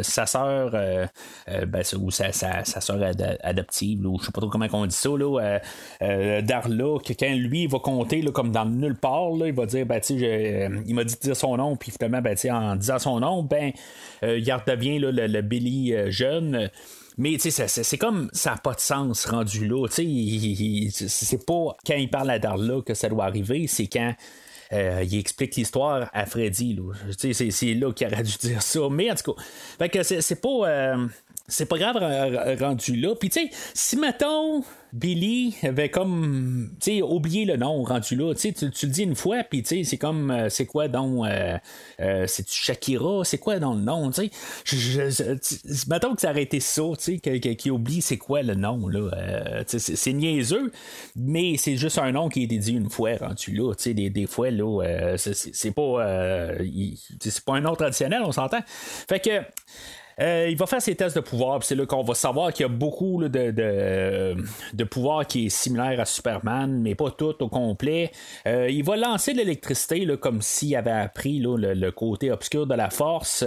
sa 0.05 0.25
sœur, 0.25 0.71
euh, 0.75 1.05
euh, 1.49 1.67
ben, 1.67 1.83
ou 2.01 2.13
sa, 2.13 2.31
sa, 2.31 2.63
sa 2.65 2.95
ad- 2.95 3.39
adoptive, 3.43 4.07
ou 4.07 4.17
je 4.21 4.27
sais 4.27 4.31
pas 4.31 4.41
trop 4.41 4.49
comment 4.49 4.69
on 4.73 4.87
dit 4.87 4.95
ça, 4.95 5.09
là, 5.09 5.41
euh, 5.41 5.59
euh, 6.03 6.43
Darla, 6.43 7.01
que 7.05 7.13
quand 7.13 7.35
lui 7.35 7.65
il 7.65 7.69
va 7.69 7.81
compter 7.81 8.23
comme 8.27 8.53
dans 8.53 8.63
le 8.63 8.71
nulle 8.71 8.95
part, 8.95 9.33
il 9.45 9.53
va 9.53 9.67
dire, 9.67 9.85
ben, 9.85 10.01
je- 10.01 10.15
euh, 10.15 10.81
il 10.87 10.95
m'a 10.95 11.03
dit 11.03 11.17
de 11.17 11.21
dire 11.21 11.37
son 11.37 11.57
nom, 11.57 11.75
puis 11.75 11.91
finalement, 11.91 12.23
ben, 12.23 12.37
en 12.53 12.77
disant 12.77 13.01
son 13.01 13.19
nom, 13.19 13.43
ben, 13.43 13.73
il 14.23 14.53
redevient 14.53 15.01
le, 15.01 15.11
le 15.11 15.43
Billy 15.43 15.93
jeune. 16.13 16.71
Mais 17.19 17.33
tu 17.39 17.51
sais, 17.51 17.67
c'est- 17.67 17.99
comme 17.99 18.29
ça 18.33 18.53
n'a 18.53 18.59
pas 18.59 18.75
de 18.75 18.81
sens 18.81 19.25
rendu 19.27 19.67
là. 19.67 19.89
Tu 19.89 20.91
sais, 20.93 21.09
c'est 21.09 21.45
pas 21.45 21.75
quand 21.85 21.97
il 21.97 22.09
parle 22.11 22.31
à 22.31 22.39
Darla 22.39 22.81
que 22.87 22.95
ça 22.95 23.09
doit 23.09 23.25
arriver, 23.25 23.67
c'est 23.67 23.89
quand 23.89 24.15
euh, 24.73 25.05
il 25.05 25.19
explique 25.19 25.57
l'histoire 25.57 26.11
à 26.13 26.27
Freddy. 26.27 26.79
C'est, 27.19 27.75
là 27.75 27.93
qu'il 27.93 28.07
aurait 28.07 28.23
dû 28.23 28.37
dire 28.39 28.63
ça. 28.63 28.81
Mais 28.91 29.11
en 29.11 29.15
tout 29.15 29.35
cas, 29.79 30.05
c'est, 30.05 30.21
c'est 30.21 30.41
pas. 30.41 30.97
C'est 31.49 31.67
pas 31.67 31.79
grave 31.79 31.97
rendu 32.61 32.97
là. 32.97 33.15
Puis 33.15 33.31
tu 33.31 33.41
sais, 33.41 33.51
si 33.75 33.97
mettons 33.97 34.63
Billy 34.93 35.55
avait 35.63 35.91
comme 35.91 36.71
tu 36.81 36.93
sais 36.93 37.03
oublié 37.03 37.45
le 37.45 37.57
nom 37.57 37.83
rendu 37.83 38.17
là, 38.17 38.35
tu 38.35 38.41
sais, 38.41 38.53
tu 38.53 38.87
le 38.87 38.93
dis 38.93 39.03
une 39.03 39.15
fois, 39.15 39.45
puis 39.45 39.63
tu 39.63 39.69
sais, 39.69 39.85
c'est 39.85 39.99
comme 39.99 40.31
euh, 40.31 40.49
c'est 40.49 40.65
quoi 40.65 40.89
donc 40.89 41.27
euh, 41.27 41.59
euh, 42.01 42.25
c'est 42.27 42.49
Shakira, 42.49 43.23
c'est 43.25 43.39
quoi 43.39 43.59
dans 43.59 43.75
le 43.75 43.83
nom, 43.83 44.11
tu 44.11 44.31
sais? 44.65 45.85
Mettons 45.89 46.15
que 46.15 46.21
ça 46.21 46.31
aurait 46.31 46.45
été 46.45 46.61
ça, 46.61 46.83
tu 46.99 47.21
sais, 47.23 47.41
qu'il 47.41 47.73
oublie 47.73 48.01
c'est 48.01 48.17
quoi 48.17 48.43
le 48.43 48.55
nom 48.55 48.89
là. 48.89 49.11
Euh, 49.13 49.65
c'est, 49.67 50.13
niaiseux, 50.13 50.73
mais 51.15 51.57
c'est 51.59 51.77
juste 51.77 51.99
un 51.99 52.13
nom 52.13 52.29
qui 52.29 52.45
est 52.45 52.47
dédié 52.47 52.75
une 52.75 52.89
fois 52.89 53.17
rendu 53.17 53.53
là, 53.55 53.75
tu 53.75 53.83
sais, 53.83 53.95
des, 53.95 54.09
des 54.09 54.27
fois 54.27 54.51
là, 54.51 55.17
c'est, 55.17 55.35
pas 55.73 56.53
c'est 57.21 57.45
pas 57.45 57.55
un 57.55 57.61
nom 57.61 57.75
traditionnel, 57.75 58.23
on 58.25 58.33
s'entend. 58.33 58.61
Fait 58.67 59.21
que 59.21 59.43
Euh, 60.21 60.49
il 60.49 60.57
va 60.57 60.67
faire 60.67 60.81
ses 60.81 60.95
tests 60.95 61.17
de 61.17 61.21
pouvoir, 61.21 61.63
c'est 61.63 61.75
là 61.75 61.85
qu'on 61.85 62.03
va 62.03 62.15
savoir 62.15 62.53
qu'il 62.53 62.65
y 62.65 62.69
a 62.69 62.73
beaucoup 62.73 63.23
de, 63.23 63.51
de, 63.51 64.37
de 64.73 64.85
pouvoir 64.85 65.27
qui 65.27 65.47
est 65.47 65.49
similaire 65.51 66.01
à 66.01 66.07
Superman, 66.07 66.81
mais 66.81 66.95
pas 66.95 67.11
tout 67.11 67.43
au 67.43 67.49
complet. 67.49 68.11
Euh, 68.47 68.69
il 68.71 68.83
va 68.83 68.97
lancer 68.97 69.33
de 69.35 69.39
l'électricité 69.39 70.07
comme 70.19 70.41
s'il 70.41 70.75
avait 70.75 70.91
appris 70.91 71.39
le, 71.39 71.75
le 71.75 71.91
côté 71.91 72.31
obscur 72.31 72.67
de 72.67 72.75
la 72.75 72.89
force. 72.89 73.45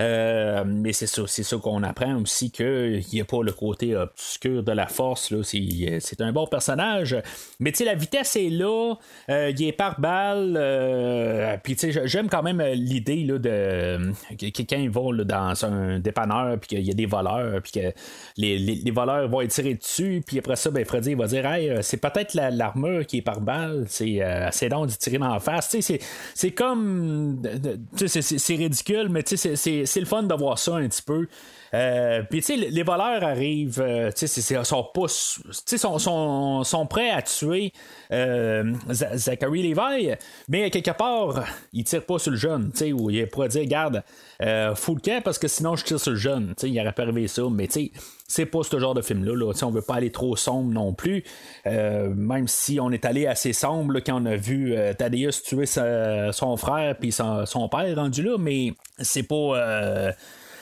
Euh, 0.00 0.64
mais 0.66 0.92
c'est 0.92 1.06
ça, 1.06 1.56
qu'on 1.56 1.82
apprend 1.84 2.20
aussi 2.20 2.50
qu'il 2.50 3.04
n'y 3.12 3.20
a 3.20 3.24
pas 3.24 3.42
le 3.42 3.52
côté 3.52 3.96
obscur 3.96 4.62
de 4.62 4.72
la 4.72 4.86
force. 4.86 5.32
C'est, 5.42 6.20
un 6.20 6.32
bon 6.32 6.46
personnage. 6.46 7.16
Mais 7.60 7.72
la 7.84 7.94
vitesse 7.94 8.34
est 8.34 8.50
là, 8.50 8.94
il 9.28 9.62
est 9.62 9.72
par 9.72 10.00
balle. 10.00 11.60
puis 11.62 11.76
j'aime 12.04 12.28
quand 12.28 12.42
même 12.42 12.60
l'idée 12.72 13.24
de 13.24 14.12
que 14.30 14.48
quelqu'un 14.50 14.90
va 14.90 15.12
là, 15.12 15.24
dans 15.24 15.64
un 15.64 16.00
dépanneur, 16.08 16.58
puis 16.58 16.68
qu'il 16.68 16.80
y 16.86 16.90
a 16.90 16.94
des 16.94 17.06
voleurs, 17.06 17.60
puis 17.62 17.72
que 17.72 17.92
les, 18.36 18.58
les- 18.58 18.90
voleurs 18.90 19.28
vont 19.28 19.40
être 19.42 19.50
tirés 19.50 19.74
dessus, 19.74 20.22
puis 20.26 20.38
après 20.38 20.56
ça, 20.56 20.70
ben, 20.70 20.84
Freddy 20.84 21.14
va 21.14 21.26
dire 21.26 21.46
Hey, 21.46 21.70
euh, 21.70 21.82
c'est 21.82 21.96
peut-être 21.98 22.34
la- 22.34 22.50
l'armure 22.50 23.06
qui 23.06 23.18
est 23.18 23.22
par 23.22 23.40
balle, 23.40 23.84
c'est 23.88 24.22
euh, 24.22 24.48
assez 24.48 24.68
long 24.68 24.86
d'y 24.86 24.96
tirer 24.96 25.18
dans 25.18 25.32
la 25.32 25.40
face. 25.40 25.76
C'est, 26.34 26.50
comme. 26.52 27.40
de- 27.42 27.76
de- 27.76 28.06
c'est, 28.06 28.54
ridicule, 28.54 29.08
mais 29.10 29.22
c'est 29.24 30.00
le 30.00 30.06
fun 30.06 30.22
de 30.22 30.34
voir 30.34 30.58
ça 30.58 30.76
un 30.76 30.88
petit 30.88 31.02
peu. 31.02 31.26
Euh, 31.74 32.22
puis 32.28 32.40
tu 32.40 32.46
sais, 32.46 32.56
les 32.56 32.82
voleurs 32.82 33.22
arrivent, 33.22 33.80
euh, 33.80 34.10
tu 34.12 34.26
sais, 34.26 34.64
sont 34.64 34.84
pas, 34.94 35.08
sont, 35.08 35.98
sont, 35.98 36.64
sont 36.64 36.86
prêts 36.86 37.10
à 37.10 37.22
tuer 37.22 37.72
euh, 38.12 38.72
Zachary 38.90 39.62
Levi, 39.62 40.14
mais 40.48 40.70
quelque 40.70 40.96
part, 40.96 41.44
ils 41.72 41.84
tirent 41.84 42.06
pas 42.06 42.18
sur 42.18 42.30
le 42.30 42.36
jeune, 42.36 42.70
tu 42.72 42.78
sais, 42.78 42.92
où 42.92 43.10
il 43.10 43.26
pourrait 43.28 43.48
dire, 43.48 43.64
garde, 43.66 44.02
fous 44.76 44.94
le 44.94 45.00
camp 45.00 45.22
parce 45.22 45.38
que 45.38 45.48
sinon 45.48 45.76
je 45.76 45.84
tire 45.84 46.00
sur 46.00 46.12
le 46.12 46.16
jeune, 46.16 46.48
tu 46.48 46.62
sais, 46.62 46.70
il 46.70 46.80
aurait 46.80 46.92
pas 46.92 47.02
arrivé 47.02 47.28
ça, 47.28 47.42
mais 47.50 47.66
tu 47.66 47.72
sais, 47.72 47.92
c'est 48.26 48.46
pas 48.46 48.62
ce 48.62 48.78
genre 48.78 48.94
de 48.94 49.00
film-là, 49.00 49.34
là. 49.34 49.52
On 49.62 49.70
veut 49.70 49.82
pas 49.82 49.96
aller 49.96 50.12
trop 50.12 50.36
sombre 50.36 50.70
non 50.70 50.92
plus, 50.92 51.24
même 51.64 52.46
si 52.46 52.78
on 52.80 52.90
est 52.90 53.04
allé 53.04 53.26
assez 53.26 53.52
sombre 53.52 54.00
quand 54.00 54.22
on 54.22 54.26
a 54.26 54.36
vu 54.36 54.74
Thaddeus 54.98 55.42
tuer 55.44 55.64
son 55.66 56.56
frère 56.56 56.96
puis 56.98 57.10
son, 57.10 57.46
son 57.46 57.68
père 57.68 57.94
rendu 57.96 58.22
là, 58.22 58.36
mais 58.38 58.72
c'est 58.98 59.22
pas. 59.22 60.14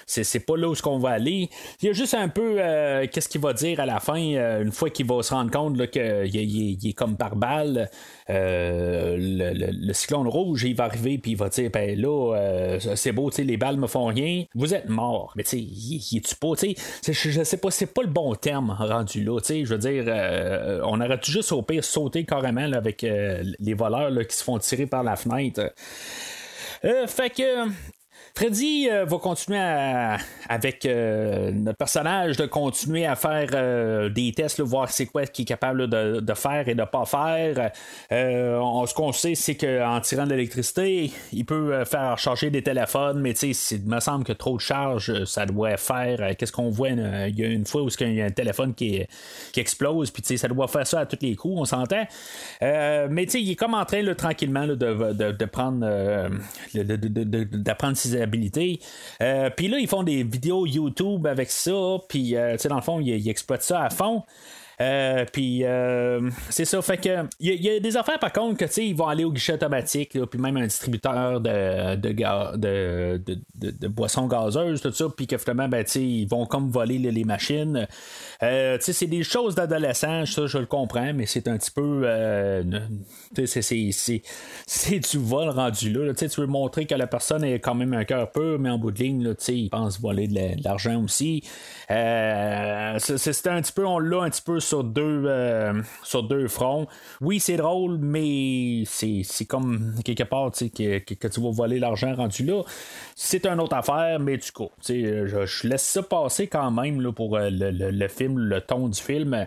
C'est, 0.07 0.41
pas 0.41 0.57
là 0.57 0.69
où 0.69 0.75
ce 0.75 0.83
qu'on 0.83 0.99
va 0.99 1.11
aller. 1.11 1.51
Il 1.83 1.87
y 1.87 1.89
a 1.89 1.93
juste 1.93 2.15
un 2.15 2.29
peu 2.29 2.57
euh, 2.61 3.07
qu'est-ce 3.13 3.29
qu'il 3.29 3.41
va 3.41 3.53
dire 3.53 3.81
à 3.81 3.87
la 3.87 3.99
fin, 4.01 4.21
euh, 4.35 4.63
une 4.63 4.71
fois 4.71 4.89
qu'il 4.89 5.07
va 5.07 5.21
se 5.23 5.35
rendre 5.35 5.51
compte 5.51 5.77
qu'il 5.91 6.01
est, 6.01 6.87
est- 6.89 6.93
comme 6.93 7.17
par 7.17 7.35
balle. 7.37 7.91
euh, 8.31 9.17
le, 9.19 9.53
le- 9.73 9.93
cyclone 9.93 10.29
rouge, 10.29 10.63
il 10.65 10.77
va 10.77 10.85
arriver 10.85 11.19
puis 11.19 11.33
il 11.33 11.37
va 11.37 11.49
dire 11.49 11.71
ben 11.71 11.99
là, 12.01 12.79
c'est 12.95 13.13
beau, 13.13 13.31
les 13.37 13.57
balles 13.57 13.77
me 13.77 13.87
font 13.87 14.07
rien, 14.07 14.45
vous 14.55 14.75
êtes 14.75 14.89
mort. 14.89 15.33
Mais 15.37 15.43
tu 15.43 15.51
sais, 15.51 15.59
il, 15.61 16.17
est-tu 16.19 16.37
pas, 16.37 16.55
tu 16.57 16.75
sais, 17.03 17.13
je, 17.13 17.43
sais 17.45 17.57
pas, 17.57 17.71
c'est 17.71 17.87
pas 17.93 18.03
le 18.03 18.09
bon 18.09 18.35
terme 18.35 18.77
rendu 18.79 19.25
là, 19.25 19.41
tu 19.41 19.47
sais, 19.47 19.65
je 19.65 19.75
veux 19.75 19.79
dire, 19.79 20.05
on 20.85 21.01
aurait 21.01 21.19
juste 21.25 21.51
au 21.53 21.63
pire 21.63 21.85
sauté 21.85 22.25
carrément 22.25 22.67
là, 22.67 22.77
avec 22.79 23.03
les 23.03 23.75
voleurs 23.75 24.11
là, 24.11 24.25
qui 24.25 24.37
se 24.37 24.45
font 24.45 24.59
tirer 24.59 24.87
par 24.87 25.03
la 25.03 25.17
fenêtre. 25.17 25.73
Fait 26.83 27.31
que. 27.31 27.96
Freddy 28.37 28.89
euh, 28.91 29.07
va 29.07 29.17
continuer 29.17 29.59
à- 29.59 30.19
avec 30.47 30.85
euh, 30.85 31.51
notre 31.53 31.79
personnage 31.79 32.37
de 32.37 32.45
continuer 32.45 33.07
à 33.07 33.17
faire 33.17 33.49
euh, 33.55 34.11
des 34.11 34.31
tests, 34.33 34.59
là, 34.59 34.65
voir 34.67 34.91
c'est 34.91 35.07
quoi 35.07 35.25
qu'il 35.25 35.45
est 35.45 35.47
capable 35.47 35.89
de, 35.89 36.21
de 36.21 36.35
faire 36.35 36.69
et 36.69 36.75
de 36.75 36.85
pas 36.85 37.07
faire. 37.07 37.71
Euh, 38.13 38.59
on- 38.59 38.85
ce 38.85 38.93
qu'on 38.93 39.13
sait, 39.13 39.35
c'est 39.35 39.55
qu'en 39.57 40.01
tirant 40.03 40.25
de 40.27 40.33
l'électricité, 40.35 41.11
il 41.33 41.47
peut 41.47 41.73
euh, 41.73 41.85
faire 41.87 42.19
charger 42.19 42.51
des 42.51 42.61
téléphones, 42.63 43.21
mais 43.21 43.31
il 43.33 43.55
me 43.87 44.01
semble 44.01 44.23
que 44.25 44.35
trop 44.35 44.57
de 44.57 44.61
charge, 44.61 45.25
ça 45.25 45.47
doit 45.47 45.79
faire. 45.79 46.19
euh, 46.21 46.33
Qu'est-ce 46.39 46.53
qu'on 46.53 46.69
voit 46.69 46.91
Il 46.91 47.39
y 47.41 47.43
a 47.43 47.49
une 47.49 47.65
fois 47.65 47.83
où 47.85 47.89
il 48.01 48.15
y 48.17 48.21
a 48.21 48.27
un 48.27 48.31
téléphone 48.31 48.75
qui, 48.75 49.03
qui 49.55 49.61
explose, 49.61 50.11
puis 50.11 50.37
ça 50.37 50.49
doit 50.49 50.69
faire 50.69 50.87
ça 50.87 51.01
à 51.01 51.07
tous 51.07 51.17
les 51.23 51.37
coups, 51.37 51.55
on 51.57 51.65
s'entend. 51.65 52.05
Mais 52.61 53.23
il 53.25 53.51
est 53.51 53.57
comme 53.57 53.73
en 53.73 53.87
train 53.87 54.03
là, 54.03 54.15
tranquillement 54.15 54.67
de, 54.67 54.75
de- 54.75 55.33
de 55.33 55.45
prendre 55.47 55.87
d'apprendre 56.75 57.97
ses 57.97 58.26
Euh, 59.23 59.51
puis 59.51 59.69
là, 59.69 59.79
ils 59.79 59.89
font 59.89 60.03
des 60.03 60.23
vidéos 60.23 60.67
YouTube 60.67 61.27
avec 61.27 61.51
ça, 61.51 61.99
puis 62.09 62.37
euh, 62.37 62.57
dans 62.69 62.77
le 62.77 62.83
fond, 62.83 63.01
ils 63.01 63.29
exploitent 63.29 63.63
ça 63.63 63.85
à 63.85 63.91
fond. 63.91 64.23
Euh, 64.81 65.25
puis 65.33 65.65
euh, 65.65 66.29
c'est 66.51 66.67
ça, 66.67 66.83
fait 66.83 66.99
que 66.99 67.25
il 67.41 67.65
y, 67.65 67.71
a- 67.71 67.81
des 67.81 67.97
affaires 67.97 68.19
par 68.19 68.33
contre 68.33 68.59
que 68.59 68.65
tu 68.67 68.73
sais 68.73 68.87
ils 68.87 68.95
vont 68.95 69.07
aller 69.07 69.25
au 69.25 69.33
guichet 69.33 69.55
automatique, 69.55 70.19
puis 70.27 70.39
même 70.39 70.57
un 70.59 70.67
distributeur 70.67 71.41
de 71.41 71.95
de, 71.97 72.13
de, 73.17 73.71
de, 73.71 73.89
boissons 73.89 74.27
gazeuses, 74.27 74.83
tout 74.83 74.93
ça, 74.93 75.07
puis 75.17 75.27
que 75.27 75.39
finalement 75.39 75.69
ben 75.69 75.85
ils 75.95 76.27
vont 76.27 76.45
comme 76.47 76.71
voler 76.71 76.99
les 76.99 77.25
machines. 77.25 77.87
Euh, 78.43 78.77
c'est 78.81 79.07
des 79.07 79.23
choses 79.23 79.55
d'adolescent, 79.55 80.27
ça 80.27 80.47
je 80.47 80.59
le 80.59 80.67
comprends, 80.67 81.13
mais 81.15 81.25
c'est 81.27 81.49
un 81.49 81.57
petit 81.57 81.71
peu 81.71 82.03
euh, 82.05 82.63
c'est- 83.35 84.23
du 85.11 85.19
vol 85.19 85.49
rendu 85.49 85.91
là, 85.93 86.13
tu 86.15 86.27
veux 86.41 86.47
montrer 86.47 86.87
que 86.87 86.95
la 86.95 87.07
personne 87.07 87.45
est 87.45 87.61
quand 87.61 87.75
même 87.75 87.95
un 87.95 88.05
cœur 88.05 88.31
pur, 88.31 88.59
mais 88.59 88.69
en 88.71 88.79
bout 88.79 88.91
de 88.91 88.99
ligne 88.99 89.23
là, 89.25 89.33
ils 89.49 89.71
pensent 89.71 90.01
voler 90.01 90.29
de 90.29 90.35
la- 90.35 90.55
de 90.55 90.65
l'argent 90.65 91.03
aussi. 91.03 91.43
Euh, 91.91 92.99
c'est 92.99 93.47
un 93.47 93.63
petit 93.63 93.73
peu 93.73 93.87
on 93.87 93.99
l'a 93.99 94.23
un 94.23 94.31
petit 94.31 94.43
peu 94.43 94.61
sur 94.67 94.85
deux 94.85 95.25
euh, 95.27 95.81
sur 96.03 96.23
deux 96.23 96.49
fronts. 96.49 96.87
Oui, 97.21 97.41
c'est 97.41 97.57
drôle, 97.57 97.99
mais 97.99 98.83
c'est 98.87 99.45
comme 99.47 99.95
quelque 100.05 100.25
part 100.25 100.51
que, 100.53 100.99
que, 100.99 101.15
que 101.15 101.29
tu 101.29 101.41
vas 101.41 101.51
voler 101.51 101.79
l'argent 101.79 102.15
rendu 102.15 102.45
là. 102.45 102.63
C'est 103.15 103.47
une 103.47 103.61
autre 103.61 103.77
affaire, 103.77 104.19
mais 104.21 104.37
du 104.37 104.51
coup, 104.53 104.69
sais, 104.81 105.27
je, 105.27 105.47
je 105.47 105.69
laisse 105.69 105.83
ça 105.87 106.03
passer 106.03 106.47
quand 106.49 106.71
même 106.71 107.01
là, 107.01 107.13
pour 107.13 107.37
euh, 107.37 107.49
le- 107.51 107.91
le 107.91 108.09
film, 108.09 108.39
le 108.39 108.61
ton 108.61 108.89
du 108.89 109.01
film. 109.01 109.47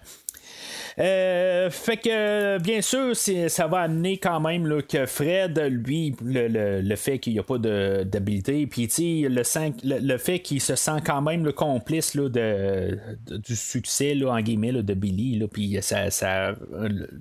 Euh, 1.00 1.70
fait 1.70 1.98
que, 1.98 2.58
bien 2.60 2.82
sûr, 2.82 3.16
ça 3.16 3.68
va 3.68 3.80
amener 3.80 4.18
quand 4.18 4.40
même 4.40 4.82
que 4.82 5.06
Fred, 5.06 5.60
lui, 5.70 6.16
le, 6.24 6.82
le- 6.82 6.96
fait 6.96 7.20
qu'il 7.20 7.34
n'y 7.34 7.40
a 7.40 7.44
pas 7.44 7.58
d'habilité, 7.58 8.68
puis 8.68 8.88
le, 8.98 9.44
le, 9.84 10.18
fait 10.18 10.40
qu'il 10.40 10.62
se 10.62 10.76
sent 10.76 11.00
quand 11.06 11.22
même 11.22 11.46
le 11.46 11.52
complice 11.52 12.16
là, 12.16 12.30
de, 12.30 12.98
du 13.38 13.56
succès, 13.56 14.16
là, 14.16 14.32
en 14.32 14.42
guillemets, 14.42 14.74
de 14.74 14.94
Billy, 14.94 15.42
puis 15.52 15.78
ça, 15.82 16.10
ça, 16.12 16.56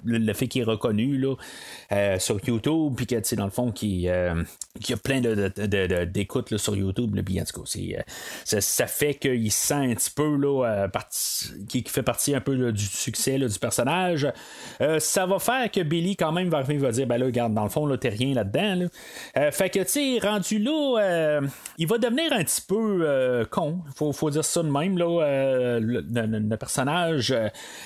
le, 0.05 0.33
fait 0.33 0.49
qu'il 0.49 0.63
est 0.63 0.65
reconnu 0.65 1.25
euh, 1.93 2.19
sur 2.19 2.39
YouTube, 2.47 2.95
puis 2.97 3.07
que, 3.07 3.35
dans 3.35 3.45
le 3.45 3.51
fond, 3.51 3.71
qu'il 3.71 4.09
euh, 4.09 4.43
y 4.89 4.93
a 4.93 4.97
plein 4.97 5.21
d'écoutes 5.21 6.57
sur 6.57 6.77
YouTube, 6.77 7.17
puis 7.25 7.41
en 7.41 7.45
euh, 7.45 8.03
ça, 8.45 8.61
ça 8.61 8.87
fait 8.87 9.15
qu'il 9.15 9.51
se 9.53 9.67
sent 9.67 9.75
un 9.75 9.95
petit 9.95 10.11
peu, 10.11 10.39
qui, 11.69 11.85
fait 11.87 12.03
partie 12.03 12.35
un 12.35 12.41
peu 12.41 12.73
du 12.73 12.85
succès 12.85 13.28
du 13.37 13.59
personnage. 13.59 14.27
Euh, 14.81 14.99
ça 14.99 15.27
va 15.27 15.39
faire 15.39 15.71
que 15.71 15.81
Billy, 15.81 16.17
quand 16.17 16.33
même, 16.33 16.49
va 16.49 16.59
arriver, 16.59 16.75
il 16.75 16.81
va 16.81 16.91
dire, 16.91 17.07
ben 17.07 17.19
là, 17.19 17.27
regarde, 17.27 17.55
dans 17.55 17.65
le 17.65 17.69
fond, 17.69 17.87
là, 17.87 17.97
t'es 17.99 18.09
rien 18.09 18.35
là-dedans. 18.35 18.75
là. 18.75 18.87
Euh, 19.37 19.51
fait 19.51 19.71
que, 19.71 19.81
tu 19.81 19.89
sais, 19.89 20.19
rendu 20.27 20.59
là, 20.59 21.01
euh, 21.01 21.41
il 21.77 21.87
va 21.87 21.99
devenir 21.99 22.33
un 22.33 22.43
petit 22.45 22.63
peu 22.67 23.47
con. 23.51 23.81
Faut, 23.97 24.13
faut 24.13 24.31
dire 24.31 24.45
ça 24.45 24.63
de 24.63 24.71
même, 24.71 24.97
là. 24.99 25.79
le, 25.81 26.57
personnage, 26.57 27.35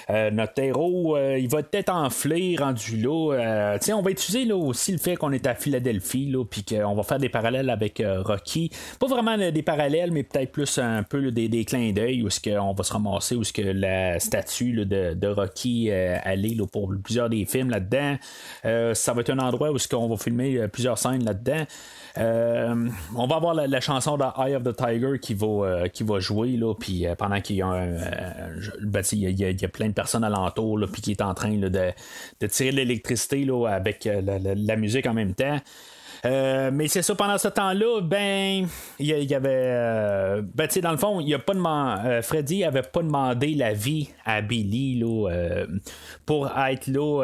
notre 0.08 0.62
héros, 0.62 1.16
il 1.18 1.48
va 1.48 1.62
peut-être 1.62 1.90
enflé, 1.90 2.56
rendu 2.58 2.96
là. 2.96 3.78
Tu 3.78 3.86
sais, 3.86 3.92
on 3.92 4.02
va 4.02 4.10
utiliser 4.10 4.44
là, 4.44 4.56
aussi 4.56 4.92
le 4.92 4.98
fait 4.98 5.16
qu'on 5.16 5.32
est 5.32 5.46
à 5.46 5.54
Philadelphie, 5.54 6.30
là, 6.30 6.44
puis 6.44 6.64
qu'on 6.64 6.94
va 6.94 7.02
faire 7.02 7.18
des 7.18 7.28
parallèles 7.28 7.70
avec 7.70 8.02
Rocky. 8.04 8.70
Pas 8.98 9.06
vraiment 9.06 9.36
des 9.36 9.62
parallèles, 9.62 10.12
mais 10.12 10.22
peut-être 10.22 10.52
plus 10.52 10.78
un 10.78 11.02
peu 11.02 11.30
des, 11.30 11.64
clins 11.64 11.92
d'œil 11.92 12.22
où 12.22 12.28
est-ce 12.28 12.40
qu'on 12.40 12.72
va 12.72 12.84
se 12.84 12.92
ramasser, 12.92 13.34
où 13.34 13.42
est-ce 13.42 13.52
que 13.52 13.62
la 13.62 14.18
statue 14.18 14.72
là, 14.72 14.84
de, 14.84 15.14
de 15.14 15.28
Rocky 15.32 15.90
euh, 15.90 16.16
allait 16.22 16.54
là, 16.54 16.64
pour 16.70 16.92
plusieurs 17.02 17.28
des 17.28 17.44
films 17.46 17.70
là-dedans. 17.70 18.16
Euh, 18.64 18.94
ça 18.94 19.12
va 19.12 19.20
être 19.22 19.30
un 19.30 19.38
endroit 19.38 19.70
où 19.72 19.76
qu'on 19.90 20.08
va 20.08 20.16
filmer 20.16 20.56
euh, 20.56 20.68
plusieurs 20.68 20.98
scènes 20.98 21.24
là-dedans. 21.24 21.64
Euh, 22.18 22.88
on 23.16 23.26
va 23.26 23.36
avoir 23.36 23.54
la, 23.54 23.80
chanson 23.80 24.16
de 24.18 24.24
Eye 24.38 24.54
of 24.54 24.62
the 24.64 24.76
Tiger 24.76 25.18
qui 25.18 25.34
va, 25.34 25.46
euh, 25.46 25.88
qui 25.88 26.02
va 26.02 26.20
jouer, 26.20 26.50
là, 26.58 26.74
euh, 26.74 27.14
pendant 27.14 27.40
qu'il 27.40 27.56
y 27.56 27.62
a 27.62 27.66
un. 27.66 27.88
euh, 27.88 28.56
ben, 28.82 29.02
il 29.12 29.18
y, 29.40 29.44
a- 29.44 29.50
y 29.50 29.64
a- 29.64 29.68
plein 29.68 29.88
de 29.88 29.94
personnes 29.94 30.24
alentour, 30.24 30.76
là, 30.78 30.86
puis 30.86 31.00
qui 31.00 31.12
est 31.12 31.22
en 31.22 31.32
train 31.34 31.56
de, 31.56 31.68
de 31.68 32.46
tirer 32.46 32.72
l'électricité 32.72 33.46
avec 33.68 34.06
euh, 34.06 34.20
la 34.56 34.76
musique 34.76 35.06
en 35.06 35.14
même 35.14 35.34
temps. 35.34 35.58
Euh, 36.24 36.70
mais 36.72 36.86
c'est 36.86 37.02
ça, 37.02 37.16
pendant 37.16 37.36
ce 37.36 37.48
temps-là, 37.48 38.00
ben, 38.00 38.68
il 39.00 39.06
y, 39.06 39.34
avait. 39.34 39.48
euh, 39.50 40.42
ben, 40.54 40.68
tu 40.68 40.74
sais, 40.74 40.80
dans 40.80 40.92
le 40.92 40.96
fond, 40.96 41.18
il 41.18 41.34
a 41.34 41.40
pas 41.40 41.54
demandé. 41.54 42.00
euh, 42.06 42.22
Freddy 42.22 42.62
avait 42.62 42.82
pas 42.82 43.02
demandé 43.02 43.54
l'avis 43.54 44.10
à 44.24 44.40
Billy, 44.40 45.00
là, 45.00 45.64
pour 46.24 46.48
être 46.56 46.86
là 46.86 47.22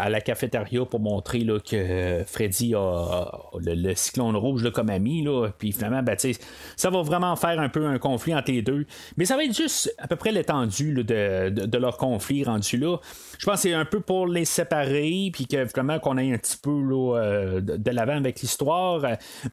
à 0.00 0.10
la 0.10 0.20
cafétéria 0.20 0.84
pour 0.84 0.98
montrer 0.98 1.40
là, 1.40 1.60
que 1.60 2.22
Freddy 2.26 2.74
a, 2.74 3.26
le, 3.60 3.94
cyclone 3.94 4.34
rouge 4.34 4.64
là, 4.64 4.72
comme 4.72 4.90
ami, 4.90 5.22
là. 5.22 5.48
Puis 5.56 5.70
finalement, 5.70 6.02
ben, 6.02 6.16
tu 6.16 6.34
sais, 6.34 6.40
ça 6.76 6.90
va 6.90 7.02
vraiment 7.02 7.36
faire 7.36 7.60
un 7.60 7.68
peu 7.68 7.86
un 7.86 7.98
conflit 7.98 8.34
entre 8.34 8.50
les 8.50 8.62
deux. 8.62 8.84
Mais 9.16 9.26
ça 9.26 9.36
va 9.36 9.44
être 9.44 9.56
juste 9.56 9.94
à 9.98 10.08
peu 10.08 10.16
près 10.16 10.32
l'étendue 10.32 10.92
de, 11.04 11.50
de, 11.50 11.78
leur 11.78 11.96
conflit 11.96 12.42
rendu 12.42 12.76
là. 12.76 12.96
Je 13.38 13.46
pense 13.46 13.54
que 13.54 13.60
c'est 13.68 13.74
un 13.74 13.84
peu 13.84 14.00
pour 14.00 14.26
les 14.26 14.44
séparer, 14.44 15.30
puis 15.32 15.46
que 15.46 15.64
vraiment 15.70 16.00
qu'on 16.00 16.18
ait 16.18 16.32
un 16.32 16.38
petit 16.38 16.56
peu 16.56 16.82
là, 16.82 17.60
de, 17.60 17.76
de 17.76 17.90
l'avant 17.90 18.16
avec 18.16 18.39
l'histoire. 18.42 19.02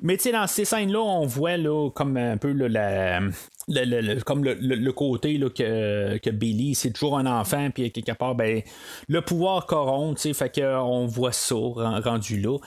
Mais 0.01 0.17
tu 0.17 0.23
sais, 0.23 0.31
dans 0.31 0.47
ces 0.47 0.65
scènes-là, 0.65 0.99
on 0.99 1.25
voit 1.25 1.57
là, 1.57 1.89
comme 1.91 2.17
un 2.17 2.38
peu 2.38 2.51
la 2.51 3.19
le, 3.69 3.83
le- 3.83 3.99
le- 3.99 4.21
comme 4.21 4.45
le, 4.45 4.53
le- 4.53 4.75
le 4.75 4.91
côté 4.93 5.38
là, 5.38 5.49
que, 5.49 6.17
que 6.19 6.29
Billy, 6.29 6.73
c'est 6.73 6.91
toujours 6.91 7.17
un 7.17 7.25
enfant, 7.25 7.69
puis 7.69 7.91
quelque 7.91 8.13
part, 8.13 8.33
ben, 8.33 8.61
le 9.09 9.21
pouvoir 9.21 9.65
corrompt, 9.65 10.17
fait 10.33 10.61
qu'on 10.61 11.05
voit 11.05 11.33
ça 11.33 11.55
ren- 11.55 11.99
rendu 12.01 12.39
là. 12.39 12.57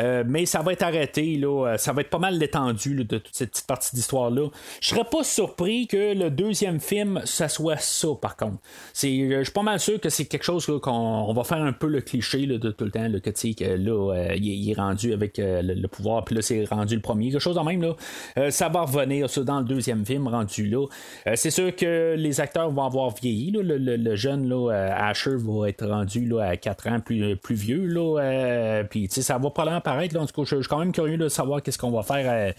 Euh, 0.00 0.24
mais 0.26 0.46
ça 0.46 0.62
va 0.62 0.72
être 0.72 0.82
arrêté, 0.82 1.36
là, 1.36 1.66
euh, 1.74 1.76
ça 1.76 1.92
va 1.92 2.00
être 2.00 2.10
pas 2.10 2.18
mal 2.18 2.38
détendu 2.40 3.04
de 3.04 3.18
toute 3.18 3.34
cette 3.34 3.50
petite 3.50 3.66
partie 3.68 3.94
d'histoire-là. 3.94 4.48
Je 4.80 4.88
serais 4.88 5.04
pas 5.04 5.22
surpris 5.24 5.86
que 5.86 6.14
le 6.14 6.30
deuxième 6.30 6.80
film, 6.80 7.20
ça 7.24 7.48
soit 7.48 7.78
ça, 7.78 8.08
par 8.20 8.36
contre. 8.36 8.58
C'est, 8.92 9.08
euh, 9.16 9.38
Je 9.38 9.44
suis 9.44 9.52
pas 9.52 9.62
mal 9.62 9.78
sûr 9.78 10.00
que 10.00 10.08
c'est 10.08 10.24
quelque 10.26 10.44
chose 10.44 10.66
qu'on 10.82 10.90
on 10.90 11.32
va 11.32 11.44
faire 11.44 11.62
un 11.62 11.72
peu 11.72 11.86
le 11.86 12.00
cliché 12.00 12.46
là, 12.46 12.58
de 12.58 12.70
tout 12.72 12.84
le 12.84 12.90
temps, 12.90 13.06
là, 13.08 13.20
que, 13.20 13.30
que 13.30 13.64
là, 13.64 14.12
euh, 14.14 14.34
il, 14.36 14.70
est- 14.70 14.74
rendu 14.78 15.12
avec 15.12 15.38
euh, 15.38 15.62
le, 15.74 15.88
pouvoir, 15.88 16.24
puis 16.24 16.34
là, 16.34 16.42
c'est 16.42 16.64
rendu 16.64 16.94
le 16.94 17.00
premier, 17.00 17.30
quelque 17.30 17.40
chose 17.40 17.56
de 17.56 17.60
même, 17.60 17.82
là. 17.82 17.94
Euh, 18.38 18.50
ça 18.50 18.68
va 18.68 18.82
revenir, 18.82 19.28
ça, 19.30 19.42
dans 19.42 19.58
le 19.60 19.64
deuxième 19.64 20.04
film, 20.04 20.28
rendu 20.28 20.66
là. 20.68 20.86
Euh, 21.26 21.32
c'est 21.34 21.50
sûr 21.50 21.74
que 21.74 22.14
les 22.16 22.40
acteurs 22.40 22.70
vont 22.70 22.84
avoir 22.84 23.14
vieilli, 23.14 23.50
là. 23.50 23.62
Le, 23.62 23.78
le- 23.78 23.96
le 23.96 24.16
jeune, 24.16 24.48
là, 24.48 24.72
euh, 24.72 24.90
Asher, 24.94 25.36
va 25.36 25.68
être 25.68 25.86
rendu 25.86 26.26
là, 26.26 26.48
à 26.50 26.56
4 26.56 26.88
ans 26.88 27.00
plus, 27.00 27.36
plus 27.36 27.54
vieux, 27.54 27.86
là. 27.86 28.82
puis, 28.88 29.08
ça 29.10 29.34
va 29.34 29.50
probablement 29.50 29.78
apparaître, 29.78 30.14
là. 30.14 30.22
En 30.22 30.26
tout 30.26 30.42
cas, 30.42 30.48
je 30.48 30.56
suis 30.60 30.68
quand 30.68 30.78
même 30.78 30.92
curieux 30.92 31.16
de 31.16 31.28
savoir 31.28 31.62
qu'est-ce 31.62 31.78
qu'on 31.78 31.90
va 31.90 32.02
faire 32.02 32.54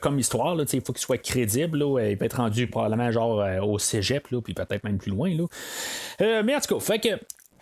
comme 0.00 0.18
histoire, 0.18 0.54
là. 0.54 0.64
Il 0.72 0.80
faut 0.80 0.92
qu'il 0.92 1.02
soit 1.02 1.18
crédible, 1.18 1.78
là. 1.78 2.00
Il 2.10 2.16
va 2.16 2.26
être 2.26 2.36
rendu 2.36 2.66
probablement, 2.66 3.10
genre, 3.10 3.44
au 3.62 3.78
cégep, 3.78 4.28
là, 4.28 4.40
puis 4.40 4.54
peut-être 4.54 4.84
même 4.84 4.98
plus 4.98 5.10
loin, 5.10 5.30
là. 5.34 6.42
Mais 6.42 6.54
en 6.54 6.60
tout 6.60 6.74
cas, 6.74 6.80
fait 6.80 6.98
que. 6.98 7.08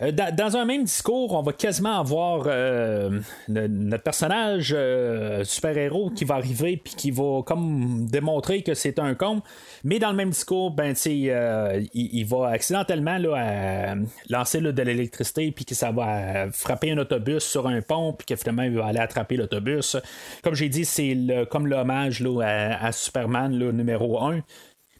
Euh, 0.01 0.11
Dans, 0.11 0.57
un 0.57 0.65
même 0.65 0.83
discours, 0.83 1.33
on 1.33 1.41
va 1.41 1.53
quasiment 1.53 1.99
avoir 1.99 2.43
euh, 2.47 3.19
notre 3.47 4.03
personnage 4.03 4.73
euh, 4.75 5.43
super-héros 5.43 6.09
qui 6.09 6.25
va 6.25 6.35
arriver 6.35 6.77
puis 6.77 6.93
qui 6.95 7.11
va 7.11 7.41
comme 7.45 8.05
démontrer 8.07 8.63
que 8.63 8.73
c'est 8.73 8.99
un 8.99 9.13
con. 9.15 9.41
Mais 9.83 9.99
dans 9.99 10.09
le 10.09 10.15
même 10.15 10.31
discours, 10.31 10.71
ben, 10.71 10.93
il, 11.05 12.25
va 12.25 12.49
accidentellement 12.49 13.17
là, 13.17 13.95
lancer 14.29 14.61
de 14.61 14.81
l'électricité 14.81 15.51
puis 15.51 15.65
que 15.65 15.75
ça 15.75 15.91
va 15.91 16.51
frapper 16.51 16.91
un 16.91 16.97
autobus 16.97 17.43
sur 17.43 17.67
un 17.67 17.81
pont 17.81 18.13
puis 18.13 18.25
que 18.25 18.35
finalement 18.35 18.63
il 18.63 18.77
va 18.77 18.87
aller 18.87 18.99
attraper 18.99 19.37
l'autobus. 19.37 19.97
Comme 20.43 20.55
j'ai 20.55 20.69
dit, 20.69 20.85
c'est 20.85 21.17
comme 21.49 21.67
l'hommage 21.67 22.23
à 22.41 22.91
Superman 22.91 23.57
là, 23.57 23.71
numéro 23.71 24.21
1. 24.21 24.41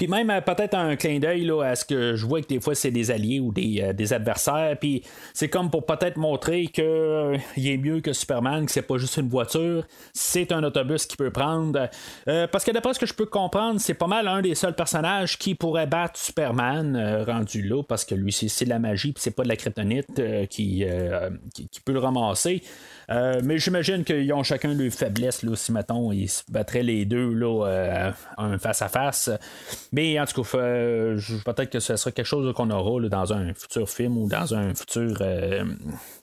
Puis 0.01 0.07
même 0.07 0.31
euh, 0.31 0.41
peut-être 0.41 0.73
un 0.73 0.95
clin 0.95 1.19
d'œil 1.19 1.47
à 1.63 1.75
ce 1.75 1.85
que 1.85 2.15
je 2.15 2.25
vois 2.25 2.41
que 2.41 2.47
des 2.47 2.59
fois 2.59 2.73
c'est 2.73 2.89
des 2.89 3.11
alliés 3.11 3.39
ou 3.39 3.51
des, 3.51 3.83
euh, 3.83 4.15
adversaires. 4.15 4.75
Puis 4.79 5.03
c'est 5.31 5.47
comme 5.47 5.69
pour 5.69 5.85
peut-être 5.85 6.17
montrer 6.17 6.65
que 6.69 6.81
euh, 6.81 7.37
est 7.55 7.77
mieux 7.77 8.01
que 8.01 8.11
Superman, 8.11 8.65
que 8.65 8.71
c'est 8.71 8.81
pas 8.81 8.97
juste 8.97 9.17
une 9.17 9.29
voiture, 9.29 9.85
c'est 10.11 10.51
un 10.53 10.63
autobus 10.63 11.05
qui 11.05 11.17
peut 11.17 11.29
prendre. 11.29 11.87
Euh, 12.27 12.47
parce 12.47 12.63
que 12.63 12.71
d'après 12.71 12.95
ce 12.95 12.99
que 12.99 13.05
je 13.05 13.13
peux 13.13 13.27
comprendre, 13.27 13.79
c'est 13.79 13.93
pas 13.93 14.07
mal 14.07 14.27
un 14.27 14.41
des 14.41 14.55
seuls 14.55 14.73
personnages 14.73 15.37
qui 15.37 15.53
pourrait 15.53 15.85
battre 15.85 16.17
Superman 16.17 17.23
rendu 17.27 17.61
là, 17.61 17.83
parce 17.83 18.03
que 18.03 18.15
lui 18.15 18.31
c'est, 18.31 18.65
de 18.65 18.69
la 18.71 18.79
magie, 18.79 19.13
puis 19.13 19.21
c'est 19.21 19.35
pas 19.35 19.43
de 19.43 19.49
la 19.49 19.55
kryptonite 19.55 20.47
qui, 20.49 20.83
qui 21.53 21.81
peut 21.85 21.93
le 21.93 21.99
ramasser. 21.99 22.63
Euh, 23.11 23.41
mais 23.43 23.57
j'imagine 23.57 24.03
qu'ils 24.03 24.31
ont 24.33 24.43
chacun 24.43 24.73
leurs 24.73 24.91
faiblesses, 24.91 25.43
là, 25.43 25.55
si 25.55 25.71
mettons, 25.71 26.11
ils 26.11 26.29
se 26.29 26.43
battraient 26.49 26.83
les 26.83 27.05
deux 27.05 27.33
là, 27.33 27.65
euh, 27.65 28.57
face 28.57 28.81
à 28.81 28.87
face. 28.87 29.29
Mais 29.91 30.19
en 30.19 30.25
tout 30.25 30.43
cas, 30.43 30.57
euh, 30.57 31.19
peut-être 31.45 31.69
que 31.69 31.79
ce 31.79 31.95
sera 31.97 32.11
quelque 32.11 32.25
chose 32.25 32.53
qu'on 32.53 32.69
aura 32.69 33.09
dans 33.09 33.33
un 33.33 33.53
futur 33.53 33.89
film 33.89 34.17
ou 34.17 34.29
dans 34.29 34.53
un 34.55 34.73
futur. 34.73 35.17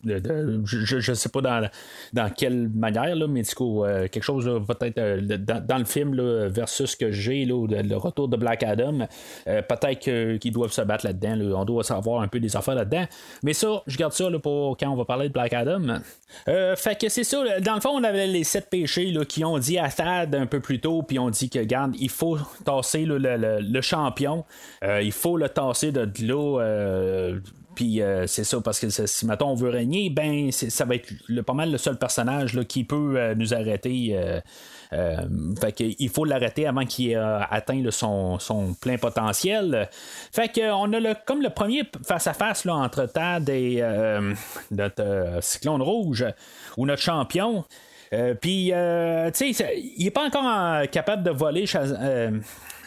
je, 0.04 1.00
je 1.00 1.12
sais 1.12 1.28
pas 1.28 1.40
dans, 1.40 1.68
dans 2.12 2.30
quelle 2.30 2.68
manière, 2.68 3.14
là, 3.14 3.26
mais 3.26 3.42
du 3.42 3.54
coup, 3.54 3.84
quelque 4.10 4.22
chose 4.22 4.50
peut-être 4.66 4.98
dans, 5.44 5.66
dans 5.66 5.78
le 5.78 5.84
film 5.84 6.14
là, 6.14 6.48
versus 6.48 6.92
ce 6.92 6.96
que 6.96 7.10
j'ai, 7.10 7.44
le, 7.44 7.96
retour 7.96 8.28
de 8.28 8.36
Black 8.36 8.62
Adam. 8.62 9.06
peut-être 9.44 10.38
qu'ils 10.38 10.52
doivent 10.52 10.72
se 10.72 10.82
battre 10.82 11.04
là-dedans. 11.04 11.36
là. 11.36 11.56
On 11.58 11.64
doit 11.64 11.84
savoir 11.84 12.22
un 12.22 12.28
peu 12.28 12.40
des 12.40 12.56
affaires 12.56 12.74
là-dedans. 12.74 13.04
Mais 13.42 13.52
ça, 13.52 13.82
je 13.86 13.96
garde 13.96 14.12
ça 14.12 14.28
pour 14.42 14.76
quand 14.76 14.88
on 14.88 14.96
va 14.96 15.04
parler 15.04 15.28
de 15.28 15.32
Black 15.32 15.52
Adam. 15.52 16.00
Euh, 16.48 16.76
fait 16.80 17.00
que 17.00 17.08
c'est 17.08 17.24
ça. 17.24 17.60
Dans 17.60 17.74
le 17.74 17.80
fond, 17.80 17.90
on 17.90 18.04
avait 18.04 18.26
les 18.26 18.44
sept 18.44 18.68
péchés 18.70 19.10
là, 19.10 19.24
qui 19.24 19.44
ont 19.44 19.58
dit 19.58 19.78
à 19.78 19.90
Thad 19.90 20.34
un 20.34 20.46
peu 20.46 20.60
plus 20.60 20.80
tôt, 20.80 21.02
puis 21.02 21.18
on 21.18 21.30
dit 21.30 21.50
que, 21.50 21.58
garde, 21.60 21.94
il 21.98 22.10
faut 22.10 22.38
tasser 22.64 23.04
le, 23.06 23.80
champion. 23.80 24.44
Euh, 24.84 25.02
il 25.02 25.12
faut 25.12 25.36
le 25.36 25.48
tasser 25.48 25.92
de 25.92 26.08
euh, 26.30 27.38
puis 27.78 28.02
euh, 28.02 28.26
c'est 28.26 28.42
ça, 28.42 28.60
parce 28.60 28.80
que 28.80 28.90
si 28.90 29.24
maintenant 29.24 29.52
on 29.52 29.54
veut 29.54 29.68
régner, 29.70 30.10
ben 30.10 30.50
ça 30.50 30.84
va 30.84 30.96
être 30.96 31.12
le- 31.28 31.44
pas 31.44 31.52
mal 31.52 31.70
le 31.70 31.78
seul 31.78 31.96
personnage 31.96 32.54
là, 32.54 32.64
qui 32.64 32.82
peut 32.82 33.14
euh, 33.16 33.36
nous 33.36 33.54
arrêter. 33.54 34.08
euh, 34.14 34.40
euh, 34.92 35.16
fait 35.60 35.70
que 35.70 35.84
il 35.96 36.08
faut 36.08 36.24
l'arrêter 36.24 36.66
avant 36.66 36.84
qu'il 36.84 37.10
ait 37.12 37.14
atteint 37.14 37.80
son, 37.90 38.74
plein 38.80 38.96
potentiel. 38.98 39.88
Fait 40.32 40.48
que 40.48 40.72
on 40.72 40.92
a 40.92 40.98
le, 40.98 41.14
comme 41.24 41.40
le 41.40 41.50
premier 41.50 41.82
face 42.04 42.26
à 42.26 42.32
face 42.32 42.66
entre 42.66 43.06
Tad 43.06 43.48
et 43.48 43.80
notre 44.72 45.38
cyclone 45.40 45.82
rouge 45.82 46.24
ou 46.76 46.84
notre 46.84 47.02
champion. 47.02 47.64
Puis, 48.40 48.72
tu 48.72 49.54
sais, 49.54 49.74
il 49.96 50.04
est 50.06 50.10
pas 50.10 50.24
encore 50.26 50.90
capable 50.90 51.22
de 51.22 51.30
voler. 51.30 51.66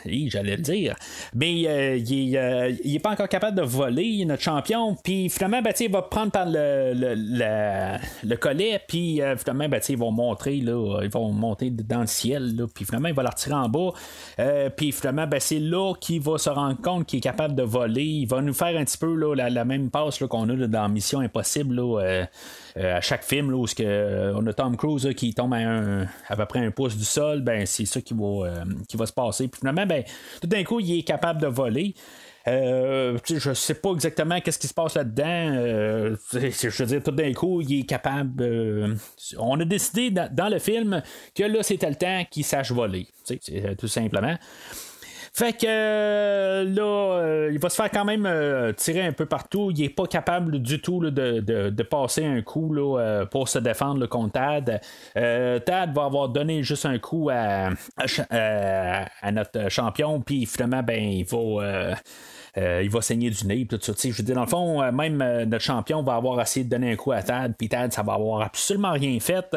Hi, 0.05 0.29
J'allais 0.29 0.55
le 0.57 0.61
dire. 0.61 0.95
Mais 1.35 1.63
euh, 1.67 1.97
il, 1.97 2.35
euh, 2.37 2.73
est 2.83 2.99
pas 2.99 3.11
encore 3.11 3.29
capable 3.29 3.57
de 3.57 3.61
voler, 3.63 4.23
notre 4.25 4.41
champion. 4.41 4.95
Puis 5.03 5.29
finalement, 5.29 5.61
ben, 5.61 5.73
il 5.79 5.91
va 5.91 6.01
prendre 6.01 6.31
par 6.31 6.45
le, 6.45 6.93
le, 6.95 7.13
le- 7.15 7.97
le 8.27 8.35
collet. 8.37 8.81
Puis 8.87 9.21
euh, 9.21 9.35
finalement, 9.37 9.69
ben, 9.69 9.81
ils 9.87 9.97
vont 9.97 10.11
montrer, 10.11 10.57
là, 10.57 11.01
ils 11.03 11.09
vont 11.09 11.31
monter 11.31 11.69
dans 11.69 12.01
le 12.01 12.07
ciel. 12.07 12.55
Là, 12.55 12.65
puis 12.73 12.85
finalement, 12.85 13.09
il 13.09 13.13
va 13.15 13.23
la 13.23 13.29
retirer 13.29 13.55
en 13.55 13.69
bas. 13.69 13.91
Euh, 14.39 14.69
puis 14.69 14.91
finalement, 14.91 15.27
ben, 15.27 15.39
c'est 15.39 15.59
là 15.59 15.93
qu'il 15.99 16.21
va 16.21 16.37
se 16.37 16.49
rendre 16.49 16.79
compte 16.81 17.05
qu'il 17.05 17.17
est 17.17 17.21
capable 17.21 17.55
de 17.55 17.63
voler. 17.63 18.03
Il 18.03 18.27
va 18.27 18.41
nous 18.41 18.53
faire 18.53 18.77
un 18.79 18.83
petit 18.85 18.97
peu 18.97 19.13
là, 19.15 19.49
la, 19.49 19.65
même 19.65 19.89
passe 19.89 20.19
qu'on 20.19 20.49
a 20.49 20.67
dans 20.67 20.89
Mission 20.89 21.19
Impossible. 21.19 21.75
Là, 21.75 22.25
euh, 22.77 22.97
à 22.97 23.01
chaque 23.01 23.23
film 23.23 23.51
là, 23.51 23.57
où 23.57 23.65
euh, 23.79 24.33
on 24.35 24.45
a 24.47 24.53
Tom 24.53 24.77
Cruise 24.77 25.09
qui 25.15 25.33
tombe 25.33 25.53
à, 25.53 26.05
à 26.27 26.35
peu 26.35 26.45
près 26.45 26.59
un 26.59 26.71
pouce 26.71 26.95
du 26.95 27.03
sol, 27.03 27.41
ben 27.41 27.65
c'est 27.65 27.85
ça 27.85 28.01
qui 28.01 28.13
va, 28.13 28.25
euh, 28.25 28.65
qui 28.87 28.97
va 28.97 29.05
se 29.05 29.13
passer. 29.13 29.47
Puis 29.47 29.59
finalement, 29.59 29.85
ben, 29.85 30.03
tout 30.41 30.47
d'un 30.47 30.63
coup, 30.63 30.79
il 30.79 30.99
est 30.99 31.03
capable 31.03 31.41
de 31.41 31.47
voler. 31.47 31.93
Euh, 32.47 33.19
je 33.27 33.53
sais 33.53 33.75
pas 33.75 33.91
exactement 33.91 34.41
qu'est-ce 34.41 34.57
qui 34.57 34.67
se 34.67 34.73
passe 34.73 34.95
là-dedans. 34.95 36.15
Je 36.33 36.83
veux 36.83 36.85
dire, 36.85 37.03
tout 37.03 37.11
d'un 37.11 37.33
coup, 37.33 37.61
il 37.61 37.81
est 37.81 37.83
capable. 37.83 38.97
on 39.37 39.59
a 39.59 39.65
décidé 39.65 40.09
dans, 40.09 40.33
dans 40.33 40.49
le 40.49 40.57
film 40.57 41.03
que 41.35 41.43
là, 41.43 41.61
c'était 41.61 41.89
le 41.89 41.95
temps 41.95 42.23
qu'il 42.31 42.43
sache 42.43 42.71
voler. 42.71 43.07
Tout 43.77 43.87
simplement. 43.87 44.37
Fait 45.33 45.53
que 45.53 45.65
euh, 45.65 46.63
là, 46.65 47.19
euh, 47.21 47.49
il 47.53 47.57
va 47.59 47.69
se 47.69 47.75
faire 47.77 47.89
quand 47.89 48.03
même 48.03 48.25
euh, 48.25 48.73
tirer 48.73 49.01
un 49.01 49.13
peu 49.13 49.25
partout. 49.25 49.71
Il 49.71 49.81
est 49.81 49.89
pas 49.89 50.05
capable 50.05 50.59
du 50.59 50.81
tout 50.81 50.99
là, 50.99 51.09
de, 51.09 51.39
de- 51.39 51.69
de 51.69 51.83
passer 51.83 52.25
un 52.25 52.41
coup 52.41 52.73
là, 52.73 53.25
pour 53.31 53.47
se 53.47 53.57
défendre 53.59 54.01
là, 54.01 54.07
contre 54.07 54.33
Tad. 54.33 54.81
Tad 55.13 55.93
va 55.93 56.03
avoir 56.03 56.27
donné 56.29 56.63
juste 56.63 56.85
un 56.85 56.99
coup 56.99 57.29
à, 57.31 57.69
à- 58.29 59.05
à 59.21 59.31
notre 59.31 59.69
champion, 59.69 60.19
puis 60.19 60.45
finalement, 60.45 60.83
ben, 60.83 61.01
il 61.01 61.25
va. 61.25 61.95
Euh, 62.57 62.81
il 62.83 62.89
va 62.89 63.01
saigner 63.01 63.29
du 63.29 63.45
nez, 63.45 63.65
tout 63.65 63.79
ça. 63.81 63.93
Je 64.03 64.09
veux 64.09 64.23
dire, 64.23 64.35
dans 64.35 64.41
le 64.41 64.47
fond, 64.47 64.81
euh, 64.81 64.91
même 64.91 65.21
euh, 65.21 65.45
notre 65.45 65.63
champion 65.63 66.03
va 66.03 66.15
avoir 66.15 66.39
essayé 66.41 66.65
de 66.65 66.69
donner 66.69 66.91
un 66.91 66.95
coup 66.95 67.11
à 67.11 67.23
Tad, 67.23 67.55
puis 67.57 67.69
Tad, 67.69 67.93
ça 67.93 68.03
va 68.03 68.13
avoir 68.13 68.41
absolument 68.41 68.91
rien 68.91 69.17
fait. 69.19 69.55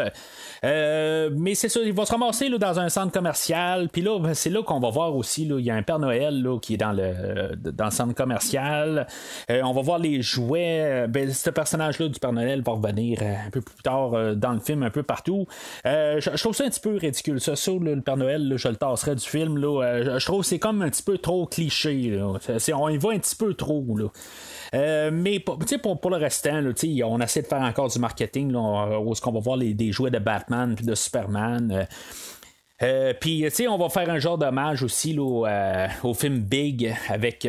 Mais 0.63 1.55
c'est 1.55 1.69
ça, 1.69 1.81
il 1.81 1.93
va 1.93 2.07
se 2.07 2.13
ramasser 2.13 2.49
là, 2.49 2.59
dans 2.59 2.79
un 2.79 2.89
centre 2.89 3.13
commercial, 3.13 3.89
puis 3.89 4.03
là, 4.03 4.19
ben, 4.19 4.35
c'est 4.35 4.51
là 4.51 4.63
qu'on 4.63 4.81
va 4.81 4.91
voir 4.91 5.15
aussi, 5.15 5.43
il 5.45 5.61
y 5.61 5.71
a 5.71 5.75
un 5.75 5.83
Père 5.83 5.99
Noël 5.99 6.43
là, 6.43 6.59
qui 6.59 6.75
est 6.75 6.79
dans 6.79 6.93
le, 6.93 7.55
dans 7.57 7.91
centre 7.91 8.15
commercial. 8.15 9.07
On 9.49 9.73
va 9.73 9.83
voir 9.83 9.99
les 9.99 10.23
jouets. 10.23 11.07
Ben, 11.09 11.33
ce 11.33 11.51
personnage-là 11.51 12.09
du 12.09 12.19
Père 12.19 12.33
Noël 12.33 12.63
va 12.63 12.73
revenir 12.73 13.23
un 13.23 13.51
peu 13.51 13.61
plus 13.61 13.83
tard 13.83 14.35
dans 14.37 14.53
le 14.53 14.61
film, 14.61 14.83
un 14.83 14.91
peu 14.91 15.03
partout. 15.03 15.47
Je, 15.85 16.37
trouve 16.41 16.55
ça 16.55 16.65
un 16.65 16.71
petit 16.71 16.81
peu 16.81 16.97
ridicule. 16.97 17.41
Ça, 17.41 17.57
ça 17.57 17.73
le 17.73 18.01
Père 18.01 18.17
Noël, 18.17 18.55
je 18.57 18.69
le 18.69 18.77
tasserais 18.77 19.15
du 19.17 19.25
film. 19.25 19.59
Là, 19.59 20.03
je- 20.19 20.25
trouve 20.25 20.41
que 20.41 20.47
c'est 20.47 20.59
comme 20.59 20.83
un 20.83 20.89
petit 20.89 21.03
peu 21.03 21.19
trop 21.19 21.47
cliché. 21.47 22.19
C'est- 22.41 22.59
c'est- 22.59 22.73
on 22.85 22.89
y 22.89 22.99
va 22.99 23.11
un 23.11 23.19
petit 23.19 23.37
peu 23.37 23.55
trop. 23.55 23.85
Là. 23.97 24.09
Euh, 24.75 25.11
mais 25.13 25.41
pour, 25.41 25.59
pour, 26.01 26.11
le 26.11 26.17
restant, 26.17 26.61
là, 26.61 26.73
on 27.07 27.21
essaie 27.21 27.43
de 27.43 27.47
faire 27.47 27.63
encore 27.63 27.89
du 27.89 27.99
marketing 27.99 28.53
là, 28.53 28.99
où 29.01 29.13
est-ce 29.13 29.21
qu'on 29.21 29.33
va 29.33 29.41
voir 29.41 29.57
les, 29.57 29.75
des 29.75 29.93
jouets 29.93 30.11
de 30.11 30.19
Batman 30.19 30.75
puis 30.75 30.85
de 30.85 30.95
Superman. 30.95 31.71
euh, 31.71 31.85
euh, 32.83 33.15
Puis, 33.19 33.43
tu 33.45 33.51
sais, 33.51 33.69
on 33.69 33.79
va 33.79 33.89
faire 33.89 34.11
un 34.11 34.19
genre 34.19 34.37
d'hommage 34.37 34.83
aussi 34.83 35.17
au, 35.17 35.47
film 36.15 36.41
Big 36.41 36.93
avec 37.09 37.49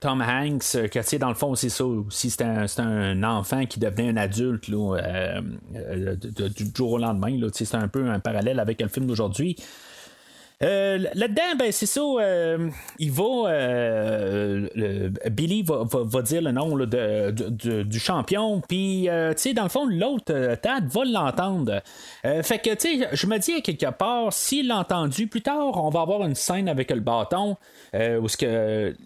Tom 0.00 0.22
Hanks, 0.22 1.18
dans 1.18 1.28
le 1.28 1.34
fond, 1.34 1.54
c'est 1.56 1.68
ça 1.68 1.84
aussi, 1.84 2.30
c'est 2.30 2.42
un, 2.42 3.22
enfant 3.24 3.66
qui 3.66 3.80
devenait 3.80 4.10
un 4.10 4.16
adulte 4.16 4.68
là, 4.68 5.40
du 5.70 6.64
jour 6.74 6.92
au 6.92 6.98
lendemain. 6.98 7.36
C'est 7.52 7.74
un 7.74 7.88
peu 7.88 8.08
un 8.08 8.20
parallèle 8.20 8.60
avec 8.60 8.80
le 8.80 8.88
film 8.88 9.06
d'aujourd'hui. 9.06 9.56
Euh, 10.60 10.98
là-dedans, 11.14 11.54
ben 11.56 11.70
c'est 11.70 11.86
ça, 11.86 12.00
euh, 12.00 12.68
il 12.98 13.12
va, 13.12 13.48
euh, 13.48 14.68
Billy 15.30 15.62
va, 15.62 15.84
va- 15.84 16.02
va 16.02 16.22
dire 16.22 16.42
le 16.42 16.50
nom 16.50 16.76
de- 16.76 17.82
du 17.84 18.00
champion, 18.00 18.60
puis 18.68 19.08
euh, 19.08 19.32
tu 19.34 19.42
sais, 19.42 19.54
dans 19.54 19.62
le 19.62 19.68
fond, 19.68 19.86
l'autre, 19.86 20.56
Tad, 20.56 20.88
va 20.88 21.04
l'entendre. 21.04 21.80
Fait 22.42 22.58
que, 22.58 22.74
tu 22.74 22.98
sais, 23.00 23.08
je 23.12 23.26
me 23.28 23.38
dis 23.38 23.54
à 23.54 23.60
quelque 23.60 23.90
part, 23.92 24.32
s'il 24.32 24.66
l'a 24.66 24.78
entendu, 24.78 25.28
plus 25.28 25.42
tard, 25.42 25.76
on 25.84 25.90
va 25.90 26.00
avoir 26.00 26.24
une 26.26 26.34
scène 26.34 26.68
avec 26.68 26.90
le 26.90 27.00
bâton, 27.00 27.56
où 27.94 28.28
ce 28.28 28.36
que 28.36 28.96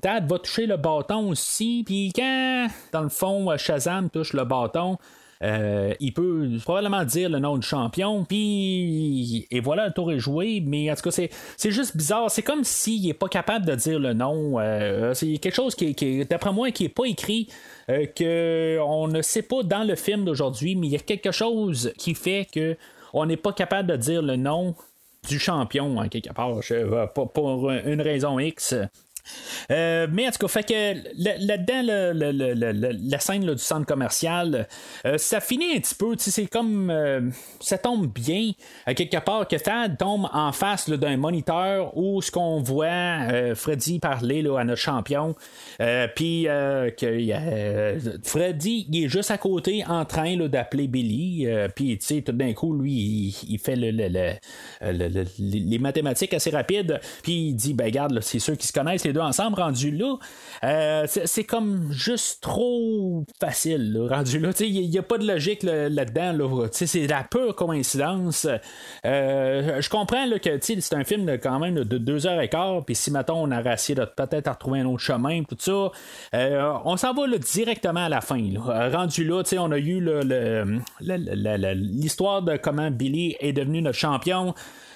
Tad 0.00 0.26
va 0.26 0.38
toucher 0.38 0.64
le 0.66 0.78
bâton 0.78 1.28
aussi, 1.28 1.82
puis 1.84 2.12
quand, 2.16 2.68
dans 2.92 3.02
le 3.02 3.10
fond, 3.10 3.54
Shazam 3.58 4.08
touche 4.08 4.32
le 4.32 4.44
bâton, 4.44 4.96
euh, 5.44 5.92
il 6.00 6.14
peut 6.14 6.48
probablement 6.64 7.04
dire 7.04 7.28
le 7.28 7.38
nom 7.38 7.58
du 7.58 7.66
champion, 7.66 8.24
puis 8.24 9.46
et 9.50 9.60
voilà, 9.60 9.88
le 9.88 9.92
tour 9.92 10.10
est 10.10 10.18
joué, 10.18 10.62
mais 10.64 10.90
en 10.90 10.94
tout 10.94 11.02
cas, 11.02 11.10
c'est, 11.10 11.30
c'est 11.56 11.70
juste 11.70 11.96
bizarre. 11.96 12.30
C'est 12.30 12.42
comme 12.42 12.64
s'il 12.64 13.06
n'est 13.06 13.14
pas 13.14 13.28
capable 13.28 13.66
de 13.66 13.74
dire 13.74 13.98
le 13.98 14.14
nom. 14.14 14.58
Euh, 14.58 15.12
c'est 15.12 15.36
quelque 15.38 15.54
chose 15.54 15.74
qui, 15.74 15.94
qui 15.94 16.24
d'après 16.24 16.52
moi, 16.52 16.70
qui 16.70 16.84
n'est 16.84 16.88
pas 16.88 17.04
écrit, 17.04 17.48
euh, 17.90 18.06
que 18.06 18.78
on 18.80 19.06
ne 19.08 19.20
sait 19.20 19.42
pas 19.42 19.62
dans 19.62 19.84
le 19.84 19.96
film 19.96 20.24
d'aujourd'hui, 20.24 20.76
mais 20.76 20.86
il 20.86 20.92
y 20.92 20.96
a 20.96 21.00
quelque 21.00 21.32
chose 21.32 21.92
qui 21.98 22.14
fait 22.14 22.46
que 22.52 22.76
on 23.12 23.26
n'est 23.26 23.36
pas 23.36 23.52
capable 23.52 23.90
de 23.90 23.96
dire 23.96 24.22
le 24.22 24.36
nom 24.36 24.74
du 25.28 25.38
champion, 25.38 25.98
en 25.98 26.08
quelque 26.08 26.32
part, 26.32 26.58
euh, 26.70 27.06
pour 27.06 27.70
une 27.70 28.00
raison 28.00 28.38
X. 28.38 28.74
Euh, 29.70 30.06
mais 30.10 30.28
en 30.28 30.30
tout 30.30 30.38
cas, 30.38 30.48
fait 30.48 30.62
que 30.68 30.94
là- 31.16 31.36
là-dedans, 31.38 32.92
la 33.02 33.18
scène 33.18 33.44
du 33.46 33.58
centre 33.58 33.86
commercial, 33.86 34.66
euh, 35.06 35.18
ça 35.18 35.40
finit 35.40 35.74
un 35.76 35.80
petit 35.80 35.94
peu, 35.94 36.14
c'est 36.18 36.46
comme 36.46 36.90
euh, 36.90 37.20
ça 37.60 37.78
tombe 37.78 38.06
bien 38.12 38.52
quelque 38.94 39.18
part 39.24 39.48
que 39.48 39.56
Tad 39.56 39.96
tombe 39.98 40.28
en 40.32 40.52
face 40.52 40.88
d'un 40.88 41.16
moniteur 41.16 41.96
où 41.96 42.20
ce 42.22 42.30
qu'on 42.30 42.60
voit 42.62 43.54
Freddy 43.54 43.98
parler 43.98 44.44
à 44.58 44.64
notre 44.64 44.80
champion, 44.80 45.34
puis 46.14 46.44
que 46.44 48.18
Freddy 48.22 48.86
est 48.92 49.08
juste 49.08 49.30
à 49.30 49.38
côté 49.38 49.84
en 49.86 50.04
train 50.04 50.36
d'appeler 50.48 50.86
Billy, 50.88 51.46
puis 51.74 51.98
tout 51.98 52.32
d'un 52.32 52.52
coup, 52.52 52.74
lui, 52.78 53.34
il, 53.48 53.58
fait 53.58 53.76
le- 53.76 53.90
le- 53.90 54.08
le- 54.08 54.34
le- 54.82 55.08
le- 55.08 55.24
les 55.38 55.78
mathématiques 55.78 56.34
assez 56.34 56.50
rapides, 56.50 57.00
puis 57.22 57.48
il 57.48 57.54
dit, 57.54 57.74
ben 57.74 57.84
regarde, 57.86 58.20
c'est 58.20 58.38
ceux 58.38 58.54
qui 58.56 58.66
se 58.66 58.72
connaissent 58.72 59.04
les 59.04 59.12
deux 59.14 59.20
ensemble, 59.20 59.58
rendu 59.58 59.90
là, 59.90 60.16
euh, 60.64 61.06
c'est 61.06 61.44
comme 61.44 61.90
juste 61.92 62.42
trop 62.42 63.24
facile, 63.40 63.92
là, 63.92 64.16
rendu 64.16 64.38
là. 64.38 64.50
Il 64.60 64.90
n'y 64.90 64.98
a 64.98 65.02
pas 65.02 65.18
de 65.18 65.26
logique 65.26 65.62
là- 65.62 65.88
là-dedans. 65.88 66.32
Là, 66.32 66.66
c'est 66.72 67.06
la 67.06 67.24
pure 67.24 67.54
coïncidence. 67.54 68.46
Euh, 69.06 69.80
je 69.80 69.88
comprends 69.88 70.26
là, 70.26 70.38
que 70.38 70.58
c'est 70.60 70.94
un 70.94 71.04
film 71.04 71.26
de, 71.26 71.36
quand 71.36 71.58
même 71.58 71.74
de 71.74 71.98
deux 71.98 72.26
heures 72.26 72.40
et 72.40 72.48
quart, 72.48 72.84
puis 72.84 72.94
si 72.94 73.10
maintenant 73.10 73.42
on 73.42 73.50
a 73.50 73.72
essayé 73.72 73.98
peut-être 74.16 74.50
retrouver 74.50 74.80
un 74.80 74.86
autre 74.86 75.02
chemin, 75.02 75.42
tout 75.44 75.56
ça, 75.58 75.90
euh, 76.34 76.72
on 76.84 76.96
s'en 76.96 77.14
va 77.14 77.26
directement 77.38 78.04
à 78.04 78.08
la 78.08 78.20
fin. 78.20 78.42
Rendu 78.92 79.24
là, 79.24 79.42
on 79.58 79.72
a 79.72 79.78
eu 79.78 80.00
l'histoire 81.74 82.42
de 82.42 82.56
comment 82.56 82.90
Billy 82.90 83.36
est 83.40 83.52
devenu 83.52 83.82
notre 83.82 83.98
champion. 83.98 84.54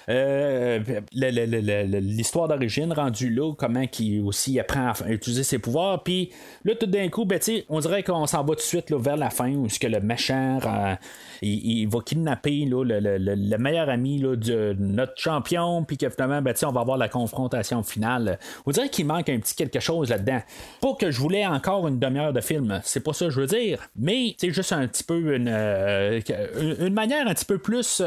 Euh, 0.09 0.79
l'histoire 1.13 2.47
d'origine 2.47 2.91
rendue 2.93 3.29
là, 3.29 3.53
comment 3.55 3.85
qu'il 3.87 4.21
aussi 4.23 4.59
apprend 4.59 4.91
à 5.05 5.11
utiliser 5.11 5.43
ses 5.43 5.59
pouvoirs, 5.59 6.01
puis 6.03 6.31
là 6.65 6.73
tout 6.75 6.87
d'un 6.87 7.09
coup, 7.09 7.25
ben, 7.25 7.39
on 7.69 7.79
dirait 7.79 8.01
qu'on 8.03 8.25
s'en 8.25 8.39
va 8.43 8.49
tout 8.49 8.55
de 8.55 8.59
suite 8.61 8.89
là, 8.89 8.97
vers 8.97 9.17
la 9.17 9.29
fin 9.29 9.51
où 9.53 9.69
ce 9.69 9.77
que 9.77 9.87
le 9.87 9.99
méchant 9.99 10.59
euh, 10.65 10.95
il, 11.41 11.81
il 11.81 11.87
va 11.87 11.99
kidnapper 12.03 12.65
là, 12.65 12.83
le, 12.83 12.99
le- 12.99 13.17
le- 13.17 13.35
le 13.35 13.57
meilleur 13.57 13.89
ami 13.89 14.17
là, 14.19 14.35
de 14.35 14.75
notre 14.79 15.13
champion, 15.15 15.83
puis 15.83 15.97
que 15.97 16.09
finalement, 16.09 16.41
ben, 16.41 16.53
on 16.63 16.71
va 16.71 16.81
avoir 16.81 16.97
la 16.97 17.07
confrontation 17.07 17.83
finale. 17.83 18.39
On 18.65 18.71
dirait 18.71 18.89
qu'il 18.89 19.05
manque 19.05 19.29
un 19.29 19.39
petit 19.39 19.55
quelque 19.55 19.79
chose 19.79 20.09
là-dedans. 20.09 20.39
Pas 20.81 20.93
que 20.99 21.11
je 21.11 21.19
voulais 21.19 21.45
encore 21.45 21.87
une 21.87 21.99
demi-heure 21.99 22.33
de 22.33 22.41
film, 22.41 22.81
c'est 22.83 23.03
pas 23.03 23.13
ça 23.13 23.25
que 23.25 23.31
je 23.31 23.41
veux 23.41 23.47
dire, 23.47 23.79
mais 23.95 24.35
c'est 24.37 24.51
juste 24.51 24.73
un 24.73 24.87
petit 24.87 25.03
peu 25.03 25.21
euh, 25.47 26.19
une, 26.59 26.87
une 26.87 26.93
manière 26.93 27.27
un 27.27 27.33
petit 27.33 27.45
peu 27.45 27.57
plus. 27.59 28.01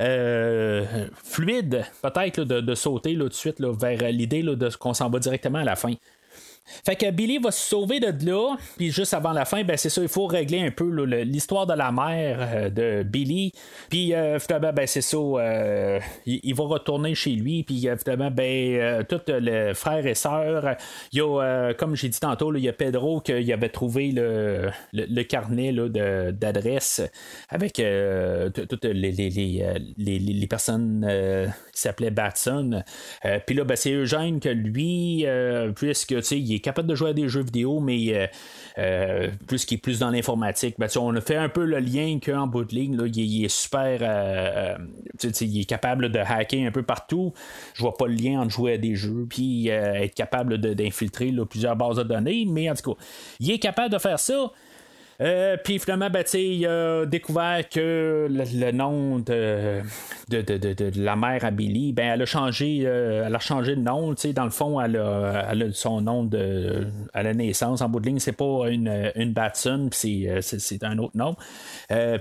Euh, 0.00 0.84
euh, 0.92 1.06
fluide, 1.22 1.84
peut-être, 2.02 2.42
de, 2.42 2.74
sauter 2.74 3.16
tout 3.16 3.28
de 3.28 3.32
suite 3.32 3.60
vers 3.60 4.10
l'idée 4.10 4.42
là, 4.42 4.54
de 4.54 4.68
qu'on 4.76 4.94
s'en 4.94 5.08
va 5.08 5.18
directement 5.18 5.58
à 5.58 5.64
la 5.64 5.76
fin. 5.76 5.94
Fait 6.84 6.96
que 6.96 7.10
Billy 7.10 7.38
va 7.38 7.50
se 7.50 7.68
sauver 7.68 8.00
de 8.00 8.12
là, 8.28 8.56
puis 8.76 8.90
juste 8.90 9.14
avant 9.14 9.32
la 9.32 9.44
fin, 9.44 9.62
ben 9.64 9.76
c'est 9.76 9.88
ça, 9.90 10.02
il 10.02 10.08
faut 10.08 10.26
régler 10.26 10.60
un 10.60 10.70
peu 10.70 11.04
l'histoire 11.04 11.66
de 11.66 11.74
la 11.74 11.92
mère 11.92 12.38
euh, 12.40 12.70
de 12.70 13.02
Billy. 13.02 13.52
Puis 13.88 14.14
euh, 14.14 14.38
finalement, 14.38 14.72
ben 14.72 14.86
c'est 14.86 15.00
ça, 15.00 15.16
euh, 15.16 16.00
il, 16.26 16.40
il 16.42 16.54
va 16.54 16.64
retourner 16.64 17.14
chez 17.14 17.30
lui, 17.30 17.62
puis 17.62 17.88
euh, 17.88 17.96
finalement, 17.96 18.30
ben 18.30 18.74
euh, 18.76 19.02
tous 19.08 19.32
les 19.40 19.74
frères 19.74 20.06
et 20.06 20.14
sœurs, 20.14 20.76
y 21.12 21.20
a, 21.20 21.72
comme 21.74 21.94
j'ai 21.94 22.08
dit 22.08 22.20
tantôt, 22.20 22.54
il 22.54 22.64
y 22.64 22.68
a 22.68 22.72
Pedro 22.72 23.20
qui 23.20 23.52
avait 23.52 23.68
trouvé 23.68 24.10
le, 24.10 24.70
le, 24.92 25.06
le 25.08 25.22
carnet 25.22 25.72
d'adresse 26.32 27.00
avec 27.48 27.74
toutes 28.68 28.84
les, 28.84 29.12
les, 29.12 29.30
les, 29.30 30.18
les- 30.18 30.46
personnes 30.46 31.06
qui 31.72 31.80
s'appelaient 31.80 32.10
Batson. 32.10 32.82
Puis 33.46 33.56
là, 33.56 33.64
ben, 33.64 33.76
c'est 33.76 33.92
Eugène 33.92 34.40
que 34.40 34.48
lui, 34.48 35.26
puisque 35.74 36.16
tu 36.16 36.22
sais, 36.22 36.38
il 36.38 36.55
est 36.56 36.60
capable 36.60 36.88
de 36.88 36.94
jouer 36.94 37.10
à 37.10 37.12
des 37.12 37.28
jeux 37.28 37.42
vidéo, 37.42 37.80
mais 37.80 38.14
euh, 38.14 38.26
euh, 38.78 39.30
plus 39.46 39.64
qu'il 39.64 39.78
est 39.78 39.80
plus 39.80 40.00
dans 40.00 40.10
l'informatique, 40.10 40.76
ben, 40.78 40.88
on 40.98 41.14
a 41.14 41.20
fait 41.20 41.36
un 41.36 41.48
peu 41.48 41.64
le 41.64 41.78
lien 41.78 42.18
qu'en 42.24 42.46
bout 42.46 42.64
de 42.64 42.74
ligne, 42.74 42.96
là, 42.96 43.06
il, 43.06 43.44
est- 43.44 43.48
super. 43.48 43.98
euh, 44.02 44.76
il 45.40 45.60
est 45.60 45.64
capable 45.64 46.10
de 46.10 46.18
hacker 46.18 46.66
un 46.66 46.72
peu 46.72 46.82
partout. 46.82 47.32
Je 47.74 47.82
vois 47.82 47.94
pas 47.96 48.06
le 48.06 48.14
lien 48.14 48.40
entre 48.40 48.50
jouer 48.50 48.74
à 48.74 48.78
des 48.78 48.94
jeux 48.94 49.26
puis 49.28 49.68
être 49.68 50.14
capable 50.14 50.58
d'infiltrer 50.58 51.32
plusieurs 51.48 51.76
bases 51.76 51.96
de 51.96 52.02
données, 52.02 52.46
mais 52.48 52.70
en 52.70 52.74
tout 52.74 52.94
cas, 52.94 53.00
il 53.40 53.50
est 53.50 53.58
capable 53.58 53.92
de 53.92 53.98
faire 53.98 54.18
ça. 54.18 54.50
Euh, 55.20 55.56
puis 55.62 55.78
finalement, 55.78 56.10
ben, 56.10 56.24
il 56.34 56.66
a 56.66 57.06
découvert 57.06 57.68
que 57.68 58.28
le, 58.30 58.70
nom 58.72 59.18
de, 59.18 59.80
de, 60.28 60.40
de- 60.42 60.58
de- 60.58 60.90
de 60.90 61.00
la 61.02 61.16
mère 61.16 61.44
à 61.44 61.50
ben, 61.50 62.12
elle 62.14 62.22
a 62.22 62.26
changé, 62.26 62.82
euh, 62.84 63.24
elle 63.26 63.34
a 63.34 63.38
changé 63.38 63.76
de 63.76 63.80
nom. 63.80 64.14
Dans 64.34 64.44
le 64.44 64.50
fond, 64.50 64.80
elle 64.80 64.96
a, 64.96 65.48
elle 65.50 65.62
a 65.62 65.72
son 65.72 66.00
nom 66.00 66.24
de, 66.24 66.86
à 67.14 67.22
la 67.22 67.34
naissance. 67.34 67.80
En 67.80 67.88
bout 67.88 68.00
de 68.00 68.06
ligne, 68.06 68.18
c'est 68.18 68.32
pas 68.32 68.68
une, 68.68 69.10
une 69.14 69.32
Batson, 69.32 69.88
euh, 70.04 70.40
c'est, 70.42 70.84
un 70.84 70.98
autre 70.98 71.16
nom. 71.16 71.36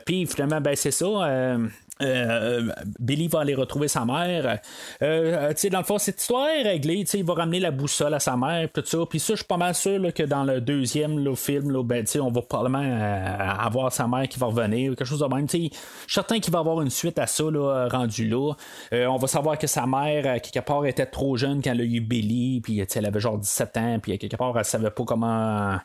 Puis 0.06 0.26
finalement, 0.26 0.62
ben, 0.62 0.76
c'est 0.76 0.92
ça. 0.92 1.58
Euh, 2.02 2.60
euh, 2.70 2.72
Billy 3.00 3.28
va 3.28 3.40
aller 3.42 3.56
retrouver 3.56 3.88
sa 3.88 4.04
mère. 4.06 4.60
Euh, 5.02 5.54
sais, 5.56 5.70
dans 5.70 5.80
le 5.80 5.86
fond, 5.86 5.98
cette 5.98 6.20
histoire 6.20 6.48
est 6.50 6.64
réglée. 6.64 7.06
Il 7.14 7.24
va 7.24 7.36
ramener 7.36 7.60
la 7.60 7.72
boussole 7.72 8.14
à 8.14 8.20
sa 8.20 8.36
mère, 8.36 8.70
tout 8.74 8.84
ça. 8.86 8.98
Puis 9.10 9.20
ça, 9.20 9.34
je 9.34 9.38
suis 9.38 9.46
pas 9.46 9.58
mal 9.58 9.74
sûr 9.76 10.02
que 10.14 10.24
dans 10.24 10.44
le 10.44 10.60
deuxième 10.62 11.36
film, 11.36 11.82
ben, 11.84 12.06
on 12.22 12.32
va 12.32 12.42
probablement 12.42 12.84
euh, 12.84 13.38
avoir 13.60 13.92
sa 13.92 14.08
mère 14.08 14.28
qui 14.28 14.40
va 14.40 14.48
revenir, 14.48 14.96
quelque 14.96 15.06
chose 15.06 15.20
de 15.20 15.26
même. 15.34 15.48
Je 15.50 15.58
suis 15.58 15.72
certain 16.08 16.40
qu'il 16.40 16.52
va 16.52 16.60
avoir 16.60 16.82
une 16.82 16.90
suite 16.90 17.18
à 17.20 17.28
ça, 17.28 17.44
rendu 17.44 18.28
là. 18.28 18.54
Euh, 18.94 19.06
on 19.08 19.18
va 19.18 19.28
savoir 19.28 19.58
que 19.58 19.68
sa 19.68 19.86
mère, 19.86 20.42
quelque 20.42 20.66
part, 20.66 20.86
était 20.86 21.06
trop 21.06 21.38
jeune 21.38 21.62
quand 21.62 21.72
elle 21.72 21.82
a 21.82 21.84
eu 21.86 22.02
Billy, 22.02 22.62
puis 22.62 22.84
elle 22.94 23.06
avait 23.06 23.20
genre 23.20 23.38
17 23.38 23.78
ans, 23.78 24.00
puis 24.02 24.18
quelque 24.18 24.36
part, 24.36 24.58
elle 24.58 24.66
savait 24.66 24.90
pas 24.92 25.04
comment, 25.06 25.78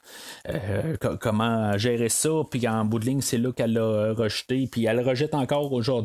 euh, 0.48 0.96
co- 1.00 1.16
comment 1.20 1.76
gérer 1.78 2.08
ça. 2.08 2.30
Puis 2.50 2.66
en 2.66 2.84
bout 2.84 2.98
de 2.98 3.04
ligne, 3.06 3.20
c'est 3.20 3.38
là 3.38 3.52
qu'elle 3.52 3.74
l'a 3.74 4.12
rejeté, 4.12 4.66
puis 4.70 4.86
elle 4.86 4.96
le 4.96 5.02
rejette 5.02 5.34
encore 5.34 5.72
aujourd'hui. 5.72 5.99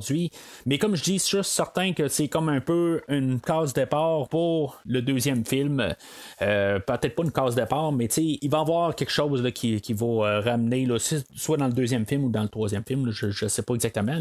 Mais 0.65 0.77
comme 0.77 0.95
je 0.95 1.03
dis, 1.03 1.17
je 1.17 1.23
suis 1.23 1.43
certain 1.43 1.93
que 1.93 2.07
c'est 2.07 2.27
comme 2.27 2.49
un 2.49 2.61
peu 2.61 3.01
une 3.07 3.39
case 3.39 3.73
départ 3.73 4.27
pour 4.29 4.81
le 4.85 5.01
deuxième 5.01 5.45
film. 5.45 5.95
Euh, 6.41 6.79
Peut-être 6.79 7.15
pas 7.15 7.23
une 7.23 7.31
case 7.31 7.55
départ, 7.55 7.91
mais 7.91 8.05
il 8.05 8.49
va 8.49 8.59
y 8.59 8.61
avoir 8.61 8.95
quelque 8.95 9.11
chose 9.11 9.43
qui, 9.53 9.81
qui 9.81 9.93
va 9.93 10.05
euh, 10.05 10.39
ramener, 10.41 10.85
là, 10.85 10.97
soit 11.35 11.57
dans 11.57 11.67
le 11.67 11.73
deuxième 11.73 12.05
film 12.05 12.25
ou 12.25 12.29
dans 12.29 12.43
le 12.43 12.49
troisième 12.49 12.83
film. 12.83 13.11
je, 13.11 13.31
je 13.31 13.47
sais 13.47 13.61
pas 13.61 13.73
exactement. 13.73 14.15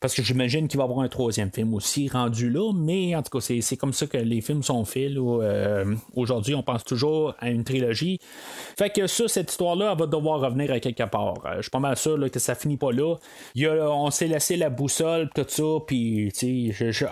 Parce 0.00 0.14
que 0.14 0.22
j'imagine 0.22 0.68
qu'il 0.68 0.78
va 0.78 0.84
y 0.84 0.88
avoir 0.88 1.00
un 1.00 1.08
troisième 1.08 1.50
film 1.50 1.74
aussi 1.74 2.08
rendu 2.08 2.50
là. 2.50 2.72
Mais 2.74 3.14
en 3.14 3.22
tout 3.22 3.38
cas, 3.38 3.60
c'est, 3.60 3.76
comme 3.76 3.92
ça 3.92 4.06
que 4.06 4.18
les 4.18 4.40
films 4.40 4.62
sont 4.62 4.84
faits. 4.84 5.12
Euh, 5.16 5.94
aujourd'hui, 6.14 6.54
on 6.54 6.62
pense 6.62 6.84
toujours 6.84 7.34
à 7.38 7.50
une 7.50 7.64
trilogie. 7.64 8.20
Fait 8.78 8.90
que 8.90 9.06
ça, 9.06 9.28
cette 9.28 9.50
histoire-là, 9.50 9.92
elle 9.92 9.98
va 9.98 10.06
devoir 10.06 10.40
revenir 10.40 10.70
à 10.72 10.80
quelque 10.80 11.04
part. 11.04 11.34
Je 11.56 11.62
suis 11.62 11.70
pas 11.70 11.78
mal 11.78 11.96
sûr 11.96 12.18
que 12.30 12.38
ça 12.38 12.54
finit 12.54 12.76
pas 12.76 12.92
là. 12.92 13.16
Il 13.54 13.62
y 13.62 13.66
a, 13.66 13.90
on 13.90 14.10
s'est 14.10 14.26
laissé 14.26 14.56
la 14.56 14.70
boussole, 14.90 15.30
tout 15.34 15.44
ça, 15.46 15.62
puis 15.86 16.32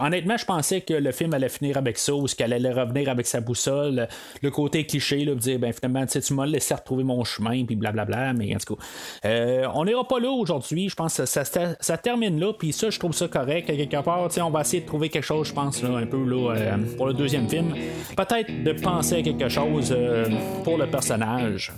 honnêtement, 0.01 0.37
je 0.37 0.45
pensais 0.45 0.81
que 0.81 0.95
le 0.95 1.13
film 1.13 1.33
allait 1.35 1.49
finir 1.49 1.77
avec 1.77 1.97
ça, 1.99 2.13
ou 2.15 2.27
qu'elle 2.27 2.53
allait 2.53 2.73
revenir 2.73 3.09
avec 3.09 3.27
sa 3.27 3.41
boussole, 3.41 4.09
le 4.43 4.51
côté 4.51 4.85
cliché, 4.85 5.25
là, 5.25 5.35
dire, 5.35 5.59
ben 5.59 5.73
finalement, 5.73 6.05
tu 6.07 6.35
m'as 6.35 6.47
laissé 6.47 6.75
retrouver 6.75 7.05
mon 7.05 7.23
chemin, 7.25 7.65
puis 7.65 7.77
blablabla, 7.77 8.33
mais 8.33 8.55
en 8.55 8.59
tout 8.59 8.75
cas, 8.75 8.83
euh, 9.27 9.67
on 9.75 9.85
n'ira 9.85 10.07
pas 10.07 10.19
là 10.19 10.31
aujourd'hui, 10.31 10.89
je 10.89 10.95
pense 10.97 11.17
que 11.19 11.27
ça, 11.27 11.45
ça- 11.45 11.99
termine 11.99 12.39
là, 12.41 12.53
puis 12.53 12.73
ça, 12.73 12.91
je 12.91 12.99
trouve 12.99 13.13
ça 13.13 13.29
correct, 13.29 13.67
quelque 13.67 14.03
part, 14.03 14.29
on 14.41 14.51
va 14.51 14.61
essayer 14.61 14.83
de 14.83 14.87
trouver 14.87 15.09
quelque 15.09 15.25
chose, 15.25 15.49
je 15.49 15.53
pense, 15.53 15.83
là, 15.83 15.91
un 15.97 16.07
peu, 16.07 16.23
là, 16.25 16.55
euh, 16.57 16.77
pour 16.97 17.07
le 17.07 17.15
deuxième 17.15 17.49
film, 17.49 17.75
peut-être 18.17 18.63
de 18.65 18.73
penser 18.73 19.17
à 19.17 19.23
quelque 19.23 19.49
chose 19.49 19.95
euh, 19.97 20.27
pour 20.65 20.79
le 20.79 20.87
personnage. 20.87 21.73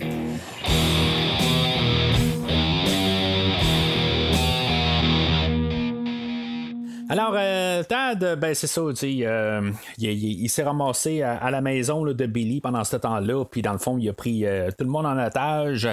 Alors, 7.11 7.33
euh, 7.35 7.83
Tad, 7.83 8.39
ben 8.39 8.55
c'est 8.55 8.67
ça, 8.67 8.79
euh, 8.79 9.71
il, 9.97 10.09
il- 10.09 10.47
s'est 10.49 10.63
ramassé 10.63 11.23
à, 11.23 11.35
à 11.35 11.51
la 11.51 11.59
maison 11.59 12.05
là, 12.05 12.13
de 12.13 12.25
Billy 12.25 12.61
pendant 12.61 12.85
ce 12.85 12.95
temps-là, 12.95 13.43
puis 13.43 13.61
dans 13.61 13.73
le 13.73 13.79
fond, 13.79 13.97
il 13.97 14.07
a 14.07 14.13
pris 14.13 14.45
euh, 14.45 14.69
tout 14.69 14.85
le 14.85 14.89
monde 14.89 15.05
en 15.05 15.17
otage. 15.21 15.89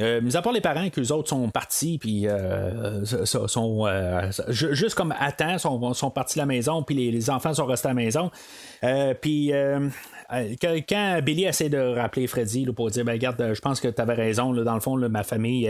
Euh, 0.00 0.20
mis 0.20 0.36
à 0.36 0.42
part 0.42 0.52
les 0.52 0.60
parents, 0.60 0.88
qu'eux 0.90 1.10
autres 1.12 1.28
sont 1.28 1.48
partis, 1.50 1.98
puis 1.98 2.28
euh, 2.28 3.04
so- 3.04 3.48
sont, 3.48 3.86
euh, 3.86 4.30
ju- 4.48 4.74
juste 4.74 4.94
comme 4.94 5.12
à 5.18 5.32
temps, 5.32 5.58
sont, 5.58 5.92
sont 5.94 6.10
partis 6.10 6.34
de 6.36 6.42
la 6.42 6.46
maison, 6.46 6.82
puis 6.82 6.94
les, 6.94 7.10
les 7.10 7.30
enfants 7.30 7.52
sont 7.54 7.66
restés 7.66 7.88
à 7.88 7.90
la 7.90 7.94
maison. 7.94 8.30
Euh, 8.84 9.14
puis 9.14 9.52
quand, 10.88 11.20
Billy 11.22 11.44
essaie 11.44 11.68
de 11.70 11.78
rappeler 11.78 12.26
Freddy 12.26 12.64
là, 12.64 12.72
pour 12.72 12.90
dire 12.90 13.04
ben 13.04 13.12
regarde, 13.12 13.52
je 13.54 13.60
pense 13.60 13.80
que 13.80 13.88
tu 13.88 14.00
avais 14.02 14.14
raison, 14.14 14.52
là, 14.52 14.62
dans 14.62 14.74
le 14.74 14.80
fond, 14.80 14.96
ma 14.96 15.22
famille 15.22 15.66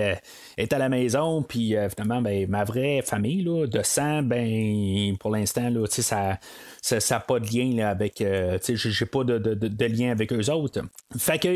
est 0.57 0.73
à 0.73 0.79
la 0.79 0.89
maison, 0.89 1.43
puis 1.43 1.77
euh, 1.77 1.89
finalement, 1.89 2.21
ben, 2.21 2.49
ma 2.49 2.65
vraie 2.65 3.03
famille 3.03 3.45
de 3.45 3.83
sang, 3.83 4.23
ben 4.23 5.17
pour 5.19 5.31
l'instant, 5.31 5.71
tu 5.73 5.87
sais, 5.91 6.03
ça 6.03 6.39
ça 6.81 7.15
n'a 7.17 7.21
pas 7.21 7.39
de 7.41 7.47
lien 7.47 7.87
avec. 7.87 8.21
euh, 8.21 8.59
j'ai- 8.67 9.07
pas 9.07 9.25
de, 9.25 9.39
de- 9.39 9.55
de- 9.55 9.85
lien 9.87 10.11
avec 10.11 10.33
eux 10.33 10.51
autres. 10.51 10.81
Fait 11.19 11.39
que 11.39 11.49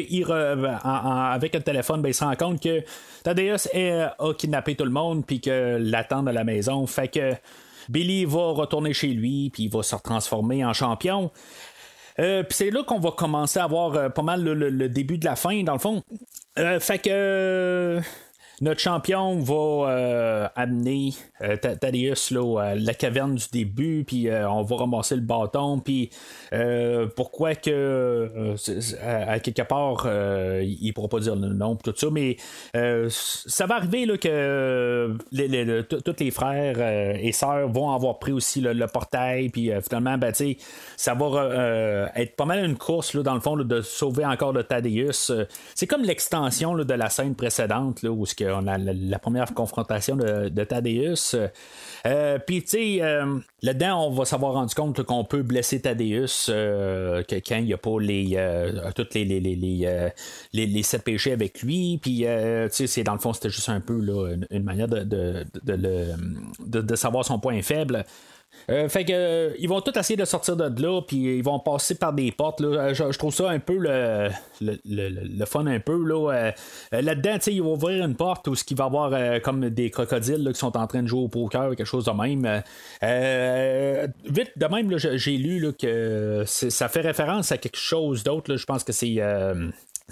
avec 1.34 1.54
le 1.54 1.60
téléphone, 1.60 2.02
ben, 2.02 2.08
il 2.08 2.14
se 2.14 2.24
rend 2.24 2.34
compte 2.36 2.61
que 2.62 2.82
Thaddeus 3.24 3.68
est- 3.72 3.90
a 4.18 4.34
kidnappé 4.36 4.74
tout 4.74 4.84
le 4.84 4.90
monde 4.90 5.26
puis 5.26 5.40
que 5.40 5.76
l'attend 5.80 6.26
à 6.26 6.32
la 6.32 6.44
maison. 6.44 6.86
Fait 6.86 7.08
que 7.08 7.34
Billy 7.88 8.24
va 8.24 8.52
retourner 8.52 8.94
chez 8.94 9.08
lui 9.08 9.50
puis 9.50 9.64
il 9.64 9.70
va 9.70 9.82
se 9.82 9.96
transformer 9.96 10.64
en 10.64 10.72
champion. 10.72 11.30
Euh, 12.18 12.42
puis 12.42 12.54
c'est 12.54 12.70
là 12.70 12.82
qu'on 12.84 13.00
va 13.00 13.10
commencer 13.12 13.58
à 13.58 13.66
voir 13.66 13.94
euh, 13.94 14.08
pas 14.08 14.22
mal 14.22 14.44
le, 14.44 14.88
début 14.88 15.18
de 15.18 15.24
la 15.24 15.34
fin, 15.36 15.62
dans 15.62 15.72
le 15.72 15.78
fond. 15.78 16.02
Euh, 16.58 16.78
fait 16.78 16.98
que 16.98 17.08
euh, 17.10 18.00
notre 18.62 18.80
champion 18.80 19.40
va 19.40 19.90
euh, 19.90 20.48
amener 20.54 21.10
euh, 21.42 21.56
Thaddeus 21.56 22.30
là, 22.30 22.60
à 22.60 22.74
la 22.76 22.94
caverne 22.94 23.34
du 23.34 23.46
début, 23.52 24.04
puis 24.06 24.28
euh, 24.28 24.48
on 24.48 24.62
va 24.62 24.76
ramasser 24.76 25.16
le 25.16 25.22
bâton, 25.22 25.80
puis 25.80 26.10
euh, 26.52 27.08
pourquoi 27.16 27.56
que 27.56 27.70
euh, 27.70 28.56
à, 29.02 29.40
quelque 29.40 29.62
part 29.62 30.04
euh, 30.06 30.62
il 30.64 30.86
ne 30.86 30.92
pourra 30.92 31.08
pas 31.08 31.18
dire 31.18 31.34
le 31.34 31.48
nom 31.48 31.74
tout 31.74 31.92
ça, 31.96 32.06
mais 32.12 32.36
euh, 32.76 33.08
ça 33.10 33.66
va 33.66 33.76
arriver 33.76 34.06
là, 34.06 34.16
que 34.16 34.28
euh, 34.28 35.82
tous 35.82 36.14
les 36.20 36.30
frères 36.30 36.76
euh, 36.78 37.16
et 37.20 37.32
sœurs 37.32 37.68
vont 37.68 37.90
avoir 37.90 38.20
pris 38.20 38.30
aussi 38.30 38.60
le, 38.60 38.86
portail, 38.86 39.48
puis 39.48 39.72
euh, 39.72 39.80
finalement, 39.80 40.18
ben, 40.18 40.32
ça 40.96 41.14
va 41.14 41.26
euh, 41.26 42.06
être 42.14 42.36
pas 42.36 42.44
mal 42.44 42.64
une 42.64 42.76
course 42.76 43.14
là, 43.14 43.22
dans 43.22 43.34
le 43.34 43.40
fond 43.40 43.56
de 43.56 43.80
sauver 43.80 44.24
encore 44.24 44.52
le 44.52 44.62
Thaddeus. 44.62 45.30
Euh, 45.30 45.46
C'est 45.74 45.88
comme 45.88 46.02
l'extension 46.02 46.76
de 46.76 46.94
la 46.94 47.10
scène 47.10 47.34
précédente, 47.34 48.02
là, 48.02 48.10
où 48.10 48.24
ce 48.24 48.34
qu'on 48.52 48.66
a 48.66 48.78
la, 48.78 49.18
première 49.18 49.54
confrontation 49.54 50.16
de, 50.16 50.48
de 50.48 50.64
Thaddeus. 50.64 51.36
Euh, 52.06 52.38
puis, 52.38 52.62
tu 52.62 52.68
sais, 52.68 52.98
euh, 53.02 53.38
là-dedans, 53.62 54.06
on 54.06 54.10
va 54.10 54.24
s'avoir 54.24 54.54
rendu 54.54 54.74
compte 54.74 55.02
qu'on 55.02 55.24
peut 55.24 55.42
blesser 55.42 55.80
Thaddeus 55.80 56.48
euh, 56.48 57.22
quand 57.28 57.56
il 57.56 57.64
n'y 57.64 57.72
a 57.72 57.78
pas 57.78 58.00
les, 58.00 58.32
euh, 58.36 58.90
toutes 58.94 59.14
les, 59.14 59.24
les, 59.24 59.82
euh, 59.86 60.82
sept 60.82 61.04
péchés 61.04 61.32
avec 61.32 61.62
lui. 61.62 61.98
Puis, 62.02 62.26
euh, 62.26 62.68
tu 62.68 62.86
sais, 62.86 63.04
dans 63.04 63.14
le 63.14 63.20
fond, 63.20 63.32
c'était 63.32 63.50
juste 63.50 63.68
un 63.68 63.80
peu 63.80 63.98
là, 63.98 64.34
une, 64.50 64.64
manière 64.64 64.88
de 64.88 65.44
savoir 66.96 67.24
son 67.24 67.38
point 67.38 67.62
faible. 67.62 68.04
Euh, 68.70 68.88
fait 68.88 69.04
que 69.04 69.12
euh, 69.12 69.50
ils 69.58 69.68
vont 69.68 69.80
tous 69.80 69.98
essayer 69.98 70.16
de 70.16 70.24
sortir 70.24 70.56
de 70.56 70.82
là, 70.82 71.00
puis 71.02 71.38
ils 71.38 71.42
vont 71.42 71.58
passer 71.58 71.94
par 71.96 72.12
des 72.12 72.30
portes. 72.32 72.60
Là. 72.60 72.68
Euh, 72.88 72.94
Je, 72.94 73.18
trouve 73.18 73.34
ça 73.34 73.50
un 73.50 73.58
peu 73.58 73.76
le, 73.78 74.28
le, 74.60 74.78
le- 74.84 75.08
le 75.08 75.44
fun 75.46 75.66
un 75.66 75.80
peu. 75.80 76.02
Là, 76.04 76.30
Euh, 76.32 76.52
là-dedans, 77.02 77.38
ils 77.46 77.62
vont 77.62 77.74
ouvrir 77.74 78.04
une 78.04 78.14
porte 78.16 78.46
où 78.48 78.54
ce 78.54 78.64
qui 78.64 78.74
va 78.74 78.84
y 78.84 78.86
avoir 78.86 79.40
comme 79.42 79.68
des 79.70 79.90
crocodiles 79.90 80.42
là, 80.44 80.52
qui 80.52 80.58
sont 80.58 80.76
en 80.76 80.86
train 80.86 81.02
de 81.02 81.08
jouer 81.08 81.22
au 81.22 81.28
poker, 81.28 81.70
quelque 81.76 81.84
chose 81.84 82.04
de 82.04 82.10
même. 82.12 82.62
Vite 84.24 84.52
de 84.56 84.66
même, 84.66 84.96
j'ai 84.96 85.36
lu 85.36 85.72
que 85.78 86.44
ça 86.46 86.88
fait 86.88 87.00
référence 87.00 87.52
à 87.52 87.58
quelque 87.58 87.78
chose 87.78 88.22
d'autre. 88.22 88.56
Je 88.56 88.64
pense 88.66 88.84
que 88.84 88.92
c'est. 88.92 89.18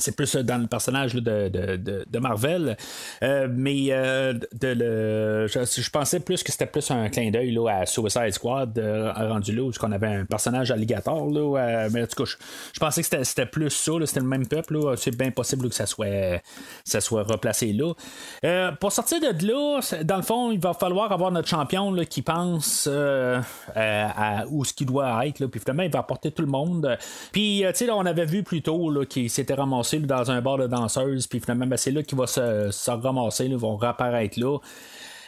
C'est 0.00 0.16
plus 0.16 0.34
dans 0.36 0.58
le 0.58 0.66
personnage 0.66 1.14
de, 1.14 1.48
de, 1.48 1.76
de- 1.76 2.18
Marvel. 2.18 2.76
Euh, 3.22 3.48
mais 3.50 3.86
euh, 3.90 4.34
de 4.52 4.68
le, 4.68 5.46
je, 5.46 5.90
pensais 5.90 6.20
plus 6.20 6.42
que 6.42 6.52
c'était 6.52 6.66
plus 6.66 6.90
un 6.90 7.08
clin 7.08 7.30
d'œil 7.30 7.56
à 7.68 7.86
Suicide 7.86 8.32
Squad, 8.32 8.78
euh, 8.78 9.12
rendu 9.12 9.54
là, 9.54 9.62
où 9.62 9.72
on 9.82 9.92
avait 9.92 10.06
un 10.08 10.24
personnage 10.24 10.70
alligator. 10.70 11.26
Là, 11.26 11.58
euh, 11.58 11.88
mais 11.92 12.02
en 12.02 12.06
tout 12.06 12.24
cas, 12.24 12.30
je, 12.72 12.78
pensais 12.78 13.02
que 13.02 13.24
c'était, 13.24 13.46
plus 13.46 13.70
ça, 13.70 13.92
c'était 14.04 14.20
le 14.20 14.26
même 14.26 14.46
peuple. 14.46 14.78
C'est 14.96 15.16
bien 15.16 15.30
possible 15.30 15.68
que 15.68 15.74
ça 15.74 15.86
soit, 15.86 16.42
ça 16.84 17.00
soit 17.00 17.22
replacé 17.22 17.72
là. 17.72 18.72
Pour 18.80 18.92
sortir 18.92 19.20
de 19.20 19.46
là, 19.46 19.80
dans 20.04 20.16
le 20.16 20.22
fond, 20.22 20.50
il 20.50 20.60
va 20.60 20.74
falloir 20.74 21.12
avoir 21.12 21.30
notre 21.30 21.48
champion 21.48 21.90
là, 21.92 22.04
qui 22.04 22.22
pense 22.22 22.86
à, 22.86 24.44
où 24.48 24.64
ce 24.64 24.72
qu'il 24.72 24.86
doit 24.86 25.26
être. 25.26 25.40
Là, 25.40 25.48
puis 25.48 25.60
finalement, 25.60 25.82
il 25.82 25.90
va 25.90 26.00
apporter 26.00 26.30
tout 26.30 26.42
le 26.42 26.48
monde. 26.48 26.98
Puis, 27.32 27.64
tu 27.68 27.74
sais, 27.74 27.90
on 27.90 28.06
avait 28.06 28.26
vu 28.26 28.42
plus 28.42 28.62
tôt 28.62 28.92
qu'il 29.08 29.30
s'était 29.30 29.54
ramassé 29.54 29.89
dans 29.98 30.30
un 30.30 30.40
bar 30.40 30.58
de 30.58 30.66
danseuses. 30.66 31.26
Puis 31.26 31.40
finalement, 31.40 31.66
ben, 31.66 31.76
c'est 31.76 31.90
là 31.90 32.02
qu'il 32.02 32.18
va 32.18 32.26
se, 32.26 32.70
se 32.70 32.90
ramasser. 32.90 33.46
Ils 33.46 33.56
vont 33.56 33.76
réapparaître 33.76 34.38
là. 34.38 34.58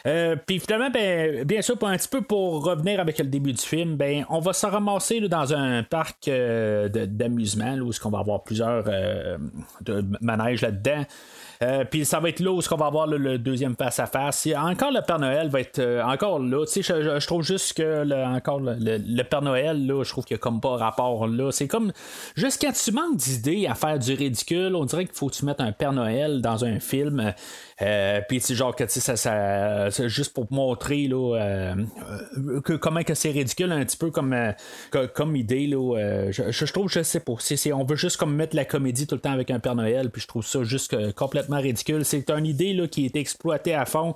Euh, 0.05 0.35
puis 0.35 0.59
finalement, 0.59 0.89
ben, 0.89 1.45
bien 1.45 1.61
sûr, 1.61 1.77
pour 1.77 1.87
un 1.87 1.95
petit 1.95 2.09
peu 2.09 2.21
pour 2.21 2.65
revenir 2.65 2.99
avec 2.99 3.19
le 3.19 3.25
début 3.25 3.53
du 3.53 3.61
film, 3.61 3.95
ben, 3.95 4.25
on 4.29 4.39
va 4.39 4.51
se 4.51 4.65
ramasser 4.65 5.19
là, 5.21 5.27
dans 5.29 5.53
un 5.53 5.83
parc 5.83 6.27
euh, 6.27 6.89
d'amusement 6.89 7.75
où 7.75 7.91
on 8.03 8.09
va 8.09 8.19
avoir 8.19 8.43
plusieurs 8.43 8.83
euh, 8.87 9.37
manèges 10.21 10.61
là-dedans. 10.61 11.05
Euh, 11.61 11.85
puis 11.85 12.03
ça 12.05 12.19
va 12.19 12.29
être 12.29 12.39
là 12.39 12.51
où 12.51 12.59
on 12.71 12.75
va 12.75 12.85
avoir 12.87 13.07
le 13.07 13.37
deuxième 13.37 13.75
face 13.75 13.99
à 13.99 14.05
face. 14.07 14.45
Et 14.47 14.55
Encore 14.55 14.91
le 14.91 15.01
Père 15.05 15.19
Noël 15.19 15.49
va 15.49 15.59
être 15.61 15.79
euh, 15.79 16.01
encore 16.03 16.39
là. 16.39 16.65
Je, 16.73 16.81
je- 16.81 17.19
je 17.19 17.27
trouve 17.27 17.43
juste 17.43 17.73
que 17.77 18.03
le, 18.05 18.15
encore 18.23 18.59
le, 18.59 18.75
le- 18.79 19.23
Père 19.23 19.41
Noël 19.41 19.85
là, 19.85 20.03
je 20.03 20.09
trouve 20.09 20.25
qu'il 20.25 20.35
y 20.35 20.39
a 20.39 20.41
comme 20.41 20.59
pas 20.59 20.75
rapport 20.77 21.27
là. 21.27 21.51
C'est 21.51 21.67
comme 21.67 21.91
juste 22.35 22.61
quand 22.61 22.71
tu 22.73 22.91
manques 22.91 23.17
d'idées 23.17 23.67
à 23.67 23.75
faire 23.75 23.99
du 23.99 24.13
ridicule, 24.13 24.75
on 24.75 24.85
dirait 24.85 25.05
qu'il 25.05 25.15
faut 25.15 25.27
que 25.29 25.35
tu 25.35 25.45
mettes 25.45 25.61
un 25.61 25.71
Père 25.71 25.93
Noël 25.93 26.41
dans 26.41 26.65
un 26.65 26.79
film. 26.79 27.33
Euh, 27.81 28.21
puis 28.27 28.39
sais, 28.39 28.55
genre 28.55 28.75
que 28.75 28.87
ça, 28.87 29.15
ça 29.15 29.91
c'est 29.91 30.09
juste 30.09 30.33
pour 30.33 30.47
montrer 30.51 31.07
là, 31.07 31.75
que, 32.63 32.73
comment 32.73 33.03
que 33.03 33.13
c'est 33.13 33.31
ridicule 33.31 33.71
un 33.71 33.83
petit 33.83 33.97
peu 33.97 34.11
comme, 34.11 34.35
co- 34.91 35.07
comme 35.13 35.35
idée 35.35 35.67
là. 35.67 36.31
je, 36.31 36.51
je- 36.51 36.73
trouve 36.73 36.89
je 36.89 37.03
sais 37.03 37.19
pas. 37.19 37.33
C'est, 37.39 37.55
c'est- 37.57 37.73
on 37.73 37.83
veut 37.83 37.95
juste 37.95 38.17
comme 38.17 38.35
mettre 38.35 38.55
la 38.55 38.65
comédie 38.65 39.07
tout 39.07 39.15
le 39.15 39.21
temps 39.21 39.31
avec 39.31 39.51
un 39.51 39.59
Père 39.59 39.75
Noël, 39.75 40.09
puis 40.09 40.21
je 40.21 40.27
trouve 40.27 40.45
ça 40.45 40.63
juste 40.63 40.93
euh, 40.93 41.11
ridicule. 41.51 42.05
C'est 42.05 42.29
une 42.29 42.45
idée 42.45 42.73
là, 42.73 42.87
qui 42.87 43.05
est 43.05 43.15
exploitée 43.15 43.73
à 43.73 43.85
fond. 43.85 44.15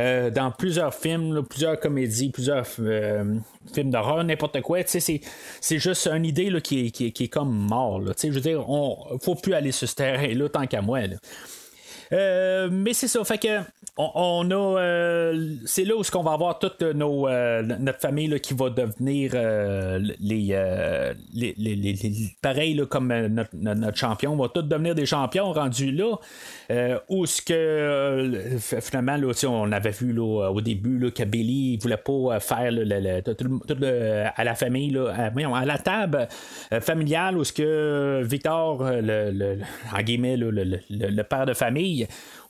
euh, 0.00 0.30
dans 0.30 0.50
plusieurs 0.50 0.94
films, 0.94 1.42
plusieurs 1.42 1.78
comédies, 1.78 2.30
plusieurs 2.30 2.66
euh, 2.80 3.36
films 3.72 3.90
d'horreur, 3.90 4.24
n'importe 4.24 4.60
quoi. 4.62 4.78
C'est, 4.86 5.20
juste 5.60 6.06
une 6.06 6.24
idée 6.24 6.60
qui, 6.62 6.86
est, 6.86 7.28
comme 7.28 7.52
mort. 7.52 8.00
là. 8.00 8.12
Je 8.20 8.28
veux 8.28 8.40
dire, 8.40 8.68
on 8.68 9.18
faut 9.20 9.34
plus 9.34 9.54
aller 9.54 9.72
sur 9.72 9.88
ce 9.88 9.94
terrain-là 9.94 10.48
tant 10.48 10.66
qu'à 10.66 10.82
moi. 10.82 11.00
Euh, 12.12 12.68
mais 12.70 12.92
c'est 12.92 13.08
ça, 13.08 13.24
fait 13.24 13.38
que 13.38 13.48
on, 13.98 14.50
a 14.50 14.54
euh, 14.80 15.54
c'est 15.66 15.84
là 15.84 15.94
où 15.96 16.02
ce 16.02 16.10
qu'on 16.10 16.22
va 16.22 16.32
avoir 16.32 16.58
toute 16.58 16.80
nos 16.80 17.28
euh, 17.28 17.62
notre 17.62 18.00
famille 18.00 18.26
là, 18.26 18.38
qui 18.38 18.54
va 18.54 18.70
devenir 18.70 19.32
les, 19.34 20.56
les, 21.34 21.54
les, 21.58 21.76
les- 21.76 22.12
pareil 22.40 22.74
là, 22.74 22.86
comme 22.86 23.08
notre, 23.28 23.50
notre, 23.54 23.96
champion, 23.96 24.32
on 24.32 24.36
va 24.36 24.48
tous 24.48 24.62
devenir 24.62 24.94
des 24.94 25.04
champions 25.06 25.52
rendus 25.52 25.92
là. 25.92 26.16
Où 27.08 27.26
ce 27.26 27.42
que 27.42 28.48
finalement 28.80 29.16
là, 29.16 29.32
on 29.48 29.72
avait 29.72 29.90
vu 29.90 30.12
là, 30.12 30.50
au 30.50 30.60
début 30.62 30.98
là, 30.98 31.10
que 31.10 31.24
Billy 31.24 31.74
il 31.74 31.78
voulait 31.78 31.96
pas 31.98 32.40
faire 32.40 32.70
le- 32.72 34.24
à 34.34 34.44
la 34.44 34.54
famille 34.54 34.90
là, 34.90 35.12
à, 35.14 35.58
à 35.58 35.64
la 35.66 35.78
table 35.78 36.28
familiale 36.80 37.36
où 37.36 37.44
ce 37.44 37.52
que 37.52 38.22
Victor 38.24 38.82
le, 38.90 39.58
en 39.94 40.02
guillemets 40.02 40.36
le 40.38 41.22
père 41.22 41.44
de 41.46 41.52
famille 41.54 42.01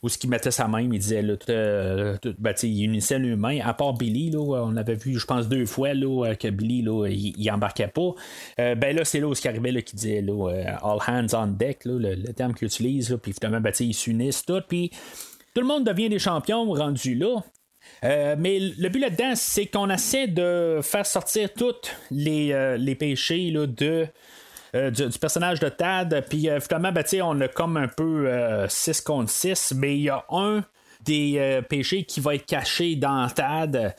où 0.03 0.09
ce 0.09 0.19
qu'il 0.19 0.31
mettait 0.31 0.51
sa 0.51 0.69
main, 0.69 0.81
il 0.81 0.99
disait 0.99 1.23
là, 1.23 1.37
tout, 1.37 1.51
euh, 1.51 2.17
ben, 2.39 2.55
il 2.63 2.85
unissait 2.85 3.19
l'humain, 3.19 3.61
à 3.63 3.73
part 3.75 3.95
Billy, 3.95 4.31
là, 4.31 4.41
on 4.41 4.77
avait 4.77 4.95
vu, 4.95 5.19
je 5.19 5.27
pense, 5.27 5.49
deux 5.49 5.67
fois 5.67 5.95
là, 5.95 6.35
que 6.35 6.49
Billy 6.49 6.83
là, 6.83 7.07
il, 7.09 7.51
embarquait 7.51 7.89
pas. 7.89 8.15
Euh, 8.59 8.75
ben 8.75 8.97
là, 8.97 9.05
c'est 9.05 9.21
là 9.21 9.29
où 9.29 9.35
ce 9.35 9.41
qui 9.41 9.49
arrivait 9.49 9.73
là, 9.73 9.83
qui 9.83 9.97
disait 9.97 10.23
là, 10.23 10.51
euh, 10.51 10.65
All 10.83 10.99
hands 11.07 11.35
on 11.35 11.47
deck, 11.49 11.81
le, 11.85 12.33
terme 12.33 12.55
qu'il 12.55 12.67
utilise, 12.67 13.17
puis 13.23 13.33
finalement, 13.33 13.61
ben, 13.61 13.73
ils 13.79 13.95
s'unissent 13.95 14.45
tout, 14.45 14.63
puis 14.69 14.91
tout 15.55 15.61
le 15.61 15.67
monde 15.67 15.85
devient 15.85 16.09
des 16.09 16.19
champions 16.19 16.73
rendus 16.73 17.15
là. 17.15 17.43
Euh, 18.05 18.37
mais 18.39 18.59
le 18.59 18.89
but 18.89 18.99
là-dedans, 18.99 19.35
c'est 19.35 19.67
qu'on 19.67 19.89
essaie 19.91 20.27
de 20.27 20.81
faire 20.83 21.07
sortir 21.07 21.53
tous 21.53 21.75
les, 22.11 22.53
euh, 22.53 22.77
les 22.77 22.95
péchés 22.95 23.51
là, 23.51 23.67
de, 23.67 24.07
euh, 24.75 24.91
du, 24.91 25.19
personnage 25.19 25.61
de 25.61 25.69
Tad. 25.69 26.25
Puis 26.29 26.49
euh, 26.49 26.61
finalement, 26.61 26.93
ben, 26.93 27.05
on 27.23 27.41
a 27.41 27.49
comme 27.49 27.77
un 27.77 27.89
peu 27.89 28.29
6 28.69 29.01
contre 29.03 29.31
6, 29.31 29.75
mais 29.77 29.97
il 29.97 30.03
y 30.03 30.11
a 30.11 30.25
un 30.31 30.65
des 31.05 31.61
péchés 31.69 32.05
qui 32.05 32.21
va 32.21 32.35
être 32.35 32.47
caché 32.47 32.97
dans 32.97 33.29
Tad. 33.29 33.95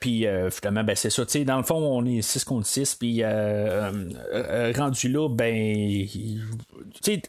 puis 0.00 0.26
finalement, 0.50 0.84
ben, 0.84 0.96
c'est 0.96 1.10
ça. 1.10 1.24
Dans 1.44 1.56
le 1.56 1.62
fond, 1.62 1.76
on 1.76 2.04
est 2.04 2.22
6 2.22 2.44
contre 2.44 2.66
6. 2.66 2.94
Puis 2.96 3.22
rendu 3.24 5.08
là, 5.08 5.28
ben. 5.28 6.06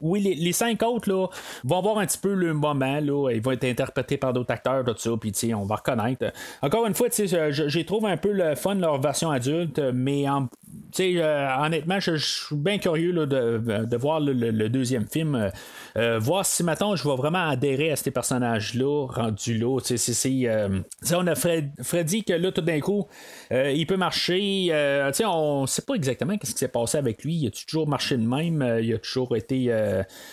oui, 0.01 0.21
les, 0.21 0.35
les, 0.35 0.51
cinq 0.51 0.83
autres 0.83 1.09
là, 1.09 1.27
vont 1.63 1.77
avoir 1.77 1.97
un 1.99 2.05
petit 2.05 2.17
peu 2.17 2.33
le 2.33 2.53
moment. 2.53 2.99
Là, 2.99 3.31
ils 3.31 3.41
vont 3.41 3.51
être 3.51 3.65
interprétés 3.65 4.17
par 4.17 4.33
d'autres 4.33 4.51
acteurs, 4.51 4.83
tout 4.83 4.95
ça. 4.97 5.11
Puis 5.19 5.53
on 5.53 5.65
va 5.65 5.75
reconnaître. 5.75 6.31
Encore 6.61 6.85
une 6.85 6.93
fois, 6.93 7.07
j'ai 7.11 7.85
trouvé 7.85 8.11
un 8.11 8.17
peu 8.17 8.31
le 8.31 8.55
fun 8.55 8.75
leur 8.75 8.99
version 8.99 9.31
adulte, 9.31 9.79
mais 9.93 10.27
en 10.29 10.47
euh, 10.99 11.47
honnêtement, 11.59 11.99
je, 11.99 12.15
suis 12.15 12.55
bien 12.55 12.77
curieux 12.77 13.13
de, 13.25 13.97
voir 13.97 14.19
le, 14.19 14.69
deuxième 14.69 15.07
film. 15.07 15.35
Euh, 15.35 15.49
euh, 15.97 16.19
voir 16.19 16.45
si 16.45 16.63
maintenant 16.63 16.95
je 16.95 17.07
vais 17.07 17.15
vraiment 17.15 17.49
adhérer 17.49 17.91
à 17.91 17.95
ces 17.95 18.11
personnages-là, 18.11 19.02
rendus 19.07 19.57
là. 19.57 19.79
on 21.13 21.27
a 21.27 21.35
Freddy 21.35 22.23
que 22.23 22.33
là, 22.33 22.51
tout 22.51 22.61
d'un 22.61 22.79
coup, 22.79 23.07
il 23.51 23.85
peut 23.87 23.97
marcher. 23.97 24.69
on 25.25 25.61
ne 25.61 25.67
sait 25.67 25.81
pas 25.81 25.95
exactement 25.95 26.35
ce 26.41 26.51
qui 26.51 26.57
s'est 26.57 26.67
passé 26.67 26.97
avec 26.97 27.23
lui. 27.23 27.35
Il 27.35 27.47
a 27.47 27.51
toujours 27.51 27.87
marché 27.87 28.17
de 28.17 28.27
même. 28.27 28.79
il 28.81 28.93
a 28.93 28.97
toujours 28.97 29.35
été. 29.35 29.73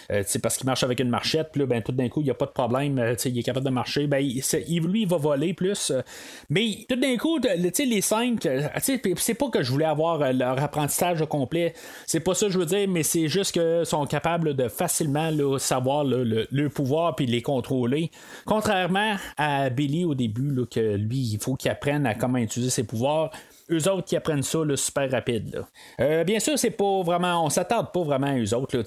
parce 0.08 0.56
qu'il 0.56 0.66
marche 0.66 0.82
avec 0.82 1.00
une 1.00 1.10
marchette. 1.10 1.50
Puis 1.52 1.64
ben, 1.66 1.82
tout 1.82 1.92
d'un 1.92 2.08
coup, 2.08 2.20
il 2.20 2.24
n'y 2.24 2.30
a 2.30 2.34
pas 2.34 2.46
de 2.46 2.52
problème. 2.52 3.14
il 3.24 3.38
est 3.38 3.42
capable 3.42 3.66
de 3.66 3.70
marcher. 3.70 4.06
Ben, 4.06 4.18
il, 4.18 4.80
lui, 4.80 5.02
il 5.02 5.08
va 5.08 5.16
voler 5.16 5.54
plus. 5.54 5.92
mais 6.48 6.78
tout 6.88 6.96
d'un 6.96 7.16
coup, 7.16 7.38
les 7.38 8.00
cinq, 8.00 8.48
c'est 9.18 9.34
pas 9.34 9.48
que 9.48 9.62
je 9.62 9.70
voulais 9.70 9.84
avoir 9.84 10.32
leur 10.32 10.62
apprentissage 10.62 11.24
complet. 11.26 11.74
C'est 12.06 12.20
pas 12.20 12.34
ça 12.34 12.46
que 12.46 12.52
je 12.52 12.58
veux 12.58 12.66
dire, 12.66 12.88
mais 12.88 13.02
c'est 13.02 13.28
juste 13.28 13.52
qu'ils 13.52 13.86
sont 13.86 14.06
capables 14.06 14.54
de 14.54 14.68
facilement 14.68 15.30
savoir 15.58 16.04
le, 16.04 16.68
pouvoir 16.68 17.16
puis 17.16 17.26
les 17.26 17.42
contrôler. 17.42 18.10
Contrairement 18.62 19.16
à 19.38 19.70
Billy 19.70 20.04
au 20.04 20.14
début, 20.14 20.54
que 20.70 20.94
lui, 20.94 21.16
il 21.16 21.38
faut 21.38 21.54
qu'il 21.54 21.70
apprenne 21.70 22.04
à 22.04 22.14
comment 22.14 22.36
utiliser 22.36 22.70
ses 22.70 22.84
pouvoirs 22.84 23.30
eux 23.70 23.90
autres 23.90 24.04
qui 24.04 24.16
apprennent 24.16 24.42
ça 24.42 24.60
super 24.76 25.10
rapide. 25.10 25.64
Euh, 26.00 26.24
bien 26.24 26.40
sûr, 26.40 26.58
c'est 26.58 26.70
pas 26.70 27.02
vraiment. 27.02 27.44
On 27.44 27.50
s'attarde 27.50 27.92
pas 27.92 28.02
vraiment 28.02 28.28
à 28.28 28.38
eux 28.38 28.54
autres. 28.54 28.82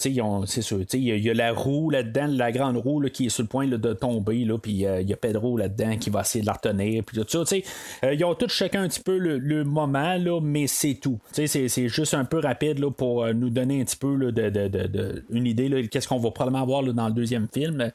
C'est 0.46 0.62
sûr. 0.62 0.80
Il 0.94 1.00
y, 1.00 1.30
a 1.30 1.34
la 1.34 1.54
roue 1.54 1.90
là-dedans, 1.90 2.28
la 2.28 2.52
grande 2.52 2.78
roue 2.78 3.02
qui 3.14 3.28
est 3.28 3.30
sur 3.30 3.44
le 3.44 3.48
point 3.48 3.68
de 3.68 3.94
tomber. 3.94 4.48
Puis 4.62 4.86
euh, 4.86 5.02
il 5.02 5.10
y 5.10 5.14
a 5.14 5.18
Pedro 5.18 5.58
là-dedans 5.58 5.98
qui 5.98 6.10
va 6.10 6.22
essayer 6.22 6.42
de 6.42 6.48
la 6.48 6.54
retenir. 6.54 7.04
Puis 7.04 7.18
tout 7.18 7.46
ça. 7.46 7.56
Euh, 8.04 8.14
ils 8.14 8.24
ont 8.26 8.36
tous 8.36 8.50
chacun 8.50 8.84
un 8.84 8.88
petit 8.88 9.00
peu 9.00 9.18
le, 9.18 9.64
moment, 9.64 10.16
là, 10.18 10.40
mais 10.42 10.68
c'est 10.68 10.96
tout. 10.96 11.20
C'est 11.32 11.88
juste 11.88 12.14
un 12.14 12.26
peu 12.26 12.40
rapide 12.40 12.80
là, 12.80 12.92
pour 12.92 13.26
nous 13.34 13.50
donner 13.50 13.82
un 13.82 13.86
petit 13.86 13.98
peu 13.98 14.32
de, 14.32 15.24
une 15.30 15.46
idée. 15.46 15.88
Qu'est-ce 15.88 16.08
qu'on 16.08 16.20
va 16.20 16.32
probablement 16.32 16.64
avoir 16.64 16.84
dans 16.84 17.08
le 17.08 17.14
deuxième 17.14 17.48
film. 17.52 17.92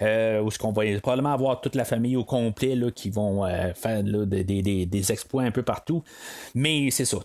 où 0.00 0.50
ce 0.50 0.58
qu'on 0.58 0.72
va 0.72 0.82
probablement 1.00 1.32
avoir 1.32 1.60
toute 1.60 1.74
la 1.74 1.84
famille 1.84 2.16
au 2.16 2.24
complet 2.24 2.74
là, 2.74 2.90
qui 2.90 3.10
vont 3.10 3.44
faire 3.74 4.02
des, 4.02 4.86
des, 4.86 5.12
exploits 5.12 5.42
un 5.42 5.50
peu 5.50 5.62
partout. 5.62 6.02
Mais 6.54 6.90
c'est 6.90 7.04
ça. 7.04 7.18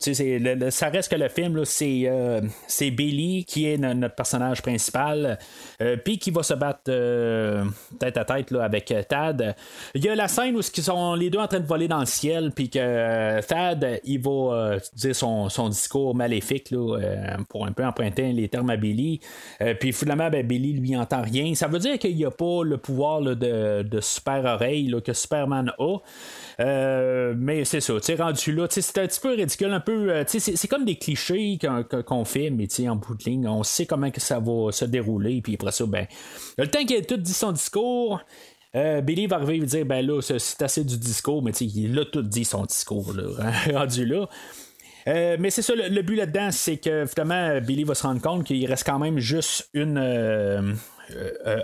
ça 0.69 0.89
reste 0.89 1.11
que 1.11 1.15
le 1.15 1.29
film, 1.29 1.57
euh, 1.57 2.41
c'est, 2.67 2.91
Billy 2.91 3.45
qui 3.45 3.67
est 3.67 3.77
notre 3.77 4.15
personnage 4.15 4.61
principal, 4.61 5.37
euh, 5.81 5.97
puis 5.97 6.17
qui 6.17 6.31
va 6.31 6.43
se 6.43 6.53
battre 6.53 6.81
euh, 6.89 7.65
tête 7.99 8.17
à 8.17 8.25
tête 8.25 8.51
avec 8.53 8.93
Tad. 9.09 9.55
Il 9.93 10.03
y 10.03 10.09
a 10.09 10.15
la 10.15 10.27
scène 10.27 10.55
où 10.55 10.61
ils 10.61 10.83
sont 10.83 11.15
les 11.15 11.29
deux 11.29 11.39
en 11.39 11.47
train 11.47 11.59
de 11.59 11.65
voler 11.65 11.87
dans 11.87 11.99
le 11.99 12.05
ciel, 12.05 12.51
puis 12.55 12.69
que 12.69 13.41
Tad, 13.41 13.99
il 14.03 14.21
va 14.21 14.77
dire 14.93 15.15
son, 15.15 15.69
discours 15.69 16.15
maléfique 16.15 16.73
pour 17.49 17.65
un 17.65 17.71
peu 17.71 17.85
emprunter 17.85 18.31
les 18.31 18.47
termes 18.47 18.69
à 18.69 18.77
Billy. 18.77 19.19
puis 19.79 19.91
finalement, 19.91 20.29
ben, 20.29 20.45
Billy 20.45 20.73
lui 20.73 20.95
entend 20.95 21.21
rien. 21.21 21.53
Ça 21.55 21.67
veut 21.67 21.79
dire 21.79 21.99
qu'il 21.99 22.15
n'y 22.15 22.25
a 22.25 22.31
pas 22.31 22.63
le 22.63 22.77
pouvoir 22.77 23.21
de, 23.21 23.83
de 23.83 24.01
super 24.01 24.45
oreille 24.45 24.93
que 25.03 25.13
Superman 25.13 25.73
a. 25.77 25.97
Mais 27.35 27.65
c'est 27.65 27.81
ça, 27.81 27.93
rendu 28.17 28.51
là, 28.53 28.67
c'est 28.69 28.81
un 28.97 29.07
petit 29.07 29.19
peu 29.19 29.33
ridicule, 29.33 29.71
un 29.71 29.79
peu. 29.79 30.11
Euh, 30.11 30.23
c'est 30.27 30.67
comme 30.67 30.85
des 30.85 30.97
clichés 30.97 31.57
qu'on 32.05 32.25
fait, 32.25 32.49
mais 32.49 32.67
en 32.87 32.95
bout 32.95 33.15
de 33.15 33.23
ligne, 33.23 33.47
on 33.47 33.63
sait 33.63 33.85
comment 33.85 34.11
que 34.11 34.21
ça 34.21 34.39
va 34.39 34.71
se 34.71 34.85
dérouler, 34.85 35.41
puis 35.41 35.55
après 35.55 35.71
ça, 35.71 35.85
ben, 35.85 36.07
le 36.57 36.67
temps 36.67 36.83
qu'il 36.83 36.95
ait 36.95 37.03
tout 37.03 37.17
dit 37.17 37.33
son 37.33 37.51
discours. 37.51 38.21
Euh, 38.75 38.99
Billy 38.99 39.27
va 39.27 39.37
arriver 39.37 39.63
et 39.63 39.65
dire 39.65 39.85
ben 39.85 40.05
là 40.05 40.19
c'est 40.21 40.61
assez 40.61 40.83
du 40.83 40.97
discours 40.97 41.41
mais 41.41 41.51
il 41.51 41.97
a 41.97 42.03
tout 42.03 42.21
dit 42.21 42.43
son 42.43 42.65
discours 42.65 43.13
là, 43.13 43.49
rendu 43.73 44.05
là 44.05 44.27
mais 45.39 45.49
c'est 45.49 45.61
ça, 45.61 45.73
le, 45.73 46.01
but 46.01 46.15
là-dedans, 46.15 46.49
c'est 46.51 46.77
que 46.77 47.05
finalement, 47.05 47.61
Billy 47.61 47.85
va 47.85 47.95
se 47.95 48.03
rendre 48.03 48.21
compte 48.21 48.43
qu'il 48.43 48.65
reste 48.65 48.85
quand 48.85 48.99
même 48.99 49.19
juste 49.19 49.69
une, 49.73 49.97
euh, 49.97 50.73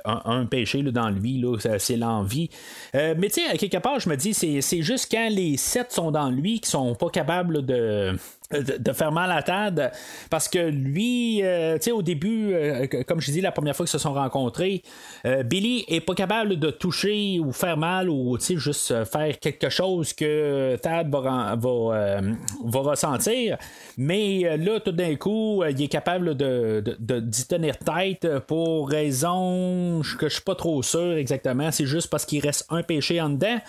un, 0.06 0.46
péché 0.46 0.82
là, 0.82 0.92
dans 0.92 1.10
lui, 1.10 1.44
c'est 1.80 1.98
l'envie. 1.98 2.50
Euh, 2.96 3.16
mais 3.18 3.28
tu 3.30 3.42
sais, 3.42 3.58
quelque 3.58 3.78
part, 3.78 4.00
je 4.00 4.10
me 4.10 4.16
dis, 4.16 4.34
c'est 4.34 4.82
juste 4.82 5.10
quand 5.12 5.30
les 5.30 5.58
sept 5.58 5.92
sont 5.92 6.12
dans 6.12 6.30
lui 6.30 6.60
qui 6.60 6.70
sont 6.70 6.96
pas 6.96 7.10
capables 7.10 7.66
de 7.66 8.16
de, 8.62 8.94
faire 8.94 9.12
mal 9.12 9.32
à 9.32 9.42
Tad 9.42 9.92
parce 10.30 10.48
que 10.48 10.60
lui, 10.60 11.42
euh, 11.44 11.76
tu 11.76 11.84
sais, 11.84 11.92
au 11.92 12.02
début, 12.02 12.54
euh, 12.54 12.88
comme 13.08 13.20
je 13.20 13.32
dis 13.32 13.42
la 13.42 13.52
première 13.52 13.76
fois 13.76 13.86
qu'ils 13.86 13.92
se 13.92 13.98
sont 13.98 14.14
rencontrés, 14.14 14.84
euh, 15.26 15.44
Billy 15.44 15.86
est 15.88 16.02
pas 16.02 16.14
capable 16.14 16.58
de 16.58 16.70
toucher 16.70 17.40
ou 17.40 17.52
faire 17.52 17.78
mal 17.78 18.10
ou 18.10 18.38
juste 18.40 19.06
faire 19.06 19.40
quelque 19.40 19.70
chose 19.70 20.14
que 20.14 20.76
Tad 20.78 21.10
va, 21.10 21.56
va, 21.56 22.22
va 22.64 22.80
ressentir. 22.80 23.58
Mais 23.98 24.58
là, 24.58 24.80
tout 24.80 24.92
d'un 24.92 25.16
coup, 25.16 25.64
il 25.68 25.82
est 25.82 25.88
capable 25.88 26.36
de, 26.36 26.84
d'y 27.00 27.48
tenir 27.48 27.78
tête 27.78 28.28
pour 28.48 28.90
raison 28.90 30.02
que 30.20 30.30
je 30.30 30.34
suis 30.34 30.44
pas 30.44 30.56
trop 30.56 30.82
sûr 30.84 31.14
exactement. 31.14 31.72
C'est 31.72 31.86
juste 31.86 32.10
parce 32.10 32.26
qu'il 32.26 32.42
reste 32.42 32.66
un 32.70 32.84
péché 32.84 33.20
en 33.22 33.30
dedans. 33.30 33.60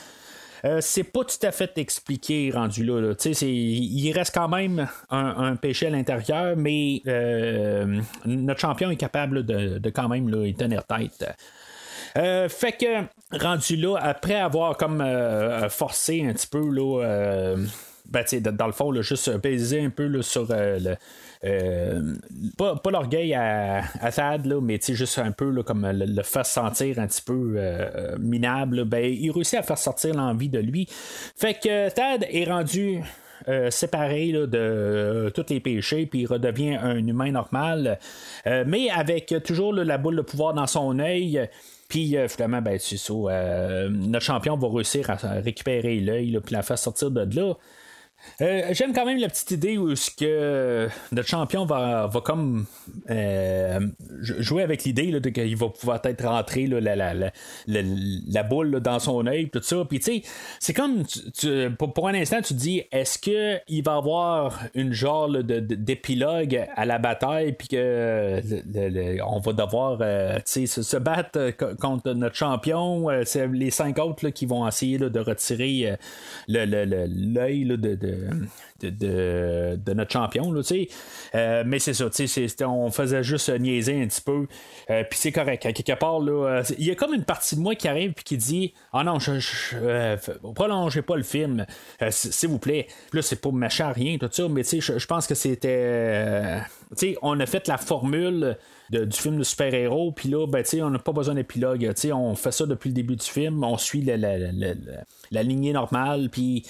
Euh, 0.64 0.80
c'est 0.80 1.04
pas 1.04 1.24
tout 1.24 1.46
à 1.46 1.52
fait 1.52 1.76
expliqué 1.76 2.50
rendu 2.54 2.84
là. 2.84 3.14
Il 3.42 4.12
reste 4.12 4.34
quand 4.34 4.48
même 4.48 4.88
un, 5.10 5.56
péché 5.56 5.86
à 5.86 5.90
l'intérieur, 5.90 6.56
mais 6.56 7.02
euh, 7.06 8.00
notre 8.24 8.60
champion 8.60 8.90
est 8.90 8.96
capable 8.96 9.44
de, 9.44 9.90
quand 9.90 10.08
même 10.08 10.28
là, 10.28 10.46
y 10.46 10.54
tenir 10.54 10.84
tête. 10.84 11.26
Euh, 12.16 12.48
fait 12.48 12.72
que 12.72 13.36
rendu 13.38 13.76
là, 13.76 13.96
après 14.00 14.36
avoir 14.36 14.76
comme 14.76 15.04
forcé 15.68 16.24
un 16.26 16.32
petit 16.32 16.46
peu 16.46 16.66
là, 16.70 17.56
ben, 18.10 18.24
dans 18.40 18.66
le 18.66 18.72
fond, 18.72 18.90
là, 18.90 19.02
juste 19.02 19.34
baiser 19.38 19.80
un 19.80 19.90
peu 19.90 20.22
sur 20.22 20.46
le, 20.50 20.96
euh, 21.44 22.14
pas, 22.56 22.90
l'orgueil 22.90 23.34
à, 23.34 23.82
Thad, 24.14 24.46
là, 24.46 24.60
mais 24.60 24.78
juste 24.80 25.18
un 25.18 25.32
peu 25.32 25.62
comme 25.62 25.86
le, 25.86 26.22
faire 26.22 26.46
sentir 26.46 26.98
un 26.98 27.06
petit 27.06 27.22
peu 27.22 27.54
euh, 27.56 28.16
minable. 28.18 28.84
Ben, 28.84 29.04
il 29.04 29.30
réussit 29.30 29.58
à 29.58 29.62
faire 29.62 29.78
sortir 29.78 30.14
l'envie 30.14 30.48
de 30.48 30.58
lui. 30.58 30.88
Fait 31.36 31.54
que 31.54 31.90
Thad 31.90 32.26
est 32.30 32.44
rendu. 32.44 33.00
Euh, 33.48 33.70
séparé 33.70 34.32
de 34.32 35.30
tous 35.34 35.44
les 35.50 35.60
péchés, 35.60 36.06
puis 36.06 36.20
il 36.20 36.26
redevient 36.26 36.76
un 36.76 37.06
humain 37.06 37.30
normal, 37.30 37.98
mais 38.46 38.88
avec 38.88 39.34
toujours 39.44 39.74
la 39.74 39.98
boule 39.98 40.16
de 40.16 40.22
pouvoir 40.22 40.54
dans 40.54 40.66
son 40.66 40.98
œil. 40.98 41.46
Puis 41.88 42.16
finalement, 42.28 42.62
ben, 42.62 42.78
notre 43.90 44.24
champion 44.24 44.56
va 44.56 44.68
réussir 44.68 45.10
à 45.10 45.16
récupérer 45.40 46.00
l'œil, 46.00 46.40
puis 46.42 46.54
la 46.54 46.62
faire 46.62 46.78
sortir 46.78 47.10
de 47.10 47.38
là. 47.38 47.54
Euh, 48.40 48.62
j'aime 48.72 48.92
quand 48.92 49.06
même 49.06 49.18
la 49.18 49.28
petite 49.28 49.52
idée 49.52 49.78
où 49.78 49.94
ce 49.94 50.10
que 50.10 50.88
notre 51.12 51.28
champion 51.28 51.64
va, 51.66 52.08
va 52.08 52.20
comme 52.20 52.66
euh, 53.08 53.80
jouer 54.18 54.62
avec 54.62 54.84
l'idée 54.84 55.20
qu'il 55.32 55.56
va 55.56 55.68
pouvoir 55.68 56.00
être 56.04 56.26
rentré 56.26 56.66
la, 56.66 56.96
la, 56.96 57.14
la, 57.14 57.30
la, 57.66 58.42
boule 58.42 58.80
dans 58.80 58.98
son 58.98 59.26
œil, 59.26 59.50
tout 59.50 59.62
ça. 59.62 59.84
Puis 59.88 60.00
tu 60.00 60.22
sais, 60.22 60.22
c'est 60.58 60.74
comme 60.74 61.04
pour, 61.78 62.08
un 62.08 62.14
instant, 62.14 62.38
tu 62.42 62.54
te 62.54 62.58
dis 62.58 62.82
est-ce 62.90 63.18
qu'il 63.18 63.82
va 63.84 63.96
avoir 63.96 64.60
une 64.74 64.92
genre 64.92 65.30
d'épilogue 65.30 66.66
à 66.74 66.84
la 66.86 66.98
bataille, 66.98 67.52
puis 67.52 67.68
que 67.68 68.42
on 69.24 69.38
va 69.38 69.52
devoir 69.52 69.98
euh, 70.00 70.38
se, 70.44 70.66
se, 70.66 70.96
battre 70.96 71.52
contre 71.80 72.12
notre 72.12 72.34
champion, 72.34 73.08
c'est 73.24 73.46
les 73.46 73.70
cinq 73.70 73.98
autres 73.98 74.28
qui 74.30 74.46
vont 74.46 74.66
essayer 74.66 74.98
de 74.98 75.20
retirer 75.20 75.96
l'œil 76.48 77.64
de, 77.66 78.13
de, 78.90 79.94
notre 79.94 80.12
champion. 80.12 80.52
Là, 80.52 80.62
euh, 81.34 81.62
mais 81.66 81.78
c'est 81.78 81.94
ça, 81.94 82.08
on 82.68 82.90
faisait 82.90 83.22
juste 83.22 83.48
niaiser 83.48 84.02
un 84.02 84.06
petit 84.06 84.20
peu. 84.20 84.46
Euh, 84.90 85.04
puis 85.08 85.18
c'est 85.18 85.32
correct. 85.32 85.66
À 85.66 85.72
quelque 85.72 85.98
part, 85.98 86.20
euh, 86.22 86.62
il 86.78 86.86
y 86.86 86.90
a 86.90 86.94
comme 86.94 87.14
une 87.14 87.24
partie 87.24 87.56
de 87.56 87.60
moi 87.60 87.74
qui 87.74 87.88
arrive 87.88 88.10
et 88.10 88.22
qui 88.22 88.36
dit 88.36 88.74
Ah 88.92 89.04
non, 89.04 89.18
je, 89.18 89.38
je 89.38 90.16
prolongez 90.54 91.02
pas 91.02 91.16
le 91.16 91.22
film, 91.22 91.66
s'il 92.10 92.48
vous 92.48 92.58
plaît. 92.58 92.86
là, 93.12 93.22
c'est 93.22 93.40
pas 93.40 93.50
machin 93.50 93.92
rien, 93.92 94.18
tout 94.18 94.28
ça, 94.30 94.48
mais 94.48 94.62
je 94.64 95.06
pense 95.06 95.26
que 95.26 95.34
c'était. 95.34 96.60
on 97.22 97.40
a 97.40 97.46
fait 97.46 97.68
la 97.68 97.78
formule. 97.78 98.56
du 98.90 99.16
film 99.16 99.38
de 99.38 99.44
super-héros. 99.44 100.12
Puis 100.12 100.28
là, 100.28 100.46
ben, 100.46 100.64
on 100.82 100.90
n'a 100.90 100.98
pas 100.98 101.12
besoin 101.12 101.34
d'épilogue. 101.34 101.90
On 102.12 102.34
fait 102.34 102.52
ça 102.52 102.66
depuis 102.66 102.88
le 102.88 102.94
début 102.94 103.16
du 103.16 103.26
film. 103.26 103.64
On 103.64 103.78
suit 103.78 104.02
la, 104.02 104.16
la 105.30 105.42
lignée 105.42 105.72
normale. 105.72 106.28
Puis 106.30 106.64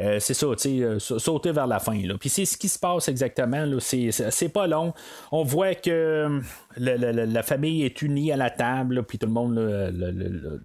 euh, 0.00 0.18
c'est 0.18 0.34
ça, 0.34 0.46
euh, 0.46 0.98
sauter 0.98 1.52
vers 1.52 1.66
la 1.66 1.78
fin. 1.78 1.98
Là. 2.06 2.14
Puis 2.18 2.30
c'est 2.30 2.46
ce 2.46 2.56
qui 2.56 2.68
se 2.68 2.78
passe 2.78 3.08
exactement. 3.08 3.66
C'est, 3.80 4.10
pas 4.48 4.66
long. 4.66 4.94
On 5.30 5.42
voit 5.42 5.74
que 5.74 6.40
le- 6.76 7.24
la 7.26 7.42
famille 7.42 7.84
est 7.84 8.00
unie 8.00 8.32
à 8.32 8.36
la 8.36 8.48
table, 8.50 9.02
puis 9.02 9.18
tout 9.18 9.26
le 9.26 9.32
monde, 9.32 9.56
le, 9.56 9.90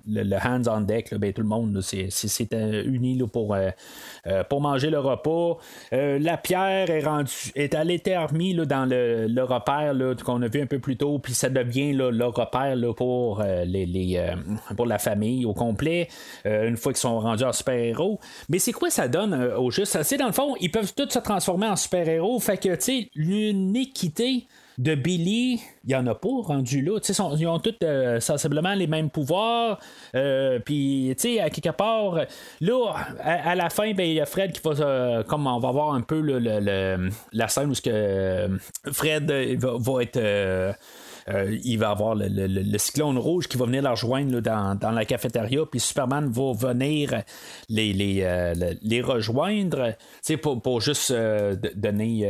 le- 0.07 0.35
hands 0.37 0.67
on 0.69 0.81
deck, 0.81 1.13
ben, 1.15 1.33
tout 1.33 1.41
le 1.41 1.47
monde 1.47 1.81
c'est, 1.81 2.07
euh, 2.53 2.83
uni 2.85 3.21
pour, 3.31 3.53
euh, 3.53 3.69
euh, 4.27 4.43
pour 4.43 4.61
manger 4.61 4.89
le 4.89 4.99
repas. 4.99 5.57
Euh, 5.93 6.17
la 6.19 6.37
pierre 6.37 6.89
est 6.89 7.03
rendue 7.03 7.31
est 7.55 7.75
là, 8.53 8.65
dans 8.65 8.85
le, 8.85 9.27
repère 9.43 9.93
qu'on 10.23 10.41
a 10.41 10.47
vu 10.47 10.61
un 10.61 10.65
peu 10.65 10.79
plus 10.79 10.95
tôt, 10.97 11.19
puis 11.19 11.33
ça 11.33 11.49
devient 11.49 11.91
le 11.93 12.25
repère 12.25 12.75
pour, 12.95 13.41
euh, 13.41 13.65
euh, 14.17 14.35
pour 14.77 14.85
la 14.85 14.97
famille 14.97 15.45
au 15.45 15.53
complet, 15.53 16.07
euh, 16.45 16.67
une 16.69 16.77
fois 16.77 16.93
qu'ils 16.93 16.99
sont 17.01 17.19
rendus 17.19 17.34
en 17.43 17.53
super-héros. 17.53 18.19
Mais 18.49 18.59
c'est 18.59 18.71
quoi 18.71 18.89
ça 18.89 19.07
donne 19.07 19.33
euh, 19.33 19.57
au 19.57 19.71
juste? 19.71 20.01
C'est 20.03 20.17
dans 20.17 20.27
le 20.27 20.31
fond, 20.31 20.55
ils 20.61 20.71
peuvent 20.71 20.93
tous 20.95 21.09
se 21.09 21.19
transformer 21.19 21.67
en 21.67 21.75
super-héros, 21.75 22.39
fait 22.39 22.57
que, 22.57 22.75
tu 22.75 22.81
sais, 22.81 23.09
l'uniquité 23.15 24.47
de 24.77 24.93
Billy, 24.93 25.61
il 25.85 25.87
n'y 25.87 25.95
en 25.95 26.05
a 26.07 26.15
pas 26.15 26.27
rendu 26.43 26.81
là. 26.81 26.99
Ils 27.37 27.47
ont 27.47 27.59
tous 27.59 27.75
euh, 27.83 28.19
sensiblement 28.19 28.73
les 28.73 28.87
mêmes 28.87 29.09
pouvoirs. 29.09 29.79
Euh, 30.15 30.59
Puis, 30.59 31.13
tu 31.17 31.35
sais, 31.35 31.39
à 31.39 31.49
quelque 31.49 31.69
part, 31.73 32.19
là, 32.59 32.93
à, 33.21 33.55
la 33.55 33.69
fin, 33.69 33.93
ben, 33.93 34.05
il 34.05 34.15
y 34.15 34.19
a 34.19 34.25
Fred 34.25 34.51
qui 34.51 34.59
va, 34.61 35.23
comme 35.23 35.47
on 35.47 35.59
va 35.59 35.71
voir 35.71 35.93
un 35.93 36.01
peu 36.01 36.19
le- 36.19 37.09
la 37.31 37.47
scène 37.47 37.69
où 37.69 37.73
que 37.73 38.49
Fred 38.91 39.31
va 39.31 40.03
être. 40.03 40.75
Euh, 41.29 41.57
il 41.63 41.77
va 41.79 41.89
avoir 41.89 42.15
le, 42.15 42.27
le- 42.27 42.77
cyclone 42.77 43.17
rouge 43.17 43.47
qui 43.47 43.57
va 43.57 43.65
venir 43.65 43.81
la 43.81 43.91
rejoindre 43.91 44.39
dans, 44.41 44.77
la 44.91 45.05
cafétéria, 45.05 45.61
puis 45.69 45.79
Superman 45.79 46.29
va 46.31 46.53
venir 46.53 47.23
les, 47.69 47.93
euh, 48.21 48.53
rejoindre, 49.01 49.95
pour, 50.41 50.61
pour 50.61 50.81
juste 50.81 51.11
euh, 51.11 51.55
donner. 51.75 52.29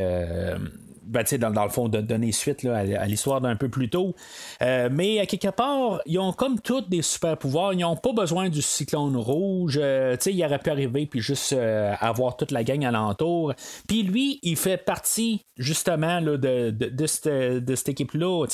Ben, 1.06 1.24
dans, 1.40 1.52
dans 1.52 1.64
le 1.64 1.70
fond, 1.70 1.88
de 1.88 2.02
donner 2.02 2.32
suite 2.32 2.64
là, 2.64 2.78
à, 2.78 3.06
l'histoire 3.06 3.42
d'un 3.42 3.56
peu 3.56 3.70
plus 3.70 3.90
tôt. 3.90 4.16
Euh, 4.62 4.90
mais 4.92 5.20
à 5.20 5.26
quelque 5.26 5.50
part, 5.50 6.02
ils 6.06 6.20
ont 6.20 6.34
comme 6.34 6.60
tous 6.60 6.82
des 6.82 7.02
super 7.02 7.38
pouvoirs. 7.38 7.74
Ils 7.74 7.80
n'ont 7.80 7.96
pas 7.96 8.14
besoin 8.14 8.50
du 8.50 8.62
cyclone 8.62 9.16
rouge. 9.16 9.80
Euh, 9.82 10.16
il 10.26 10.44
aurait 10.44 10.60
pu 10.60 10.70
arriver 10.70 11.06
puis 11.06 11.22
juste 11.22 11.54
euh, 11.54 11.94
avoir 12.00 12.38
toute 12.38 12.52
la 12.52 12.64
gang 12.64 12.84
alentour. 12.86 13.54
Puis 13.88 14.04
lui, 14.04 14.40
il 14.44 14.56
fait 14.58 14.78
partie 14.78 15.42
justement 15.58 16.20
là, 16.20 16.38
de, 16.38 16.72
de, 16.72 16.90
de 16.90 17.06
cette, 17.08 17.28
de 17.28 17.76
cette 17.76 17.90
équipe-là. 17.90 18.46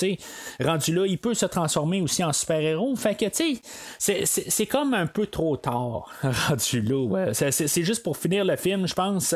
Rendu 0.60 0.94
là, 0.96 1.06
il 1.08 1.18
peut 1.18 1.34
se 1.34 1.46
transformer 1.46 2.02
aussi 2.02 2.24
en 2.24 2.34
super-héros. 2.34 2.96
Fait 2.96 3.16
que, 3.16 3.26
c'est- 4.00 4.66
comme 4.66 4.94
un 4.94 5.08
peu 5.08 5.26
trop 5.28 5.58
tard 5.58 6.10
rendu 6.48 6.82
là. 6.82 7.34
C'est- 7.34 7.84
juste 7.84 8.04
pour 8.04 8.18
finir 8.18 8.46
le 8.46 8.56
film, 8.56 8.88
je 8.88 8.94
pense, 8.94 9.36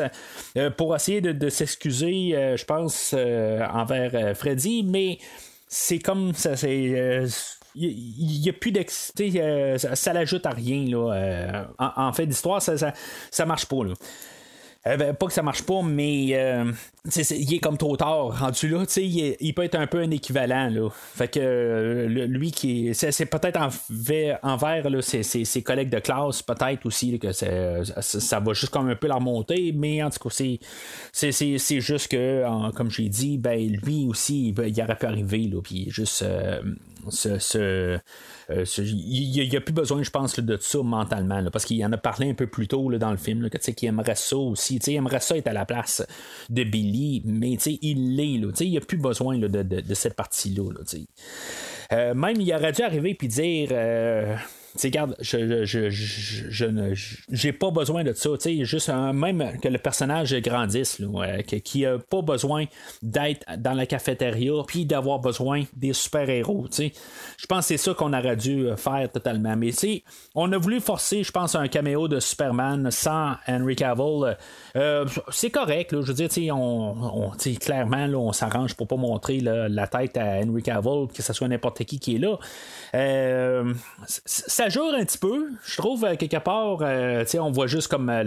pour 0.76 0.94
essayer 0.94 1.20
de, 1.20 1.32
de 1.32 1.48
s'excuser, 1.48 2.54
je 2.56 2.64
pense, 2.64 3.05
euh, 3.14 3.66
envers 3.72 4.10
euh, 4.14 4.34
Freddy, 4.34 4.82
mais 4.84 5.18
c'est 5.68 5.98
comme 5.98 6.32
ça, 6.34 6.56
c'est. 6.56 6.90
euh, 6.94 7.28
il 7.78 8.40
n'y 8.40 8.48
a 8.48 8.54
plus 8.54 8.72
d'excité, 8.72 9.76
ça, 9.78 9.94
ça 9.94 10.12
l'ajoute 10.14 10.46
à 10.46 10.50
rien. 10.50 10.86
Là, 10.88 11.12
euh, 11.12 11.64
en, 11.78 12.10
fait 12.14 12.24
d'histoire, 12.26 12.62
ça, 12.62 12.78
ça, 12.78 12.94
ça 13.30 13.44
marche 13.44 13.66
pas. 13.66 13.84
Là. 13.84 13.92
Euh, 14.86 14.96
ben, 14.96 15.14
pas 15.14 15.26
que 15.26 15.32
ça 15.32 15.42
marche 15.42 15.62
pas, 15.62 15.82
mais 15.82 16.28
euh, 16.34 16.70
il 17.30 17.54
est 17.54 17.58
comme 17.58 17.76
trop 17.76 17.96
tard 17.96 18.38
rendu 18.38 18.68
là. 18.68 18.84
Il, 18.96 19.20
est- 19.20 19.36
il 19.40 19.52
peut 19.52 19.64
être 19.64 19.74
un 19.74 19.86
peu 19.86 19.98
un 20.00 20.10
équivalent. 20.10 20.68
Là. 20.70 20.88
Fait 20.92 21.28
que 21.28 21.40
euh, 21.40 22.06
lui 22.26 22.52
qui 22.52 22.88
est. 22.88 22.94
C'est, 22.94 23.26
peut-être 23.26 23.58
envers, 23.60 24.38
envers 24.42 24.88
là, 24.88 25.02
ses, 25.02 25.22
ses- 25.22 25.62
collègues 25.62 25.90
de 25.90 25.98
classe, 25.98 26.42
peut-être 26.42 26.86
aussi 26.86 27.18
que 27.18 27.32
ça, 27.32 27.46
ça 28.00 28.38
va 28.40 28.52
juste 28.52 28.72
comme 28.72 28.88
un 28.88 28.94
peu 28.94 29.08
la 29.08 29.16
remonter, 29.16 29.72
mais 29.74 30.02
en 30.02 30.10
tout 30.10 30.28
cas, 30.28 30.34
c'est, 31.12 31.80
juste 31.80 32.08
que, 32.08 32.70
comme 32.72 32.90
j'ai 32.90 33.08
dit, 33.08 33.38
ben 33.38 33.58
lui 33.84 34.06
aussi, 34.08 34.52
ben, 34.52 34.72
il 34.74 34.82
aurait 34.82 34.96
pu 34.96 35.06
arriver, 35.06 35.50
puis 35.64 35.86
juste. 35.90 36.24
Euh, 37.56 37.98
il 38.78 39.48
n'y 39.48 39.56
a, 39.56 39.60
plus 39.60 39.72
besoin, 39.72 40.02
je 40.02 40.10
pense, 40.10 40.38
de 40.38 40.56
ça 40.60 40.82
mentalement, 40.82 41.42
parce 41.50 41.64
qu'il 41.64 41.84
en 41.84 41.92
a 41.92 41.96
parlé 41.96 42.30
un 42.30 42.34
peu 42.34 42.46
plus 42.46 42.68
tôt 42.68 42.90
dans 42.98 43.10
le 43.10 43.16
film, 43.16 43.48
que, 43.50 43.58
qu'il 43.58 43.88
aimerait 43.88 44.14
ça 44.14 44.36
aussi. 44.36 44.76
Il 44.76 44.94
aimerait 44.94 45.20
ça 45.20 45.36
être 45.36 45.48
à 45.48 45.52
la 45.52 45.64
place 45.64 46.06
de 46.48 46.64
Billy, 46.64 47.22
mais 47.24 47.54
il 47.54 48.16
l'est. 48.16 48.60
Il 48.60 48.70
n'y 48.70 48.76
a 48.76 48.80
plus 48.80 48.98
besoin 48.98 49.38
de, 49.38 49.94
cette 49.94 50.14
partie-là. 50.14 50.70
Euh, 51.92 52.14
même, 52.14 52.40
il 52.40 52.52
aurait 52.54 52.72
dû 52.72 52.82
arriver 52.82 53.14
puis 53.14 53.28
dire. 53.28 53.68
euh, 53.72 54.36
sais, 54.78 54.88
regarde, 54.88 55.16
je, 55.20 55.64
je, 55.64 55.90
je, 55.90 57.14
j'ai 57.30 57.52
pas 57.52 57.70
besoin 57.70 58.04
de 58.04 58.12
ça. 58.12 58.30
Tu 58.40 58.58
sais, 58.58 58.64
juste 58.64 58.88
même 58.88 59.58
que 59.60 59.68
le 59.68 59.78
personnage 59.78 60.34
grandisse, 60.40 60.98
là, 60.98 61.42
qui 61.42 61.86
a 61.86 61.98
pas 61.98 62.22
besoin 62.22 62.64
d'être 63.02 63.44
dans 63.58 63.72
la 63.72 63.86
cafétéria 63.86 64.52
puis 64.66 64.86
d'avoir 64.86 65.18
besoin 65.18 65.64
des 65.74 65.92
super-héros. 65.92 66.66
Tu 66.68 66.76
sais, 66.76 66.92
je 67.38 67.46
pense 67.46 67.60
que 67.60 67.68
c'est 67.68 67.76
ça 67.76 67.94
qu'on 67.94 68.12
aurait 68.12 68.36
dû 68.36 68.68
faire 68.76 69.10
totalement. 69.10 69.56
Mais 69.56 69.72
tu 69.72 70.02
on 70.34 70.52
a 70.52 70.58
voulu 70.58 70.80
forcer, 70.80 71.22
je 71.22 71.32
pense, 71.32 71.54
un 71.54 71.68
caméo 71.68 72.08
de 72.08 72.20
Superman 72.20 72.90
sans 72.90 73.34
Henry 73.48 73.76
Cavill. 73.76 74.36
Euh, 74.76 75.04
c'est 75.30 75.50
correct, 75.50 75.90
je 75.92 76.06
veux 76.06 76.14
dire, 76.14 76.28
tu 76.28 76.44
sais, 76.44 76.50
on, 76.50 77.26
on- 77.28 77.32
clairement, 77.60 78.06
on 78.18 78.32
s'arrange 78.32 78.74
pour 78.74 78.86
pas 78.86 78.96
montrer 78.96 79.40
la 79.40 79.86
tête 79.86 80.16
à 80.16 80.40
Henry 80.40 80.62
Cavill, 80.62 81.06
que 81.14 81.22
ce 81.22 81.32
soit 81.32 81.48
n'importe 81.48 81.84
qui 81.84 81.98
qui 81.98 82.16
est 82.16 82.18
là. 82.18 82.38
Euh, 82.94 83.72
ça 84.66 84.80
joue 84.80 84.88
un 84.88 85.04
petit 85.04 85.18
peu, 85.18 85.50
je 85.64 85.76
trouve, 85.76 86.04
euh, 86.04 86.16
quelque 86.16 86.38
part, 86.38 86.78
euh, 86.80 87.24
on 87.38 87.52
voit 87.52 87.68
juste 87.68 87.86
comme 87.86 88.10
euh, 88.10 88.24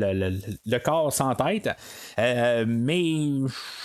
le, 0.66 0.80
corps 0.80 1.12
sans 1.12 1.36
tête. 1.36 1.70
Euh, 2.18 2.64
mais 2.66 3.30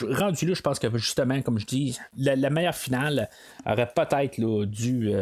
rendu 0.00 0.46
là, 0.46 0.54
je 0.54 0.62
pense 0.62 0.78
que 0.78 0.96
justement, 0.96 1.42
comme 1.42 1.58
je 1.58 1.66
dis, 1.66 1.98
la, 2.16 2.50
meilleure 2.50 2.74
finale 2.74 3.28
aurait 3.66 3.90
peut-être 3.92 4.64
dû 4.66 5.12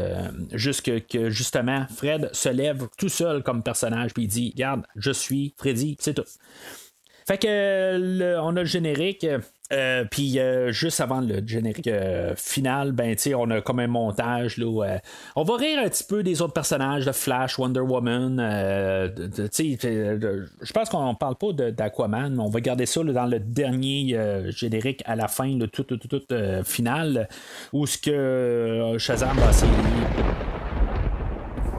juste 0.53 0.83
que, 0.83 1.31
justement 1.31 1.87
Fred 1.97 2.29
se 2.33 2.51
lève 2.51 2.89
tout 2.99 3.09
seul 3.09 3.43
comme 3.43 3.63
personnage 3.63 4.13
puis 4.13 4.25
il 4.25 4.29
dit 4.29 4.53
Regarde, 4.55 4.83
je 4.97 5.11
suis 5.11 5.55
Freddy, 5.57 5.97
c'est 5.99 6.15
tout. 6.15 6.25
Fait 7.27 7.39
que 7.39 8.39
on 8.41 8.57
a 8.57 8.61
le 8.61 8.65
générique. 8.67 9.27
euh, 9.73 10.05
puis 10.11 10.39
euh, 10.39 10.71
juste 10.71 11.01
avant 11.01 11.21
le 11.21 11.41
générique 11.47 11.87
euh, 11.87 12.35
final, 12.37 12.93
ben 12.93 13.17
on 13.35 13.51
a 13.51 13.61
comme 13.63 13.79
un 13.81 13.87
montage 13.87 14.59
là. 14.59 14.67
euh, 14.67 14.99
on 15.35 15.45
va 15.45 15.57
rire 15.57 15.79
un 15.83 15.89
petit 15.89 16.05
peu 16.05 16.23
des 16.23 16.43
autres 16.43 16.53
personnages 16.53 17.07
de 17.07 17.13
Flash, 17.13 17.59
Wonder 17.59 17.81
Woman. 17.81 18.39
je 19.41 20.73
pense 20.73 20.91
qu'on 20.91 21.15
parle 21.15 21.37
pas 21.37 21.53
d'Aquaman. 21.53 22.39
On 22.39 22.51
va 22.51 22.61
garder 22.61 22.85
ça 22.87 23.03
dans 23.03 23.27
le 23.27 23.39
dernier 23.39 24.19
générique 24.51 25.03
à 25.07 25.17
la 25.17 25.29
fin, 25.29 25.57
le 25.57 25.69
tout 25.69 25.85
tout 25.85 25.97
tout, 25.97 26.21
final, 26.65 27.29
où 27.73 27.87
ce 27.87 27.99
que 27.99 28.97
Shazam 28.99 29.39
va 29.39 29.51
essayer 29.51 29.71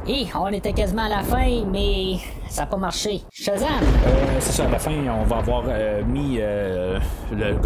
Hé, 0.05 0.25
on 0.35 0.47
était 0.49 0.73
quasiment 0.73 1.03
à 1.05 1.09
la 1.09 1.23
fin, 1.23 1.63
mais 1.71 2.17
ça 2.49 2.63
n'a 2.63 2.67
pas 2.67 2.75
marché. 2.75 3.21
Shazam! 3.31 3.69
Euh, 4.05 4.35
c'est 4.39 4.51
ça, 4.51 4.65
à 4.65 4.69
la 4.69 4.77
fin, 4.77 4.91
on 4.91 5.23
va 5.23 5.37
avoir 5.37 5.63
euh, 5.69 6.03
mis 6.03 6.39
euh, 6.39 6.99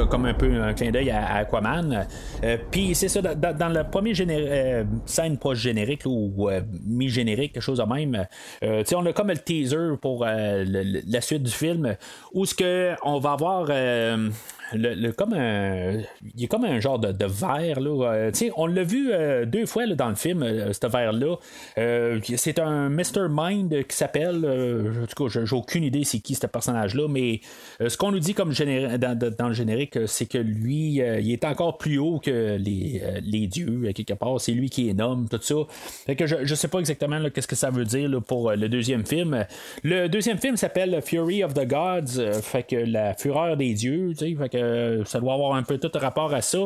comme 0.08 0.26
un 0.26 0.36
peu 0.36 0.62
un 0.62 0.72
clin 0.76 0.92
d'œil 0.92 1.10
à, 1.10 1.26
à 1.26 1.36
Aquaman. 1.40 2.06
Euh, 2.44 2.58
Puis 2.70 2.94
c'est 2.94 3.08
ça, 3.08 3.22
dans, 3.24 3.90
premier 3.90 4.14
géné- 4.14 4.46
euh, 4.48 4.84
scène 5.08 5.40
proche 5.40 5.58
générique 5.58 6.06
là, 6.06 6.12
ou 6.12 6.48
euh, 6.50 6.62
mi-générique, 6.86 7.54
quelque 7.54 7.64
chose 7.64 7.80
de 7.80 7.84
même, 7.92 8.28
on 8.62 9.06
a 9.08 9.14
comme 9.14 9.30
le 9.30 9.38
teaser 9.40 9.98
pour 10.00 10.24
la 10.24 11.22
suite 11.22 11.42
du 11.42 11.52
film 11.52 11.96
où 12.34 12.46
ce 12.46 12.54
que 12.54 12.94
on 13.04 13.18
va 13.20 13.32
avoir. 13.32 13.68
Le, 14.74 14.94
le- 14.94 15.12
comme 15.12 15.34
un 15.34 16.00
il 16.36 16.46
a 16.46 16.48
comme 16.48 16.66
un 16.66 16.80
genre 16.80 17.00
de, 17.00 17.12
de 17.12 17.26
verre 17.26 17.80
là 17.80 18.12
euh, 18.14 18.32
on 18.56 18.66
l'a 18.68 18.84
vu 18.84 19.12
euh, 19.12 19.46
deux 19.46 19.66
fois 19.66 19.86
là, 19.86 19.96
dans 19.96 20.10
le 20.10 20.16
film 20.16 20.44
euh, 20.44 20.74
ce 20.74 20.88
verre 20.88 21.14
là 21.14 21.36
c'est 22.38 22.60
un 22.60 22.90
Mr. 22.90 23.28
Mind 23.30 23.86
qui 23.88 23.96
s'appelle 23.96 24.38
en 24.46 25.06
tout 25.06 25.28
cas 25.28 25.42
j'ai 25.46 25.56
aucune 25.56 25.84
idée 25.84 26.04
c'est 26.04 26.20
qui 26.20 26.36
ce 26.36 26.48
personnage 26.48 26.96
là 26.96 27.08
mais 27.10 27.42
ce 27.86 27.96
qu'on 27.98 28.12
nous 28.12 28.20
dit 28.20 28.34
comme 28.34 28.54
dans, 28.54 29.18
dans- 29.18 29.48
le 29.48 29.54
générique 29.54 29.98
c'est 30.08 30.26
que 30.26 30.38
lui 30.38 30.96
il 30.98 31.32
est 31.32 31.46
encore 31.46 31.78
plus 31.78 31.98
haut 31.98 32.20
que 32.20 32.58
les, 32.58 33.02
les 33.24 33.48
dieux 33.48 33.92
quelque 33.96 34.14
part. 34.14 34.40
C'est 34.42 34.52
lui 34.52 34.70
qui 34.70 34.90
est 34.90 34.94
nomme 34.94 35.28
tout 35.30 35.40
ça. 35.42 35.56
Fait 36.06 36.16
que 36.16 36.26
je, 36.28 36.36
je 36.44 36.56
sais 36.56 36.68
pas 36.68 36.80
exactement 36.80 37.20
qu'est-ce 37.30 37.48
que 37.48 37.56
ça 37.56 37.70
veut 37.70 37.86
dire 37.86 38.10
pour 38.28 38.52
le 38.52 38.68
deuxième 38.70 39.06
film. 39.06 39.46
Le 39.84 40.08
deuxième 40.08 40.38
film 40.38 40.58
s'appelle 40.58 41.00
Fury 41.02 41.44
of 41.44 41.54
the 41.54 41.66
Gods 41.68 42.42
fait 42.42 42.64
que 42.64 42.76
la 42.76 43.14
fureur 43.14 43.58
des 43.58 43.74
dieux 43.74 44.14
fait 44.18 44.50
que 44.50 44.57
ça 45.06 45.20
doit 45.20 45.34
avoir 45.34 45.56
un 45.56 45.64
peu 45.64 45.78
tout 45.78 45.92
rapport 45.94 46.34
à 46.34 46.42
ça. 46.42 46.60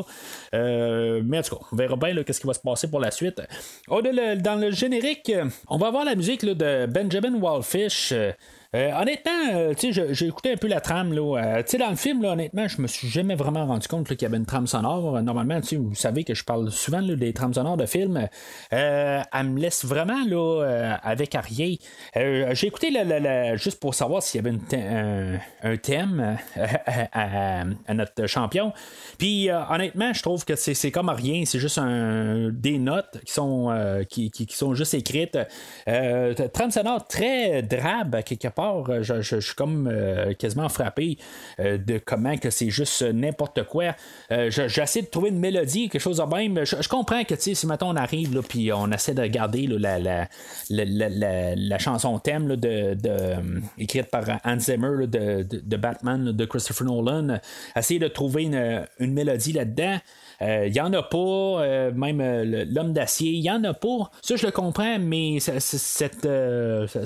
Euh, 0.53 1.21
mais 1.23 1.39
en 1.39 1.41
tout 1.41 1.55
cas 1.55 1.65
on 1.71 1.75
verra 1.75 1.95
bien 1.95 2.23
qu'est-ce 2.23 2.41
qui 2.41 2.47
va 2.47 2.53
se 2.53 2.59
passer 2.59 2.89
pour 2.89 2.99
la 2.99 3.11
suite. 3.11 3.41
Dans 3.87 4.59
le 4.59 4.71
générique 4.71 5.31
on 5.67 5.77
va 5.77 5.87
avoir 5.87 6.05
la 6.05 6.15
musique 6.15 6.45
de 6.45 6.85
Benjamin 6.85 7.35
Wallfish 7.35 8.13
honnêtement, 8.73 9.31
euh, 9.53 9.73
tu 9.73 9.93
sais, 9.93 10.13
j'ai 10.13 10.27
écouté 10.27 10.53
un 10.53 10.55
peu 10.55 10.67
la 10.67 10.79
trame. 10.79 11.11
Là, 11.11 11.57
euh, 11.57 11.77
dans 11.77 11.89
le 11.89 11.97
film, 11.97 12.23
honnêtement, 12.23 12.69
je 12.69 12.81
me 12.81 12.87
suis 12.87 13.09
jamais 13.09 13.35
vraiment 13.35 13.65
rendu 13.65 13.85
compte 13.89 14.07
qu'il 14.07 14.21
y 14.21 14.25
avait 14.25 14.37
une 14.37 14.45
trame 14.45 14.65
sonore. 14.65 15.21
Normalement, 15.21 15.59
vous 15.59 15.93
savez 15.93 16.23
que 16.23 16.33
je 16.33 16.45
parle 16.45 16.71
souvent 16.71 17.01
des 17.01 17.33
trames 17.33 17.53
sonores 17.53 17.75
de 17.75 17.85
films. 17.85 18.29
elle 18.69 19.25
me 19.43 19.59
laisse 19.59 19.83
vraiment 19.83 20.23
là, 20.25 20.97
avec 21.03 21.33
rien. 21.33 21.75
j'ai 22.15 22.67
écouté 22.67 22.93
juste 23.55 23.81
pour 23.81 23.93
savoir 23.93 24.23
s'il 24.23 24.41
y 24.41 24.47
avait 24.47 24.57
un, 25.63 25.77
thème 25.77 26.37
à, 27.11 27.93
notre 27.93 28.25
champion. 28.27 28.71
Puis 29.17 29.49
honnêtement, 29.69 30.13
je 30.13 30.21
trouve 30.21 30.45
que 30.45 30.55
c'est 30.55 30.91
comme 30.91 31.09
rien. 31.09 31.43
C'est 31.45 31.59
juste 31.59 31.79
des 31.79 32.77
notes 32.77 33.19
qui 33.25 33.33
sont, 33.33 34.05
qui, 34.09 34.31
qui, 34.31 34.47
sont 34.49 34.73
juste 34.75 34.93
écrites. 34.93 35.37
trame 35.85 36.71
sonore 36.71 37.05
très 37.07 37.63
drabe 37.63 38.23
quelque 38.23 38.47
part 38.47 38.60
euh, 38.61 39.03
je, 39.03 39.39
suis 39.39 39.55
comme 39.55 39.87
euh, 39.91 40.33
quasiment 40.33 40.69
frappé 40.69 41.17
euh, 41.59 41.77
de 41.77 41.99
comment 42.03 42.37
que 42.37 42.49
c'est 42.49 42.69
juste 42.69 43.01
n'importe 43.01 43.63
quoi. 43.63 43.95
J'essaie 44.29 45.01
de 45.01 45.07
trouver 45.07 45.29
une 45.29 45.39
mélodie, 45.39 45.89
quelque 45.89 46.01
chose 46.01 46.17
de 46.17 46.23
même. 46.23 46.63
Je, 46.65 46.87
comprends 46.87 47.23
que 47.23 47.35
si 47.35 47.55
maintenant 47.65 47.93
on 47.93 47.95
arrive 47.95 48.35
là, 48.35 48.41
puis 48.47 48.71
on 48.71 48.91
essaie 48.91 49.13
de 49.13 49.25
garder 49.25 49.67
la, 49.67 50.27
chanson 51.79 52.19
thème 52.19 52.55
de, 52.55 52.97
écrite 53.77 54.09
par 54.09 54.23
Hans 54.43 54.59
Zimmer 54.59 55.07
de, 55.07 55.77
Batman 55.77 56.31
de 56.31 56.45
Christopher 56.45 56.87
Nolan, 56.87 57.39
essayer 57.75 57.99
de 57.99 58.07
trouver 58.07 58.43
une 58.99 59.13
mélodie 59.13 59.53
là-dedans. 59.53 59.97
Il 60.41 60.47
euh, 60.47 60.69
n'y 60.69 60.81
en 60.81 60.91
a 60.93 61.03
pas, 61.03 61.17
euh, 61.17 61.91
même 61.91 62.19
euh, 62.19 62.65
l'homme 62.67 62.93
d'acier, 62.93 63.31
il 63.31 63.41
n'y 63.41 63.51
en 63.51 63.63
a 63.63 63.75
pas. 63.75 64.09
Ça, 64.23 64.35
je 64.35 64.47
le 64.47 64.51
comprends, 64.51 64.97
mais 64.97 65.39
cette, 65.39 66.25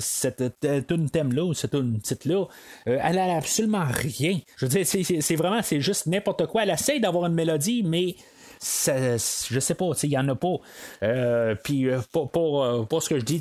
cette 0.00 0.90
une 0.90 1.10
thème-là, 1.10 1.52
cette 1.52 1.74
une 1.74 2.00
titre-là, 2.00 2.46
elle 2.86 3.18
a 3.18 3.36
absolument 3.36 3.84
rien. 3.84 4.38
Je 4.56 4.64
veux 4.64 4.70
dire, 4.70 4.86
c'est 4.86 5.36
vraiment, 5.36 5.60
c'est 5.62 5.82
juste 5.82 6.06
n'importe 6.06 6.46
quoi. 6.46 6.62
Elle 6.62 6.70
essaie 6.70 6.98
d'avoir 6.98 7.26
une 7.26 7.34
mélodie, 7.34 7.82
mais 7.84 8.16
je 8.60 9.60
sais 9.60 9.74
pas, 9.74 9.86
il 10.02 10.10
y 10.10 10.18
en 10.18 10.28
a 10.28 10.34
pas. 10.34 10.56
Euh, 11.02 11.54
puis 11.62 11.88
euh, 11.88 11.98
pour, 12.12 12.64
euh, 12.64 12.82
pour, 12.82 13.02
ce 13.02 13.08
que 13.08 13.18
je 13.18 13.24
dis, 13.24 13.40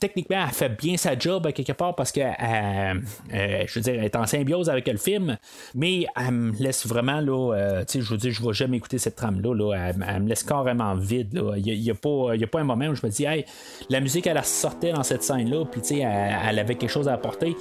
techniquement, 0.00 0.44
elle 0.46 0.54
fait 0.54 0.68
bien 0.68 0.96
sa 0.96 1.18
job 1.18 1.50
quelque 1.52 1.72
part 1.72 1.94
parce 1.94 2.12
que, 2.12 2.20
je 2.20 3.74
veux 3.74 3.80
dire, 3.80 3.94
elle 3.94 4.04
est 4.04 4.16
en 4.16 4.26
symbiose 4.26 4.68
avec 4.70 4.88
le 4.88 4.98
film, 4.98 5.36
mais 5.74 6.06
elle 6.16 6.32
me 6.32 6.52
laisse 6.58 6.86
vraiment, 6.86 7.20
là, 7.20 7.82
je 7.92 7.98
veux 8.00 8.16
dire, 8.16 8.32
je 8.32 8.46
vais 8.46 8.52
jamais 8.52 8.76
écouter 8.76 8.98
cette 8.98 9.16
trame-là, 9.16 9.54
là, 9.54 9.92
elle, 10.06 10.22
me 10.22 10.28
laisse 10.28 10.42
carrément 10.42 10.94
vide. 10.94 11.40
Il 11.56 11.80
n'y 11.80 11.90
a, 11.90 11.94
pas, 11.94 12.32
a 12.32 12.46
pas 12.46 12.60
un 12.60 12.64
moment 12.64 12.86
où 12.86 12.94
je 12.94 13.04
me 13.04 13.10
dis, 13.10 13.24
hey, 13.24 13.44
la 13.88 14.00
musique, 14.00 14.26
elle 14.26 14.42
sortait 14.44 14.92
dans 14.92 15.02
cette 15.02 15.22
scène-là, 15.22 15.64
puis 15.66 15.80
elle, 16.00 16.36
elle 16.48 16.58
avait 16.58 16.74
quelque 16.74 16.90
chose 16.90 17.08
à 17.08 17.14
apporter. 17.14 17.56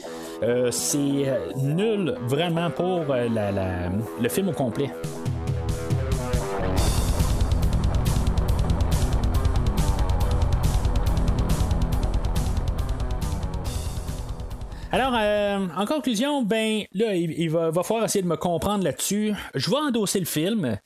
c'est 0.71 1.25
nul 1.57 2.15
vraiment 2.27 2.69
pour 2.69 3.05
le 3.13 4.29
film 4.29 4.49
au 4.49 4.53
complet. 4.53 4.91
En 15.75 15.85
conclusion, 15.85 16.43
ben 16.43 16.83
là, 16.93 17.15
il, 17.15 17.49
va, 17.49 17.71
falloir 17.83 18.05
essayer 18.05 18.21
de 18.21 18.27
me 18.27 18.37
comprendre 18.37 18.83
là-dessus. 18.83 19.33
Je 19.55 19.69
vais 19.69 19.77
endosser 19.77 20.19
le 20.19 20.25
film. 20.25 20.77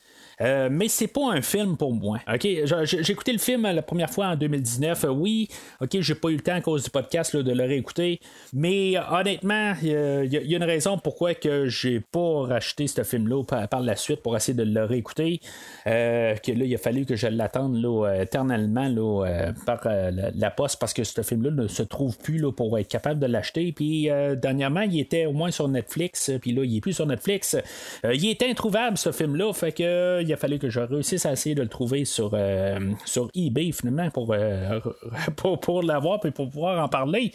Euh, 0.41 0.70
mais 0.72 0.88
c'est 0.88 1.07
pas 1.07 1.32
un 1.32 1.41
film 1.41 1.78
pour 1.78 1.94
moi. 1.94 2.20
Ok, 2.32 2.48
j'ai 2.84 3.12
écouté 3.12 3.32
le 3.32 3.40
film 3.40 3.64
la 3.64 3.82
première 3.82 4.10
fois 4.10 4.28
en 4.28 4.36
2019. 4.36 5.06
oui, 5.10 5.49
ok, 5.82 5.99
j'ai 5.99 6.16
pas 6.16 6.30
eu 6.30 6.36
le 6.36 6.41
temps 6.41 6.56
à 6.56 6.62
cause 6.62 6.84
du 6.84 6.90
podcast 6.90 7.36
de 7.36 7.52
le 7.52 7.64
réécouter. 7.64 8.20
Mais 8.53 8.94
honnêtement, 9.12 9.74
il 9.82 9.90
y, 9.90 10.56
a 10.56 10.57
une 10.57 10.64
raison 10.64 10.98
pourquoi 10.98 11.34
que 11.34 11.68
j'ai 11.68 11.99
pas 11.99 12.44
racheté 12.48 12.88
ce 12.88 13.03
film-là 13.03 13.44
par, 13.44 13.82
la 13.82 13.95
suite 13.95 14.22
pour 14.22 14.36
essayer 14.36 14.53
de 14.53 14.64
le 14.64 14.84
réécouter. 14.84 15.40
Euh, 15.88 16.36
que 16.36 16.52
là, 16.52 16.66
il 16.66 16.74
a 16.74 16.78
fallu 16.78 17.06
que 17.06 17.16
je 17.16 17.28
l'attende 17.28 17.76
là, 17.76 18.22
éternellement 18.22 18.88
là, 18.88 19.52
par 19.66 19.82
la, 19.86 20.52
poste 20.52 20.80
parce 20.80 20.94
que 20.94 21.03
ce 21.03 21.22
film-là 21.22 21.52
ne 21.52 21.68
se 21.68 21.84
trouve 21.84 22.18
plus 22.18 22.38
là, 22.38 22.52
pour 22.52 22.78
être 22.78 22.88
capable 22.88 23.20
de 23.20 23.26
l'acheter. 23.26 23.72
Puis 23.72 24.10
dernièrement, 24.38 24.82
il 24.82 24.99
était 24.99 25.26
au 25.26 25.34
moins 25.34 25.52
sur 25.52 25.68
Netflix. 25.68 26.32
Puis 26.41 26.53
là, 26.53 26.64
il 26.64 26.78
est 26.78 26.82
plus 26.82 26.94
sur 26.94 27.06
Netflix. 27.06 27.57
il 28.03 28.26
est 28.30 28.44
introuvable 28.44 28.98
ce 28.98 29.12
film-là. 29.12 29.52
Fait 29.53 29.72
que 29.72 30.24
il 30.26 30.34
a 30.34 30.38
fallu 30.38 30.60
que 30.60 30.69
je 30.69 30.80
réussisse 30.80 31.26
à 31.26 31.31
essayer 31.31 31.56
de 31.56 31.61
le 31.61 31.68
trouver 31.68 32.06
sur, 32.06 32.31
euh, 32.34 32.80
sur 33.06 33.30
eBay 33.35 33.72
finalement 33.72 34.10
pour, 34.10 34.34
euh, 34.34 34.80
pour, 35.35 35.60
pour 35.60 35.84
l'avoir 35.84 36.26
et 36.26 36.31
pour 36.31 36.49
pouvoir 36.49 36.84
en 36.84 36.88
parler. 36.88 37.31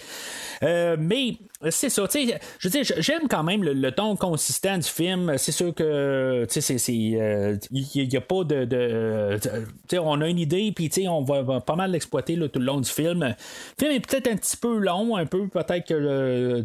Euh, 0.63 0.97
mais 0.99 1.37
c'est 1.71 1.91
ça, 1.91 2.07
tu 2.09 2.27
sais, 2.27 2.41
je 2.59 2.69
veux 2.69 2.73
dire, 2.73 2.95
j'aime 2.99 3.29
quand 3.29 3.43
même 3.43 3.63
le, 3.63 3.91
ton 3.93 4.17
consistant 4.17 4.79
du 4.79 4.89
film. 4.89 5.35
C'est 5.37 5.53
sûr 5.53 5.75
que, 5.75 6.47
tu 6.51 6.61
sais, 6.61 6.75
il 6.75 8.09
n'y 8.09 8.17
a 8.17 8.21
pas 8.21 8.45
de. 8.45 9.39
tu 9.39 9.49
sais, 9.89 9.99
on 9.99 10.21
a 10.21 10.29
une 10.29 10.39
idée, 10.39 10.73
puis, 10.75 10.89
tu 10.89 11.03
sais, 11.03 11.09
on 11.09 11.23
va, 11.23 11.61
pas 11.61 11.77
mal 11.77 11.91
l'exploiter 11.93 12.37
tout 12.49 12.59
le 12.59 12.65
long 12.65 12.81
du 12.81 12.91
film. 12.91 13.25
Le 13.25 13.35
film 13.79 13.93
est 13.93 14.07
peut-être 14.07 14.29
un 14.29 14.37
petit 14.37 14.57
peu 14.57 14.79
long, 14.79 15.17
un 15.17 15.27
peu, 15.27 15.49
peut-être 15.49 15.87
que. 15.87 16.65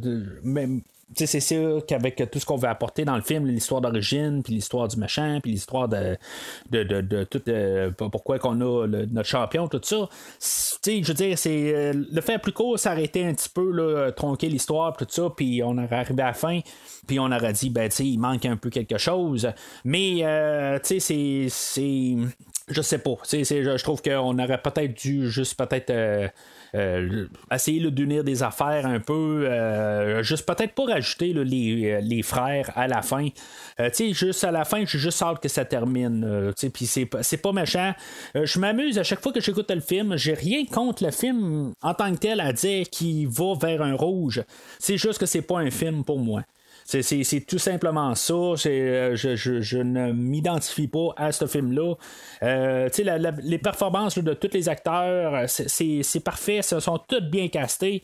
C'est 1.13 1.39
sûr 1.39 1.85
qu'avec 1.85 2.29
tout 2.31 2.39
ce 2.39 2.45
qu'on 2.45 2.55
veut 2.55 2.67
apporter 2.67 3.05
dans 3.05 3.15
le 3.15 3.21
film, 3.21 3.45
l'histoire 3.45 3.79
d'origine, 3.79 4.41
puis 4.43 4.53
l'histoire 4.53 4.87
du 4.87 4.97
machin, 4.97 5.39
puis 5.41 5.51
l'histoire 5.51 5.87
de, 5.87 6.17
de, 6.71 6.83
de, 6.83 7.23
tout 7.23 7.41
euh, 7.47 7.91
pourquoi 7.91 8.39
qu'on 8.39 8.59
a 8.61 8.87
notre 8.87 9.29
champion, 9.29 9.67
tout 9.67 9.79
ça. 9.83 10.09
Je 10.85 11.07
veux 11.07 11.13
dire, 11.13 11.37
c'est 11.37 11.73
euh, 11.73 11.93
le 12.11 12.21
fait 12.21 12.39
plus 12.39 12.51
court 12.51 12.79
s'arrêter 12.79 13.25
un 13.25 13.33
petit 13.33 13.49
peu, 13.49 13.71
là, 13.71 14.11
tronquer 14.11 14.49
l'histoire, 14.49 14.97
tout 14.97 15.05
ça, 15.07 15.29
puis 15.35 15.61
on 15.63 15.77
aurait 15.77 15.95
arrivé 15.95 16.23
à 16.23 16.27
la 16.27 16.33
fin, 16.33 16.59
puis 17.07 17.19
on 17.19 17.31
aurait 17.31 17.53
dit, 17.53 17.69
ben, 17.69 17.89
il 17.99 18.19
manque 18.19 18.45
un 18.45 18.57
peu 18.57 18.69
quelque 18.69 18.97
chose. 18.97 19.49
Mais, 19.83 20.19
euh, 20.23 20.79
tu 20.79 20.99
sais, 20.99 21.47
c'est. 21.49 22.15
Je 22.67 22.81
sais 22.81 22.97
pas. 22.97 23.15
je 23.31 23.83
trouve 23.83 24.01
qu'on 24.01 24.39
aurait 24.39 24.61
peut-être 24.61 24.95
dû 24.95 25.29
juste 25.29 25.55
peut-être 25.55 25.91
euh, 25.91 26.27
essayer 27.51 27.91
d'unir 27.91 28.23
des 28.23 28.43
affaires 28.43 28.85
un 28.85 28.99
peu, 28.99 29.47
euh, 29.47 30.23
juste 30.23 30.45
peut-être 30.45 30.73
pour 30.73 30.89
rajouter 30.89 31.33
les, 31.33 32.01
les, 32.01 32.21
frères 32.23 32.71
à 32.75 32.87
la 32.87 33.01
fin. 33.01 33.27
Euh, 33.79 33.89
tu 33.89 34.07
sais, 34.07 34.13
juste 34.13 34.43
à 34.43 34.51
la 34.51 34.65
fin, 34.65 34.85
j'ai 34.85 34.97
juste 34.99 35.21
hâte 35.21 35.41
que 35.41 35.49
ça 35.49 35.65
termine. 35.65 36.53
tu 36.57 36.61
sais, 36.61 36.69
puis 36.69 36.85
c'est 36.85 37.37
pas 37.37 37.51
méchant. 37.51 37.93
je 38.33 38.59
m'amuse 38.59 38.97
à 38.99 39.03
chaque 39.03 39.21
fois 39.21 39.31
que 39.31 39.41
j'écoute 39.41 39.69
le 39.71 39.81
film. 39.81 40.17
J'ai 40.17 40.33
rien 40.33 40.65
contre 40.65 41.03
le 41.03 41.11
film 41.11 41.73
en 41.81 41.93
tant 41.93 42.11
que 42.13 42.19
tel 42.19 42.39
à 42.39 42.53
dire 42.53 42.89
qu'il 42.89 43.27
va 43.27 43.53
vers 43.59 43.81
un 43.81 43.95
rouge. 43.95 44.43
C'est 44.79 44.97
juste 44.97 45.19
que 45.19 45.25
c'est 45.25 45.41
pas 45.41 45.59
un 45.59 45.71
film 45.71 46.03
pour 46.03 46.19
moi. 46.19 46.41
C'est 46.85 47.45
tout 47.47 47.57
simplement 47.57 48.13
ça. 48.13 48.33
Euh, 48.33 49.15
je, 49.15 49.77
ne 49.79 50.11
m'identifie 50.11 50.87
pas 50.87 51.09
à 51.17 51.31
ce 51.31 51.47
film-là. 51.47 51.95
Euh, 52.43 52.89
les 53.41 53.57
performances 53.57 54.19
de 54.19 54.33
tous 54.35 54.53
les 54.53 54.69
acteurs, 54.69 55.49
c'est 55.49 56.23
parfait. 56.23 56.57
Ils 56.57 56.81
sont 56.81 56.99
tous 56.99 57.21
bien 57.21 57.47
castés. 57.47 58.03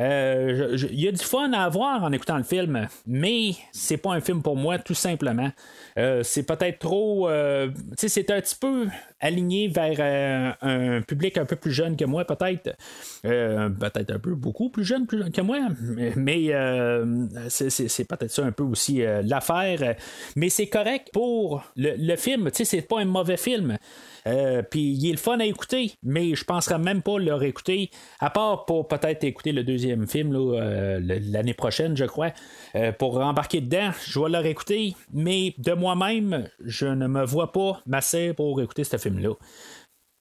Euh, 0.00 0.76
il 0.90 1.00
y 1.00 1.08
a 1.08 1.12
du 1.12 1.24
fun 1.24 1.52
à 1.52 1.64
avoir 1.64 2.02
en 2.02 2.12
écoutant 2.12 2.36
le 2.36 2.42
film, 2.42 2.88
mais 3.06 3.52
c'est 3.72 3.96
pas 3.96 4.12
un 4.12 4.20
film 4.20 4.42
pour 4.42 4.56
moi, 4.56 4.78
tout 4.78 4.94
simplement. 4.94 5.50
Euh, 5.98 6.22
c'est 6.22 6.44
peut-être 6.44 6.78
trop. 6.78 7.28
Euh, 7.28 7.70
sais, 7.96 8.08
c'est 8.08 8.30
un 8.30 8.40
petit 8.40 8.56
peu 8.56 8.88
aligné 9.20 9.68
vers 9.68 10.56
un 10.62 11.02
public 11.02 11.38
un 11.38 11.44
peu 11.44 11.56
plus 11.56 11.72
jeune 11.72 11.96
que 11.96 12.04
moi, 12.04 12.24
peut-être. 12.24 12.76
peut-être 13.22 14.10
un 14.10 14.18
peu 14.18 14.34
beaucoup 14.34 14.70
plus 14.70 14.84
jeune 14.84 15.06
que 15.06 15.40
moi, 15.40 15.58
mais 16.16 16.48
c'est 17.48 18.04
peut-être 18.04 18.30
ça 18.30 18.44
un 18.44 18.52
peu 18.52 18.64
aussi 18.64 19.02
l'affaire. 19.22 19.96
Mais 20.36 20.48
c'est 20.48 20.66
correct 20.66 21.10
pour 21.12 21.62
le, 21.76 21.94
le 21.96 22.16
film. 22.16 22.50
C'est 22.52 22.82
pas 22.82 23.00
un 23.00 23.04
mauvais 23.04 23.36
film. 23.36 23.78
Euh, 24.26 24.62
puis 24.62 24.92
il 24.92 25.08
est 25.08 25.12
le 25.12 25.18
fun 25.18 25.38
à 25.40 25.44
écouter, 25.44 25.92
mais 26.02 26.34
je 26.34 26.44
penserais 26.44 26.78
même 26.78 27.02
pas 27.02 27.18
le 27.18 27.34
réécouter, 27.34 27.90
à 28.20 28.30
part 28.30 28.64
pour 28.66 28.88
peut-être 28.88 29.24
écouter 29.24 29.52
le 29.52 29.64
deuxième 29.64 30.06
film 30.06 30.34
euh, 30.34 31.00
l'année 31.02 31.54
prochaine, 31.54 31.96
je 31.96 32.04
crois, 32.04 32.30
euh, 32.74 32.92
pour 32.92 33.20
embarquer 33.20 33.60
dedans. 33.60 33.90
Je 34.06 34.20
vais 34.20 34.30
le 34.30 34.38
réécouter, 34.38 34.94
mais 35.12 35.54
de 35.58 35.72
moi-même, 35.72 36.48
je 36.64 36.86
ne 36.86 37.06
me 37.06 37.24
vois 37.24 37.52
pas 37.52 37.80
masser 37.86 38.32
pour 38.32 38.60
écouter 38.60 38.84
ce 38.84 38.96
film-là. 38.96 39.34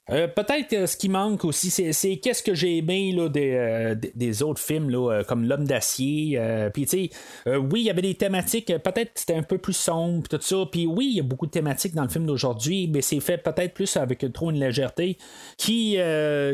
Euh, 0.09 0.27
peut-être 0.27 0.89
ce 0.89 0.97
qui 0.97 1.09
manque 1.09 1.45
aussi, 1.45 1.69
c'est, 1.69 2.17
qu'est-ce 2.17 2.41
que 2.41 2.55
j'ai 2.55 2.77
aimé 2.77 3.13
là, 3.15 3.29
des, 3.29 3.53
euh, 3.53 4.45
autres 4.45 4.59
films 4.59 4.89
là, 4.89 5.11
euh, 5.11 5.23
comme 5.23 5.45
L'homme 5.45 5.65
d'acier. 5.65 6.39
puis 6.73 6.85
tu 6.85 7.09
sais, 7.45 7.57
oui, 7.57 7.81
il 7.81 7.83
y 7.83 7.89
avait 7.89 8.01
des 8.01 8.15
thématiques, 8.15 8.67
peut-être 8.67 9.11
c'était 9.15 9.35
un 9.35 9.43
peu 9.43 9.57
plus 9.57 9.73
sombre, 9.73 10.27
tout 10.27 10.39
ça. 10.41 10.65
Puis 10.71 10.87
oui, 10.87 11.07
il 11.11 11.17
y 11.17 11.19
a 11.19 11.23
beaucoup 11.23 11.45
de 11.45 11.51
thématiques 11.51 11.93
dans 11.93 12.03
le 12.03 12.09
film 12.09 12.25
d'aujourd'hui, 12.25 12.89
mais 12.91 13.01
c'est 13.01 13.19
fait 13.19 13.37
peut-être 13.37 13.73
plus 13.73 13.95
avec 13.95 14.25
trop 14.33 14.49
une 14.49 14.59
légèreté 14.59 15.17
qui, 15.57 15.97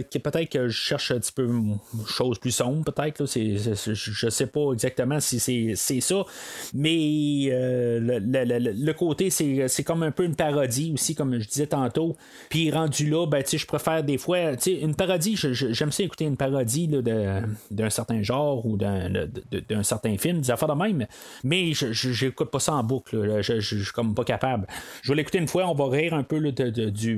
qui 0.10 0.20
peut-être 0.20 0.50
que 0.50 0.68
je 0.68 0.78
cherche 0.78 1.12
un 1.12 1.20
petit 1.20 1.32
peu 1.32 1.50
chose 2.06 2.40
plus 2.40 2.52
sombre, 2.52 2.92
peut-être. 2.92 3.26
Je 3.26 4.30
sais 4.30 4.48
pas 4.48 4.72
exactement 4.74 5.20
si 5.20 5.40
c'est, 5.40 6.02
ça, 6.02 6.26
mais 6.74 7.50
le, 7.50 8.92
côté, 8.92 9.30
c'est, 9.30 9.84
comme 9.84 10.04
un 10.04 10.12
peu 10.12 10.26
une 10.26 10.36
parodie 10.36 10.92
aussi, 10.94 11.16
comme 11.16 11.40
je 11.40 11.48
disais 11.48 11.68
tantôt. 11.68 12.16
Puis 12.50 12.72
rendu 12.72 13.10
là, 13.10 13.26
ben, 13.26 13.44
je 13.56 13.66
préfère 13.66 14.04
des 14.04 14.18
fois, 14.18 14.54
une 14.66 14.96
parodie, 14.96 15.36
j'aime 15.38 15.92
ça 15.92 16.04
écouter 16.04 16.26
une 16.26 16.38
parodie 16.38 16.88
d'un 16.88 17.90
certain 17.90 18.22
genre 18.22 18.66
ou 18.66 18.78
d'un 18.78 19.84
certain 19.84 20.18
film, 20.18 20.42
des 20.42 20.52
affaires 20.52 20.68
de 20.68 20.74
même, 20.74 21.08
mais 21.44 21.74
je 21.74 22.26
n'écoute 22.26 22.52
pas 22.52 22.60
ça 22.60 22.74
en 22.74 22.84
boucle, 22.84 23.42
je 23.42 23.60
suis 23.60 23.86
comme 23.94 24.14
pas 24.16 24.24
capable. 24.24 24.68
Je 25.02 25.12
vais 25.12 25.18
l'écouter 25.18 25.38
une 25.38 25.48
fois, 25.48 25.68
on 25.68 25.74
va 25.74 25.88
rire 25.96 26.14
un 26.14 26.24
peu 26.24 26.40
du, 26.52 27.18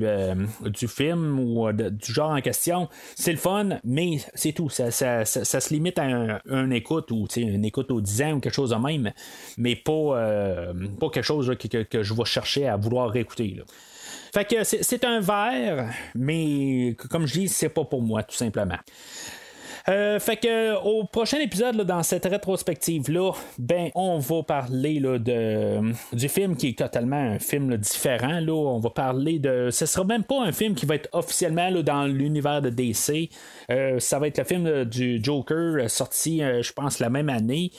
du 0.66 0.88
film 0.88 1.40
ou 1.40 1.72
du 1.72 2.14
genre 2.14 2.32
en 2.32 2.42
question. 2.42 2.90
C'est 3.16 3.32
le 3.32 3.38
fun, 3.38 3.80
mais 3.84 4.20
c'est 4.36 4.52
tout. 4.52 4.70
Ça, 4.70 4.92
se 4.92 5.74
limite 5.74 5.98
à 6.00 6.40
un, 6.50 6.72
écoute 6.72 7.12
ou 7.12 7.28
une 7.38 7.66
écoute 7.66 7.92
au 7.92 8.02
10 8.02 8.22
ans 8.24 8.32
ou 8.34 8.40
quelque 8.40 8.54
chose 8.54 8.72
de 8.72 8.76
même, 8.76 9.12
mais 9.58 9.76
pas, 9.76 10.74
pas 11.00 11.10
quelque 11.10 11.24
chose 11.24 11.56
que, 11.60 11.84
que, 11.84 12.04
je 12.04 12.14
vais 12.14 12.26
chercher 12.26 12.68
à 12.68 12.78
vouloir 12.78 13.10
réécouter. 13.10 13.62
Fait 14.34 14.46
que 14.46 14.64
c'est 14.64 15.04
un 15.04 15.20
verre, 15.20 15.90
mais 16.16 16.96
comme 17.10 17.26
je 17.26 17.34
dis, 17.34 17.48
c'est 17.48 17.70
pas 17.70 17.86
pour 17.86 18.02
moi, 18.02 18.24
tout 18.24 18.36
simplement. 18.36 18.78
Euh, 19.88 20.20
fait 20.20 20.38
que 20.38 20.76
au 20.84 21.06
prochain 21.06 21.40
épisode 21.40 21.78
dans 21.82 22.04
cette 22.04 22.26
rétrospective 22.26 23.10
là, 23.10 23.32
ben 23.58 23.90
on 23.96 24.20
va 24.20 24.44
parler 24.44 25.00
là, 25.00 25.18
de 25.18 25.80
du 26.14 26.30
film 26.30 26.56
qui 26.58 26.70
est 26.70 26.78
totalement 26.78 27.16
un 27.16 27.40
film 27.40 27.76
différent 27.78 28.40
là, 28.40 28.54
on 28.54 28.80
va 28.80 28.90
parler 28.90 29.40
de 29.40 29.70
ce 29.72 29.86
sera 29.86 30.04
même 30.06 30.24
pas 30.24 30.44
un 30.44 30.52
film 30.52 30.76
qui 30.76 30.86
va 30.86 30.96
être 30.96 31.10
officiellement 31.14 31.72
dans 31.82 32.06
l'univers 32.06 32.62
de 32.62 32.70
DC. 32.70 33.30
Euh, 33.72 34.00
ça 34.00 34.20
va 34.20 34.28
être 34.28 34.38
le 34.38 34.44
film 34.44 34.86
du 34.86 35.24
Joker 35.24 35.90
sorti 35.90 36.40
je 36.40 36.74
pense 36.74 37.00
la 37.00 37.10
même 37.10 37.30
année. 37.30 37.72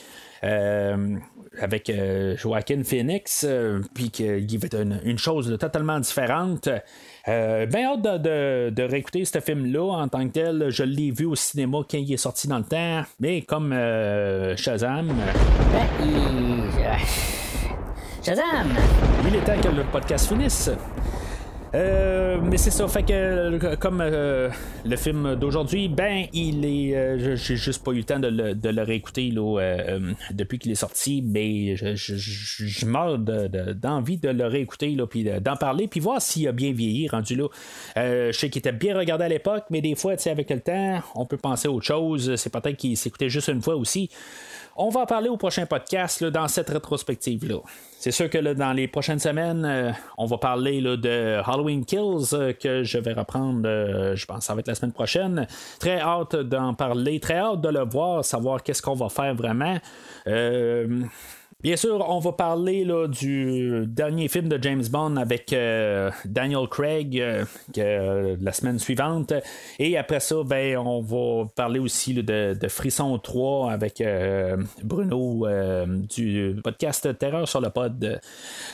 Euh, 0.43 1.17
avec 1.59 1.89
euh, 1.89 2.37
Joaquin 2.37 2.83
Phoenix, 2.83 3.45
euh, 3.47 3.81
puis 3.93 4.09
qu'il 4.09 4.59
va 4.59 4.65
être 4.65 4.79
une, 5.03 5.17
chose 5.17 5.57
totalement 5.59 5.99
différente. 5.99 6.69
Euh, 7.27 7.65
bien 7.65 7.91
hâte 7.93 8.01
de, 8.01 8.83
réécouter 8.83 9.25
ce 9.25 9.39
film-là 9.39 9.83
en 9.83 10.07
tant 10.07 10.25
que 10.27 10.33
tel. 10.33 10.69
Je 10.69 10.83
l'ai 10.83 11.11
vu 11.11 11.25
au 11.25 11.35
cinéma 11.35 11.79
quand 11.89 11.97
il 11.97 12.11
est 12.13 12.17
sorti 12.17 12.47
dans 12.47 12.57
le 12.57 12.63
temps, 12.63 13.03
mais 13.19 13.41
comme 13.41 13.71
Shazam. 14.55 15.07
Ben, 15.07 15.87
Shazam! 18.23 18.69
Il 19.27 19.35
est 19.35 19.41
temps 19.41 19.59
que 19.61 19.75
le 19.75 19.83
podcast 19.83 20.27
finisse. 20.27 20.69
Euh, 21.73 22.37
mais 22.43 22.57
c'est 22.57 22.71
ça, 22.71 22.87
fait 22.87 23.03
que 23.03 23.75
comme 23.75 24.01
euh, 24.01 24.49
le 24.83 24.95
film 24.97 25.35
d'aujourd'hui, 25.35 25.87
ben 25.87 26.25
il 26.33 26.65
est. 26.65 26.95
Euh, 26.95 27.35
j'ai 27.37 27.55
juste 27.55 27.83
pas 27.83 27.91
eu 27.91 27.97
le 27.97 28.03
temps 28.03 28.19
de 28.19 28.27
le, 28.27 28.81
réécouter 28.81 29.31
là, 29.31 29.97
depuis 30.31 30.59
qu'il 30.59 30.71
est 30.71 30.75
sorti, 30.75 31.23
mais 31.25 31.77
je, 31.77 31.95
je, 31.95 32.85
meurs 32.85 33.17
d'envie 33.19 34.17
de, 34.17 34.29
le 34.29 34.47
réécouter 34.47 34.97
puis 35.09 35.23
d'en 35.41 35.55
parler, 35.55 35.87
puis 35.87 35.99
voir 35.99 36.21
s'il 36.21 36.47
a 36.47 36.51
bien 36.51 36.73
vieilli 36.73 37.07
rendu 37.07 37.35
là. 37.35 37.47
je 37.95 38.31
sais 38.31 38.49
qu'il 38.49 38.59
était 38.59 38.71
bien 38.71 38.97
regardé 38.97 39.25
à 39.25 39.29
l'époque, 39.29 39.65
mais 39.69 39.81
des 39.81 39.95
fois, 39.95 40.15
avec 40.25 40.49
le 40.49 40.59
temps, 40.59 40.99
on 41.15 41.25
peut 41.25 41.37
penser 41.37 41.67
à 41.67 41.71
autre 41.71 41.85
chose. 41.85 42.35
C'est 42.35 42.51
peut-être 42.51 42.77
qu'il 42.77 42.97
s'écoutait 42.97 43.29
juste 43.29 43.47
une 43.47 43.61
fois 43.61 43.75
aussi. 43.75 44.09
On 44.83 44.89
va 44.89 45.05
parler 45.05 45.29
au 45.29 45.37
prochain 45.37 45.67
podcast 45.67 46.23
dans 46.23 46.47
cette 46.47 46.71
rétrospective-là. 46.71 47.59
C'est 47.99 48.09
sûr 48.09 48.31
que 48.31 48.39
dans 48.39 48.73
les 48.73 48.87
prochaines 48.87 49.19
semaines, 49.19 49.63
euh, 49.63 49.91
on 50.17 50.25
va 50.25 50.39
parler 50.39 50.81
de 50.81 51.39
Halloween 51.45 51.85
Kills 51.85 52.33
euh, 52.33 52.51
que 52.53 52.83
je 52.83 52.97
vais 52.97 53.13
reprendre, 53.13 53.61
euh, 53.67 54.15
je 54.15 54.25
pense 54.25 54.39
que 54.39 54.43
ça 54.45 54.55
va 54.55 54.61
être 54.61 54.67
la 54.67 54.73
semaine 54.73 54.91
prochaine. 54.91 55.45
Très 55.79 55.99
hâte 55.99 56.35
d'en 56.35 56.73
parler, 56.73 57.19
très 57.19 57.37
hâte 57.37 57.61
de 57.61 57.69
le 57.69 57.85
voir, 57.85 58.25
savoir 58.25 58.63
qu'est-ce 58.63 58.81
qu'on 58.81 58.95
va 58.95 59.09
faire 59.09 59.35
vraiment. 59.35 59.77
Bien 61.63 61.75
sûr, 61.75 62.03
on 62.09 62.17
va 62.17 62.31
parler 62.31 62.83
là, 62.83 63.07
du 63.07 63.85
dernier 63.85 64.27
film 64.29 64.49
de 64.49 64.57
James 64.63 64.83
Bond 64.89 65.15
avec 65.17 65.53
euh, 65.53 66.09
Daniel 66.25 66.67
Craig 66.67 67.19
euh, 67.19 67.45
euh, 67.77 68.35
la 68.41 68.51
semaine 68.51 68.79
suivante. 68.79 69.31
Et 69.77 69.95
après 69.95 70.19
ça, 70.21 70.37
ben, 70.43 70.79
on 70.79 71.01
va 71.01 71.47
parler 71.55 71.77
aussi 71.77 72.15
de, 72.15 72.57
Frisson 72.67 73.15
3 73.19 73.71
avec 73.71 74.03
Bruno 74.83 75.45
du 75.85 76.55
podcast 76.63 77.15
Terreur 77.19 77.47
sur 77.47 77.61
le 77.61 77.69
pod. 77.69 78.19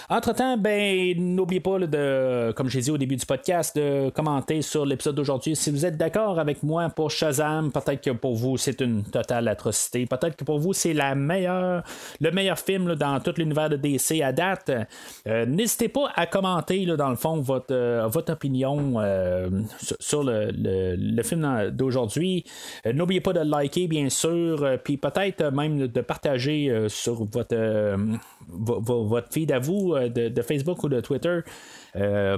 Entre-temps, 0.07 0.57
ben, 0.57 1.13
n'oubliez 1.17 1.59
pas, 1.59 1.79
de, 1.79 2.53
comme 2.53 2.69
j'ai 2.69 2.79
dit 2.79 2.91
au 2.91 2.97
début 2.97 3.17
du 3.17 3.25
podcast, 3.25 3.75
de 3.75 4.09
commenter 4.11 4.61
sur 4.61 4.85
l'épisode 4.85 5.15
d'aujourd'hui. 5.15 5.57
Si 5.57 5.71
vous 5.71 5.85
êtes 5.85 5.97
d'accord 5.97 6.39
avec 6.39 6.63
moi 6.63 6.87
pour 6.89 7.11
Shazam, 7.11 7.69
peut-être 7.69 8.01
que 8.01 8.11
pour 8.11 8.35
vous, 8.35 8.55
c'est 8.55 8.79
une 8.79 9.03
totale 9.03 9.49
atrocité. 9.49 10.05
Peut-être 10.05 10.37
que 10.37 10.45
pour 10.45 10.59
vous, 10.59 10.71
c'est 10.71 10.93
la 10.93 11.15
meilleure, 11.15 11.83
le 12.21 12.31
meilleur 12.31 12.57
film 12.57 12.76
dans 12.85 13.19
tout 13.19 13.33
l'univers 13.37 13.69
de 13.69 13.75
DC 13.75 14.21
à 14.21 14.31
date. 14.31 14.71
Euh, 15.27 15.45
n'hésitez 15.45 15.89
pas 15.89 16.11
à 16.15 16.25
commenter 16.25 16.85
dans 16.85 17.09
le 17.09 17.15
fond 17.15 17.41
votre, 17.41 17.73
euh, 17.73 18.09
opinion 18.29 18.95
euh, 18.97 19.49
sur 19.99 20.23
le, 20.23 21.23
film 21.23 21.71
d'aujourd'hui. 21.71 22.45
N'oubliez 22.85 23.21
pas 23.21 23.33
de 23.33 23.39
liker 23.39 23.87
bien 23.87 24.09
sûr, 24.09 24.77
puis 24.83 24.97
peut-être 24.97 25.51
même 25.51 25.87
de 25.87 26.01
partager 26.01 26.85
sur 26.87 27.25
votre, 27.25 27.97
votre 28.47 29.31
feed 29.31 29.51
à 29.51 29.59
vous 29.59 29.95
de, 29.97 30.41
Facebook 30.41 30.83
ou 30.83 30.89
de 30.89 31.01
Twitter. 31.01 31.39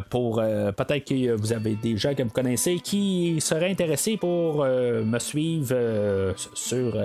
pour 0.09 0.35
peut-être 0.37 1.05
que 1.05 1.33
vous 1.33 1.53
avez 1.53 1.75
des 1.75 1.97
gens 1.97 2.15
que 2.15 2.23
vous 2.23 2.29
connaissez 2.29 2.79
qui 2.79 3.37
seraient 3.39 3.71
intéressés 3.71 4.17
pour 4.17 4.65
me 4.65 5.19
suivre 5.19 6.33
sur 6.53 6.97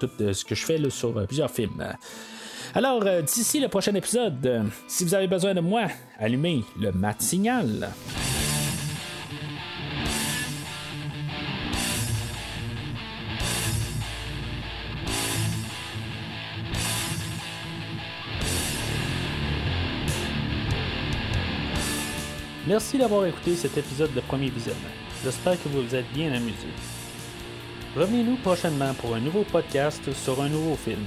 tout 0.00 0.10
ce 0.18 0.44
que 0.44 0.54
je 0.54 0.64
fais 0.64 0.90
sur 0.90 1.26
plusieurs 1.26 1.50
films. 1.50 1.84
Alors, 2.76 3.04
euh, 3.06 3.22
d'ici 3.22 3.58
le 3.58 3.68
prochain 3.68 3.94
épisode, 3.94 4.44
euh, 4.44 4.62
si 4.86 5.02
vous 5.02 5.14
avez 5.14 5.26
besoin 5.26 5.54
de 5.54 5.60
moi, 5.60 5.86
allumez 6.18 6.62
le 6.78 6.92
mat 6.92 7.18
signal. 7.22 7.88
Merci 22.66 22.98
d'avoir 22.98 23.24
écouté 23.24 23.56
cet 23.56 23.78
épisode 23.78 24.12
de 24.12 24.20
Premier 24.20 24.50
Visionnement. 24.50 24.82
J'espère 25.24 25.54
que 25.62 25.70
vous 25.70 25.80
vous 25.80 25.94
êtes 25.94 26.12
bien 26.12 26.30
amusé. 26.30 26.68
Revenez-nous 27.96 28.36
prochainement 28.36 28.92
pour 28.92 29.14
un 29.14 29.20
nouveau 29.20 29.44
podcast 29.44 30.12
sur 30.12 30.42
un 30.42 30.50
nouveau 30.50 30.76
film. 30.76 31.06